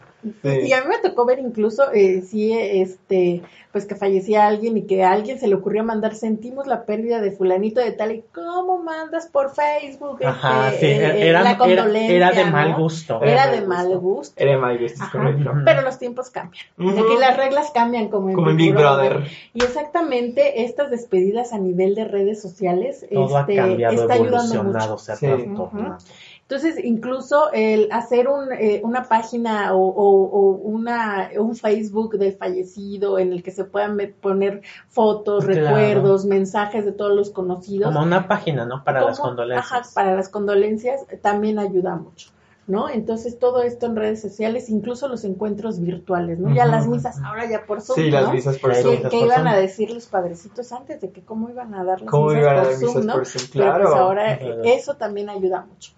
Y 0.42 0.72
a 0.72 0.82
mí 0.82 0.88
me 0.88 0.98
tocó 0.98 1.24
ver 1.24 1.38
incluso, 1.38 1.92
eh, 1.92 2.22
sí, 2.22 2.52
este, 2.52 3.42
pues 3.72 3.86
que 3.86 3.94
fallecía 3.94 4.46
alguien 4.46 4.76
y 4.76 4.86
que 4.86 5.04
a 5.04 5.12
alguien 5.12 5.38
se 5.38 5.46
le 5.48 5.54
ocurrió 5.54 5.84
mandar, 5.84 6.14
sentimos 6.14 6.66
la 6.66 6.84
pérdida 6.84 7.20
de 7.20 7.30
fulanito 7.30 7.80
de 7.80 7.92
tal 7.92 8.12
y 8.12 8.24
cómo 8.32 8.82
mandas 8.82 9.26
por 9.26 9.54
Facebook 9.54 10.24
Ajá, 10.24 10.72
este, 10.72 10.80
sí, 10.80 10.86
eh, 11.02 11.28
era, 11.28 11.42
la 11.42 11.50
era, 11.50 11.58
condolencia, 11.58 12.16
era 12.16 12.32
de 12.32 12.44
mal 12.46 12.74
gusto. 12.74 13.20
Era 13.22 13.32
Era 13.32 13.53
de 13.53 13.66
mal 13.66 13.99
gusto. 13.99 14.34
Era 14.36 14.53
de 14.53 14.57
mal 14.58 14.78
gusto, 14.78 15.04
correcto. 15.12 15.53
Pero 15.64 15.82
los 15.82 15.99
tiempos 15.99 16.30
cambian. 16.30 16.64
Ujú. 16.78 16.91
Aquí 16.91 17.20
las 17.20 17.36
reglas 17.36 17.70
cambian 17.72 18.08
como 18.08 18.30
en, 18.30 18.34
Como 18.34 18.50
en 18.50 18.57
Big 18.57 18.74
Brother. 18.74 19.24
Y 19.53 19.62
exactamente 19.62 20.64
estas 20.64 20.91
despedidas 20.91 21.53
a 21.53 21.58
nivel 21.58 21.95
de 21.95 22.04
redes 22.04 22.41
sociales 22.41 23.07
Todo 23.12 23.41
este, 23.41 23.61
ha 23.61 23.64
cambiado, 23.66 23.95
está 23.95 24.14
ayudando 24.14 24.64
mucho. 24.64 24.99
se 24.99 25.12
ha 25.12 25.16
Sí. 25.16 25.45
Entonces, 26.48 26.76
incluso 26.84 27.50
el 27.52 27.88
hacer 27.90 28.28
un, 28.28 28.52
eh, 28.52 28.80
una 28.84 29.02
página 29.08 29.74
o, 29.74 29.78
o- 29.80 30.30
o 30.30 30.50
una, 30.58 31.30
un 31.40 31.56
Facebook 31.56 32.16
del 32.18 32.34
fallecido 32.36 33.18
en 33.18 33.32
el 33.32 33.42
que 33.42 33.50
se 33.50 33.64
puedan 33.64 33.98
poner 34.20 34.62
fotos, 34.88 35.44
Claro. 35.44 35.60
recuerdos, 35.76 36.24
mensajes 36.24 36.84
de 36.84 36.92
todos 36.92 37.16
los 37.16 37.30
conocidos. 37.30 37.92
Como 37.92 38.04
una 38.06 38.28
página, 38.28 38.64
¿no? 38.64 38.84
Para 38.84 39.00
las 39.00 39.18
condolencias. 39.18 39.72
Ajá, 39.72 39.82
para 39.92 40.14
las 40.14 40.28
condolencias 40.28 41.04
también 41.20 41.58
ayuda 41.58 41.96
mucho, 41.96 42.30
¿no? 42.67 42.88
Entonces 42.88 43.38
todo 43.38 43.63
esto 43.63 43.87
en 43.87 43.97
redes 43.97 44.21
sociales, 44.21 44.68
incluso 44.68 45.07
los 45.09 45.25
encuentros 45.25 45.80
virtuales, 45.80 46.38
¿no? 46.38 46.55
Ya 46.55 46.67
las 46.67 46.88
misas 46.88 47.18
ahora 47.25 47.49
ya 47.49 47.64
por 47.64 47.80
Zoom, 47.80 47.97
Sí, 47.97 48.11
las 48.11 48.25
¿no? 48.26 48.33
visas 48.33 48.59
por 48.59 48.75
Sí, 48.75 48.83
Zoom. 48.83 48.95
misas 48.97 49.11
por 49.13 49.21
iban 49.25 49.37
Zoom. 49.38 49.47
a 49.47 49.57
decir 49.57 49.91
los 49.91 50.07
padrecitos 50.07 50.72
antes 50.72 51.01
de 51.01 51.11
que 51.11 51.21
cómo 51.22 51.49
iban 51.49 51.75
a 51.75 51.84
dar 51.84 52.01
las 52.01 52.11
¿Cómo 52.11 52.26
misas 52.26 52.43
iban 52.43 52.57
a 52.57 52.63
por 52.63 52.67
dar 52.71 52.75
Zoom, 52.80 52.88
misas 52.88 53.05
¿no? 53.07 53.13
por 53.14 53.26
Zoom? 53.26 53.45
Pero 53.53 53.64
pues 53.72 53.76
Claro. 53.88 53.97
ahora 53.97 54.33
eh, 54.34 54.38
Claro. 54.38 54.63
eso 54.64 54.95
también 54.97 55.29
ayuda 55.30 55.67
mucho. 55.68 55.93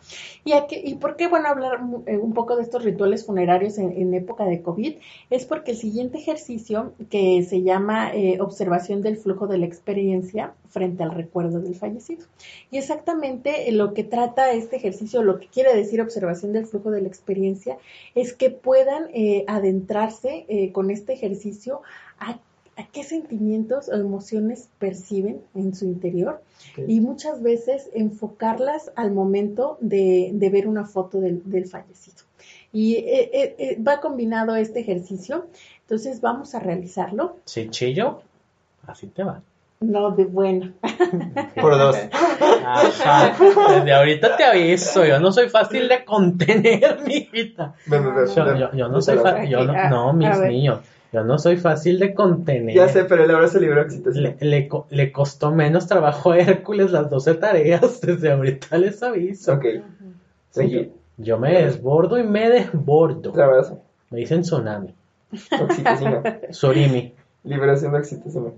¿Y, 0.44 0.52
a 0.52 0.66
qué- 0.66 0.80
¿Y 0.82 0.94
por 0.96 1.16
qué, 1.16 1.28
bueno, 1.28 1.48
hablar 1.48 1.80
eh, 2.06 2.16
un 2.16 2.32
poco 2.32 2.56
de 2.56 2.62
estos 2.62 2.82
rituales 2.84 3.26
funerarios 3.26 3.76
en, 3.78 3.90
en 3.92 4.14
época 4.14 4.44
de 4.44 4.62
COVID? 4.62 4.94
Es 5.30 5.44
porque 5.46 5.72
el 5.72 5.76
siguiente 5.76 6.18
ejercicio, 6.18 6.92
que 7.10 7.42
se 7.48 7.62
llama 7.62 8.12
eh, 8.14 8.40
observación 8.40 9.02
del 9.02 9.16
flujo 9.18 9.46
de 9.46 9.58
la 9.58 9.66
experiencia 9.66 10.52
frente 10.70 11.02
al 11.02 11.10
recuerdo 11.12 11.60
del 11.60 11.74
fallecido. 11.74 12.24
Y 12.70 12.78
exactamente 12.78 13.70
lo 13.72 13.94
que 13.94 14.04
trata 14.04 14.52
este 14.52 14.76
ejercicio, 14.76 15.22
lo 15.22 15.38
que 15.38 15.46
quiere 15.48 15.74
decir 15.74 16.00
observación 16.00 16.52
del 16.52 16.57
flujo 16.66 16.90
de 16.90 17.02
la 17.02 17.08
experiencia, 17.08 17.78
es 18.14 18.32
que 18.32 18.50
puedan 18.50 19.08
eh, 19.14 19.44
adentrarse 19.46 20.46
eh, 20.48 20.72
con 20.72 20.90
este 20.90 21.12
ejercicio 21.12 21.82
a, 22.18 22.38
a 22.76 22.86
qué 22.92 23.04
sentimientos 23.04 23.88
o 23.88 23.94
emociones 23.94 24.68
perciben 24.78 25.40
en 25.54 25.74
su 25.74 25.84
interior 25.84 26.42
y 26.86 27.00
muchas 27.00 27.42
veces 27.42 27.88
enfocarlas 27.94 28.92
al 28.94 29.12
momento 29.12 29.78
de, 29.80 30.30
de 30.32 30.50
ver 30.50 30.68
una 30.68 30.84
foto 30.84 31.20
del, 31.20 31.42
del 31.50 31.66
fallecido. 31.66 32.18
Y 32.72 32.96
eh, 32.96 33.78
va 33.86 34.00
combinado 34.00 34.54
este 34.54 34.80
ejercicio, 34.80 35.46
entonces 35.80 36.20
vamos 36.20 36.54
a 36.54 36.60
realizarlo. 36.60 37.36
Si 37.46 37.70
chillo, 37.70 38.20
así 38.86 39.06
te 39.06 39.24
va. 39.24 39.42
No 39.80 40.10
de 40.10 40.24
bueno. 40.24 40.72
Por 41.60 41.78
dos. 41.78 41.96
Ajá. 42.64 43.32
Desde 43.76 43.92
ahorita 43.92 44.36
te 44.36 44.44
aviso, 44.44 45.04
yo 45.04 45.20
no 45.20 45.30
soy 45.30 45.48
fácil 45.48 45.88
de 45.88 46.04
contener, 46.04 46.98
mi 47.06 47.14
hijita. 47.14 47.74
Ven, 47.86 48.04
ven, 48.04 48.14
ven, 48.14 48.26
Yo, 48.34 48.44
ven. 48.44 48.56
yo, 48.58 48.72
yo 48.72 48.88
no 48.88 49.00
soy 49.00 49.18
fácil, 49.18 49.48
yo 49.48 49.64
no, 49.64 49.88
no, 49.88 50.12
mis 50.12 50.36
niños, 50.40 50.80
yo 51.12 51.22
no 51.22 51.38
soy 51.38 51.56
fácil 51.58 51.98
de 52.00 52.12
contener. 52.12 52.74
Ya 52.74 52.88
sé, 52.88 53.04
pero 53.04 53.24
el 53.24 53.30
abrazo 53.30 53.60
libró 53.60 53.82
oxitocina. 53.82 54.34
Le, 54.40 54.46
le, 54.46 54.68
le 54.90 55.12
costó 55.12 55.52
menos 55.52 55.86
trabajo 55.86 56.32
a 56.32 56.38
Hércules 56.38 56.90
las 56.90 57.08
12 57.08 57.34
tareas, 57.34 58.00
desde 58.02 58.32
ahorita 58.32 58.78
les 58.78 59.00
aviso. 59.02 59.54
Ok, 59.54 59.64
Sí, 59.64 59.70
yo, 59.74 60.78
seguí. 60.78 60.92
yo 61.18 61.38
me 61.38 61.52
desbordo 61.62 62.18
y 62.18 62.24
me 62.24 62.50
desbordo. 62.50 63.32
Me 64.10 64.18
dicen 64.18 64.42
tsunami. 64.42 64.92
Oxitocina. 65.62 66.22
Surimi. 66.50 67.14
Liberación 67.44 67.92
de 67.92 67.98
oxitocina. 67.98 68.50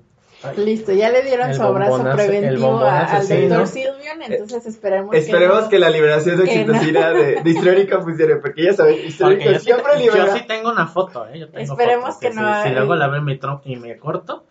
Listo, 0.56 0.92
ya 0.92 1.10
le 1.10 1.22
dieron 1.22 1.50
El 1.50 1.54
su 1.56 1.62
abrazo 1.62 2.02
preventivo 2.14 2.78
al 2.80 3.08
doctor 3.26 3.66
Silvian, 3.66 4.22
entonces 4.22 4.64
esperemos, 4.66 5.14
Esperemos 5.14 5.62
no- 5.64 5.68
que 5.68 5.78
la 5.78 5.90
liberación 5.90 6.38
de 6.38 6.44
que 6.44 6.64
no. 6.64 6.72
oxitocina 6.72 7.10
de, 7.10 7.42
de 7.42 7.50
Histórica 7.54 8.00
funcione, 8.00 8.36
porque 8.36 8.64
ya 8.64 8.72
saben, 8.72 8.96
Histórica 9.06 9.44
yo, 9.44 9.58
sí, 9.58 9.64
siempre 9.66 9.92
yo 10.04 10.12
libera. 10.14 10.34
sí 10.36 10.44
tengo 10.46 10.70
una 10.70 10.86
foto, 10.86 11.26
¿eh? 11.28 11.40
Yo 11.40 11.48
tengo 11.50 11.72
Esperemos 11.72 12.14
foto, 12.14 12.20
que 12.20 12.30
sí, 12.32 12.36
no 12.38 12.62
Si 12.62 12.68
hay- 12.68 12.74
luego 12.74 12.94
la 12.94 13.08
veo 13.08 13.18
en 13.18 13.24
mi 13.26 13.36
tronco 13.38 13.62
y 13.66 13.76
me 13.76 13.98
corto, 13.98 14.44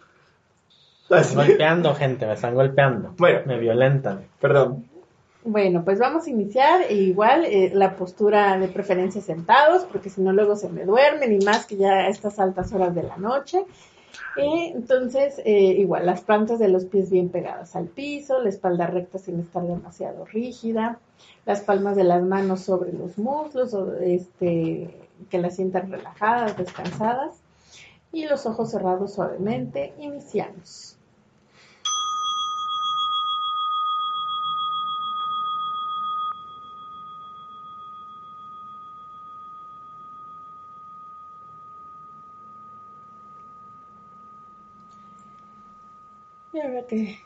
me 1.10 1.22
están 1.22 1.48
golpeando, 1.48 1.96
gente, 1.96 2.28
me 2.28 2.34
están 2.34 2.54
golpeando. 2.54 3.14
Bueno. 3.18 3.40
Me 3.46 3.58
violentan. 3.58 4.28
Perdón. 4.40 4.86
Bueno, 5.44 5.84
pues 5.84 5.98
vamos 5.98 6.28
a 6.28 6.30
iniciar 6.30 6.82
e 6.88 6.94
igual 6.94 7.46
eh, 7.46 7.72
la 7.74 7.96
postura 7.96 8.58
de 8.60 8.68
preferencia 8.68 9.22
sentados, 9.22 9.86
porque 9.92 10.10
si 10.12 10.22
no 10.22 10.34
luego 10.34 10.56
se 10.56 10.70
me 10.70 10.86
duermen 10.86 11.34
y 11.34 11.44
más 11.44 11.66
que 11.66 11.78
ya 11.78 11.92
a 11.94 12.08
estas 12.10 12.38
altas 12.40 12.72
horas 12.74 12.94
de 12.94 13.04
la 13.04 13.18
noche. 13.18 13.64
Entonces, 14.36 15.42
eh, 15.46 15.76
igual, 15.78 16.06
las 16.06 16.22
plantas 16.22 16.60
de 16.60 16.70
los 16.70 16.86
pies 16.86 17.10
bien 17.10 17.30
pegadas 17.30 17.76
al 17.76 17.88
piso, 17.88 18.42
la 18.42 18.50
espalda 18.50 18.88
recta 18.88 19.18
sin 19.18 19.40
estar 19.40 19.64
demasiado 19.64 20.26
rígida, 20.26 21.00
las 21.46 21.62
palmas 21.62 21.96
de 21.96 22.04
las 22.04 22.24
manos 22.24 22.62
sobre 22.62 22.94
los 22.94 23.18
muslos, 23.18 23.74
o, 23.74 23.94
este, 23.96 24.94
que 25.30 25.40
las 25.40 25.56
sientan 25.56 25.92
relajadas, 25.92 26.58
descansadas, 26.58 27.42
y 28.12 28.28
los 28.28 28.46
ojos 28.46 28.72
cerrados 28.72 29.14
suavemente. 29.14 29.94
Iniciamos. 30.00 30.99
Que 46.88 47.18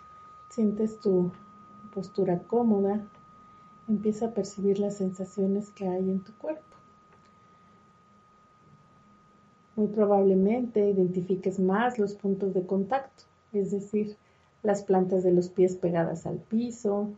sientes 0.49 0.99
tu 1.01 1.31
postura 1.93 2.39
cómoda, 2.39 3.05
empieza 3.89 4.27
a 4.27 4.33
percibir 4.33 4.79
las 4.79 4.95
sensaciones 4.97 5.69
que 5.71 5.85
hay 5.87 6.09
en 6.09 6.23
tu 6.23 6.33
cuerpo. 6.37 6.63
Muy 9.75 9.87
probablemente 9.87 10.89
identifiques 10.89 11.59
más 11.59 11.99
los 11.99 12.13
puntos 12.13 12.53
de 12.53 12.65
contacto, 12.65 13.25
es 13.51 13.71
decir, 13.71 14.15
las 14.63 14.81
plantas 14.83 15.23
de 15.23 15.33
los 15.33 15.49
pies 15.49 15.75
pegadas 15.75 16.25
al 16.25 16.37
piso, 16.37 17.09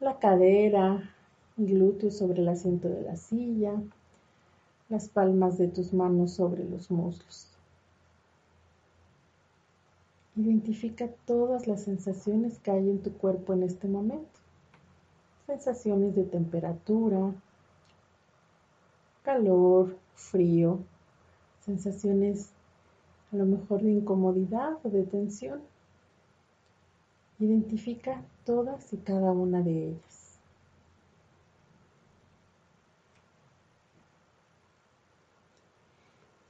la 0.00 0.18
cadera 0.18 1.14
y 1.56 1.66
glúteos 1.66 2.16
sobre 2.16 2.42
el 2.42 2.48
asiento 2.48 2.88
de 2.88 3.02
la 3.02 3.16
silla, 3.16 3.72
las 4.88 5.08
palmas 5.08 5.58
de 5.58 5.68
tus 5.68 5.92
manos 5.92 6.32
sobre 6.32 6.64
los 6.64 6.90
muslos. 6.90 7.55
Identifica 10.36 11.08
todas 11.24 11.66
las 11.66 11.84
sensaciones 11.84 12.58
que 12.58 12.70
hay 12.70 12.90
en 12.90 13.02
tu 13.02 13.12
cuerpo 13.14 13.54
en 13.54 13.62
este 13.62 13.88
momento. 13.88 14.38
Sensaciones 15.46 16.14
de 16.14 16.24
temperatura, 16.24 17.32
calor, 19.22 19.96
frío, 20.14 20.80
sensaciones 21.64 22.50
a 23.32 23.36
lo 23.36 23.46
mejor 23.46 23.80
de 23.80 23.92
incomodidad 23.92 24.76
o 24.84 24.90
de 24.90 25.04
tensión. 25.04 25.62
Identifica 27.38 28.22
todas 28.44 28.92
y 28.92 28.98
cada 28.98 29.32
una 29.32 29.62
de 29.62 29.88
ellas. 29.88 30.38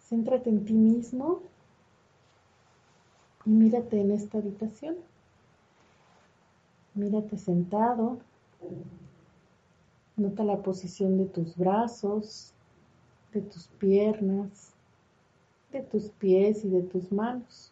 Céntrate 0.01 0.51
en 0.51 0.65
ti 0.65 0.75
mismo 0.75 1.41
mírate 3.47 4.01
en 4.01 4.10
esta 4.10 4.39
habitación. 4.39 4.97
Mírate 6.94 7.39
sentado. 7.39 8.18
Nota 10.16 10.44
la 10.44 10.62
posición 10.62 11.18
de 11.18 11.27
tus 11.27 11.56
brazos, 11.56 12.52
de 13.32 13.43
tus 13.43 13.68
piernas, 13.78 14.73
de 15.73 15.82
tus 15.82 16.09
pies 16.10 16.64
y 16.64 16.70
de 16.70 16.82
tus 16.82 17.12
manos. 17.12 17.70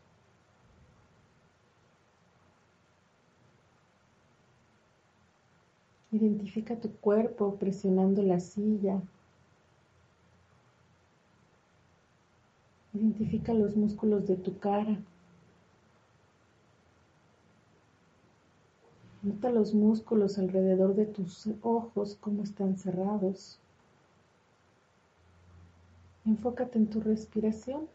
Identifica 6.13 6.77
tu 6.77 6.93
cuerpo 6.99 7.57
presionando 7.57 8.23
la 8.23 8.39
silla. 8.39 9.03
Identifica 12.93 13.53
los 13.53 13.75
músculos 13.75 14.27
de 14.29 14.37
tu 14.37 14.57
cara. 14.59 15.01
Nota 19.25 19.49
los 19.49 19.73
músculos 19.73 20.39
alrededor 20.39 20.95
de 20.95 21.07
tus 21.07 21.49
ojos, 21.63 22.19
cómo 22.21 22.43
están 22.43 22.77
cerrados. 22.77 23.59
Enfócate 26.27 26.77
en 26.77 26.89
tu 26.89 27.01
respiración, 27.01 27.89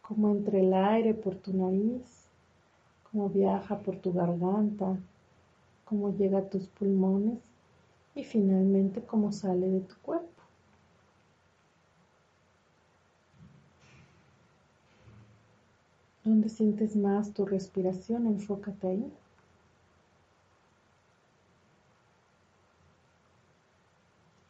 cómo 0.00 0.30
entra 0.30 0.60
el 0.60 0.72
aire 0.72 1.12
por 1.12 1.34
tu 1.34 1.52
nariz, 1.52 2.28
cómo 3.10 3.28
viaja 3.28 3.80
por 3.80 3.96
tu 3.96 4.12
garganta, 4.12 4.96
cómo 5.84 6.16
llega 6.16 6.38
a 6.38 6.48
tus 6.48 6.68
pulmones 6.68 7.40
y 8.14 8.22
finalmente 8.22 9.02
cómo 9.02 9.32
sale 9.32 9.66
de 9.66 9.80
tu 9.80 9.96
cuerpo. 10.02 10.28
¿Dónde 16.22 16.48
sientes 16.48 16.94
más 16.94 17.32
tu 17.32 17.44
respiración? 17.44 18.28
Enfócate 18.28 18.86
ahí. 18.86 19.12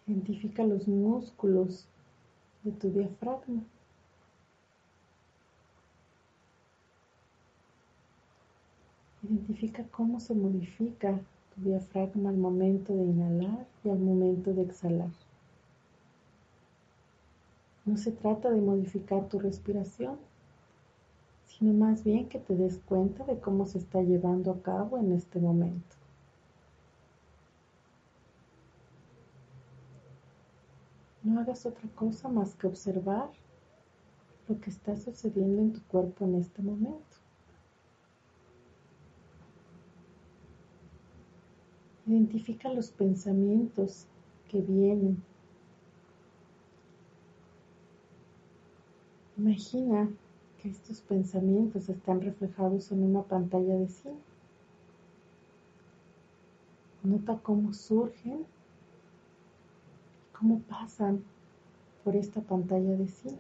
Identifica 0.06 0.62
los 0.64 0.86
músculos 0.86 1.86
de 2.62 2.72
tu 2.72 2.90
diafragma. 2.90 3.62
Identifica 9.22 9.85
cómo 9.90 10.20
se 10.20 10.35
modifica 10.35 11.18
tu 11.55 11.62
diafragma 11.62 12.28
al 12.28 12.36
momento 12.36 12.94
de 12.94 13.05
inhalar 13.05 13.66
y 13.82 13.89
al 13.89 13.98
momento 13.98 14.52
de 14.52 14.62
exhalar. 14.62 15.10
No 17.86 17.97
se 17.97 18.12
trata 18.12 18.51
de 18.51 18.60
modificar 18.60 19.28
tu 19.28 19.39
respiración, 19.39 20.16
sino 21.47 21.72
más 21.72 22.05
bien 22.05 22.28
que 22.28 22.39
te 22.39 22.55
des 22.55 22.78
cuenta 22.78 23.24
de 23.24 23.39
cómo 23.39 23.64
se 23.64 23.78
está 23.78 24.02
llevando 24.02 24.51
a 24.51 24.60
cabo 24.62 24.98
en 24.98 25.12
este 25.12 25.39
momento. 25.39 26.03
No 31.35 31.40
hagas 31.40 31.66
otra 31.66 31.89
cosa 31.97 32.28
más 32.28 32.55
que 32.55 32.69
observar 32.69 33.28
lo 34.47 34.61
que 34.61 34.70
está 34.70 34.97
sucediendo 34.97 35.62
en 35.62 35.73
tu 35.73 35.82
cuerpo 35.89 36.24
en 36.24 36.36
este 36.36 36.62
momento. 36.62 37.16
Identifica 42.06 42.73
los 42.73 42.93
pensamientos 42.93 44.06
que 44.48 44.61
vienen. 44.61 45.20
Imagina 49.36 50.09
que 50.62 50.69
estos 50.69 51.01
pensamientos 51.01 51.89
están 51.89 52.20
reflejados 52.20 52.93
en 52.93 53.02
una 53.02 53.24
pantalla 53.24 53.74
de 53.74 53.89
cine. 53.89 54.20
Nota 57.02 57.40
cómo 57.43 57.73
surgen, 57.73 58.47
cómo 60.44 60.60
pasan 60.60 61.24
por 62.04 62.14
esta 62.14 62.42
pantalla 62.42 62.98
de 62.98 63.08
cine. 63.08 63.38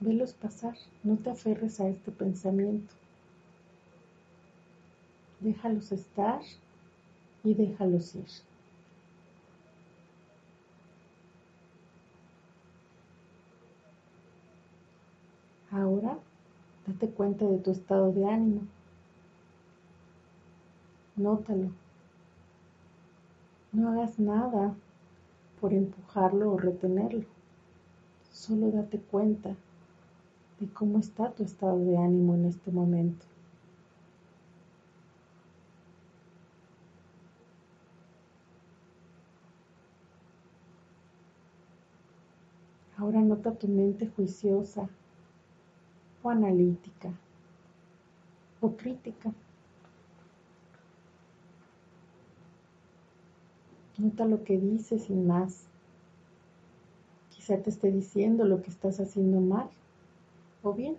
Velos 0.00 0.32
pasar, 0.32 0.74
no 1.04 1.18
te 1.18 1.28
aferres 1.28 1.80
a 1.80 1.88
este 1.88 2.10
pensamiento. 2.10 2.94
Déjalos 5.40 5.92
estar 5.92 6.40
y 7.44 7.52
déjalos 7.52 8.14
ir. 8.14 8.24
Ahora 15.70 16.16
date 16.86 17.10
cuenta 17.10 17.44
de 17.44 17.58
tu 17.58 17.72
estado 17.72 18.10
de 18.12 18.26
ánimo. 18.26 18.77
Nótalo. 21.18 21.72
No 23.72 23.88
hagas 23.88 24.20
nada 24.20 24.76
por 25.60 25.72
empujarlo 25.72 26.52
o 26.52 26.56
retenerlo. 26.56 27.24
Solo 28.30 28.70
date 28.70 29.00
cuenta 29.00 29.56
de 30.60 30.68
cómo 30.68 31.00
está 31.00 31.32
tu 31.32 31.42
estado 31.42 31.76
de 31.78 31.98
ánimo 31.98 32.36
en 32.36 32.44
este 32.44 32.70
momento. 32.70 33.26
Ahora 42.96 43.20
nota 43.22 43.52
tu 43.52 43.66
mente 43.66 44.06
juiciosa 44.06 44.88
o 46.22 46.30
analítica 46.30 47.10
o 48.60 48.70
crítica. 48.70 49.32
Nota 53.98 54.24
lo 54.24 54.44
que 54.44 54.58
dice 54.58 54.98
sin 54.98 55.26
más. 55.26 55.64
Quizá 57.30 57.58
te 57.58 57.70
esté 57.70 57.90
diciendo 57.90 58.44
lo 58.44 58.62
que 58.62 58.70
estás 58.70 59.00
haciendo 59.00 59.40
mal 59.40 59.68
o 60.62 60.72
bien. 60.72 60.96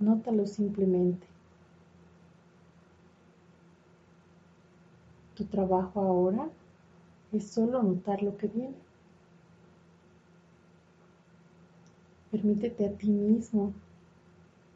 Nótalo 0.00 0.46
simplemente. 0.46 1.26
Tu 5.36 5.44
trabajo 5.44 6.00
ahora 6.00 6.48
es 7.32 7.46
solo 7.48 7.82
notar 7.82 8.22
lo 8.22 8.36
que 8.36 8.48
viene. 8.48 8.74
Permítete 12.30 12.86
a 12.86 12.92
ti 12.92 13.08
mismo 13.08 13.72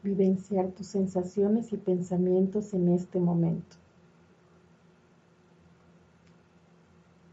vivenciar 0.03 0.69
tus 0.71 0.87
sensaciones 0.87 1.71
y 1.71 1.77
pensamientos 1.77 2.73
en 2.73 2.89
este 2.89 3.19
momento. 3.19 3.75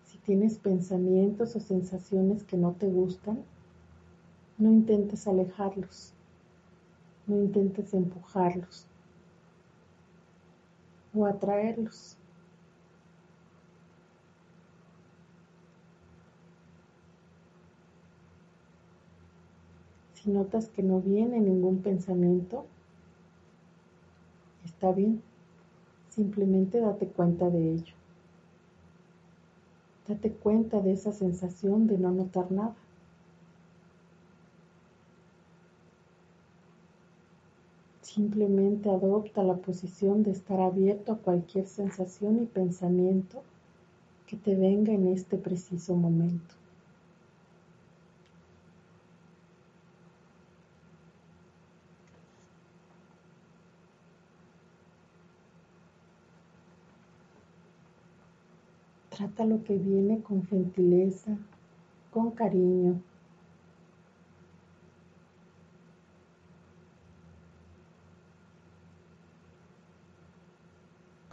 Si 0.05 0.19
tienes 0.31 0.59
pensamientos 0.59 1.57
o 1.57 1.61
sensaciones 1.61 2.45
que 2.45 2.57
no 2.57 2.71
te 2.75 2.87
gustan, 2.87 3.43
no 4.59 4.71
intentes 4.71 5.27
alejarlos, 5.27 6.13
no 7.27 7.35
intentes 7.35 7.93
empujarlos 7.95 8.87
o 11.13 11.27
atraerlos. 11.27 12.17
Si 20.15 20.31
notas 20.31 20.69
que 20.69 20.85
no 20.85 21.01
viene 21.01 21.41
ningún 21.41 21.79
pensamiento, 21.83 22.67
está 24.65 24.93
bien, 24.93 25.21
simplemente 26.09 26.79
date 26.79 27.09
cuenta 27.09 27.51
de 27.51 27.73
ello. 27.73 28.00
Date 30.11 30.33
cuenta 30.33 30.81
de 30.81 30.93
esa 30.93 31.13
sensación 31.13 31.87
de 31.87 31.97
no 31.97 32.11
notar 32.11 32.51
nada. 32.51 32.75
Simplemente 38.03 38.91
adopta 38.91 39.45
la 39.45 39.55
posición 39.55 40.25
de 40.25 40.33
estar 40.33 40.61
abierto 40.61 41.13
a 41.13 41.19
cualquier 41.19 41.69
sensación 41.69 42.43
y 42.43 42.47
pensamiento 42.47 43.45
que 44.27 44.37
te 44.37 44.57
venga 44.57 44.93
en 44.93 45.07
este 45.07 45.39
preciso 45.39 45.95
momento. 45.95 46.60
Trata 59.21 59.45
lo 59.45 59.63
que 59.63 59.77
viene 59.77 60.23
con 60.23 60.47
gentileza, 60.47 61.37
con 62.11 62.31
cariño, 62.31 63.03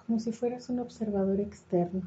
como 0.06 0.20
si 0.20 0.34
fueras 0.34 0.68
un 0.68 0.80
observador 0.80 1.40
externo, 1.40 2.02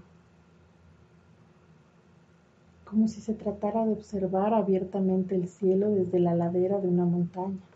como 2.85 3.09
si 3.09 3.23
se 3.23 3.33
tratara 3.33 3.87
de 3.87 3.93
observar 3.93 4.53
abiertamente 4.53 5.35
el 5.35 5.49
cielo 5.49 5.89
desde 5.89 6.21
la 6.21 6.35
ladera 6.35 6.79
de 6.79 6.89
una 6.89 7.07
montaña. 7.07 7.70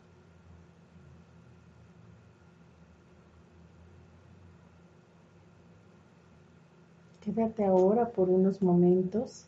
Quédate 7.24 7.64
ahora 7.64 8.05
por 8.05 8.28
unos 8.28 8.60
momentos 8.60 9.46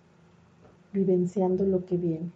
vivenciando 0.94 1.62
lo 1.66 1.84
que 1.84 1.98
viene. 1.98 2.30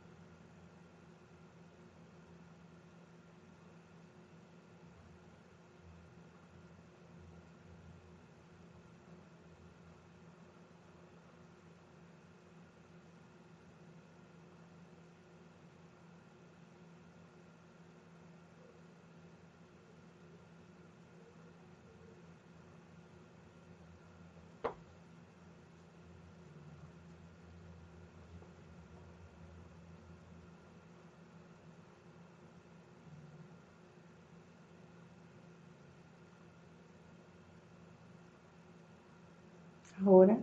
Ahora, 40.05 40.39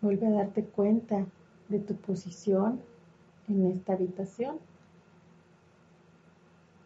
Vuelve 0.00 0.28
a 0.28 0.30
darte 0.30 0.64
cuenta 0.64 1.26
de 1.68 1.80
tu 1.80 1.96
posición 1.96 2.80
en 3.48 3.66
esta 3.66 3.94
habitación, 3.94 4.58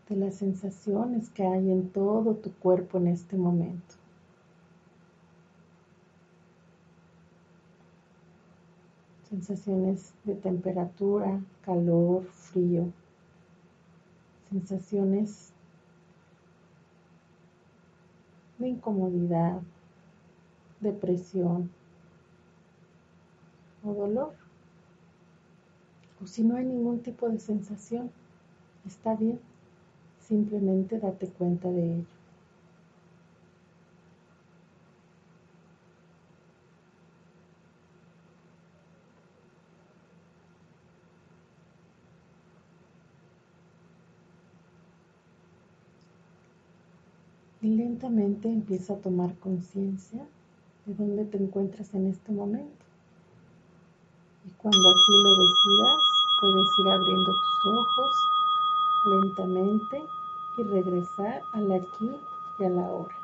de 0.09 0.17
las 0.17 0.37
sensaciones 0.37 1.29
que 1.29 1.45
hay 1.47 1.71
en 1.71 1.91
todo 1.91 2.35
tu 2.37 2.53
cuerpo 2.55 2.97
en 2.97 3.09
este 3.09 3.37
momento. 3.37 3.97
Sensaciones 9.29 10.15
de 10.25 10.35
temperatura, 10.35 11.39
calor, 11.65 12.25
frío, 12.25 12.87
sensaciones 14.51 15.53
de 18.59 18.69
incomodidad, 18.69 19.61
depresión 20.83 21.71
o 23.85 23.95
dolor. 23.95 24.35
O 26.23 26.27
si 26.27 26.43
no 26.45 26.57
hay 26.57 26.65
ningún 26.65 27.01
tipo 27.01 27.29
de 27.29 27.39
sensación, 27.39 28.11
está 28.87 29.17
bien, 29.17 29.41
simplemente 30.21 30.99
date 30.99 31.27
cuenta 31.29 31.69
de 31.71 31.95
ello. 31.95 32.07
Y 47.61 47.69
lentamente 47.69 48.49
empieza 48.49 48.95
a 48.95 48.97
tomar 48.97 49.37
conciencia 49.37 50.27
de 50.87 50.95
dónde 50.95 51.25
te 51.25 51.39
encuentras 51.39 51.93
en 51.95 52.09
este 52.09 52.33
momento. 52.33 52.85
Y 54.47 54.51
cuando 54.51 54.89
así 54.89 55.13
lo 55.13 55.31
decidas, 55.31 56.03
puedes 56.41 56.69
ir 56.79 56.89
abriendo 56.89 57.33
tus 57.33 57.73
ojos 57.73 58.15
lentamente 59.07 60.03
y 60.59 60.63
regresar 60.63 61.41
al 61.55 61.73
aquí 61.73 62.17
y 62.59 62.65
a 62.65 62.69
la 62.69 62.83
hora. 62.83 63.15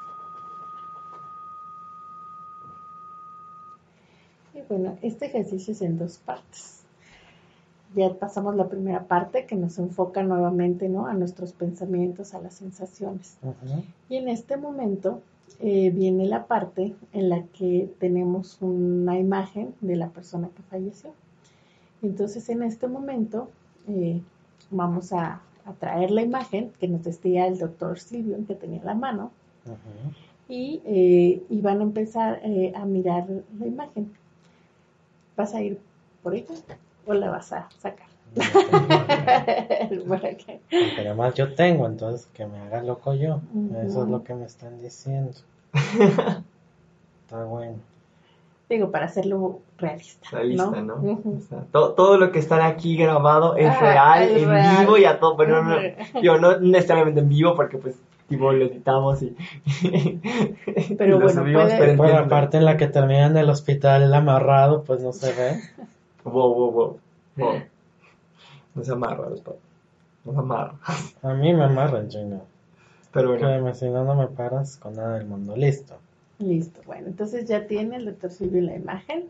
Y 4.54 4.60
bueno, 4.68 4.98
este 5.02 5.26
ejercicio 5.26 5.72
es 5.72 5.82
en 5.82 5.98
dos 5.98 6.18
partes 6.18 6.78
ya 7.94 8.12
pasamos 8.14 8.54
la 8.54 8.68
primera 8.68 9.04
parte 9.04 9.46
que 9.46 9.56
nos 9.56 9.78
enfoca 9.78 10.22
nuevamente 10.22 10.88
¿no? 10.88 11.06
a 11.06 11.14
nuestros 11.14 11.52
pensamientos, 11.52 12.34
a 12.34 12.40
las 12.40 12.54
sensaciones. 12.54 13.38
Y 14.08 14.16
en 14.16 14.28
este 14.28 14.56
momento 14.56 15.22
eh, 15.60 15.90
viene 15.90 16.26
la 16.26 16.46
parte 16.46 16.94
en 17.12 17.28
la 17.28 17.42
que 17.42 17.90
tenemos 17.98 18.58
una 18.60 19.18
imagen 19.18 19.74
de 19.80 19.96
la 19.96 20.08
persona 20.08 20.48
que 20.54 20.62
falleció. 20.62 21.12
Entonces 22.02 22.48
en 22.48 22.62
este 22.62 22.88
momento 22.88 23.48
eh, 23.88 24.20
vamos 24.70 25.12
a, 25.12 25.42
traer 25.80 26.10
la 26.10 26.22
imagen 26.22 26.72
que 26.80 26.88
nos 26.88 27.04
decía 27.04 27.46
el 27.46 27.58
doctor 27.58 27.98
Silvio 27.98 28.38
que 28.46 28.54
tenía 28.54 28.82
la 28.84 28.94
mano 28.94 29.30
y, 30.48 30.80
eh, 30.86 31.42
y, 31.50 31.60
van 31.60 31.80
a 31.80 31.82
empezar 31.82 32.40
a 32.74 32.86
mirar 32.86 33.26
la 33.58 33.66
imagen. 33.66 34.10
¿Vas 35.36 35.54
a 35.54 35.60
ir 35.60 35.78
por 36.22 36.34
ella? 36.34 36.54
o 37.08 37.14
la 37.14 37.30
vas 37.30 37.52
a 37.52 37.68
sacar? 37.80 38.07
Porque 40.08 40.60
además 40.98 41.34
yo 41.34 41.54
tengo, 41.54 41.86
entonces 41.86 42.28
que 42.32 42.46
me 42.46 42.58
haga 42.58 42.82
loco 42.82 43.14
yo. 43.14 43.40
Eso 43.84 44.04
es 44.04 44.08
lo 44.08 44.22
que 44.22 44.34
me 44.34 44.44
están 44.44 44.80
diciendo. 44.80 45.32
Está 45.72 47.44
bueno. 47.44 47.76
Digo, 48.68 48.90
para 48.90 49.06
hacerlo 49.06 49.60
realista. 49.78 50.28
Realista, 50.30 50.82
¿no? 50.82 51.22
todo, 51.72 52.18
lo 52.18 52.32
que 52.32 52.38
está 52.38 52.66
aquí 52.66 52.98
grabado 52.98 53.56
es 53.56 53.80
real, 53.80 54.28
en 54.28 54.78
vivo 54.80 54.98
y 54.98 55.06
a 55.06 55.18
todo. 55.18 55.38
Pero 55.38 55.64
no, 55.64 55.76
yo 56.22 56.38
no 56.38 56.58
necesariamente 56.60 57.20
en 57.20 57.30
vivo 57.30 57.54
porque 57.54 57.78
pues 57.78 57.96
tipo 58.28 58.52
lo 58.52 58.66
editamos 58.66 59.22
y, 59.22 59.34
pero 60.98 61.18
bueno, 61.18 61.42
puede... 61.44 61.96
Por 61.96 62.10
la 62.10 62.28
parte 62.28 62.58
en 62.58 62.66
la 62.66 62.76
que 62.76 62.88
termina 62.88 63.26
en 63.26 63.38
el 63.38 63.48
hospital 63.48 64.02
el 64.02 64.12
amarrado, 64.12 64.84
pues 64.84 65.00
no 65.00 65.14
se 65.14 65.32
ve. 65.32 65.60
Wow, 66.24 66.54
wow, 66.54 66.72
wow. 66.72 66.98
No 67.36 67.77
se 68.84 68.92
amarra 68.92 69.28
los 69.30 69.42
No 70.24 70.32
se 70.32 70.38
amarra. 70.38 70.74
A 71.22 71.34
mí 71.34 71.52
me 71.52 71.64
amarran, 71.64 72.10
Gina. 72.10 72.40
Pero 73.12 73.36
bueno. 73.36 73.74
si 73.74 73.88
no, 73.88 74.04
no 74.04 74.14
me 74.14 74.26
paras 74.28 74.76
con 74.76 74.94
nada 74.94 75.18
del 75.18 75.26
mundo. 75.26 75.56
Listo. 75.56 75.96
Listo. 76.38 76.80
Bueno, 76.86 77.08
entonces 77.08 77.46
ya 77.46 77.66
tiene 77.66 77.96
el 77.96 78.04
doctor 78.04 78.30
Silvio 78.30 78.62
la 78.62 78.76
imagen. 78.76 79.24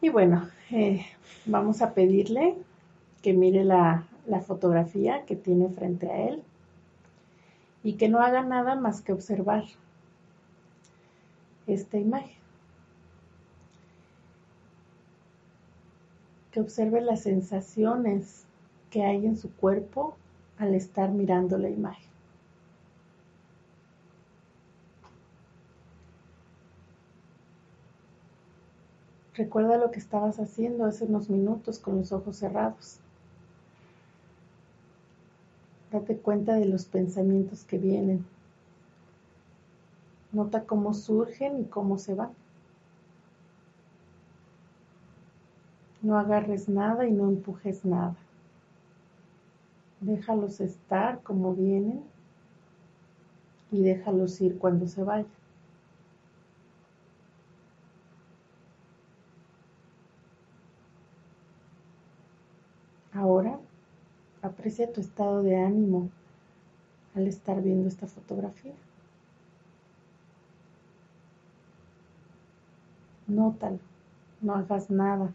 Y 0.00 0.08
bueno, 0.08 0.48
eh, 0.70 1.04
vamos 1.46 1.80
a 1.82 1.94
pedirle 1.94 2.56
que 3.22 3.32
mire 3.32 3.64
la, 3.64 4.04
la 4.26 4.40
fotografía 4.40 5.24
que 5.24 5.36
tiene 5.36 5.68
frente 5.68 6.10
a 6.10 6.28
él 6.28 6.42
y 7.82 7.94
que 7.94 8.08
no 8.08 8.20
haga 8.20 8.42
nada 8.42 8.74
más 8.74 9.00
que 9.00 9.12
observar 9.12 9.64
esta 11.66 11.98
imagen. 11.98 12.41
Que 16.52 16.60
observe 16.60 17.00
las 17.00 17.22
sensaciones 17.22 18.44
que 18.90 19.02
hay 19.04 19.26
en 19.26 19.36
su 19.36 19.50
cuerpo 19.50 20.14
al 20.58 20.74
estar 20.74 21.10
mirando 21.10 21.58
la 21.58 21.70
imagen. 21.70 22.12
Recuerda 29.34 29.78
lo 29.78 29.90
que 29.90 29.98
estabas 29.98 30.38
haciendo 30.38 30.84
hace 30.84 31.06
unos 31.06 31.30
minutos 31.30 31.78
con 31.78 31.96
los 31.96 32.12
ojos 32.12 32.36
cerrados. 32.36 32.98
Date 35.90 36.18
cuenta 36.18 36.54
de 36.54 36.66
los 36.66 36.84
pensamientos 36.84 37.64
que 37.64 37.78
vienen. 37.78 38.26
Nota 40.32 40.64
cómo 40.64 40.92
surgen 40.92 41.60
y 41.60 41.64
cómo 41.64 41.98
se 41.98 42.14
van. 42.14 42.41
No 46.02 46.18
agarres 46.18 46.68
nada 46.68 47.06
y 47.06 47.12
no 47.12 47.28
empujes 47.28 47.84
nada. 47.84 48.16
Déjalos 50.00 50.60
estar 50.60 51.22
como 51.22 51.54
vienen 51.54 52.02
y 53.70 53.82
déjalos 53.82 54.40
ir 54.40 54.58
cuando 54.58 54.88
se 54.88 55.04
vayan. 55.04 55.30
Ahora 63.14 63.60
aprecia 64.42 64.92
tu 64.92 65.00
estado 65.00 65.44
de 65.44 65.56
ánimo 65.56 66.10
al 67.14 67.28
estar 67.28 67.62
viendo 67.62 67.86
esta 67.86 68.08
fotografía. 68.08 68.72
Nótalo, 73.28 73.78
no 74.40 74.54
hagas 74.54 74.90
nada. 74.90 75.32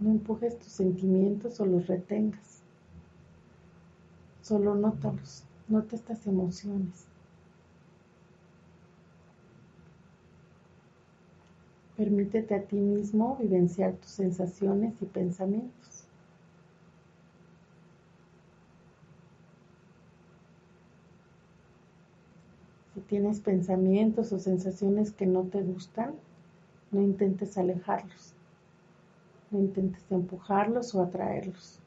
No 0.00 0.10
empujes 0.10 0.58
tus 0.58 0.72
sentimientos 0.72 1.60
o 1.60 1.66
los 1.66 1.86
retengas. 1.86 2.62
Solo 4.40 4.74
nótalos, 4.74 5.44
nota 5.68 5.94
estas 5.94 6.26
emociones. 6.26 7.04
Permítete 11.98 12.54
a 12.54 12.62
ti 12.62 12.76
mismo 12.76 13.36
vivenciar 13.36 13.92
tus 13.92 14.12
sensaciones 14.12 14.94
y 15.02 15.04
pensamientos. 15.04 16.04
Si 22.94 23.00
tienes 23.02 23.40
pensamientos 23.40 24.32
o 24.32 24.38
sensaciones 24.38 25.12
que 25.12 25.26
no 25.26 25.42
te 25.42 25.60
gustan, 25.60 26.14
no 26.90 27.02
intentes 27.02 27.58
alejarlos. 27.58 28.34
No 29.50 29.58
intentes 29.58 30.04
empujarlos 30.10 30.94
o 30.94 31.02
atraerlos. 31.02 31.80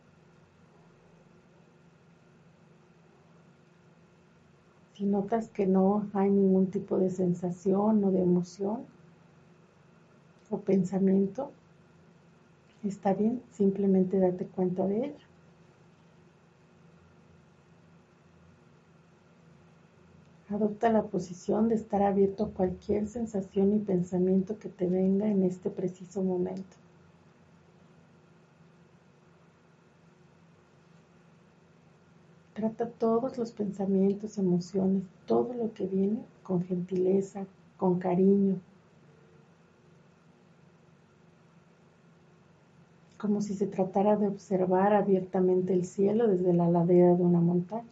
Si 4.94 5.06
notas 5.06 5.50
que 5.50 5.66
no 5.66 6.08
hay 6.14 6.30
ningún 6.30 6.68
tipo 6.68 6.98
de 6.98 7.10
sensación 7.10 8.04
o 8.04 8.12
de 8.12 8.22
emoción 8.22 8.86
o 10.50 10.60
pensamiento, 10.60 11.52
está 12.84 13.14
bien, 13.14 13.42
simplemente 13.52 14.20
date 14.20 14.46
cuenta 14.46 14.86
de 14.86 15.06
ello. 15.06 15.26
Adopta 20.50 20.92
la 20.92 21.04
posición 21.04 21.70
de 21.70 21.76
estar 21.76 22.04
abierto 22.04 22.44
a 22.44 22.50
cualquier 22.52 23.08
sensación 23.08 23.74
y 23.74 23.80
pensamiento 23.80 24.60
que 24.60 24.70
te 24.70 24.88
venga 24.88 25.28
en 25.28 25.44
este 25.44 25.72
preciso 25.72 26.22
momento. 26.22 26.83
Trata 32.64 32.88
todos 32.88 33.38
los 33.38 33.52
pensamientos, 33.52 34.38
emociones, 34.38 35.04
todo 35.26 35.54
lo 35.54 35.74
que 35.74 35.86
viene 35.86 36.24
con 36.44 36.64
gentileza, 36.64 37.46
con 37.76 38.00
cariño, 38.00 38.56
como 43.18 43.42
si 43.42 43.54
se 43.54 43.68
tratara 43.68 44.16
de 44.16 44.30
observar 44.30 44.94
abiertamente 44.94 45.74
el 45.74 45.84
cielo 45.84 46.26
desde 46.30 46.54
la 46.54 46.70
ladera 46.70 47.16
de 47.16 47.22
una 47.22 47.42
montaña. 47.42 47.84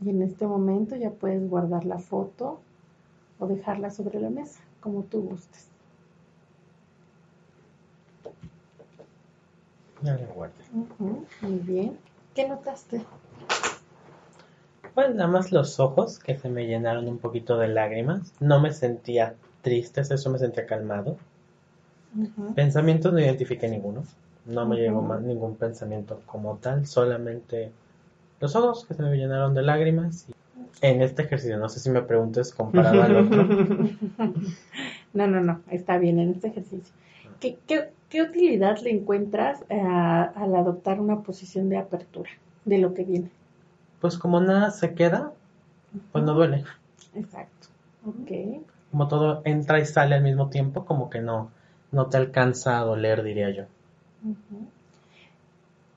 Y 0.00 0.10
en 0.10 0.22
este 0.22 0.44
momento 0.44 0.96
ya 0.96 1.12
puedes 1.12 1.48
guardar 1.48 1.84
la 1.84 2.00
foto 2.00 2.58
o 3.38 3.46
dejarla 3.46 3.92
sobre 3.92 4.18
la 4.18 4.30
mesa, 4.30 4.58
como 4.80 5.04
tú 5.04 5.22
gustes. 5.22 5.77
Ya 10.02 10.14
la 10.16 10.26
guardé. 10.26 10.54
Ujú, 10.72 11.26
muy 11.42 11.58
bien. 11.60 11.98
¿Qué 12.34 12.48
notaste? 12.48 13.02
Pues 14.94 15.14
nada 15.14 15.28
más 15.28 15.52
los 15.52 15.78
ojos 15.80 16.18
que 16.18 16.38
se 16.38 16.48
me 16.48 16.66
llenaron 16.66 17.08
un 17.08 17.18
poquito 17.18 17.58
de 17.58 17.68
lágrimas. 17.68 18.32
No 18.40 18.60
me 18.60 18.72
sentía 18.72 19.34
triste, 19.62 20.00
eso 20.00 20.30
me 20.30 20.38
sentía 20.38 20.66
calmado. 20.66 21.18
Ujú, 22.16 22.54
Pensamientos 22.54 23.12
no 23.12 23.20
identifiqué 23.20 23.68
ninguno. 23.68 24.02
No 24.46 24.66
me 24.66 24.76
llegó 24.76 25.02
más 25.02 25.20
ningún 25.20 25.56
pensamiento 25.56 26.20
como 26.26 26.56
tal, 26.56 26.86
solamente 26.86 27.70
los 28.40 28.56
ojos 28.56 28.86
que 28.86 28.94
se 28.94 29.02
me 29.02 29.16
llenaron 29.16 29.54
de 29.54 29.62
lágrimas. 29.62 30.26
Y 30.28 30.32
en 30.80 31.02
este 31.02 31.22
ejercicio, 31.22 31.58
no 31.58 31.68
sé 31.68 31.80
si 31.80 31.90
me 31.90 32.02
preguntes 32.02 32.54
comparado 32.54 33.02
al 33.02 33.16
otro. 33.16 33.46
No, 35.14 35.26
no, 35.26 35.40
no, 35.40 35.62
está 35.70 35.96
bien 35.98 36.18
en 36.18 36.30
este 36.32 36.48
ejercicio. 36.48 36.92
¿Qué, 37.40 37.58
qué, 37.66 37.90
qué 38.08 38.22
utilidad 38.22 38.78
le 38.78 38.90
encuentras 38.90 39.62
eh, 39.68 39.80
al 39.80 40.54
adoptar 40.56 41.00
una 41.00 41.20
posición 41.22 41.68
de 41.68 41.78
apertura 41.78 42.30
de 42.64 42.78
lo 42.78 42.94
que 42.94 43.04
viene? 43.04 43.30
Pues 44.00 44.18
como 44.18 44.40
nada 44.40 44.70
se 44.70 44.94
queda, 44.94 45.32
pues 46.12 46.24
no 46.24 46.34
duele. 46.34 46.64
Exacto. 47.14 47.68
Ok. 48.06 48.62
Como 48.90 49.08
todo 49.08 49.42
entra 49.44 49.78
y 49.80 49.86
sale 49.86 50.14
al 50.14 50.22
mismo 50.22 50.48
tiempo, 50.48 50.84
como 50.84 51.10
que 51.10 51.20
no, 51.20 51.50
no 51.92 52.06
te 52.06 52.16
alcanza 52.16 52.78
a 52.78 52.84
doler, 52.84 53.22
diría 53.22 53.50
yo. 53.50 53.64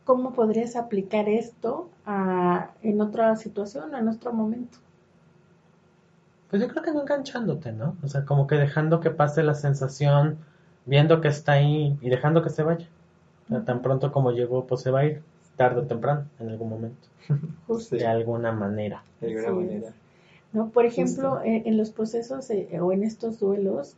¿Cómo 0.03 0.33
podrías 0.33 0.75
aplicar 0.75 1.29
esto 1.29 1.89
a- 2.05 2.71
en 2.81 3.01
otra 3.01 3.35
situación, 3.35 3.95
en 3.95 4.07
otro 4.09 4.33
momento? 4.33 4.77
Pues 6.49 6.61
yo 6.61 6.67
creo 6.67 6.83
que 6.83 6.91
no 6.91 7.01
enganchándote, 7.01 7.71
¿no? 7.71 7.95
O 8.03 8.07
sea, 8.07 8.25
como 8.25 8.45
que 8.47 8.55
dejando 8.55 8.99
que 8.99 9.09
pase 9.11 9.41
la 9.43 9.53
sensación, 9.53 10.39
viendo 10.85 11.21
que 11.21 11.27
está 11.29 11.53
ahí 11.53 11.97
y 12.01 12.09
dejando 12.09 12.41
que 12.43 12.49
se 12.49 12.63
vaya. 12.63 12.87
Tan 13.65 13.81
pronto 13.81 14.11
como 14.11 14.31
llegó, 14.31 14.65
pues 14.65 14.81
se 14.81 14.91
va 14.91 14.99
a 15.01 15.05
ir, 15.05 15.21
tarde 15.57 15.81
o 15.81 15.83
temprano, 15.83 16.25
en 16.39 16.49
algún 16.49 16.69
momento, 16.69 17.07
Justo. 17.67 17.95
De 17.97 18.05
alguna 18.07 18.51
manera. 18.53 19.03
de 19.19 19.27
alguna 19.37 19.51
manera. 19.61 19.93
¿no? 20.53 20.69
Por 20.69 20.85
ejemplo, 20.85 21.41
en, 21.43 21.67
en 21.67 21.77
los 21.77 21.89
procesos 21.91 22.49
eh, 22.49 22.79
o 22.81 22.91
en 22.93 23.03
estos 23.03 23.39
duelos, 23.39 23.95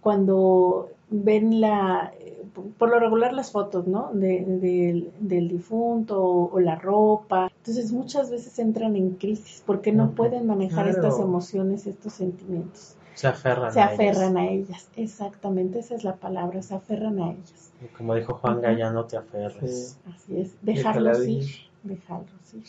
cuando 0.00 0.90
ven 1.10 1.60
la, 1.60 2.12
eh, 2.20 2.42
por 2.78 2.90
lo 2.90 2.98
regular 3.00 3.32
las 3.32 3.50
fotos, 3.52 3.86
¿no? 3.86 4.10
De- 4.12 4.44
del- 4.44 5.10
del 5.20 5.48
difunto 5.48 6.22
o, 6.22 6.52
o 6.54 6.60
la 6.60 6.76
ropa. 6.76 7.50
Entonces 7.58 7.92
muchas 7.92 8.30
veces 8.30 8.58
entran 8.58 8.96
en 8.96 9.10
crisis 9.12 9.62
porque 9.66 9.92
no 9.92 10.10
pueden 10.12 10.46
manejar 10.46 10.84
Claro. 10.90 11.08
estas 11.08 11.20
emociones, 11.20 11.86
estos 11.86 12.12
sentimientos. 12.12 12.94
Se 13.16 13.26
aferran 13.26 13.72
Se 13.72 13.80
a 13.80 13.94
ellas. 13.94 13.94
aferran 13.94 14.36
a 14.36 14.46
ellas, 14.46 14.90
exactamente, 14.94 15.78
esa 15.78 15.94
es 15.94 16.04
la 16.04 16.16
palabra, 16.16 16.60
se 16.60 16.74
aferran 16.74 17.18
a 17.18 17.30
ellas. 17.30 17.72
Y 17.82 17.86
como 17.96 18.14
dijo 18.14 18.34
Juan. 18.34 18.60
Gaya, 18.60 18.90
no 18.90 19.06
te 19.06 19.16
aferres. 19.16 19.98
Así 20.14 20.38
es, 20.38 20.54
dejarlos 20.60 21.20
de 21.20 21.30
ir, 21.30 21.42
ir. 21.42 21.48
dejarlos 21.82 22.54
ir. 22.54 22.64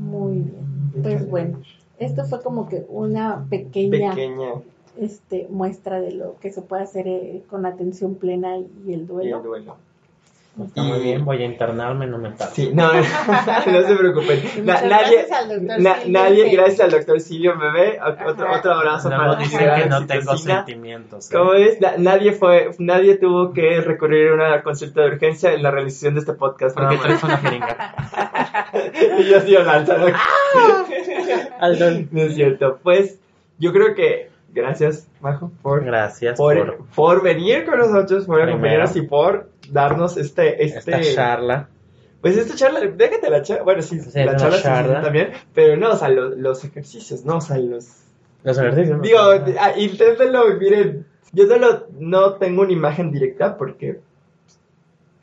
Muy 0.00 0.32
bien. 0.40 0.92
Pues 1.00 1.30
bueno, 1.30 1.60
esto 1.98 2.24
fue 2.24 2.42
como 2.42 2.68
que 2.68 2.84
una 2.88 3.46
pequeña, 3.48 4.10
Pequeña 4.10 4.54
este, 4.98 5.46
muestra 5.48 6.00
de 6.00 6.12
lo 6.12 6.36
que 6.40 6.50
se 6.50 6.62
puede 6.62 6.82
hacer 6.82 7.06
eh, 7.06 7.44
con 7.48 7.66
atención 7.66 8.16
plena 8.16 8.58
y 8.58 8.64
el 8.64 8.86
y 8.86 8.94
el 8.94 9.06
duelo. 9.06 9.76
Está 10.66 10.82
muy 10.82 11.00
bien, 11.00 11.24
voy 11.24 11.42
a 11.42 11.46
internarme, 11.46 12.06
no 12.06 12.18
me 12.18 12.30
tardo. 12.32 12.52
Sí, 12.54 12.70
no, 12.74 12.92
no, 12.92 13.02
se 13.02 13.96
preocupen. 13.96 14.42
Na- 14.66 14.82
nadie, 14.82 15.24
gracias 15.24 15.32
al 15.32 15.48
doctor 15.48 15.80
na- 15.80 15.94
Silvio 15.96 16.12
nadie, 16.20 16.50
gracias 16.54 16.80
al 16.80 16.90
doctor 16.90 17.20
Silvio 17.20 17.58
Bebé. 17.58 17.98
Otro, 18.26 18.52
otro 18.52 18.72
abrazo 18.74 19.08
Luego 19.08 19.24
para 19.24 19.36
dicen 19.36 19.70
que 19.82 19.86
no 19.88 20.06
tengo 20.06 20.36
sentimientos. 20.36 21.30
¿eh? 21.30 21.34
¿Cómo 21.34 21.54
es? 21.54 21.80
Na- 21.80 21.94
nadie 21.96 22.32
fue, 22.32 22.70
nadie 22.78 23.16
tuvo 23.16 23.54
que 23.54 23.80
recurrir 23.80 24.28
a 24.28 24.34
una 24.34 24.62
consulta 24.62 25.00
de 25.00 25.06
urgencia 25.08 25.54
en 25.54 25.62
la 25.62 25.70
realización 25.70 26.14
de 26.14 26.20
este 26.20 26.34
podcast. 26.34 26.76
Porque 26.76 26.98
traes 26.98 27.22
una 27.22 27.38
jeringa. 27.38 27.94
y 29.20 29.24
yo 29.24 29.40
sí 29.40 29.52
lanzando. 29.52 30.06
Aldón. 31.60 32.08
No 32.10 32.22
es 32.22 32.34
cierto. 32.34 32.78
Pues 32.82 33.18
yo 33.58 33.72
creo 33.72 33.94
que 33.94 34.28
gracias, 34.52 35.08
Majo, 35.22 35.50
por, 35.62 35.82
Gracias 35.84 36.36
por, 36.36 36.76
por 36.76 36.86
por 36.94 37.22
venir 37.22 37.64
con 37.64 37.78
nosotros, 37.78 38.26
por 38.26 38.42
acompañarnos 38.42 38.94
y 38.96 39.02
por 39.02 39.48
darnos 39.70 40.16
este, 40.16 40.64
este, 40.64 40.78
esta 40.78 41.00
charla. 41.14 41.68
Pues 42.20 42.36
esta 42.36 42.54
charla, 42.54 42.80
déjate 42.80 43.30
la 43.30 43.42
charla, 43.42 43.64
bueno, 43.64 43.82
sí, 43.82 43.98
Sí, 44.00 44.10
la 44.22 44.36
charla, 44.36 44.62
charla. 44.62 44.98
sí, 44.98 45.02
también, 45.04 45.30
pero 45.54 45.76
no, 45.76 45.90
o 45.92 45.96
sea, 45.96 46.08
lo- 46.08 46.30
los 46.36 46.64
ejercicios, 46.64 47.24
no, 47.24 47.36
o 47.38 47.40
sea, 47.40 47.58
los... 47.58 47.88
Los 48.44 48.58
ejercicios. 48.58 49.00
Digo, 49.02 49.18
ah, 49.60 49.72
inténtenlo, 49.76 50.54
miren, 50.58 51.06
yo 51.32 51.46
solo 51.46 51.86
no 51.98 52.34
tengo 52.34 52.62
una 52.62 52.72
imagen 52.72 53.10
directa 53.12 53.56
porque 53.56 54.00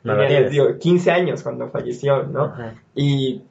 No 0.02 0.16
tenía, 0.16 0.48
digo, 0.48 0.78
15 0.78 1.10
años 1.10 1.42
cuando 1.42 1.68
falleció, 1.68 2.22
¿no? 2.24 2.44
Ajá. 2.44 2.74
Y 2.94 3.42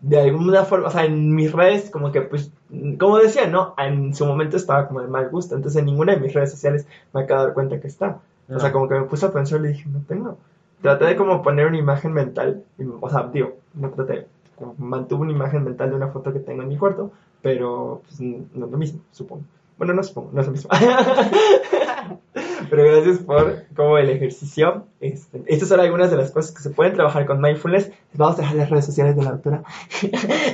de 0.00 0.20
alguna 0.20 0.64
forma, 0.64 0.88
o 0.88 0.90
sea, 0.90 1.04
en 1.04 1.34
mis 1.34 1.52
redes, 1.52 1.90
como 1.90 2.12
que, 2.12 2.22
pues, 2.22 2.50
como 2.98 3.18
decía, 3.18 3.46
¿no? 3.48 3.74
En 3.78 4.14
su 4.14 4.26
momento 4.26 4.56
estaba 4.56 4.86
como 4.86 5.00
de 5.00 5.08
mal 5.08 5.28
gusto, 5.30 5.54
entonces 5.56 5.80
en 5.80 5.86
ninguna 5.86 6.14
de 6.14 6.20
mis 6.20 6.32
redes 6.34 6.50
sociales 6.52 6.86
me 7.12 7.22
acabo 7.22 7.40
de 7.40 7.46
dar 7.46 7.54
cuenta 7.54 7.80
que 7.80 7.88
está. 7.88 8.18
O 8.48 8.58
sea, 8.58 8.68
No. 8.68 8.72
como 8.74 8.88
que 8.88 8.94
me 8.94 9.02
puse 9.04 9.26
a 9.26 9.32
pensar 9.32 9.58
y 9.60 9.62
le 9.62 9.68
dije, 9.68 9.88
no 9.88 10.00
tengo. 10.08 10.38
Traté 10.82 11.04
de 11.06 11.16
como 11.16 11.42
poner 11.42 11.66
una 11.66 11.78
imagen 11.78 12.12
mental, 12.12 12.64
y- 12.78 12.84
o 13.00 13.10
sea, 13.10 13.28
digo, 13.32 13.56
no 13.74 13.90
traté, 13.90 14.26
como 14.56 14.74
mantuve 14.78 15.22
una 15.22 15.32
imagen 15.32 15.64
mental 15.64 15.90
de 15.90 15.96
una 15.96 16.08
foto 16.08 16.32
que 16.32 16.38
tengo 16.40 16.62
en 16.62 16.68
mi 16.68 16.76
cuarto, 16.78 17.10
pero 17.42 18.02
pues, 18.06 18.20
no 18.20 18.66
es 18.66 18.70
lo 18.72 18.78
mismo, 18.78 19.00
supongo. 19.12 19.42
Bueno, 19.76 19.92
no 19.94 20.02
supongo, 20.02 20.30
no 20.32 20.40
es 20.40 20.46
lo 20.46 20.52
mismo. 20.52 20.70
pero 22.68 22.84
gracias 22.84 23.18
por 23.18 23.64
como 23.74 23.98
el 23.98 24.10
ejercicio. 24.10 24.86
Este, 25.00 25.42
estas 25.46 25.68
son 25.68 25.80
algunas 25.80 26.10
de 26.10 26.16
las 26.16 26.30
cosas 26.30 26.52
que 26.52 26.62
se 26.62 26.70
pueden 26.70 26.94
trabajar 26.94 27.26
con 27.26 27.40
mindfulness. 27.40 27.90
Vamos 28.14 28.38
a 28.38 28.42
dejar 28.42 28.56
las 28.56 28.70
redes 28.70 28.86
sociales 28.86 29.16
de 29.16 29.22
la 29.22 29.32
doctora 29.32 29.62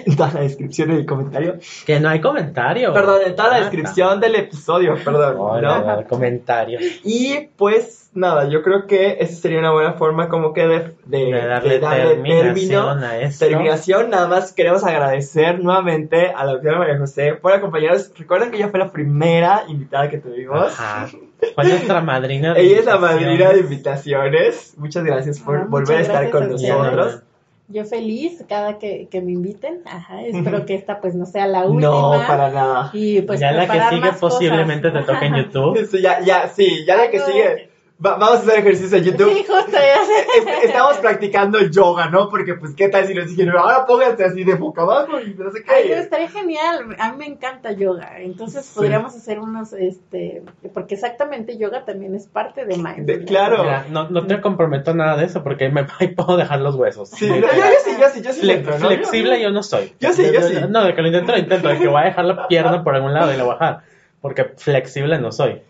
en 0.07 0.17
toda 0.17 0.33
la 0.33 0.41
descripción 0.41 0.93
y 0.93 0.97
el 0.97 1.07
comentario. 1.07 1.59
Que 1.87 2.01
no 2.01 2.09
hay 2.09 2.21
comentario. 2.21 2.93
Perdón, 2.93 3.23
en 3.27 3.37
toda 3.37 3.51
la 3.51 3.61
descripción 3.61 4.21
del 4.21 4.35
episodio, 4.37 4.95
perdón. 5.05 5.37
No, 5.63 5.97
no, 5.97 6.07
comentario. 6.07 6.79
Y 7.03 7.49
pues 7.57 8.04
nada, 8.15 8.49
yo 8.49 8.63
creo 8.63 8.87
que 8.87 9.17
esa 9.21 9.35
sería 9.35 9.59
una 9.59 9.73
buena 9.73 9.93
forma 9.95 10.29
como 10.29 10.53
que 10.53 10.67
de, 10.67 10.79
de, 11.05 11.25
De 11.27 11.47
darle 11.47 11.75
de 11.75 11.81
darle 11.81 12.15
terminación 12.17 13.05
a 13.05 13.19
esto. 13.19 13.47
Terminación, 13.47 14.11
nada 14.11 14.29
más 14.29 14.53
queremos 14.53 14.85
agradecer 14.85 15.63
nuevamente 15.63 16.29
a 16.35 16.45
la 16.45 16.53
doctora 16.53 16.79
María 16.79 16.99
José 16.99 17.35
por 17.35 17.53
acompañarnos. 17.53 18.13
Recuerden 18.17 18.51
que 18.51 18.57
ella 18.57 18.69
fue 18.69 18.79
la 18.81 18.91
primera 18.91 19.65
invitada 19.69 20.09
que 20.09 20.19
tuvimos. 20.19 20.73
Ajá. 20.79 21.09
Fue 21.55 21.65
nuestra 21.65 22.01
madrina 22.03 22.55
de 22.55 22.63
Ella 22.63 22.79
es 22.79 22.87
la 22.87 22.99
madrina 22.99 23.51
de 23.51 23.61
invitaciones. 23.61 24.75
Muchas 24.77 25.05
gracias 25.05 25.41
por 25.41 25.57
Ah, 25.57 25.67
volver 25.69 25.99
a 25.99 26.01
estar 26.01 26.31
con 26.31 26.45
a 26.45 26.47
nosotros. 26.47 27.23
Yo 27.67 27.85
feliz 27.87 28.45
cada 28.47 28.79
que, 28.79 29.09
que 29.11 29.23
me 29.23 29.33
inviten. 29.33 29.81
Ajá, 29.87 30.23
espero 30.23 30.67
que 30.67 30.75
esta 30.75 31.01
pues 31.01 31.15
no 31.15 31.25
sea 31.25 31.47
la 31.47 31.65
última. 31.65 31.91
No, 31.91 32.11
para 32.27 32.51
nada. 32.51 32.91
Y 32.93 33.23
pues 33.23 33.41
ya 33.41 33.53
la 33.53 33.67
que 33.67 33.81
sigue 33.89 34.01
cosas. 34.11 34.21
posiblemente 34.21 34.91
te 34.91 35.03
toque 35.03 35.27
en 35.27 35.35
YouTube. 35.37 35.87
Sí, 35.87 36.03
ya, 36.03 36.21
ya, 36.21 36.49
sí, 36.49 36.85
ya 36.87 36.97
la 36.97 37.11
que 37.11 37.21
sigue. 37.21 37.71
Va- 38.05 38.17
vamos 38.17 38.31
a 38.31 38.43
hacer 38.43 38.59
ejercicio 38.59 38.99
en 38.99 39.05
YouTube. 39.05 39.33
Sí, 39.35 39.45
justo 39.49 39.71
ya 39.73 40.05
sé. 40.05 40.59
Es- 40.59 40.65
Estamos 40.65 40.99
practicando 40.99 41.61
yoga, 41.63 42.09
¿no? 42.11 42.29
Porque, 42.29 42.55
pues, 42.55 42.75
¿qué 42.75 42.89
tal 42.89 43.07
si 43.07 43.15
nos 43.15 43.29
dijeron, 43.29 43.57
ahora 43.57 43.87
pónganse 43.87 44.25
así 44.25 44.45
de 44.45 44.55
boca 44.55 44.83
abajo 44.83 45.21
y 45.21 45.35
no 45.35 45.51
sé 45.51 45.63
Ay, 45.69 45.85
no, 45.85 45.95
qué? 45.95 45.99
estaría 46.01 46.29
genial. 46.29 46.97
A 46.99 47.13
mí 47.13 47.19
me 47.19 47.27
encanta 47.27 47.73
yoga. 47.73 48.21
Entonces 48.21 48.67
Sí. 48.67 48.73
podríamos 48.75 49.15
hacer 49.17 49.39
unos, 49.41 49.73
este, 49.73 50.43
porque 50.75 50.95
exactamente 50.95 51.57
yoga 51.57 51.85
también 51.85 52.15
es 52.15 52.27
parte 52.27 52.65
de 52.67 52.77
mindfulness. 52.77 53.07
De- 53.07 53.25
claro. 53.25 53.63
Mira, 53.63 53.87
no, 53.91 54.09
no 54.11 54.27
te 54.27 54.41
comprometo 54.41 54.95
nada 54.95 55.17
de 55.17 55.25
eso 55.27 55.43
porque 55.43 55.69
me 55.71 55.87
ahí 55.99 56.09
puedo 56.09 56.37
dejar 56.37 56.61
los 56.61 56.75
huesos. 56.77 57.09
Sí, 57.11 57.29
no, 57.29 57.37
yo, 57.37 57.43
yo 57.47 57.63
sí, 57.85 57.91
yo 58.01 58.09
sí, 58.11 58.23
yo 58.23 58.33
sí. 58.33 58.41
Fle- 58.43 58.45
le 58.47 58.53
entro, 58.55 58.79
¿no? 58.79 58.87
flexible 58.89 59.41
yo 59.41 59.51
no 59.51 59.63
soy. 59.63 59.95
Yo 60.01 60.13
sí, 60.13 60.25
yo 60.33 60.43
sí. 60.43 60.55
No, 60.69 60.85
de 60.85 60.95
que 60.95 61.01
lo 61.03 61.09
intento, 61.09 61.33
lo 61.33 61.39
intento. 61.39 61.69
De 61.69 61.79
que 61.79 61.89
voy 61.89 62.03
a 62.03 62.05
dejar 62.07 62.25
la 62.25 62.49
pierna 62.49 62.83
por 62.85 62.95
algún 62.95 63.15
lado 63.15 63.33
y 63.33 63.37
la 63.37 63.45
voy 63.45 63.53
a 63.55 63.59
bajar. 63.59 63.81
Porque 64.21 64.45
flexible 64.57 65.19
no 65.19 65.33
soy. 65.33 65.61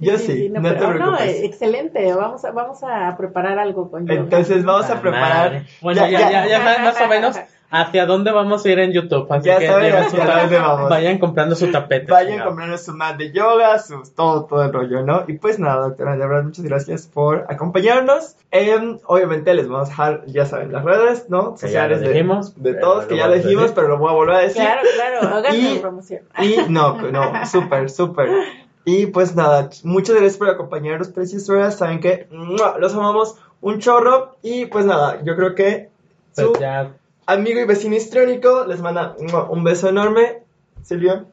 Yo 0.00 0.16
sí, 0.16 0.48
no 0.48 0.62
te 0.62 0.74
pero 0.74 0.88
preocupes. 0.90 1.20
eh, 1.26 1.44
excelente. 1.46 2.14
Vamos 2.14 2.44
a, 2.44 2.52
vamos 2.52 2.78
a 2.84 3.16
preparar 3.16 3.58
algo 3.58 3.90
con 3.90 4.06
yoga. 4.06 4.20
Entonces 4.20 4.64
vamos 4.64 4.88
a 4.90 5.00
preparar. 5.00 5.50
madre. 5.52 5.66
Bueno, 5.82 6.00
Ya- 6.02 6.08
ya, 6.10 6.20
ya- 6.20 6.30
ya, 6.30 6.46
ya, 6.46 6.58
saben 6.62 6.84
más 6.84 7.00
o 7.00 7.08
menos 7.08 7.36
hacia 7.70 8.06
dónde 8.06 8.30
vamos 8.32 8.64
a 8.64 8.68
ir 8.70 8.78
en 8.78 8.92
YouTube. 8.92 9.26
Así 9.30 9.46
Ya 9.48 9.58
que 9.58 9.66
saben 9.66 9.90
su 9.92 9.98
hacia 9.98 10.24
ta- 10.26 10.40
dónde 10.40 10.58
vamos. 10.58 10.88
vayan 10.88 11.18
comprando 11.18 11.54
su 11.56 11.70
tapete. 11.70 12.10
Vayan 12.12 12.30
chingado. 12.30 12.48
comprando 12.50 12.78
su 12.78 12.94
mat 12.94 13.16
de 13.18 13.32
yoga, 13.32 13.78
sus, 13.80 14.14
todo, 14.14 14.44
todo 14.46 14.62
el 14.64 14.72
rollo, 14.72 15.02
¿no? 15.02 15.24
Y 15.26 15.34
pues 15.34 15.58
nada, 15.58 15.88
doctora, 15.88 16.12
de 16.16 16.26
verdad, 16.26 16.44
muchas 16.44 16.64
gracias 16.64 17.06
por 17.08 17.44
acompañarnos. 17.48 18.36
Em, 18.52 18.98
obviamente 19.04 19.52
les 19.52 19.68
vamos 19.68 19.88
a 19.88 19.90
dejar, 19.90 20.22
ya 20.26 20.46
saben, 20.46 20.72
las 20.72 20.84
redes, 20.84 21.26
¿no? 21.28 21.56
Que 21.56 21.68
ya 21.70 21.86
lo 21.88 21.96
Sociales 21.96 22.00
de, 22.02 22.08
dijimos, 22.08 22.54
de 22.62 22.72
pero 22.72 22.86
todos, 22.86 23.04
que 23.06 23.16
ya 23.16 23.28
dijimos, 23.28 23.72
pero 23.74 23.88
lo 23.88 23.98
voy 23.98 24.10
a 24.10 24.14
volver 24.14 24.36
a 24.36 24.38
decir. 24.38 24.62
Claro, 24.62 24.80
claro. 24.94 25.36
Háganme 25.36 25.58
Y- 25.74 25.78
promoción. 25.80 26.22
Y 26.40 26.56
no, 26.70 26.96
no, 27.10 27.44
súper, 27.46 27.90
súper. 27.90 28.28
Y 28.84 29.06
pues 29.06 29.36
nada, 29.36 29.68
muchas 29.84 30.16
gracias 30.16 30.38
por 30.38 30.48
acompañarnos, 30.48 31.08
preciosas. 31.08 31.76
Saben 31.76 32.00
que 32.00 32.26
¡mua! 32.30 32.76
los 32.78 32.94
amamos 32.94 33.36
un 33.60 33.78
chorro. 33.80 34.36
Y 34.42 34.66
pues 34.66 34.86
nada, 34.86 35.22
yo 35.24 35.36
creo 35.36 35.54
que 35.54 35.90
su 36.34 36.50
Pues 36.52 36.60
ya, 36.60 36.92
amigo 37.26 37.60
y 37.60 37.64
vecino 37.64 37.96
histriónico 37.96 38.64
les 38.66 38.80
manda 38.80 39.14
¡mua! 39.30 39.44
un 39.50 39.62
beso 39.64 39.88
enorme. 39.88 40.42
Silvio, 40.82 41.26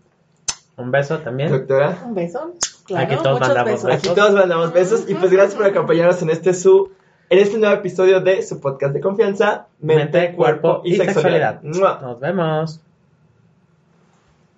un 0.78 0.92
beso 0.92 1.20
también. 1.20 1.50
doctora. 1.52 1.98
Un 2.06 2.14
beso. 2.16 2.54
Claro, 2.86 3.06
Aquí 3.06 3.24
todos 3.24 3.40
mandamos 3.40 3.72
besos. 3.72 3.86
besos. 3.86 4.06
Aquí 4.06 4.16
todos 4.16 4.34
mandamos 4.34 4.74
besos. 4.74 5.10
Y 5.10 5.16
pues 5.16 5.32
gracias 5.32 5.56
por 5.56 5.66
acompañarnos 5.66 6.22
en 6.22 6.30
este 6.30 6.54
su. 6.54 6.92
En 7.28 7.40
este 7.40 7.58
nuevo 7.58 7.74
episodio 7.74 8.22
de 8.22 8.44
su 8.44 8.60
podcast 8.60 8.94
de 8.94 9.02
confianza, 9.02 9.66
Mente, 9.80 10.20
Mente, 10.20 10.36
Cuerpo 10.36 10.82
y, 10.84 10.94
y 10.94 10.98
Sexualidad. 10.98 11.60
Nos 11.64 12.20
vemos. 12.20 12.80